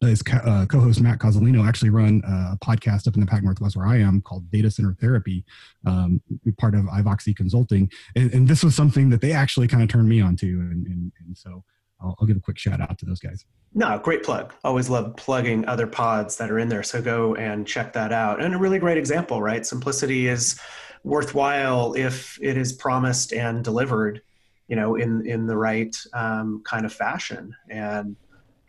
his 0.07 0.22
uh, 0.32 0.66
co-host 0.68 1.00
Matt 1.00 1.18
Cozzolino 1.18 1.66
actually 1.66 1.90
run 1.90 2.22
a 2.26 2.57
podcast 2.64 3.07
up 3.07 3.14
in 3.14 3.20
the 3.20 3.26
Pac 3.26 3.42
Northwest 3.42 3.76
where 3.76 3.86
I 3.86 3.98
am 3.98 4.20
called 4.20 4.50
Data 4.50 4.70
Center 4.70 4.94
Therapy, 5.00 5.44
um, 5.86 6.20
part 6.59 6.74
of 6.74 6.82
Ivoxy 6.86 7.34
Consulting, 7.34 7.90
and, 8.16 8.32
and, 8.32 8.48
this 8.48 8.62
was 8.62 8.74
something 8.74 9.09
that 9.11 9.20
they 9.20 9.32
actually 9.32 9.68
kind 9.68 9.82
of 9.82 9.88
turned 9.88 10.09
me 10.09 10.20
on 10.20 10.36
to, 10.36 10.46
and, 10.46 10.86
and, 10.86 11.12
and 11.24 11.36
so 11.36 11.64
I'll, 12.00 12.16
I'll, 12.20 12.26
give 12.26 12.36
a 12.36 12.40
quick 12.40 12.59
shout 12.59 12.80
out 12.80 12.98
to 12.98 13.07
those 13.07 13.20
guys. 13.20 13.44
No, 13.74 13.98
great 13.98 14.22
plug. 14.22 14.53
Always 14.64 14.90
love 14.90 15.16
plugging 15.16 15.66
other 15.66 15.86
pods 15.86 16.36
that 16.36 16.50
are 16.50 16.59
in 16.59 16.68
there. 16.68 16.82
So 16.82 17.00
go 17.00 17.34
and 17.36 17.66
check 17.66 17.92
that 17.94 18.12
out. 18.12 18.42
And 18.42 18.55
a 18.55 18.59
really 18.59 18.78
great 18.78 18.98
example, 18.98 19.40
right? 19.40 19.64
Simplicity 19.64 20.28
is 20.28 20.61
worthwhile 21.05 21.94
if 21.94 22.38
it 22.42 22.57
is 22.57 22.72
promised 22.72 23.32
and 23.32 23.64
delivered, 23.64 24.20
you 24.68 24.76
know, 24.76 24.96
in 24.96 25.26
in 25.26 25.46
the 25.46 25.57
right 25.57 25.94
um, 26.12 26.62
kind 26.64 26.84
of 26.84 26.92
fashion. 26.92 27.55
And 27.70 28.16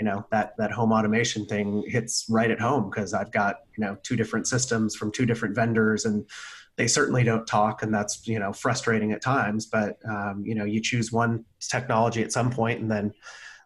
you 0.03 0.09
know 0.09 0.25
that 0.31 0.53
that 0.57 0.69
home 0.69 0.91
automation 0.91 1.45
thing 1.45 1.81
hits 1.87 2.25
right 2.27 2.51
at 2.51 2.59
home 2.59 2.89
because 2.89 3.13
I've 3.13 3.31
got 3.31 3.59
you 3.77 3.85
know 3.85 3.95
two 4.03 4.17
different 4.17 4.47
systems 4.47 4.97
from 4.97 5.13
two 5.13 5.25
different 5.25 5.55
vendors 5.55 6.03
and 6.03 6.29
they 6.75 6.87
certainly 6.87 7.23
don't 7.23 7.47
talk 7.47 7.83
and 7.83 7.93
that's 7.93 8.27
you 8.27 8.37
know 8.37 8.51
frustrating 8.51 9.13
at 9.13 9.21
times 9.21 9.65
but 9.65 9.97
um, 10.05 10.43
you 10.45 10.55
know 10.55 10.65
you 10.65 10.81
choose 10.81 11.13
one 11.13 11.45
technology 11.69 12.21
at 12.21 12.33
some 12.33 12.51
point 12.51 12.81
and 12.81 12.91
then 12.91 13.13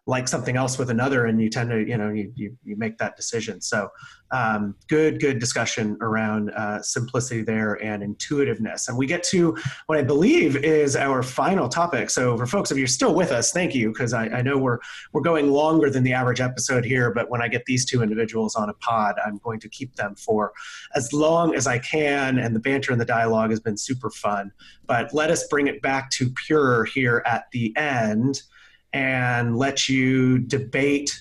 like 0.08 0.26
something 0.26 0.56
else 0.56 0.78
with 0.78 0.90
another 0.90 1.26
and 1.26 1.40
you 1.40 1.50
tend 1.50 1.70
to 1.70 1.86
you 1.86 1.96
know 1.96 2.08
you, 2.08 2.32
you, 2.34 2.56
you 2.64 2.76
make 2.76 2.98
that 2.98 3.14
decision. 3.14 3.60
So 3.60 3.90
um, 4.30 4.74
good 4.88 5.20
good 5.20 5.38
discussion 5.38 5.96
around 6.00 6.50
uh, 6.50 6.82
simplicity 6.82 7.42
there 7.42 7.74
and 7.74 8.02
intuitiveness. 8.02 8.88
And 8.88 8.98
we 8.98 9.06
get 9.06 9.22
to 9.24 9.56
what 9.86 9.98
i 9.98 10.02
believe 10.02 10.56
is 10.56 10.96
our 10.96 11.22
final 11.22 11.68
topic. 11.68 12.10
So 12.10 12.36
for 12.36 12.46
folks 12.46 12.70
if 12.70 12.78
you're 12.78 12.86
still 12.86 13.14
with 13.14 13.30
us 13.30 13.52
thank 13.52 13.74
you 13.74 13.92
because 13.92 14.12
I, 14.12 14.26
I 14.26 14.42
know 14.42 14.58
we're 14.58 14.78
we're 15.12 15.20
going 15.20 15.50
longer 15.50 15.90
than 15.90 16.02
the 16.02 16.14
average 16.14 16.40
episode 16.40 16.84
here 16.84 17.12
but 17.12 17.30
when 17.30 17.42
i 17.42 17.48
get 17.48 17.64
these 17.66 17.84
two 17.84 18.02
individuals 18.02 18.56
on 18.56 18.70
a 18.70 18.74
pod 18.74 19.14
i'm 19.24 19.38
going 19.38 19.60
to 19.60 19.68
keep 19.68 19.94
them 19.96 20.14
for 20.16 20.52
as 20.94 21.12
long 21.12 21.54
as 21.54 21.66
i 21.66 21.78
can 21.78 22.38
and 22.38 22.54
the 22.54 22.60
banter 22.60 22.92
and 22.92 23.00
the 23.00 23.04
dialogue 23.04 23.50
has 23.50 23.60
been 23.60 23.76
super 23.76 24.10
fun. 24.10 24.50
But 24.86 25.12
let 25.12 25.30
us 25.30 25.46
bring 25.48 25.66
it 25.66 25.82
back 25.82 26.10
to 26.12 26.30
pure 26.30 26.84
here 26.84 27.22
at 27.26 27.44
the 27.52 27.76
end 27.76 28.42
and 28.92 29.56
let 29.56 29.88
you 29.88 30.38
debate 30.38 31.20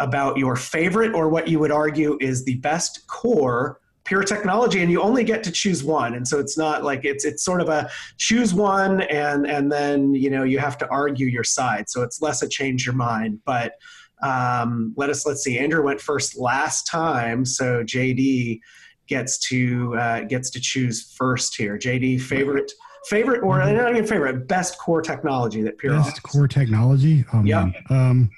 about 0.00 0.36
your 0.36 0.56
favorite 0.56 1.14
or 1.14 1.28
what 1.28 1.48
you 1.48 1.58
would 1.58 1.70
argue 1.70 2.18
is 2.20 2.44
the 2.44 2.56
best 2.56 3.06
core 3.06 3.80
pure 4.04 4.22
technology 4.22 4.82
and 4.82 4.90
you 4.90 5.00
only 5.00 5.24
get 5.24 5.42
to 5.42 5.50
choose 5.50 5.82
one. 5.82 6.14
And 6.14 6.28
so 6.28 6.38
it's 6.38 6.58
not 6.58 6.84
like 6.84 7.04
it's 7.04 7.24
it's 7.24 7.44
sort 7.44 7.60
of 7.60 7.68
a 7.68 7.90
choose 8.18 8.52
one 8.52 9.00
and 9.02 9.46
and 9.46 9.72
then 9.72 10.14
you 10.14 10.30
know 10.30 10.44
you 10.44 10.58
have 10.58 10.76
to 10.78 10.88
argue 10.88 11.26
your 11.26 11.44
side. 11.44 11.88
So 11.88 12.02
it's 12.02 12.20
less 12.20 12.42
a 12.42 12.48
change 12.48 12.84
your 12.84 12.94
mind. 12.94 13.40
But 13.44 13.74
um, 14.22 14.94
let 14.96 15.10
us 15.10 15.26
let's 15.26 15.42
see 15.42 15.58
andrew 15.58 15.82
went 15.82 16.00
first 16.00 16.38
last 16.38 16.86
time. 16.86 17.44
So 17.44 17.82
jd 17.82 18.60
gets 19.06 19.38
to 19.48 19.96
uh, 19.96 20.20
gets 20.22 20.50
to 20.50 20.60
choose 20.60 21.14
first 21.16 21.56
here. 21.56 21.78
Jd 21.78 22.20
favorite 22.20 22.72
favorite 23.06 23.42
or 23.42 23.58
mm-hmm. 23.58 23.76
not 23.76 23.90
even 23.90 24.06
favorite, 24.06 24.48
best 24.48 24.78
core 24.78 25.02
technology 25.02 25.62
that 25.62 25.78
Pure 25.78 25.94
best 25.94 26.08
offers. 26.08 26.20
core 26.20 26.48
technology. 26.48 27.24
Oh, 27.32 27.42
yeah. 27.44 27.70
Um, 27.90 28.30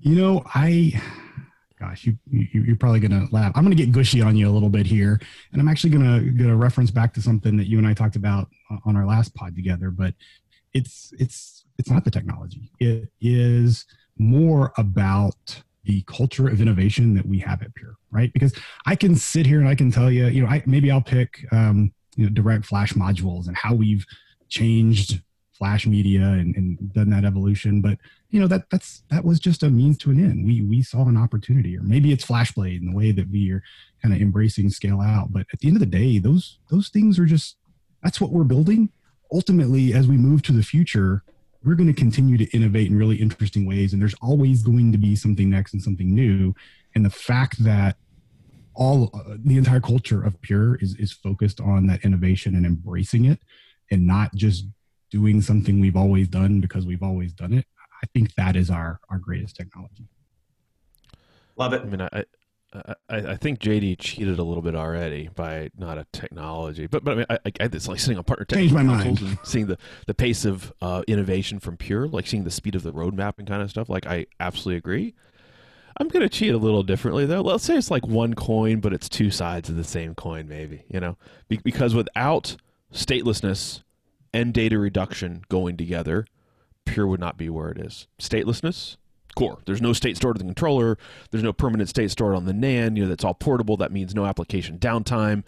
you 0.00 0.16
know, 0.16 0.42
I, 0.54 1.00
gosh, 1.78 2.06
you, 2.06 2.16
you 2.28 2.62
you're 2.62 2.76
probably 2.76 3.00
gonna 3.00 3.26
laugh. 3.30 3.52
I'm 3.54 3.62
gonna 3.62 3.76
get 3.76 3.92
gushy 3.92 4.20
on 4.20 4.36
you 4.36 4.48
a 4.48 4.50
little 4.50 4.68
bit 4.68 4.86
here, 4.86 5.20
and 5.52 5.60
I'm 5.60 5.68
actually 5.68 5.90
gonna 5.90 6.20
gonna 6.20 6.56
reference 6.56 6.90
back 6.90 7.14
to 7.14 7.22
something 7.22 7.56
that 7.56 7.68
you 7.68 7.78
and 7.78 7.86
I 7.86 7.94
talked 7.94 8.16
about 8.16 8.48
on 8.84 8.96
our 8.96 9.06
last 9.06 9.34
pod 9.34 9.54
together. 9.54 9.90
But 9.90 10.14
it's 10.72 11.12
it's 11.18 11.64
it's 11.78 11.90
not 11.90 12.04
the 12.04 12.10
technology. 12.10 12.72
It 12.80 13.10
is 13.20 13.86
more 14.18 14.72
about 14.76 15.62
the 15.84 16.02
culture 16.02 16.48
of 16.48 16.60
innovation 16.60 17.14
that 17.14 17.26
we 17.26 17.38
have 17.40 17.62
at 17.62 17.74
Pure, 17.74 17.96
right? 18.10 18.32
Because 18.32 18.54
I 18.86 18.94
can 18.94 19.16
sit 19.16 19.46
here 19.46 19.58
and 19.58 19.68
I 19.68 19.74
can 19.74 19.90
tell 19.90 20.10
you, 20.10 20.26
you 20.26 20.42
know, 20.42 20.48
I 20.48 20.62
maybe 20.66 20.90
I'll 20.90 21.00
pick 21.00 21.44
um, 21.52 21.92
you 22.16 22.24
know 22.24 22.30
direct 22.30 22.66
flash 22.66 22.92
modules 22.94 23.46
and 23.46 23.56
how 23.56 23.74
we've 23.74 24.04
changed 24.48 25.20
flash 25.52 25.86
media 25.86 26.22
and, 26.22 26.56
and 26.56 26.92
done 26.92 27.10
that 27.10 27.24
evolution. 27.24 27.80
But 27.80 27.98
you 28.30 28.40
know 28.40 28.48
that 28.48 28.68
that's 28.70 29.02
that 29.10 29.24
was 29.24 29.38
just 29.38 29.62
a 29.62 29.70
means 29.70 29.98
to 29.98 30.10
an 30.10 30.22
end. 30.22 30.44
We 30.44 30.62
we 30.62 30.82
saw 30.82 31.06
an 31.06 31.16
opportunity 31.16 31.76
or 31.76 31.82
maybe 31.82 32.12
it's 32.12 32.26
flashblade 32.26 32.80
in 32.80 32.86
the 32.90 32.96
way 32.96 33.12
that 33.12 33.30
we 33.30 33.50
are 33.52 33.62
kind 34.02 34.14
of 34.14 34.20
embracing 34.20 34.70
scale 34.70 35.00
out. 35.00 35.32
But 35.32 35.46
at 35.52 35.60
the 35.60 35.68
end 35.68 35.76
of 35.76 35.80
the 35.80 35.86
day 35.86 36.18
those 36.18 36.58
those 36.70 36.88
things 36.88 37.18
are 37.18 37.26
just 37.26 37.56
that's 38.02 38.20
what 38.20 38.32
we're 38.32 38.44
building. 38.44 38.90
Ultimately 39.32 39.94
as 39.94 40.08
we 40.08 40.16
move 40.16 40.42
to 40.42 40.52
the 40.52 40.62
future 40.62 41.22
we're 41.64 41.74
going 41.74 41.92
to 41.92 41.92
continue 41.92 42.36
to 42.36 42.56
innovate 42.56 42.88
in 42.88 42.98
really 42.98 43.16
interesting 43.16 43.66
ways. 43.66 43.92
And 43.92 44.02
there's 44.02 44.16
always 44.20 44.62
going 44.62 44.90
to 44.92 44.98
be 44.98 45.14
something 45.14 45.48
next 45.48 45.72
and 45.72 45.82
something 45.82 46.12
new. 46.12 46.54
And 46.94 47.04
the 47.04 47.10
fact 47.10 47.62
that 47.62 47.96
all 48.74 49.10
uh, 49.14 49.36
the 49.44 49.56
entire 49.56 49.80
culture 49.80 50.22
of 50.22 50.40
pure 50.40 50.76
is 50.76 50.96
is 50.96 51.12
focused 51.12 51.60
on 51.60 51.86
that 51.86 52.04
innovation 52.04 52.54
and 52.54 52.66
embracing 52.66 53.24
it 53.24 53.40
and 53.90 54.06
not 54.06 54.34
just 54.34 54.66
doing 55.10 55.40
something 55.42 55.80
we've 55.80 55.96
always 55.96 56.28
done 56.28 56.60
because 56.60 56.86
we've 56.86 57.02
always 57.02 57.32
done 57.32 57.52
it 57.52 57.66
i 58.02 58.06
think 58.14 58.34
that 58.34 58.56
is 58.56 58.70
our 58.70 59.00
our 59.10 59.18
greatest 59.18 59.56
technology 59.56 60.06
love 61.56 61.72
it 61.72 61.82
i 61.82 61.84
mean 61.84 62.00
i 62.00 62.24
I, 62.74 62.94
I 63.10 63.36
think 63.36 63.58
JD 63.58 63.98
cheated 63.98 64.38
a 64.38 64.42
little 64.42 64.62
bit 64.62 64.74
already 64.74 65.28
by 65.34 65.70
not 65.76 65.98
a 65.98 66.06
technology, 66.12 66.86
but 66.86 67.04
but 67.04 67.12
I 67.12 67.14
mean, 67.16 67.26
I, 67.28 67.38
I, 67.44 67.52
it's 67.60 67.86
like 67.86 68.00
sitting 68.00 68.16
on 68.16 68.24
partner 68.24 68.46
technology 68.46 69.26
and 69.26 69.38
seeing 69.42 69.66
the, 69.66 69.78
the 70.06 70.14
pace 70.14 70.44
of 70.44 70.72
uh, 70.80 71.02
innovation 71.06 71.58
from 71.58 71.76
Pure, 71.76 72.08
like 72.08 72.26
seeing 72.26 72.44
the 72.44 72.50
speed 72.50 72.74
of 72.74 72.82
the 72.82 72.92
roadmap 72.92 73.34
and 73.38 73.46
kind 73.46 73.62
of 73.62 73.68
stuff. 73.68 73.88
Like 73.88 74.06
I 74.06 74.26
absolutely 74.40 74.78
agree. 74.78 75.14
I'm 75.96 76.08
to 76.08 76.28
cheat 76.28 76.54
a 76.54 76.58
little 76.58 76.82
differently 76.82 77.26
though. 77.26 77.40
Let's 77.40 77.64
say 77.64 77.76
it's 77.76 77.90
like 77.90 78.06
one 78.06 78.34
coin, 78.34 78.80
but 78.80 78.92
it's 78.92 79.08
two 79.08 79.30
sides 79.30 79.68
of 79.68 79.76
the 79.76 79.84
same 79.84 80.14
coin, 80.14 80.48
maybe, 80.48 80.84
you 80.88 81.00
know, 81.00 81.16
Be- 81.48 81.60
because 81.62 81.94
without 81.94 82.56
statelessness 82.92 83.82
and 84.32 84.54
data 84.54 84.78
reduction 84.78 85.42
going 85.48 85.76
together, 85.76 86.26
Pure 86.84 87.06
would 87.06 87.20
not 87.20 87.36
be 87.36 87.48
where 87.48 87.70
it 87.70 87.78
is. 87.78 88.08
Statelessness, 88.18 88.96
core. 89.34 89.58
There's 89.66 89.80
no 89.80 89.92
state 89.92 90.16
stored 90.16 90.36
in 90.36 90.46
the 90.46 90.52
controller. 90.52 90.98
There's 91.30 91.42
no 91.42 91.52
permanent 91.52 91.88
state 91.88 92.10
stored 92.10 92.34
on 92.34 92.44
the 92.44 92.52
NAND. 92.52 92.96
You 92.96 93.04
know, 93.04 93.08
that's 93.08 93.24
all 93.24 93.34
portable. 93.34 93.76
That 93.76 93.92
means 93.92 94.14
no 94.14 94.26
application 94.26 94.78
downtime. 94.78 95.44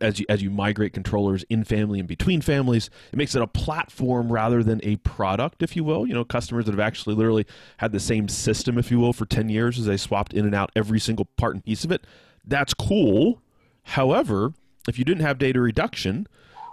As 0.00 0.20
you 0.20 0.26
as 0.28 0.42
you 0.42 0.50
migrate 0.50 0.92
controllers 0.92 1.44
in 1.48 1.64
family 1.64 1.98
and 1.98 2.08
between 2.08 2.40
families, 2.40 2.90
it 3.12 3.16
makes 3.16 3.34
it 3.34 3.42
a 3.42 3.46
platform 3.46 4.32
rather 4.32 4.62
than 4.62 4.80
a 4.82 4.96
product, 4.96 5.62
if 5.62 5.76
you 5.76 5.84
will. 5.84 6.06
You 6.06 6.14
know, 6.14 6.24
customers 6.24 6.66
that 6.66 6.72
have 6.72 6.80
actually 6.80 7.14
literally 7.14 7.46
had 7.78 7.92
the 7.92 8.00
same 8.00 8.28
system, 8.28 8.78
if 8.78 8.90
you 8.90 8.98
will, 8.98 9.12
for 9.12 9.26
10 9.26 9.48
years 9.48 9.78
as 9.78 9.86
they 9.86 9.96
swapped 9.96 10.34
in 10.34 10.44
and 10.44 10.54
out 10.54 10.70
every 10.76 11.00
single 11.00 11.26
part 11.36 11.54
and 11.54 11.64
piece 11.64 11.84
of 11.84 11.92
it. 11.92 12.06
That's 12.44 12.74
cool. 12.74 13.40
However, 13.84 14.52
if 14.88 14.98
you 14.98 15.04
didn't 15.04 15.22
have 15.22 15.38
data 15.38 15.60
reduction, 15.60 16.26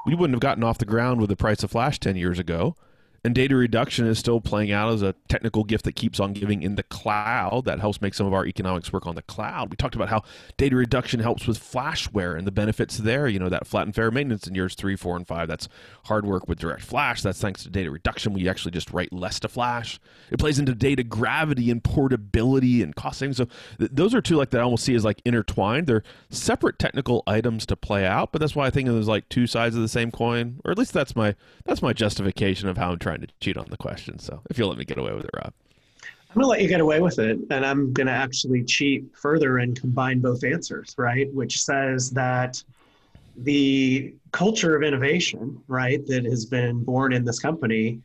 we 0.06 0.16
wouldn't 0.16 0.36
have 0.36 0.42
gotten 0.42 0.64
off 0.64 0.78
the 0.78 0.86
ground 0.86 1.22
with 1.22 1.30
the 1.30 1.36
price 1.36 1.64
of 1.64 1.72
flash 1.72 2.00
10 2.00 2.16
years 2.16 2.40
ago 2.40 2.76
and 3.24 3.36
data 3.36 3.56
reduction 3.56 4.08
is 4.08 4.18
still 4.18 4.42
playing 4.42 4.72
out 4.72 4.92
as 4.92 5.04
a 5.04 5.14
technical 5.28 5.64
gift 5.64 5.86
that 5.86 5.96
keeps 5.96 6.20
on 6.20 6.34
giving 6.34 6.64
in 6.64 6.76
the 6.76 6.84
cloud. 6.84 7.66
That 7.66 7.80
helps 7.80 8.02
make 8.02 8.16
some 8.16 8.26
of 8.26 8.34
our 8.34 8.48
economics 8.48 8.92
work 8.92 9.06
on 9.06 9.14
the 9.14 9.22
cloud. 9.22 9.70
We 9.70 9.76
talked 9.76 9.94
about 9.94 10.10
how 10.10 10.24
data 10.58 10.76
reduction 10.76 11.20
helps 11.20 11.46
with 11.46 11.60
flash 11.60 12.12
wear 12.12 12.36
and 12.36 12.48
the 12.48 12.52
benefits 12.52 12.98
there. 12.98 13.28
You 13.28 13.38
know, 13.38 13.50
that 13.50 13.68
flat 13.68 13.86
and 13.86 13.94
fair 13.94 14.10
maintenance 14.10 14.48
in 14.48 14.56
years 14.56 14.74
three, 14.74 14.96
four, 14.96 15.16
and 15.16 15.28
five. 15.28 15.48
That's 15.48 15.68
hard 16.06 16.26
work 16.26 16.48
with 16.48 16.58
direct 16.58 16.82
flash. 16.82 17.22
That's 17.22 17.40
thanks 17.40 17.62
to 17.64 17.70
data 17.70 17.92
reduction. 17.92 18.34
We 18.34 18.50
actually 18.50 18.72
just 18.72 18.92
write 18.92 19.14
less 19.14 19.40
to 19.42 19.48
flash. 19.48 20.00
It 20.32 20.40
plays 20.40 20.58
into 20.58 20.74
data 20.74 21.04
gravity 21.04 21.70
and 21.70 21.84
portability 21.84 22.82
and 22.82 22.96
cost 22.96 23.20
savings. 23.20 23.38
So 23.38 23.48
th- 23.78 23.92
those 23.94 24.16
are 24.16 24.22
two 24.22 24.36
like 24.36 24.50
that 24.50 24.62
I 24.62 24.64
almost 24.64 24.84
see 24.84 24.96
as 24.96 25.06
like 25.06 25.22
intertwined. 25.26 25.86
They're 25.86 26.04
separate 26.32 26.80
technical 26.80 27.22
items 27.28 27.68
to 27.68 27.76
play 27.76 28.06
out, 28.06 28.32
but 28.32 28.40
that's 28.40 28.56
why 28.56 28.66
I 28.66 28.72
think 28.72 28.90
there's 28.90 29.08
like 29.08 29.30
two 29.30 29.46
sides 29.46 29.76
of 29.76 29.84
the 29.84 29.88
same 29.88 30.10
coin, 30.10 30.60
or 30.66 30.72
at 30.72 30.78
least 30.80 30.94
that's 30.94 31.16
my 31.16 31.36
that's 31.66 31.84
my 31.84 31.94
justification 31.94 32.68
of 32.68 32.78
how 32.78 32.92
I'm 32.92 33.00
trying 33.00 33.11
trying 33.12 33.28
to 33.28 33.34
cheat 33.42 33.58
on 33.58 33.68
the 33.70 33.78
question. 33.78 34.20
So 34.20 34.42
if 34.50 34.58
you'll 34.58 34.70
let 34.70 34.78
me 34.78 34.86
get 34.86 34.98
away 34.98 35.14
with 35.14 35.26
it, 35.26 35.32
Rob. 35.36 35.54
I'm 36.30 36.36
going 36.36 36.46
to 36.46 36.48
let 36.48 36.62
you 36.62 36.70
get 36.70 36.80
away 36.80 37.02
with 37.02 37.20
it. 37.20 37.40
And 37.50 37.66
I'm 37.66 37.92
going 37.92 38.08
to 38.08 38.14
actually 38.14 38.64
cheat 38.64 39.06
further 39.18 39.58
and 39.58 39.80
combine 39.80 40.22
both 40.22 40.44
answers, 40.46 40.96
right? 40.98 41.32
Which 41.34 41.62
says 41.62 42.10
that 42.12 42.64
the 43.36 44.14
culture 44.32 44.76
of 44.76 44.84
innovation, 44.84 45.62
right, 45.68 46.06
that 46.08 46.24
has 46.24 46.46
been 46.46 46.84
born 46.84 47.12
in 47.12 47.26
this 47.26 47.40
company 47.40 48.00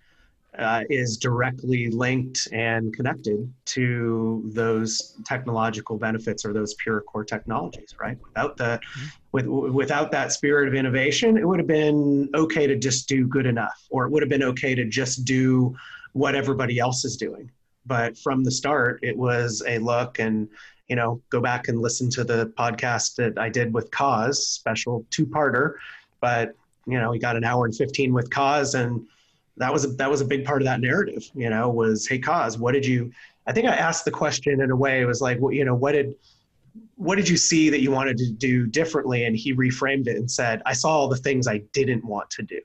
uh, 0.59 0.83
is 0.89 1.17
directly 1.17 1.91
linked 1.91 2.49
and 2.53 2.95
connected 2.95 3.53
to 3.67 4.43
those 4.47 5.17
technological 5.25 5.99
benefits 5.99 6.45
or 6.45 6.53
those 6.53 6.75
pure 6.75 7.01
core 7.03 7.25
technologies 7.25 7.95
right? 8.01 8.19
Without 8.23 8.57
the 8.57 8.81
with, 9.33 9.47
without 9.47 10.11
that 10.13 10.33
spirit 10.33 10.69
of 10.69 10.75
innovation 10.75 11.37
it 11.37 11.47
would 11.47 11.59
have 11.59 11.67
been 11.67 12.29
okay 12.35 12.67
to 12.67 12.77
just 12.77 13.09
do 13.09 13.27
good 13.27 13.47
enough 13.47 13.87
or 13.91 14.07
it 14.07 14.11
would 14.11 14.23
have 14.23 14.31
been 14.31 14.43
okay 14.43 14.75
to 14.75 14.85
just 14.85 15.25
do 15.25 15.77
what 16.13 16.35
everybody 16.35 16.79
else 16.79 17.05
is 17.05 17.17
doing. 17.17 17.51
But 17.85 18.17
from 18.19 18.43
the 18.43 18.51
start 18.51 19.01
it 19.03 19.17
was 19.17 19.63
a 19.67 19.79
look 19.79 20.19
and 20.19 20.49
you 20.89 20.97
know 20.97 21.21
go 21.31 21.41
back 21.41 21.69
and 21.69 21.81
listen 21.81 22.09
to 22.11 22.23
the 22.23 22.53
podcast 22.57 23.17
that 23.17 23.37
i 23.39 23.49
did 23.49 23.75
with 23.75 23.91
Coz 23.91 24.47
special 24.47 25.05
two-parter. 25.11 25.75
But 26.21 26.55
you 26.87 26.99
know 26.99 27.11
we 27.11 27.19
got 27.19 27.37
an 27.37 27.45
hour 27.45 27.67
and 27.67 27.77
15 27.77 28.13
with 28.13 28.31
Coz 28.31 28.75
and 28.75 29.07
that 29.57 29.73
was 29.73 29.85
a, 29.85 29.89
that 29.89 30.11
was 30.11 30.21
a 30.21 30.25
big 30.25 30.45
part 30.45 30.63
of 30.63 30.67
that 30.67 30.81
narrative. 30.81 31.31
You 31.35 31.51
know, 31.51 31.69
was 31.69 32.07
hey, 32.07 32.19
cause 32.19 32.59
what 32.59 32.73
did 32.73 32.85
you? 32.85 33.13
I 33.47 33.53
think 33.53 33.67
I 33.67 33.75
asked 33.75 34.05
the 34.05 34.11
question 34.11 34.61
in 34.61 34.71
a 34.71 34.77
way. 34.77 35.01
It 35.01 35.07
was 35.07 35.21
like, 35.21 35.41
well, 35.41 35.53
you 35.53 35.65
know, 35.65 35.75
what 35.75 35.93
did 35.93 36.15
what 36.97 37.17
did 37.17 37.29
you 37.29 37.37
see 37.37 37.71
that 37.71 37.81
you 37.81 37.91
wanted 37.91 38.19
to 38.19 38.31
do 38.33 38.67
differently? 38.67 39.25
And 39.25 39.37
he 39.37 39.55
reframed 39.55 40.09
it 40.09 40.17
and 40.17 40.31
said, 40.31 40.63
I 40.67 40.73
saw 40.73 40.91
all 40.91 41.09
the 41.09 41.17
things 41.17 41.47
I 41.47 41.59
didn't 41.73 42.05
want 42.05 42.29
to 42.31 42.43
do 42.43 42.61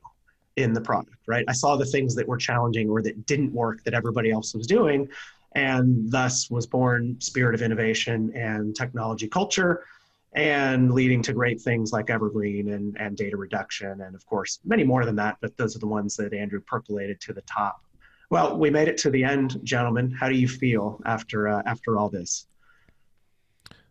in 0.58 0.74
the 0.74 0.82
product. 0.82 1.18
Right? 1.28 1.46
I 1.48 1.54
saw 1.54 1.76
the 1.76 1.86
things 1.86 2.16
that 2.16 2.28
were 2.28 2.38
challenging 2.38 2.90
or 2.90 3.02
that 3.04 3.26
didn't 3.26 3.54
work 3.54 3.84
that 3.84 3.94
everybody 3.94 4.32
else 4.32 4.54
was 4.54 4.68
doing, 4.68 5.08
and 5.54 6.12
thus 6.12 6.50
was 6.50 6.66
born 6.66 7.20
spirit 7.20 7.56
of 7.56 7.62
innovation 7.62 8.32
and 8.36 8.76
technology 8.76 9.28
culture 9.28 9.86
and 10.34 10.94
leading 10.94 11.22
to 11.24 11.34
great 11.34 11.62
things 11.62 11.92
like 11.92 12.10
Evergreen 12.10 12.74
and, 12.74 12.96
and 13.00 13.18
data 13.18 13.36
reduction, 13.36 14.02
and 14.02 14.16
of 14.16 14.26
course, 14.26 14.60
many 14.64 14.84
more 14.84 15.06
than 15.06 15.16
that, 15.18 15.38
but 15.42 15.56
those 15.58 15.76
are 15.76 15.80
the 15.80 15.88
ones 15.88 16.16
that 16.18 16.34
Andrew 16.34 16.62
percolated 16.62 17.20
to 17.22 17.34
the 17.34 17.42
top. 17.42 17.84
Well, 18.30 18.58
we 18.58 18.70
made 18.70 18.88
it 18.88 18.98
to 19.00 19.10
the 19.10 19.26
end, 19.26 19.60
gentlemen. 19.64 20.10
How 20.10 20.30
do 20.30 20.36
you 20.36 20.48
feel 20.48 21.02
after 21.06 21.50
uh, 21.50 21.62
after 21.66 21.98
all 21.98 22.10
this? 22.10 22.48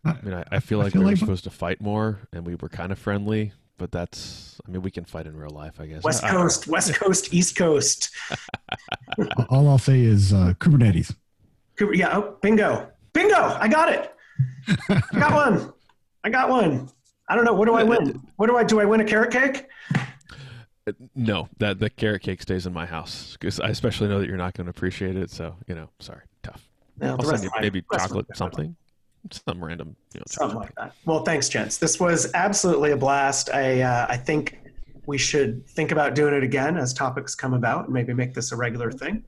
I 0.03 0.17
mean, 0.23 0.33
I, 0.33 0.45
I 0.51 0.61
feel 0.61 0.79
like 0.79 0.89
I 0.89 0.91
feel 0.91 1.03
we 1.03 1.07
like... 1.07 1.13
were 1.13 1.19
supposed 1.19 1.45
to 1.45 1.51
fight 1.51 1.81
more, 1.83 2.21
and 2.33 2.47
we 2.47 2.55
were 2.55 2.71
kind 2.71 2.91
of 2.91 2.99
friendly, 2.99 3.53
but 3.77 3.93
that's, 3.93 4.59
I 4.67 4.71
mean, 4.71 4.81
we 4.81 4.91
can 4.91 5.05
fight 5.05 5.27
in 5.27 5.37
real 5.37 5.51
life, 5.51 5.79
I 5.79 5.87
guess. 5.87 6.03
West 6.03 6.23
Coast, 6.23 6.69
West 6.69 6.95
Coast, 6.95 7.35
East 7.35 7.57
Coast. 7.57 8.11
All 9.51 9.69
I'll 9.69 9.79
say 9.79 10.01
is 10.01 10.33
uh, 10.33 10.55
Kubernetes. 10.59 11.15
Yeah, 11.93 12.17
oh, 12.17 12.37
bingo. 12.41 12.91
Bingo, 13.13 13.57
I 13.59 13.69
got 13.69 13.91
it. 13.91 14.15
I 14.79 15.19
got 15.19 15.33
one. 15.35 15.73
I 16.25 16.31
got 16.31 16.49
one. 16.49 16.89
I 17.29 17.37
don't 17.37 17.45
know. 17.45 17.55
What 17.55 17.67
do 17.67 17.75
I 17.75 17.85
win? 17.85 18.21
What 18.37 18.49
do 18.49 18.57
I 18.57 18.65
do? 18.65 18.81
I 18.81 18.85
win 18.85 19.01
a 19.01 19.05
carrot 19.05 19.31
cake? 19.31 19.67
No, 21.15 21.49
that 21.59 21.79
the 21.79 21.89
carrot 21.89 22.23
cake 22.23 22.43
stays 22.43 22.67
in 22.67 22.73
my 22.73 22.87
house 22.87 23.37
because 23.39 23.61
I 23.61 23.69
especially 23.69 24.09
know 24.09 24.19
that 24.19 24.27
you're 24.27 24.37
not 24.37 24.55
going 24.55 24.65
to 24.67 24.71
appreciate 24.71 25.17
it. 25.17 25.31
So 25.31 25.55
you 25.67 25.75
know, 25.75 25.89
sorry, 26.01 26.23
tough. 26.43 26.67
No, 26.99 27.17
I'll 27.19 27.23
send 27.23 27.45
you 27.45 27.51
maybe 27.61 27.83
chocolate 27.93 28.27
something, 28.35 28.75
some 29.31 29.63
random, 29.65 29.95
you 30.13 30.21
know, 30.21 30.25
something 30.29 30.59
like 30.59 30.75
that. 30.75 30.93
Well, 31.05 31.23
thanks, 31.23 31.49
gents. 31.49 31.79
This 31.79 32.01
was 32.01 32.33
absolutely 32.35 32.91
a 32.91 32.97
blast. 32.97 33.51
I 33.51 33.83
uh, 33.83 34.07
I 34.09 34.17
think 34.17 34.59
we 35.07 35.17
should 35.19 35.67
think 35.69 35.93
about 35.93 36.15
doing 36.15 36.35
it 36.35 36.43
again 36.43 36.77
as 36.77 36.93
topics 36.93 37.35
come 37.35 37.55
about 37.55 37.85
and 37.85 37.95
maybe 37.95 38.13
make 38.13 38.35
this 38.35 38.53
a 38.53 38.57
regular 38.57 38.91
thing. 38.91 39.25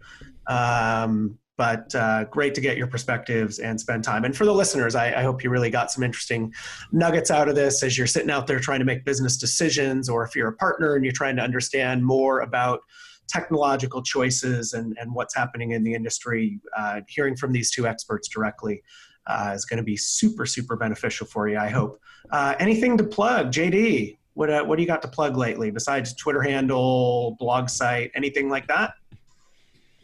Um, 0.49 1.39
but 1.57 1.95
uh, 1.95 2.25
great 2.25 2.55
to 2.55 2.61
get 2.61 2.77
your 2.77 2.87
perspectives 2.87 3.59
and 3.59 3.79
spend 3.79 4.05
time. 4.05 4.25
And 4.25 4.37
for 4.37 4.45
the 4.45 4.55
listeners, 4.55 4.95
I, 4.95 5.21
I, 5.21 5.23
hope 5.23 5.45
you 5.45 5.51
really 5.51 5.69
got 5.71 5.91
some 5.91 6.03
interesting 6.03 6.53
nuggets 6.93 7.31
out 7.31 7.49
of 7.49 7.55
this 7.55 7.83
as 7.83 7.99
you're 7.99 8.07
sitting 8.07 8.31
out 8.31 8.47
there 8.47 8.59
trying 8.59 8.79
to 8.79 8.87
make 8.87 9.05
business 9.05 9.37
decisions, 9.37 10.09
or 10.09 10.25
if 10.25 10.35
you're 10.35 10.49
a 10.49 10.57
partner 10.57 10.95
and 10.95 11.05
you're 11.05 11.13
trying 11.13 11.37
to 11.37 11.43
understand 11.43 12.05
more 12.05 12.41
about 12.41 12.81
technological 13.29 14.03
choices 14.03 14.73
and, 14.73 14.97
and 15.01 15.13
what's 15.15 15.35
happening 15.35 15.73
in 15.73 15.83
the 15.83 15.95
industry. 15.95 16.61
Uh, 16.77 17.01
hearing 17.09 17.37
from 17.37 17.53
these 17.53 17.71
two 17.71 17.87
experts 17.87 18.29
directly 18.29 18.83
uh, 19.27 19.53
is 19.55 19.65
going 19.65 19.79
to 19.79 19.85
be 19.85 19.97
super, 19.97 20.47
super 20.47 20.77
beneficial 20.77 21.27
for 21.27 21.49
you, 21.49 21.59
I 21.59 21.69
hope. 21.69 22.01
Uh, 22.31 22.55
anything 22.59 22.97
to 22.99 23.05
plug, 23.05 23.53
JD? 23.53 24.19
What, 24.35 24.51
uh, 24.51 24.65
what 24.65 24.77
do 24.77 24.83
you 24.83 24.89
got 24.89 25.03
to 25.03 25.09
plug 25.09 25.37
lately 25.37 25.71
besides 25.71 26.15
Twitter 26.15 26.43
handle, 26.43 27.37
blog 27.39 27.69
site, 27.69 28.11
anything 28.15 28.49
like 28.49 28.67
that? 28.69 28.95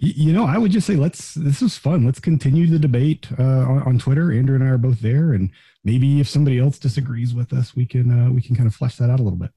You 0.00 0.32
know, 0.32 0.46
I 0.46 0.58
would 0.58 0.70
just 0.70 0.86
say 0.86 0.94
let's. 0.94 1.34
This 1.34 1.60
was 1.60 1.76
fun. 1.76 2.06
Let's 2.06 2.20
continue 2.20 2.68
the 2.68 2.78
debate 2.78 3.26
uh, 3.36 3.42
on, 3.42 3.82
on, 3.82 3.98
Twitter. 3.98 4.30
Andrew 4.30 4.54
and 4.54 4.62
I 4.62 4.68
are 4.68 4.78
both 4.78 5.00
there, 5.00 5.32
and 5.32 5.50
maybe 5.82 6.20
if 6.20 6.28
somebody 6.28 6.60
else 6.60 6.78
disagrees 6.78 7.34
with 7.34 7.52
us, 7.52 7.74
we 7.74 7.84
can 7.84 8.26
uh, 8.26 8.30
we 8.30 8.40
can 8.40 8.54
kind 8.54 8.68
of 8.68 8.74
flesh 8.74 8.96
that 8.96 9.10
out 9.10 9.18
a 9.18 9.22
little 9.24 9.38
bit. 9.38 9.50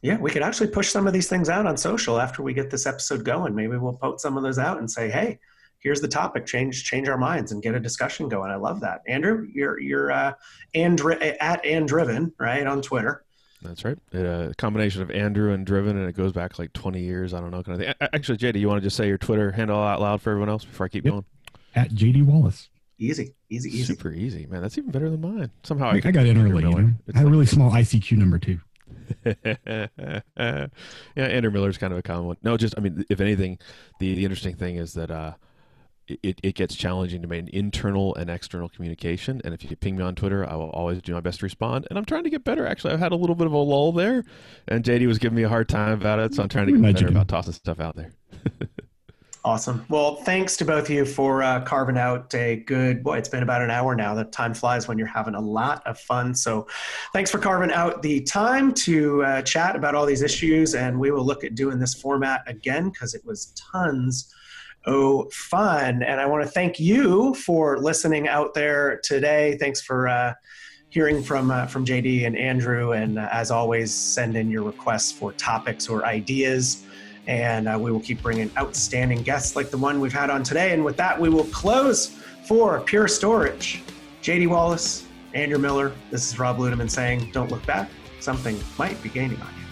Yeah, 0.00 0.16
we 0.16 0.30
could 0.30 0.42
actually 0.42 0.68
push 0.68 0.88
some 0.88 1.06
of 1.06 1.12
these 1.12 1.28
things 1.28 1.50
out 1.50 1.66
on 1.66 1.76
social 1.76 2.18
after 2.18 2.42
we 2.42 2.54
get 2.54 2.70
this 2.70 2.86
episode 2.86 3.22
going. 3.22 3.54
Maybe 3.54 3.76
we'll 3.76 3.92
post 3.92 4.22
some 4.22 4.38
of 4.38 4.42
those 4.42 4.58
out 4.58 4.78
and 4.78 4.90
say, 4.90 5.10
"Hey, 5.10 5.38
here's 5.80 6.00
the 6.00 6.08
topic. 6.08 6.46
Change 6.46 6.84
change 6.84 7.06
our 7.10 7.18
minds 7.18 7.52
and 7.52 7.62
get 7.62 7.74
a 7.74 7.80
discussion 7.80 8.30
going." 8.30 8.50
I 8.50 8.56
love 8.56 8.80
that, 8.80 9.02
Andrew. 9.06 9.46
You're 9.52 9.78
you're 9.78 10.10
uh, 10.10 10.32
Andri- 10.74 11.36
at 11.38 11.62
Andriven 11.64 12.32
right 12.38 12.66
on 12.66 12.80
Twitter. 12.80 13.24
That's 13.62 13.84
right. 13.84 13.98
A 14.12 14.32
uh, 14.32 14.52
combination 14.58 15.02
of 15.02 15.10
Andrew 15.10 15.52
and 15.52 15.64
Driven, 15.64 15.96
and 15.96 16.08
it 16.08 16.16
goes 16.16 16.32
back 16.32 16.58
like 16.58 16.72
20 16.72 17.00
years. 17.00 17.32
I 17.34 17.40
don't 17.40 17.50
know. 17.50 17.62
Kind 17.62 17.80
of 17.80 17.86
thing. 17.86 18.08
Actually, 18.12 18.38
JD, 18.38 18.60
you 18.60 18.68
want 18.68 18.82
to 18.82 18.86
just 18.86 18.96
say 18.96 19.08
your 19.08 19.18
Twitter 19.18 19.52
handle 19.52 19.78
out 19.78 20.00
loud 20.00 20.20
for 20.20 20.30
everyone 20.30 20.48
else 20.48 20.64
before 20.64 20.86
I 20.86 20.88
keep 20.88 21.04
yep. 21.04 21.12
going? 21.12 21.24
At 21.74 21.90
JD 21.90 22.24
Wallace. 22.26 22.68
Easy, 22.98 23.34
easy, 23.50 23.70
easy. 23.70 23.82
Super 23.82 24.12
easy, 24.12 24.46
man. 24.46 24.62
That's 24.62 24.78
even 24.78 24.90
better 24.90 25.10
than 25.10 25.20
mine. 25.20 25.50
Somehow 25.64 25.88
I, 25.88 25.94
I 25.94 26.00
got 26.00 26.26
in 26.26 26.38
early. 26.38 26.62
You 26.62 26.70
know? 26.70 26.78
I 26.78 26.80
had 26.80 27.16
like, 27.16 27.24
a 27.24 27.28
really 27.28 27.46
small 27.46 27.70
ICQ 27.70 28.16
number 28.16 28.38
too. 28.38 28.60
yeah, 29.24 30.68
Andrew 31.16 31.50
Miller's 31.50 31.78
kind 31.78 31.92
of 31.92 31.98
a 31.98 32.02
common 32.02 32.26
one. 32.26 32.36
No, 32.42 32.56
just 32.56 32.74
I 32.76 32.80
mean, 32.80 33.04
if 33.08 33.20
anything, 33.20 33.58
the 33.98 34.14
the 34.14 34.24
interesting 34.24 34.54
thing 34.54 34.76
is 34.76 34.92
that 34.94 35.10
uh, 35.10 35.32
it, 36.22 36.40
it 36.42 36.54
gets 36.54 36.74
challenging 36.74 37.22
to 37.22 37.28
maintain 37.28 37.54
internal 37.54 38.14
and 38.14 38.30
external 38.30 38.68
communication. 38.68 39.40
And 39.44 39.54
if 39.54 39.68
you 39.68 39.76
ping 39.76 39.96
me 39.96 40.02
on 40.02 40.14
Twitter, 40.14 40.48
I 40.48 40.54
will 40.56 40.70
always 40.70 41.00
do 41.02 41.14
my 41.14 41.20
best 41.20 41.40
to 41.40 41.46
respond. 41.46 41.86
And 41.90 41.98
I'm 41.98 42.04
trying 42.04 42.24
to 42.24 42.30
get 42.30 42.44
better. 42.44 42.66
Actually, 42.66 42.94
I've 42.94 43.00
had 43.00 43.12
a 43.12 43.16
little 43.16 43.36
bit 43.36 43.46
of 43.46 43.52
a 43.52 43.58
lull 43.58 43.92
there, 43.92 44.24
and 44.68 44.84
JD 44.84 45.06
was 45.06 45.18
giving 45.18 45.36
me 45.36 45.42
a 45.42 45.48
hard 45.48 45.68
time 45.68 45.92
about 45.92 46.18
it, 46.18 46.34
so 46.34 46.42
I'm 46.42 46.48
trying 46.48 46.66
to 46.66 46.72
get 46.72 46.82
better 46.82 47.08
about 47.08 47.28
tossing 47.28 47.52
stuff 47.52 47.80
out 47.80 47.96
there. 47.96 48.12
awesome. 49.44 49.84
Well, 49.88 50.16
thanks 50.16 50.56
to 50.58 50.64
both 50.64 50.84
of 50.84 50.90
you 50.90 51.04
for 51.04 51.42
uh, 51.42 51.62
carving 51.62 51.98
out 51.98 52.34
a 52.34 52.56
good. 52.56 53.02
Boy, 53.02 53.18
it's 53.18 53.28
been 53.28 53.42
about 53.42 53.62
an 53.62 53.70
hour 53.70 53.94
now. 53.94 54.14
The 54.14 54.24
time 54.24 54.54
flies 54.54 54.88
when 54.88 54.98
you're 54.98 55.06
having 55.06 55.34
a 55.34 55.40
lot 55.40 55.82
of 55.86 55.98
fun. 55.98 56.34
So, 56.34 56.66
thanks 57.12 57.30
for 57.30 57.38
carving 57.38 57.72
out 57.72 58.02
the 58.02 58.20
time 58.22 58.72
to 58.74 59.24
uh, 59.24 59.42
chat 59.42 59.76
about 59.76 59.94
all 59.94 60.06
these 60.06 60.22
issues. 60.22 60.74
And 60.74 60.98
we 60.98 61.10
will 61.10 61.24
look 61.24 61.44
at 61.44 61.54
doing 61.54 61.78
this 61.78 61.94
format 61.94 62.42
again 62.46 62.90
because 62.90 63.14
it 63.14 63.24
was 63.24 63.52
tons 63.56 64.32
oh 64.86 65.28
fun. 65.30 66.02
And 66.02 66.20
I 66.20 66.26
want 66.26 66.44
to 66.44 66.48
thank 66.48 66.78
you 66.80 67.34
for 67.34 67.78
listening 67.78 68.28
out 68.28 68.54
there 68.54 69.00
today. 69.02 69.56
Thanks 69.58 69.80
for 69.80 70.08
uh, 70.08 70.34
hearing 70.88 71.22
from 71.22 71.50
uh, 71.50 71.66
from 71.66 71.84
JD 71.84 72.26
and 72.26 72.36
Andrew. 72.36 72.92
And 72.92 73.18
uh, 73.18 73.28
as 73.32 73.50
always, 73.50 73.92
send 73.92 74.36
in 74.36 74.50
your 74.50 74.62
requests 74.62 75.12
for 75.12 75.32
topics 75.32 75.88
or 75.88 76.04
ideas. 76.04 76.84
And 77.26 77.68
uh, 77.68 77.78
we 77.80 77.92
will 77.92 78.00
keep 78.00 78.20
bringing 78.20 78.50
outstanding 78.58 79.22
guests 79.22 79.54
like 79.54 79.70
the 79.70 79.78
one 79.78 80.00
we've 80.00 80.12
had 80.12 80.28
on 80.28 80.42
today. 80.42 80.72
And 80.72 80.84
with 80.84 80.96
that, 80.96 81.18
we 81.18 81.28
will 81.28 81.44
close 81.44 82.08
for 82.46 82.80
Pure 82.80 83.08
Storage. 83.08 83.82
JD 84.22 84.48
Wallace, 84.48 85.06
Andrew 85.34 85.58
Miller, 85.58 85.92
this 86.10 86.30
is 86.30 86.38
Rob 86.38 86.58
Ludeman 86.58 86.90
saying, 86.90 87.30
don't 87.32 87.50
look 87.50 87.64
back. 87.64 87.88
Something 88.20 88.58
might 88.78 89.00
be 89.02 89.08
gaining 89.08 89.40
on 89.40 89.48
you. 89.58 89.71